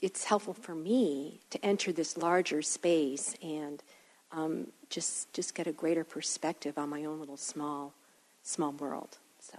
it's 0.00 0.24
helpful 0.24 0.54
for 0.54 0.74
me 0.74 1.40
to 1.50 1.64
enter 1.64 1.92
this 1.92 2.16
larger 2.16 2.62
space 2.62 3.34
and 3.42 3.82
um, 4.32 4.68
just 4.90 5.32
just 5.32 5.54
get 5.54 5.66
a 5.66 5.72
greater 5.72 6.04
perspective 6.04 6.78
on 6.78 6.88
my 6.88 7.04
own 7.04 7.20
little 7.20 7.36
small 7.36 7.94
small 8.42 8.72
world. 8.72 9.18
So. 9.40 9.58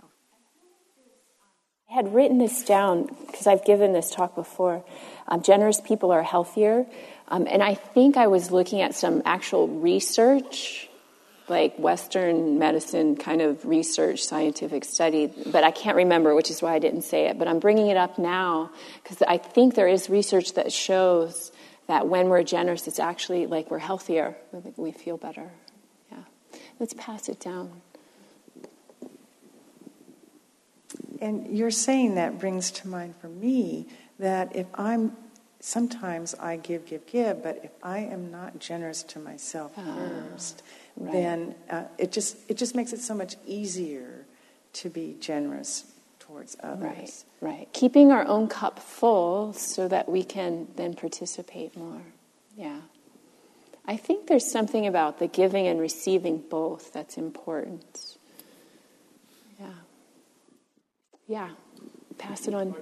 I 1.89 1.93
had 1.93 2.15
written 2.15 2.39
this 2.39 2.63
down 2.63 3.05
because 3.27 3.45
I've 3.45 3.63
given 3.63 3.93
this 3.93 4.09
talk 4.09 4.33
before. 4.33 4.83
Um, 5.27 5.43
generous 5.43 5.79
people 5.79 6.11
are 6.11 6.23
healthier. 6.23 6.87
Um, 7.27 7.47
and 7.49 7.61
I 7.63 7.75
think 7.75 8.17
I 8.17 8.27
was 8.27 8.51
looking 8.51 8.81
at 8.81 8.95
some 8.95 9.21
actual 9.25 9.67
research, 9.67 10.89
like 11.47 11.77
Western 11.77 12.57
medicine 12.57 13.15
kind 13.15 13.41
of 13.41 13.65
research, 13.65 14.23
scientific 14.23 14.83
study, 14.83 15.31
but 15.45 15.63
I 15.63 15.71
can't 15.71 15.95
remember, 15.95 16.33
which 16.33 16.49
is 16.49 16.61
why 16.61 16.73
I 16.73 16.79
didn't 16.79 17.03
say 17.03 17.27
it. 17.27 17.37
But 17.37 17.47
I'm 17.47 17.59
bringing 17.59 17.87
it 17.87 17.97
up 17.97 18.17
now 18.17 18.71
because 19.03 19.21
I 19.21 19.37
think 19.37 19.75
there 19.75 19.87
is 19.87 20.09
research 20.09 20.53
that 20.53 20.71
shows 20.71 21.51
that 21.87 22.07
when 22.07 22.29
we're 22.29 22.43
generous, 22.43 22.87
it's 22.87 22.99
actually 22.99 23.45
like 23.45 23.69
we're 23.69 23.77
healthier, 23.77 24.35
we 24.75 24.91
feel 24.91 25.17
better. 25.17 25.51
Yeah. 26.11 26.17
Let's 26.79 26.93
pass 26.93 27.29
it 27.29 27.39
down. 27.39 27.81
And 31.21 31.55
you're 31.55 31.71
saying 31.71 32.15
that 32.15 32.39
brings 32.39 32.71
to 32.71 32.87
mind 32.87 33.15
for 33.17 33.27
me 33.29 33.87
that 34.19 34.55
if 34.55 34.67
I'm 34.75 35.15
sometimes 35.59 36.35
I 36.35 36.57
give, 36.57 36.85
give, 36.85 37.05
give, 37.07 37.41
but 37.41 37.59
if 37.63 37.71
I 37.81 37.99
am 37.99 38.29
not 38.29 38.59
generous 38.59 39.01
to 39.03 39.19
myself 39.19 39.71
Ah, 39.77 39.95
first, 40.31 40.61
right. 40.97 41.13
then 41.13 41.55
uh, 41.69 41.83
it 41.97 42.11
just 42.11 42.37
it 42.49 42.57
just 42.57 42.75
makes 42.75 42.93
it 42.93 42.99
so 42.99 43.13
much 43.13 43.35
easier 43.45 44.25
to 44.73 44.89
be 44.89 45.15
generous 45.19 45.85
towards 46.19 46.57
others. 46.61 47.25
Right, 47.41 47.57
right. 47.57 47.73
Keeping 47.73 48.11
our 48.11 48.25
own 48.25 48.47
cup 48.47 48.79
full 48.79 49.53
so 49.53 49.87
that 49.87 50.09
we 50.09 50.23
can 50.23 50.67
then 50.75 50.93
participate 50.93 51.77
more. 51.77 52.01
Yeah. 52.57 52.79
I 53.87 53.97
think 53.97 54.27
there's 54.27 54.49
something 54.49 54.87
about 54.87 55.19
the 55.19 55.27
giving 55.27 55.67
and 55.67 55.79
receiving 55.79 56.39
both 56.39 56.91
that's 56.91 57.17
important. 57.17 58.17
Yeah. 59.59 59.67
Yeah. 61.27 61.49
Pass 62.17 62.47
it 62.47 62.53
on. 62.53 62.73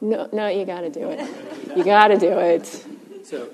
No, 0.00 0.28
no, 0.32 0.48
you 0.48 0.64
got 0.64 0.80
to 0.80 0.90
do 0.90 1.10
it. 1.10 1.20
You 1.76 1.84
got 1.84 2.08
to 2.08 2.18
do 2.18 2.32
it. 2.38 2.66
So, 3.24 3.48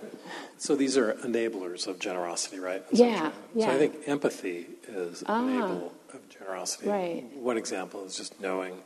so 0.58 0.76
these 0.76 0.96
are 0.96 1.14
enablers 1.14 1.86
of 1.86 1.98
generosity, 1.98 2.58
right? 2.58 2.82
Yeah, 2.92 3.30
yeah. 3.54 3.66
So 3.66 3.72
I 3.72 3.78
think 3.78 3.94
empathy 4.06 4.66
is 4.88 5.22
Ah. 5.26 5.42
an 5.42 5.48
enable 5.50 5.92
of 6.12 6.28
generosity. 6.28 6.88
Right. 6.88 7.24
One 7.36 7.56
example 7.56 8.04
is 8.04 8.16
just 8.16 8.40
knowing, 8.40 8.82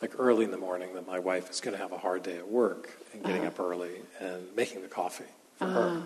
like 0.00 0.12
early 0.18 0.44
in 0.44 0.50
the 0.50 0.56
morning, 0.58 0.94
that 0.94 1.06
my 1.06 1.18
wife 1.18 1.50
is 1.50 1.60
going 1.60 1.76
to 1.76 1.82
have 1.82 1.92
a 1.92 1.98
hard 1.98 2.22
day 2.22 2.36
at 2.36 2.48
work 2.48 2.90
and 3.12 3.22
getting 3.24 3.44
Ah. 3.44 3.48
up 3.48 3.60
early 3.60 4.02
and 4.20 4.54
making 4.56 4.82
the 4.82 4.88
coffee 4.88 5.24
for 5.58 5.64
Ah. 5.64 5.68
her. 5.70 6.02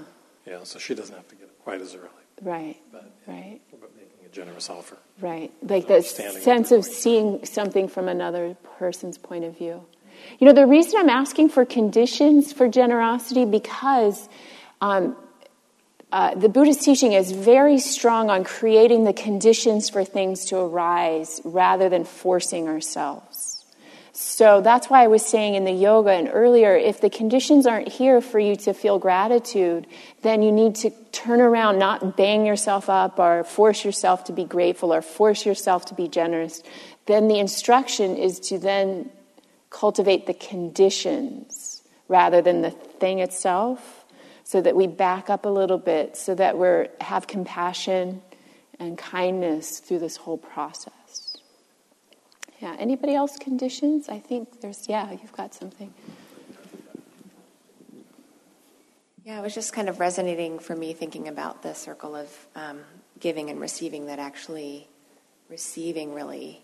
You 0.46 0.52
know, 0.52 0.64
so 0.64 0.78
she 0.78 0.94
doesn't 0.94 1.14
have 1.14 1.26
to 1.28 1.34
get 1.34 1.44
up 1.48 1.58
quite 1.64 1.80
as 1.80 1.94
early, 1.94 2.08
Right, 2.40 2.76
but 2.92 3.10
right. 3.26 3.58
but 3.72 3.90
making 3.96 4.24
a 4.24 4.28
generous 4.28 4.70
offer. 4.70 4.96
Right. 5.20 5.50
Like 5.62 5.88
the 5.88 6.02
sense 6.02 6.70
of 6.70 6.84
seeing 6.84 7.44
something 7.44 7.88
from 7.88 8.06
another 8.08 8.56
person's 8.78 9.18
point 9.18 9.44
of 9.44 9.56
view. 9.58 9.84
You 10.38 10.46
know, 10.46 10.52
the 10.52 10.66
reason 10.66 11.00
I'm 11.00 11.10
asking 11.10 11.48
for 11.50 11.64
conditions 11.64 12.52
for 12.52 12.68
generosity 12.68 13.44
because 13.44 14.28
um, 14.80 15.16
uh, 16.12 16.34
the 16.34 16.48
Buddhist 16.48 16.82
teaching 16.82 17.12
is 17.12 17.32
very 17.32 17.78
strong 17.78 18.30
on 18.30 18.44
creating 18.44 19.04
the 19.04 19.12
conditions 19.12 19.90
for 19.90 20.04
things 20.04 20.46
to 20.46 20.56
arise 20.56 21.40
rather 21.44 21.88
than 21.88 22.04
forcing 22.04 22.68
ourselves. 22.68 23.64
So 24.12 24.62
that's 24.62 24.88
why 24.88 25.04
I 25.04 25.08
was 25.08 25.26
saying 25.26 25.56
in 25.56 25.64
the 25.64 25.72
yoga 25.72 26.10
and 26.10 26.30
earlier, 26.32 26.74
if 26.74 27.02
the 27.02 27.10
conditions 27.10 27.66
aren't 27.66 27.88
here 27.88 28.22
for 28.22 28.38
you 28.38 28.56
to 28.56 28.72
feel 28.72 28.98
gratitude, 28.98 29.86
then 30.22 30.40
you 30.40 30.52
need 30.52 30.76
to 30.76 30.90
turn 31.12 31.42
around, 31.42 31.78
not 31.78 32.16
bang 32.16 32.46
yourself 32.46 32.88
up 32.88 33.18
or 33.18 33.44
force 33.44 33.84
yourself 33.84 34.24
to 34.24 34.32
be 34.32 34.44
grateful 34.44 34.94
or 34.94 35.02
force 35.02 35.44
yourself 35.44 35.84
to 35.86 35.94
be 35.94 36.08
generous. 36.08 36.62
Then 37.04 37.28
the 37.28 37.38
instruction 37.38 38.16
is 38.16 38.40
to 38.40 38.58
then 38.58 39.10
cultivate 39.68 40.26
the 40.26 40.34
conditions 40.34 41.82
rather 42.08 42.40
than 42.40 42.62
the 42.62 42.70
thing 42.70 43.18
itself 43.18 43.95
so 44.46 44.60
that 44.60 44.76
we 44.76 44.86
back 44.86 45.28
up 45.28 45.44
a 45.44 45.48
little 45.48 45.76
bit 45.76 46.16
so 46.16 46.32
that 46.32 46.56
we 46.56 46.86
have 47.00 47.26
compassion 47.26 48.22
and 48.78 48.96
kindness 48.96 49.80
through 49.80 49.98
this 49.98 50.16
whole 50.16 50.38
process. 50.38 51.36
Yeah, 52.60 52.76
anybody 52.78 53.12
else 53.12 53.36
conditions? 53.38 54.08
I 54.08 54.20
think 54.20 54.60
there's, 54.60 54.88
yeah, 54.88 55.10
you've 55.10 55.32
got 55.32 55.52
something. 55.52 55.92
Yeah, 59.24 59.40
it 59.40 59.42
was 59.42 59.52
just 59.52 59.72
kind 59.72 59.88
of 59.88 59.98
resonating 59.98 60.60
for 60.60 60.76
me 60.76 60.92
thinking 60.92 61.26
about 61.26 61.64
the 61.64 61.74
circle 61.74 62.14
of 62.14 62.30
um, 62.54 62.82
giving 63.18 63.50
and 63.50 63.60
receiving 63.60 64.06
that 64.06 64.20
actually 64.20 64.86
receiving 65.48 66.14
really 66.14 66.62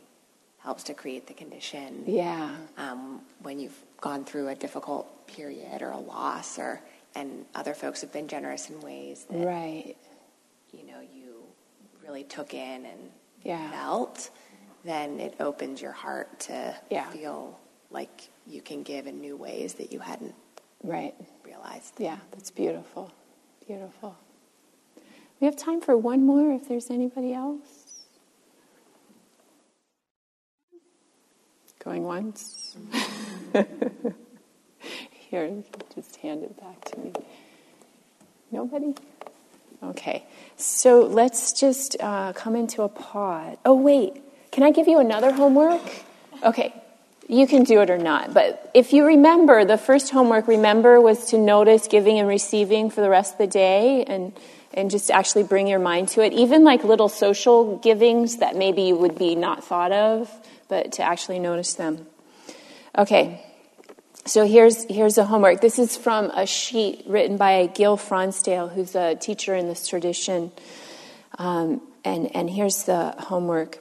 helps 0.58 0.84
to 0.84 0.94
create 0.94 1.26
the 1.26 1.34
condition. 1.34 2.04
Yeah. 2.06 2.54
Um, 2.78 3.22
when 3.40 3.58
you've 3.58 3.76
gone 4.00 4.24
through 4.24 4.46
a 4.46 4.54
difficult 4.54 5.26
period 5.26 5.82
or 5.82 5.90
a 5.90 5.98
loss, 5.98 6.60
or 6.60 6.80
and 7.14 7.44
other 7.54 7.74
folks 7.74 8.00
have 8.00 8.12
been 8.12 8.28
generous 8.28 8.70
in 8.70 8.80
ways 8.80 9.26
that 9.30 9.44
Right. 9.46 9.96
you 10.72 10.84
know 10.84 11.00
you 11.00 11.42
really 12.02 12.24
took 12.24 12.54
in 12.54 12.86
and 12.86 13.10
Yeah. 13.42 13.70
felt, 13.70 14.30
then 14.84 15.20
it 15.20 15.34
opens 15.40 15.80
your 15.82 15.92
heart 15.92 16.40
to 16.40 16.74
Yeah. 16.90 17.10
feel 17.10 17.58
like 17.90 18.28
you 18.46 18.62
can 18.62 18.82
give 18.82 19.06
in 19.06 19.20
new 19.20 19.36
ways 19.36 19.74
that 19.74 19.92
you 19.92 20.00
hadn't 20.00 20.34
Right. 20.82 21.14
realized. 21.44 21.94
Yeah, 21.98 22.18
that's 22.30 22.50
beautiful. 22.50 23.10
Beautiful. 23.66 24.16
We 25.40 25.44
have 25.46 25.56
time 25.56 25.80
for 25.80 25.96
one 25.96 26.24
more 26.24 26.52
if 26.52 26.68
there's 26.68 26.90
anybody 26.90 27.32
else. 27.34 28.04
Going 31.80 32.04
once? 32.04 32.76
Here, 35.32 35.50
just 35.94 36.16
hand 36.16 36.42
it 36.42 36.60
back 36.60 36.84
to 36.90 37.00
me. 37.00 37.10
Nobody? 38.50 38.94
Okay, 39.82 40.24
so 40.58 41.06
let's 41.06 41.54
just 41.54 41.96
uh, 42.00 42.34
come 42.34 42.54
into 42.54 42.82
a 42.82 42.90
pause. 42.90 43.56
Oh, 43.64 43.72
wait, 43.72 44.22
can 44.50 44.62
I 44.62 44.72
give 44.72 44.88
you 44.88 44.98
another 44.98 45.32
homework? 45.32 45.80
Okay, 46.42 46.74
you 47.28 47.46
can 47.46 47.64
do 47.64 47.80
it 47.80 47.88
or 47.88 47.96
not. 47.96 48.34
But 48.34 48.70
if 48.74 48.92
you 48.92 49.06
remember, 49.06 49.64
the 49.64 49.78
first 49.78 50.10
homework, 50.10 50.48
remember, 50.48 51.00
was 51.00 51.24
to 51.30 51.38
notice 51.38 51.88
giving 51.88 52.18
and 52.18 52.28
receiving 52.28 52.90
for 52.90 53.00
the 53.00 53.08
rest 53.08 53.32
of 53.32 53.38
the 53.38 53.46
day 53.46 54.04
and, 54.04 54.34
and 54.74 54.90
just 54.90 55.10
actually 55.10 55.44
bring 55.44 55.66
your 55.66 55.78
mind 55.78 56.08
to 56.08 56.22
it. 56.22 56.34
Even 56.34 56.62
like 56.62 56.84
little 56.84 57.08
social 57.08 57.78
givings 57.78 58.36
that 58.36 58.54
maybe 58.54 58.92
would 58.92 59.16
be 59.16 59.34
not 59.34 59.64
thought 59.64 59.92
of, 59.92 60.30
but 60.68 60.92
to 60.92 61.02
actually 61.02 61.38
notice 61.38 61.72
them. 61.72 62.06
Okay, 62.98 63.42
so 64.24 64.46
here's, 64.46 64.84
here's 64.84 65.18
a 65.18 65.24
homework. 65.24 65.60
This 65.60 65.78
is 65.78 65.96
from 65.96 66.26
a 66.30 66.46
sheet 66.46 67.02
written 67.06 67.36
by 67.36 67.66
Gil 67.66 67.96
Fronsdal, 67.96 68.72
who's 68.72 68.94
a 68.94 69.16
teacher 69.16 69.54
in 69.54 69.68
this 69.68 69.88
tradition. 69.88 70.52
Um, 71.38 71.80
and, 72.04 72.34
and 72.34 72.48
here's 72.48 72.84
the 72.84 73.14
homework. 73.18 73.78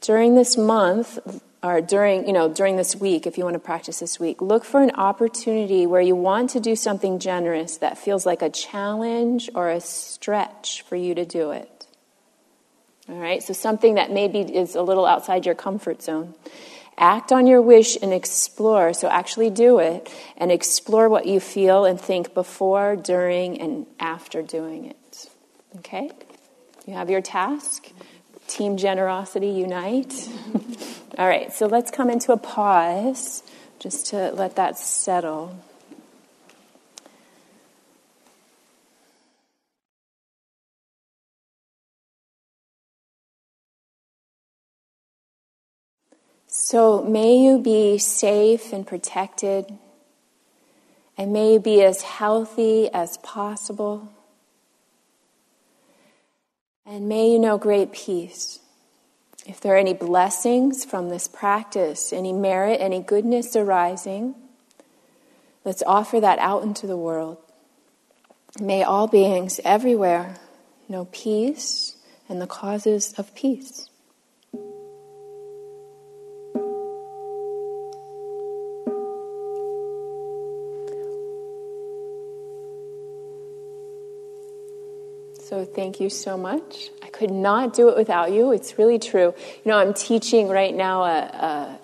During 0.00 0.36
this 0.36 0.56
month, 0.56 1.18
or 1.62 1.80
during, 1.80 2.26
you 2.26 2.32
know, 2.32 2.48
during 2.48 2.76
this 2.76 2.96
week, 2.96 3.26
if 3.26 3.36
you 3.36 3.44
want 3.44 3.54
to 3.54 3.60
practice 3.60 4.00
this 4.00 4.18
week, 4.18 4.40
look 4.40 4.64
for 4.64 4.80
an 4.80 4.92
opportunity 4.92 5.86
where 5.86 6.00
you 6.00 6.16
want 6.16 6.50
to 6.50 6.60
do 6.60 6.74
something 6.74 7.18
generous 7.18 7.76
that 7.78 7.98
feels 7.98 8.24
like 8.24 8.40
a 8.40 8.48
challenge 8.48 9.50
or 9.54 9.68
a 9.68 9.80
stretch 9.80 10.82
for 10.82 10.96
you 10.96 11.14
to 11.14 11.26
do 11.26 11.50
it. 11.50 11.86
All 13.08 13.16
right, 13.16 13.42
so 13.42 13.52
something 13.52 13.96
that 13.96 14.10
maybe 14.10 14.40
is 14.40 14.74
a 14.74 14.82
little 14.82 15.04
outside 15.04 15.44
your 15.44 15.54
comfort 15.54 16.00
zone. 16.00 16.34
Act 17.00 17.32
on 17.32 17.46
your 17.46 17.62
wish 17.62 17.96
and 18.00 18.12
explore. 18.12 18.92
So 18.92 19.08
actually 19.08 19.48
do 19.48 19.78
it 19.78 20.14
and 20.36 20.52
explore 20.52 21.08
what 21.08 21.26
you 21.26 21.40
feel 21.40 21.86
and 21.86 21.98
think 21.98 22.34
before, 22.34 22.94
during, 22.94 23.58
and 23.58 23.86
after 23.98 24.42
doing 24.42 24.84
it. 24.84 25.30
Okay? 25.78 26.10
You 26.86 26.94
have 26.94 27.08
your 27.08 27.22
task. 27.22 27.90
Team 28.46 28.76
generosity 28.76 29.48
unite. 29.48 30.28
All 31.18 31.26
right, 31.26 31.52
so 31.52 31.66
let's 31.66 31.90
come 31.90 32.10
into 32.10 32.32
a 32.32 32.36
pause 32.36 33.42
just 33.78 34.06
to 34.08 34.32
let 34.32 34.56
that 34.56 34.78
settle. 34.78 35.56
So 46.70 47.02
may 47.02 47.36
you 47.36 47.58
be 47.58 47.98
safe 47.98 48.72
and 48.72 48.86
protected, 48.86 49.76
and 51.18 51.32
may 51.32 51.54
you 51.54 51.58
be 51.58 51.82
as 51.82 52.02
healthy 52.02 52.88
as 52.94 53.18
possible, 53.24 54.08
and 56.86 57.08
may 57.08 57.28
you 57.28 57.40
know 57.40 57.58
great 57.58 57.90
peace. 57.90 58.60
If 59.44 59.60
there 59.60 59.74
are 59.74 59.78
any 59.78 59.94
blessings 59.94 60.84
from 60.84 61.08
this 61.08 61.26
practice, 61.26 62.12
any 62.12 62.32
merit, 62.32 62.80
any 62.80 63.00
goodness 63.00 63.56
arising, 63.56 64.36
let's 65.64 65.82
offer 65.84 66.20
that 66.20 66.38
out 66.38 66.62
into 66.62 66.86
the 66.86 66.96
world. 66.96 67.38
May 68.60 68.84
all 68.84 69.08
beings 69.08 69.58
everywhere 69.64 70.36
know 70.88 71.06
peace 71.06 71.96
and 72.28 72.40
the 72.40 72.46
causes 72.46 73.12
of 73.14 73.34
peace. 73.34 73.89
Thank 85.64 86.00
you 86.00 86.10
so 86.10 86.36
much. 86.36 86.90
I 87.02 87.08
could 87.08 87.30
not 87.30 87.74
do 87.74 87.88
it 87.88 87.96
without 87.96 88.32
you. 88.32 88.52
It's 88.52 88.78
really 88.78 88.98
true. 88.98 89.34
You 89.64 89.70
know, 89.70 89.78
I'm 89.78 89.94
teaching 89.94 90.48
right 90.48 90.74
now 90.74 91.04
a, 91.04 91.78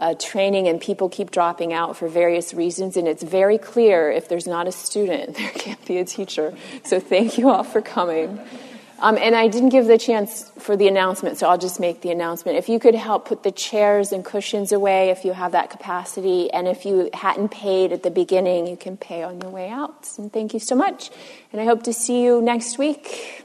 a, 0.00 0.10
a 0.10 0.14
training 0.14 0.68
and 0.68 0.80
people 0.80 1.08
keep 1.08 1.30
dropping 1.30 1.72
out 1.72 1.96
for 1.96 2.08
various 2.08 2.54
reasons, 2.54 2.96
and 2.96 3.06
it's 3.06 3.22
very 3.22 3.58
clear 3.58 4.10
if 4.10 4.28
there's 4.28 4.46
not 4.46 4.66
a 4.66 4.72
student, 4.72 5.36
there 5.36 5.50
can't 5.50 5.84
be 5.86 5.98
a 5.98 6.04
teacher. 6.04 6.54
So 6.84 7.00
thank 7.00 7.38
you 7.38 7.50
all 7.50 7.64
for 7.64 7.82
coming. 7.82 8.40
Um, 9.02 9.18
and 9.18 9.34
I 9.34 9.48
didn't 9.48 9.70
give 9.70 9.86
the 9.86 9.98
chance 9.98 10.48
for 10.60 10.76
the 10.76 10.86
announcement, 10.86 11.36
so 11.36 11.48
I'll 11.48 11.58
just 11.58 11.80
make 11.80 12.02
the 12.02 12.12
announcement. 12.12 12.56
If 12.56 12.68
you 12.68 12.78
could 12.78 12.94
help 12.94 13.26
put 13.26 13.42
the 13.42 13.50
chairs 13.50 14.12
and 14.12 14.24
cushions 14.24 14.70
away 14.70 15.10
if 15.10 15.24
you 15.24 15.32
have 15.32 15.50
that 15.52 15.70
capacity, 15.70 16.48
and 16.52 16.68
if 16.68 16.86
you 16.86 17.10
hadn't 17.12 17.48
paid 17.50 17.92
at 17.92 18.04
the 18.04 18.12
beginning, 18.12 18.68
you 18.68 18.76
can 18.76 18.96
pay 18.96 19.24
on 19.24 19.40
your 19.40 19.50
way 19.50 19.68
out. 19.68 20.08
And 20.18 20.32
thank 20.32 20.54
you 20.54 20.60
so 20.60 20.76
much. 20.76 21.10
And 21.52 21.60
I 21.60 21.64
hope 21.64 21.82
to 21.82 21.92
see 21.92 22.22
you 22.22 22.40
next 22.40 22.78
week. 22.78 23.44